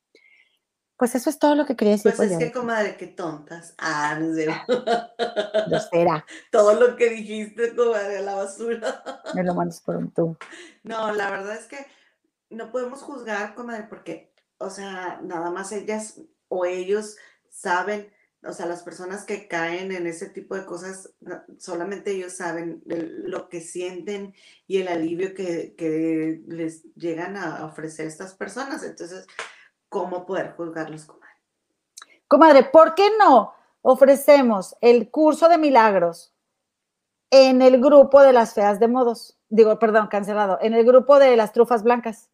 Pues 0.97 1.15
eso 1.15 1.29
es 1.29 1.39
todo 1.39 1.55
lo 1.55 1.65
que 1.65 1.77
quería 1.77 1.93
decir. 1.93 2.13
Pues, 2.13 2.31
es 2.31 2.37
que, 2.37 2.51
comadre, 2.51 2.97
qué 2.97 3.07
tontas. 3.07 3.73
Ah, 3.77 4.17
no 4.19 4.33
sé. 4.33 4.47
Será. 5.91 6.25
Todo 6.51 6.73
lo 6.73 6.97
que 6.97 7.09
dijiste, 7.09 7.73
comadre, 7.73 8.17
a 8.17 8.21
la 8.21 8.35
basura. 8.35 9.01
Me 9.33 9.43
lo 9.43 9.55
mandas 9.55 9.79
por 9.79 9.95
un 9.95 10.11
tubo. 10.11 10.37
No, 10.83 11.13
la 11.13 11.29
verdad 11.29 11.55
es 11.55 11.67
que 11.67 11.77
no 12.49 12.71
podemos 12.71 13.01
juzgar, 13.01 13.55
comadre, 13.55 13.83
porque, 13.83 14.33
o 14.57 14.69
sea, 14.69 15.19
nada 15.21 15.51
más 15.51 15.71
ellas 15.71 16.21
o 16.47 16.65
ellos 16.65 17.17
saben, 17.49 18.11
o 18.43 18.53
sea, 18.53 18.65
las 18.65 18.83
personas 18.83 19.25
que 19.25 19.47
caen 19.47 19.91
en 19.91 20.07
ese 20.07 20.29
tipo 20.29 20.55
de 20.55 20.65
cosas, 20.65 21.13
solamente 21.57 22.11
ellos 22.11 22.33
saben 22.33 22.81
lo 22.85 23.49
que 23.49 23.61
sienten 23.61 24.33
y 24.65 24.77
el 24.77 24.87
alivio 24.87 25.33
que, 25.33 25.75
que 25.75 26.41
les 26.47 26.83
llegan 26.95 27.35
a 27.35 27.65
ofrecer 27.65 28.07
estas 28.07 28.33
personas. 28.33 28.83
Entonces, 28.83 29.27
¿cómo 29.89 30.25
poder 30.25 30.53
juzgarlos, 30.55 31.05
comadre? 31.05 31.29
Comadre, 32.27 32.63
¿por 32.63 32.95
qué 32.95 33.09
no 33.19 33.53
ofrecemos 33.81 34.75
el 34.81 35.09
curso 35.11 35.49
de 35.49 35.57
milagros 35.57 36.33
en 37.31 37.61
el 37.61 37.81
grupo 37.81 38.21
de 38.21 38.33
las 38.33 38.53
feas 38.53 38.79
de 38.79 38.87
modos? 38.87 39.37
Digo, 39.49 39.77
perdón, 39.79 40.07
cancelado, 40.07 40.59
en 40.61 40.73
el 40.73 40.85
grupo 40.85 41.19
de 41.19 41.35
las 41.35 41.51
trufas 41.51 41.83
blancas 41.83 42.28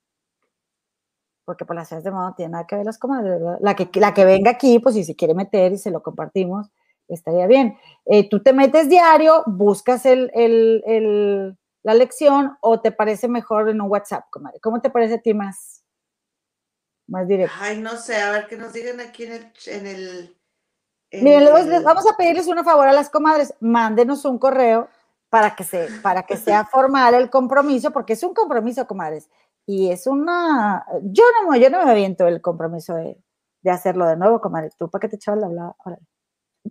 porque 1.45 1.63
por 1.63 1.75
las 1.75 1.87
seas 1.87 2.03
de 2.03 2.11
moda 2.11 2.29
no 2.29 2.35
tiene 2.35 2.51
nada 2.53 2.67
que 2.67 2.75
ver 2.75 2.85
las 2.85 2.97
comadres, 2.97 3.39
¿verdad? 3.39 3.57
La 3.61 3.75
que, 3.75 3.87
la 3.99 4.13
que 4.13 4.25
venga 4.25 4.51
aquí, 4.51 4.79
pues 4.79 4.95
si 4.95 5.03
se 5.03 5.15
quiere 5.15 5.33
meter 5.33 5.71
y 5.71 5.77
se 5.77 5.91
lo 5.91 6.01
compartimos, 6.01 6.71
estaría 7.07 7.47
bien. 7.47 7.77
Eh, 8.05 8.27
tú 8.27 8.41
te 8.41 8.51
metes 8.51 8.89
diario, 8.89 9.43
buscas 9.45 10.05
el, 10.05 10.31
el, 10.33 11.55
la 11.83 11.93
lección 11.93 12.57
o 12.61 12.81
te 12.81 12.91
parece 12.91 13.27
mejor 13.27 13.69
en 13.69 13.79
un 13.79 13.89
WhatsApp, 13.89 14.25
comadre. 14.31 14.59
¿Cómo 14.59 14.81
te 14.81 14.89
parece 14.89 15.15
a 15.15 15.21
ti 15.21 15.33
más, 15.33 15.83
más 17.07 17.27
directo? 17.27 17.55
Ay, 17.59 17.79
no 17.79 17.95
sé, 17.97 18.15
a 18.21 18.31
ver, 18.31 18.47
que 18.47 18.57
nos 18.57 18.73
digan 18.73 18.99
aquí 18.99 19.23
en 19.23 19.33
el... 19.33 19.51
En 19.67 19.85
el 19.85 20.35
Miren, 21.21 21.83
vamos 21.83 22.05
a 22.11 22.17
pedirles 22.17 22.47
un 22.47 22.61
favor 22.65 22.87
a 22.87 22.91
las 22.91 23.09
comadres, 23.09 23.53
mándenos 23.61 24.25
un 24.25 24.39
correo 24.39 24.89
para 25.35 25.53
que, 25.53 25.65
se, 25.65 25.89
para 26.01 26.23
que 26.23 26.37
sea 26.37 26.63
formal 26.63 27.13
el 27.13 27.29
compromiso, 27.29 27.91
porque 27.91 28.13
es 28.13 28.23
un 28.23 28.33
compromiso, 28.33 28.87
comadres. 28.87 29.29
Y 29.65 29.91
es 29.91 30.07
una, 30.07 30.85
yo 31.01 31.25
no, 31.43 31.53
yo 31.57 31.69
no 31.69 31.83
me 31.83 31.91
aviento 31.91 32.25
el 32.25 32.41
compromiso 32.41 32.95
de, 32.95 33.21
de 33.61 33.69
hacerlo 33.69 34.07
de 34.07 34.15
nuevo, 34.15 34.39
comadre. 34.39 34.69
Tú, 34.79 34.89
¿para 34.89 35.01
qué 35.01 35.09
te 35.09 35.17
echabas 35.17 35.41
la 35.41 35.47
hablada? 35.47 35.75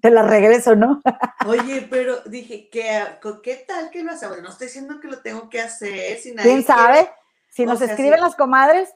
Te 0.01 0.11
la 0.11 0.23
regreso, 0.23 0.77
¿no? 0.77 1.03
Oye, 1.47 1.87
pero 1.91 2.23
dije, 2.23 2.71
¿qué, 2.71 3.05
¿qué 3.43 3.67
tal 3.69 3.91
que 3.91 4.03
lo 4.03 4.13
hacemos? 4.13 4.41
No 4.41 4.49
estoy 4.49 4.69
diciendo 4.69 4.99
que 4.99 5.09
lo 5.09 5.21
tengo 5.21 5.51
que 5.51 5.61
hacer. 5.61 6.17
Si 6.17 6.35
¿Quién 6.35 6.63
sabe? 6.63 7.11
Si 7.51 7.67
nos 7.67 7.83
escriben 7.83 8.23
las 8.23 8.35
comadres, 8.35 8.95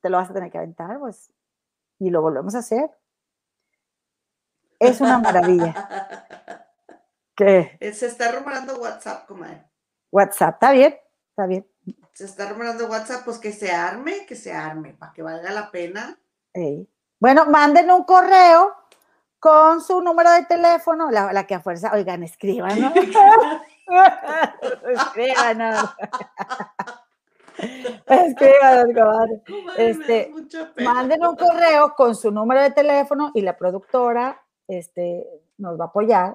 te 0.00 0.08
lo 0.08 0.18
vas 0.18 0.30
a 0.30 0.34
tener 0.34 0.52
que 0.52 0.58
aventar, 0.58 1.00
pues, 1.00 1.32
y 1.98 2.10
lo 2.10 2.22
volvemos 2.22 2.54
a 2.54 2.58
hacer. 2.60 2.88
Es 4.78 5.00
una 5.00 5.18
maravilla. 5.18 5.74
¿Qué? 7.40 7.92
Se 7.94 8.06
está 8.06 8.32
rumorando 8.32 8.78
WhatsApp, 8.78 9.26
comadre. 9.26 9.64
WhatsApp, 10.10 10.54
está 10.54 10.72
bien, 10.72 10.98
está 11.30 11.46
bien 11.46 11.66
se 12.20 12.26
está 12.26 12.50
rumorando 12.50 12.86
WhatsApp, 12.86 13.24
pues 13.24 13.38
que 13.38 13.50
se 13.50 13.70
arme, 13.72 14.26
que 14.26 14.36
se 14.36 14.52
arme, 14.52 14.92
para 14.92 15.10
que 15.10 15.22
valga 15.22 15.50
la 15.52 15.70
pena. 15.70 16.18
Bueno, 17.18 17.46
manden 17.46 17.90
un 17.90 18.04
correo 18.04 18.74
con 19.38 19.80
su 19.80 20.02
número 20.02 20.30
de 20.32 20.44
teléfono, 20.44 21.10
la, 21.10 21.46
que 21.46 21.54
a 21.54 21.60
fuerza, 21.60 21.92
oigan, 21.94 22.22
escriban, 22.22 22.78
¿no? 22.78 22.92
escriban, 24.86 25.88
Escriban, 28.06 29.42
Este, 29.78 30.30
manden 30.84 31.24
un 31.24 31.36
correo 31.36 31.94
con 31.96 32.14
su 32.14 32.30
número 32.30 32.60
de 32.60 32.72
teléfono 32.72 33.30
y 33.32 33.40
la 33.40 33.56
productora 33.56 34.42
este, 34.68 35.26
nos 35.56 35.80
va 35.80 35.84
a 35.84 35.88
apoyar 35.88 36.34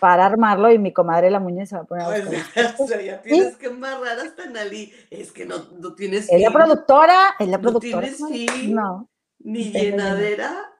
para 0.00 0.26
armarlo 0.26 0.70
y 0.70 0.78
mi 0.78 0.92
comadre 0.92 1.30
la 1.30 1.40
muñeca 1.40 1.66
se 1.66 1.76
va 1.76 1.82
a 1.82 1.86
poner 1.86 2.06
a 2.06 2.08
O 2.78 2.86
sea, 2.86 3.00
ya 3.00 3.20
tienes 3.22 3.56
que 3.56 3.66
amarrar 3.66 4.18
hasta 4.18 4.46
Nali. 4.46 4.92
Es 5.10 5.32
que 5.32 5.46
no, 5.46 5.56
no 5.78 5.94
tienes 5.94 6.30
Es 6.30 6.40
la 6.40 6.50
productora, 6.50 7.34
es 7.38 7.48
la 7.48 7.58
productora. 7.58 8.08
No 8.08 8.26
tienes 8.28 8.50
fin, 8.50 8.74
no. 8.74 9.08
Ni 9.40 9.72
llenadera. 9.72 10.72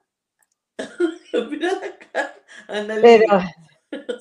Mira 1.49 1.71
acá, 1.71 2.33
Pero 3.01 3.41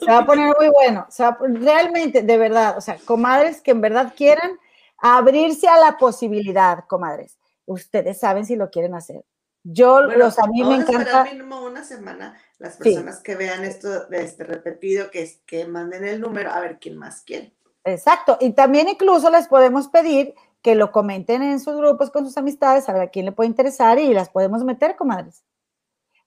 se 0.00 0.07
va 0.07 0.18
a 0.18 0.26
poner 0.26 0.55
muy 0.58 0.68
bueno. 0.68 1.07
O 1.08 1.10
sea, 1.10 1.36
realmente, 1.41 2.23
de 2.23 2.39
verdad, 2.39 2.76
o 2.76 2.81
sea, 2.81 2.97
comadres 3.05 3.60
que 3.60 3.70
en 3.70 3.81
verdad 3.81 4.12
quieran 4.17 4.58
abrirse 4.99 5.68
a 5.68 5.78
la 5.78 5.97
posibilidad, 5.99 6.84
comadres. 6.86 7.39
Ustedes 7.67 8.18
saben 8.18 8.47
si 8.47 8.57
lo 8.57 8.70
quieren 8.70 8.94
hacer. 8.94 9.25
Yo, 9.64 10.00
los, 10.02 10.38
a 10.38 10.46
mí 10.46 10.62
me 10.62 10.76
encanta. 10.76 11.24
mínimo 11.24 11.64
una 11.64 11.84
semana 11.84 12.36
las 12.58 12.76
personas 12.76 13.20
que 13.20 13.34
vean 13.34 13.64
esto 13.64 14.06
de 14.06 14.22
este 14.22 14.44
repetido, 14.44 15.10
que, 15.10 15.30
que 15.46 15.66
manden 15.66 16.04
el 16.04 16.20
número 16.20 16.50
a 16.50 16.60
ver 16.60 16.78
quién 16.78 16.96
más 16.96 17.22
quiere. 17.22 17.54
Exacto. 17.84 18.38
Y 18.40 18.52
también 18.52 18.88
incluso 18.88 19.30
les 19.30 19.48
podemos 19.48 19.88
pedir 19.88 20.34
que 20.62 20.74
lo 20.74 20.90
comenten 20.90 21.42
en 21.42 21.60
sus 21.60 21.76
grupos 21.76 22.10
con 22.10 22.24
sus 22.24 22.36
amistades, 22.36 22.88
a 22.88 22.92
ver 22.92 23.02
a 23.02 23.08
quién 23.08 23.26
le 23.26 23.32
puede 23.32 23.48
interesar 23.48 23.98
y 23.98 24.12
las 24.12 24.28
podemos 24.28 24.64
meter, 24.64 24.96
comadres. 24.96 25.44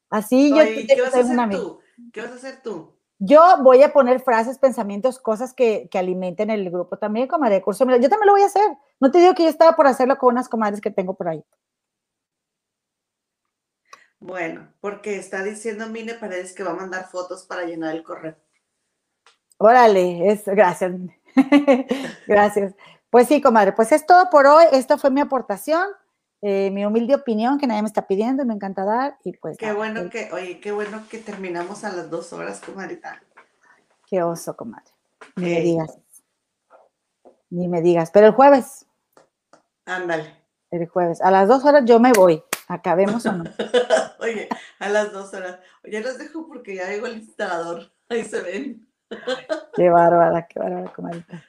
Así 0.09 0.49
yo 0.49 0.63
¿qué 0.63 1.01
vas 1.01 1.15
a 1.15 1.19
hacer 1.19 1.49
tú? 1.51 1.79
¿Qué 2.11 2.21
vas 2.21 2.31
a 2.31 2.35
hacer 2.35 2.61
tú? 2.61 2.93
Yo 3.19 3.41
voy 3.61 3.83
a 3.83 3.93
poner 3.93 4.19
frases, 4.19 4.57
pensamientos, 4.57 5.19
cosas 5.19 5.53
que, 5.53 5.87
que 5.91 5.99
alimenten 5.99 6.49
el 6.49 6.69
grupo 6.71 6.97
también, 6.97 7.27
comadre 7.27 7.61
curso. 7.61 7.85
Mira, 7.85 7.99
yo 7.99 8.09
también 8.09 8.27
lo 8.27 8.33
voy 8.33 8.41
a 8.41 8.47
hacer. 8.47 8.77
No 8.99 9.11
te 9.11 9.19
digo 9.19 9.35
que 9.35 9.43
yo 9.43 9.49
estaba 9.49 9.75
por 9.75 9.85
hacerlo 9.85 10.17
con 10.17 10.33
unas 10.33 10.49
comadres 10.49 10.81
que 10.81 10.89
tengo 10.89 11.13
por 11.13 11.27
ahí. 11.27 11.43
Bueno, 14.21 14.67
porque 14.81 15.17
está 15.17 15.43
diciendo 15.43 15.87
Mine 15.87 16.13
Paredes 16.13 16.53
que 16.53 16.63
va 16.63 16.71
a 16.71 16.75
mandar 16.75 17.09
fotos 17.09 17.43
para 17.43 17.63
llenar 17.63 17.95
el 17.95 18.03
correo. 18.03 18.35
Órale, 19.57 20.31
es, 20.31 20.45
gracias. 20.45 20.93
gracias. 22.27 22.75
Pues 23.09 23.27
sí, 23.27 23.41
comadre, 23.41 23.73
pues 23.73 23.91
es 23.91 24.05
todo 24.05 24.29
por 24.29 24.45
hoy. 24.45 24.65
Esto 24.73 24.99
fue 24.99 25.09
mi 25.09 25.21
aportación, 25.21 25.87
eh, 26.41 26.69
mi 26.69 26.85
humilde 26.85 27.15
opinión 27.15 27.57
que 27.57 27.65
nadie 27.65 27.81
me 27.81 27.87
está 27.87 28.05
pidiendo 28.05 28.43
y 28.43 28.45
me 28.45 28.53
encanta 28.53 28.85
dar. 28.85 29.17
Y 29.23 29.33
pues. 29.33 29.57
Qué 29.57 29.73
bueno 29.73 30.01
eh, 30.01 30.09
que, 30.11 30.31
oye, 30.31 30.59
qué 30.59 30.71
bueno 30.71 31.03
que 31.09 31.17
terminamos 31.17 31.83
a 31.83 31.91
las 31.91 32.11
dos 32.11 32.31
horas, 32.31 32.61
comadrita. 32.61 33.23
Qué 34.05 34.21
oso, 34.21 34.55
comadre. 34.55 34.91
Ni 35.35 35.45
me 35.45 35.61
digas. 35.61 35.99
Ni 37.49 37.67
me 37.67 37.81
digas. 37.81 38.11
Pero 38.11 38.27
el 38.27 38.33
jueves, 38.33 38.85
Ándale. 39.85 40.31
el 40.69 40.87
jueves, 40.87 41.21
a 41.21 41.31
las 41.31 41.47
dos 41.47 41.65
horas 41.65 41.85
yo 41.85 41.99
me 41.99 42.13
voy. 42.13 42.43
Acabemos 42.71 43.25
o 43.25 43.33
no. 43.33 43.43
Oye, 44.19 44.47
a 44.79 44.87
las 44.87 45.11
dos 45.11 45.33
horas. 45.33 45.59
Ya 45.83 45.99
los 45.99 46.17
dejo 46.17 46.47
porque 46.47 46.75
ya 46.75 46.87
llegó 46.87 47.07
el 47.07 47.17
instalador. 47.17 47.91
Ahí 48.07 48.23
se 48.23 48.41
ven. 48.41 48.87
Qué 49.75 49.89
bárbara, 49.89 50.47
qué 50.47 50.57
bárbara, 50.57 50.93
comadrita. 50.93 51.43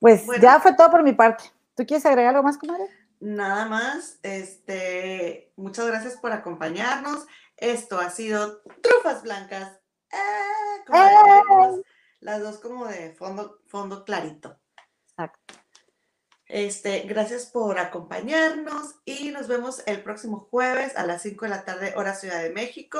Pues 0.00 0.24
Bueno. 0.24 0.42
ya 0.42 0.60
fue 0.60 0.74
todo 0.74 0.90
por 0.90 1.02
mi 1.02 1.12
parte. 1.12 1.44
¿Tú 1.76 1.84
quieres 1.84 2.06
agregar 2.06 2.34
algo 2.34 2.42
más, 2.42 2.56
comadre? 2.56 2.84
Nada 3.20 3.66
más, 3.66 4.18
este, 4.22 5.52
muchas 5.56 5.86
gracias 5.86 6.16
por 6.16 6.32
acompañarnos. 6.32 7.26
Esto 7.58 7.98
ha 7.98 8.08
sido 8.08 8.62
Trufas 8.82 9.22
Blancas. 9.22 9.78
¡Eh! 10.10 10.16
¡Eh! 10.94 11.82
las 12.20 12.40
dos 12.40 12.58
como 12.60 12.86
de 12.86 13.12
fondo, 13.14 13.60
fondo 13.66 14.04
clarito. 14.04 14.58
Exacto. 15.10 15.54
Este, 16.46 17.00
gracias 17.00 17.46
por 17.46 17.78
acompañarnos 17.78 18.96
y 19.04 19.30
nos 19.30 19.48
vemos 19.48 19.82
el 19.86 20.02
próximo 20.02 20.46
jueves 20.50 20.96
a 20.96 21.06
las 21.06 21.22
5 21.22 21.46
de 21.46 21.50
la 21.50 21.64
tarde, 21.64 21.94
hora 21.96 22.14
Ciudad 22.14 22.42
de 22.42 22.50
México. 22.50 22.98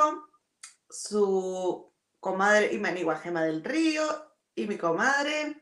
Su 0.89 1.91
comadre 2.19 2.73
Imanigua 2.73 3.17
Gema 3.17 3.43
del 3.43 3.63
Río 3.63 4.03
y 4.55 4.67
mi 4.67 4.77
comadre. 4.77 5.61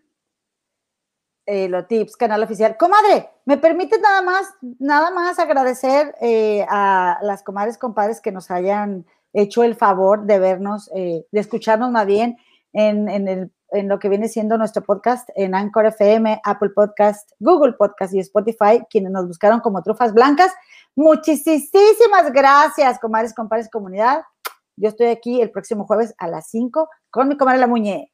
eh, 1.45 1.67
los 1.67 1.85
tips, 1.89 2.15
canal 2.15 2.41
oficial. 2.41 2.77
Comadre, 2.77 3.29
¿me 3.43 3.57
permite 3.57 3.99
nada 3.99 4.21
más, 4.21 4.47
nada 4.79 5.11
más 5.11 5.39
agradecer 5.39 6.15
eh, 6.21 6.65
a 6.69 7.19
las 7.21 7.43
comadres, 7.43 7.77
compadres 7.77 8.21
que 8.21 8.31
nos 8.31 8.49
hayan 8.49 9.05
hecho 9.33 9.63
el 9.63 9.75
favor 9.75 10.23
de 10.25 10.39
vernos, 10.39 10.89
eh, 10.95 11.25
de 11.29 11.39
escucharnos 11.41 11.91
más 11.91 12.05
bien 12.05 12.37
en, 12.71 13.09
en 13.09 13.27
el- 13.27 13.51
en 13.73 13.89
lo 13.89 13.99
que 13.99 14.09
viene 14.09 14.27
siendo 14.27 14.57
nuestro 14.57 14.83
podcast 14.83 15.29
en 15.35 15.55
Anchor 15.55 15.87
FM, 15.87 16.41
Apple 16.43 16.69
Podcast, 16.69 17.31
Google 17.39 17.73
Podcast 17.73 18.13
y 18.13 18.19
Spotify, 18.19 18.83
quienes 18.89 19.11
nos 19.11 19.27
buscaron 19.27 19.59
como 19.59 19.81
Trufas 19.81 20.13
Blancas. 20.13 20.53
Muchísimas 20.95 22.31
gracias, 22.31 22.99
comadres, 22.99 23.33
compadres, 23.33 23.69
comunidad. 23.69 24.23
Yo 24.75 24.89
estoy 24.89 25.07
aquí 25.07 25.41
el 25.41 25.51
próximo 25.51 25.85
jueves 25.85 26.13
a 26.17 26.27
las 26.27 26.49
5 26.49 26.87
con 27.09 27.27
mi 27.27 27.37
comadre 27.37 27.59
La 27.59 27.67
Muñe. 27.67 28.11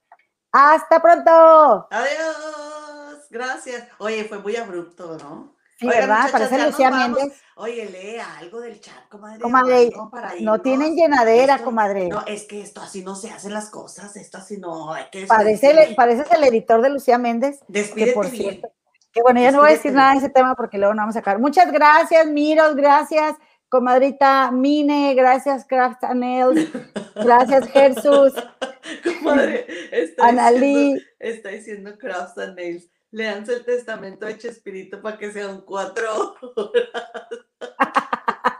¡Hasta 0.51 1.01
pronto! 1.01 1.87
Adiós, 1.91 3.27
gracias. 3.29 3.87
Oye, 3.99 4.23
fue 4.23 4.39
muy 4.39 4.55
abrupto, 4.55 5.17
¿no? 5.17 5.58
Sí, 5.79 5.87
¿verdad? 5.87 6.29
Parece 6.31 6.65
Lucía. 6.65 6.91
Méndez. 6.91 7.41
Oye, 7.55 7.85
lee 7.85 8.17
algo 8.39 8.59
del 8.59 8.79
chat, 8.81 9.07
comadre. 9.09 9.39
Comadre, 9.41 9.91
para 10.11 10.29
No 10.31 10.35
irnos. 10.37 10.61
tienen 10.61 10.95
llenadera, 10.95 11.53
Esto- 11.55 11.65
comadre. 11.65 12.07
No, 12.09 12.23
es 12.25 12.43
que 12.43 12.61
esto 12.61 12.81
así 12.81 13.01
no 13.03 13.15
se 13.15 13.29
hacen 13.31 13.53
las 13.53 13.69
cosas, 13.69 14.15
esto 14.17 14.37
así 14.37 14.57
no, 14.57 14.93
hay 14.93 15.05
que 15.11 15.25
Parece, 15.25 15.67
despedirse. 15.67 15.89
el- 15.89 15.95
pareces 15.95 16.27
el 16.31 16.43
editor 16.43 16.81
de 16.81 16.89
Lucía 16.89 17.17
Méndez. 17.17 17.59
Despídete 17.67 18.13
por 18.13 18.29
bien. 18.29 18.43
cierto, 18.59 18.71
Que 19.11 19.21
bueno, 19.21 19.41
ya 19.41 19.51
no 19.51 19.59
voy 19.59 19.69
a 19.69 19.73
decir 19.73 19.91
nada 19.93 20.11
de 20.11 20.17
ese 20.19 20.29
tema 20.29 20.53
porque 20.55 20.77
luego 20.77 20.93
no 20.93 21.01
vamos 21.01 21.15
a 21.15 21.19
sacar. 21.19 21.39
Muchas 21.39 21.71
gracias, 21.71 22.27
Miros, 22.27 22.75
gracias, 22.75 23.35
comadrita 23.69 24.51
Mine, 24.51 25.13
gracias, 25.15 25.65
Craft 25.65 26.03
and 26.03 26.19
Nails, 26.21 26.67
gracias, 27.15 27.67
Jesús, 27.71 28.33
Comadre, 29.19 29.65
está 29.91 30.27
Analí. 30.27 30.93
diciendo, 30.93 31.01
está 31.19 31.49
diciendo 31.49 31.97
Crafts 31.97 32.37
and 32.37 32.55
Nails. 32.55 32.87
Leanse 33.11 33.53
el 33.53 33.65
testamento 33.65 34.25
de 34.25 34.37
Chespirito 34.37 35.01
para 35.01 35.17
que 35.17 35.31
sean 35.31 35.61
cuatro 35.61 36.35
horas. 36.55 36.89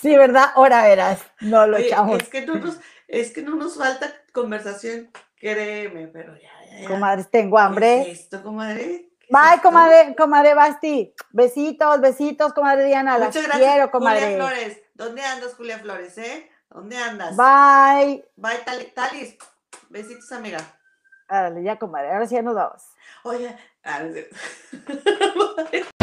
Sí, 0.00 0.16
¿verdad? 0.16 0.52
Ahora 0.54 0.84
verás, 0.84 1.20
no 1.40 1.66
lo 1.66 1.76
Oye, 1.76 1.88
echamos. 1.88 2.22
es, 2.22 2.28
que 2.30 2.46
no 2.46 2.54
nos, 2.54 2.78
es 3.08 3.30
que 3.32 3.42
no 3.42 3.56
nos 3.56 3.76
falta 3.76 4.10
conversación, 4.32 5.10
créeme, 5.38 6.06
pero 6.08 6.34
ya, 6.36 6.50
ya, 6.70 6.80
ya. 6.80 6.88
Comadres, 6.88 7.30
tengo 7.30 7.56
¿Qué 7.58 7.62
hambre. 7.62 8.00
es 8.12 8.20
esto, 8.20 8.42
comadre? 8.42 9.10
¿Qué 9.18 9.26
Bye, 9.28 9.60
comadre, 9.62 10.14
comadre 10.16 10.54
Basti. 10.54 11.12
Besitos, 11.30 12.00
besitos, 12.00 12.54
comadre 12.54 12.86
Diana. 12.86 13.18
Las 13.18 13.34
Muchas 13.34 13.42
gracias, 13.48 13.58
quiero, 13.58 13.88
Julia 13.88 13.90
comadre. 13.90 14.36
Flores. 14.36 14.82
¿Dónde 14.94 15.22
andas, 15.22 15.54
Julia 15.54 15.78
Flores, 15.78 16.16
eh? 16.18 16.50
¿Dónde 16.70 16.96
andas? 16.96 17.36
Bye. 17.36 18.24
Bye, 18.36 18.58
Tali- 18.64 18.92
Talis. 18.94 19.36
Besitos, 19.90 20.30
amiga. 20.32 20.58
Árale, 21.28 21.62
ya, 21.62 21.76
comadre. 21.78 22.12
Ahora 22.12 22.26
sí 22.26 22.34
ya 22.36 22.42
nos 22.42 22.54
vamos. 22.54 22.82
Oye, 23.24 23.54
ah, 23.86 24.02
no 24.02 24.08
es 24.08 24.14
cierto. 24.14 25.56
Bye. 25.70 25.95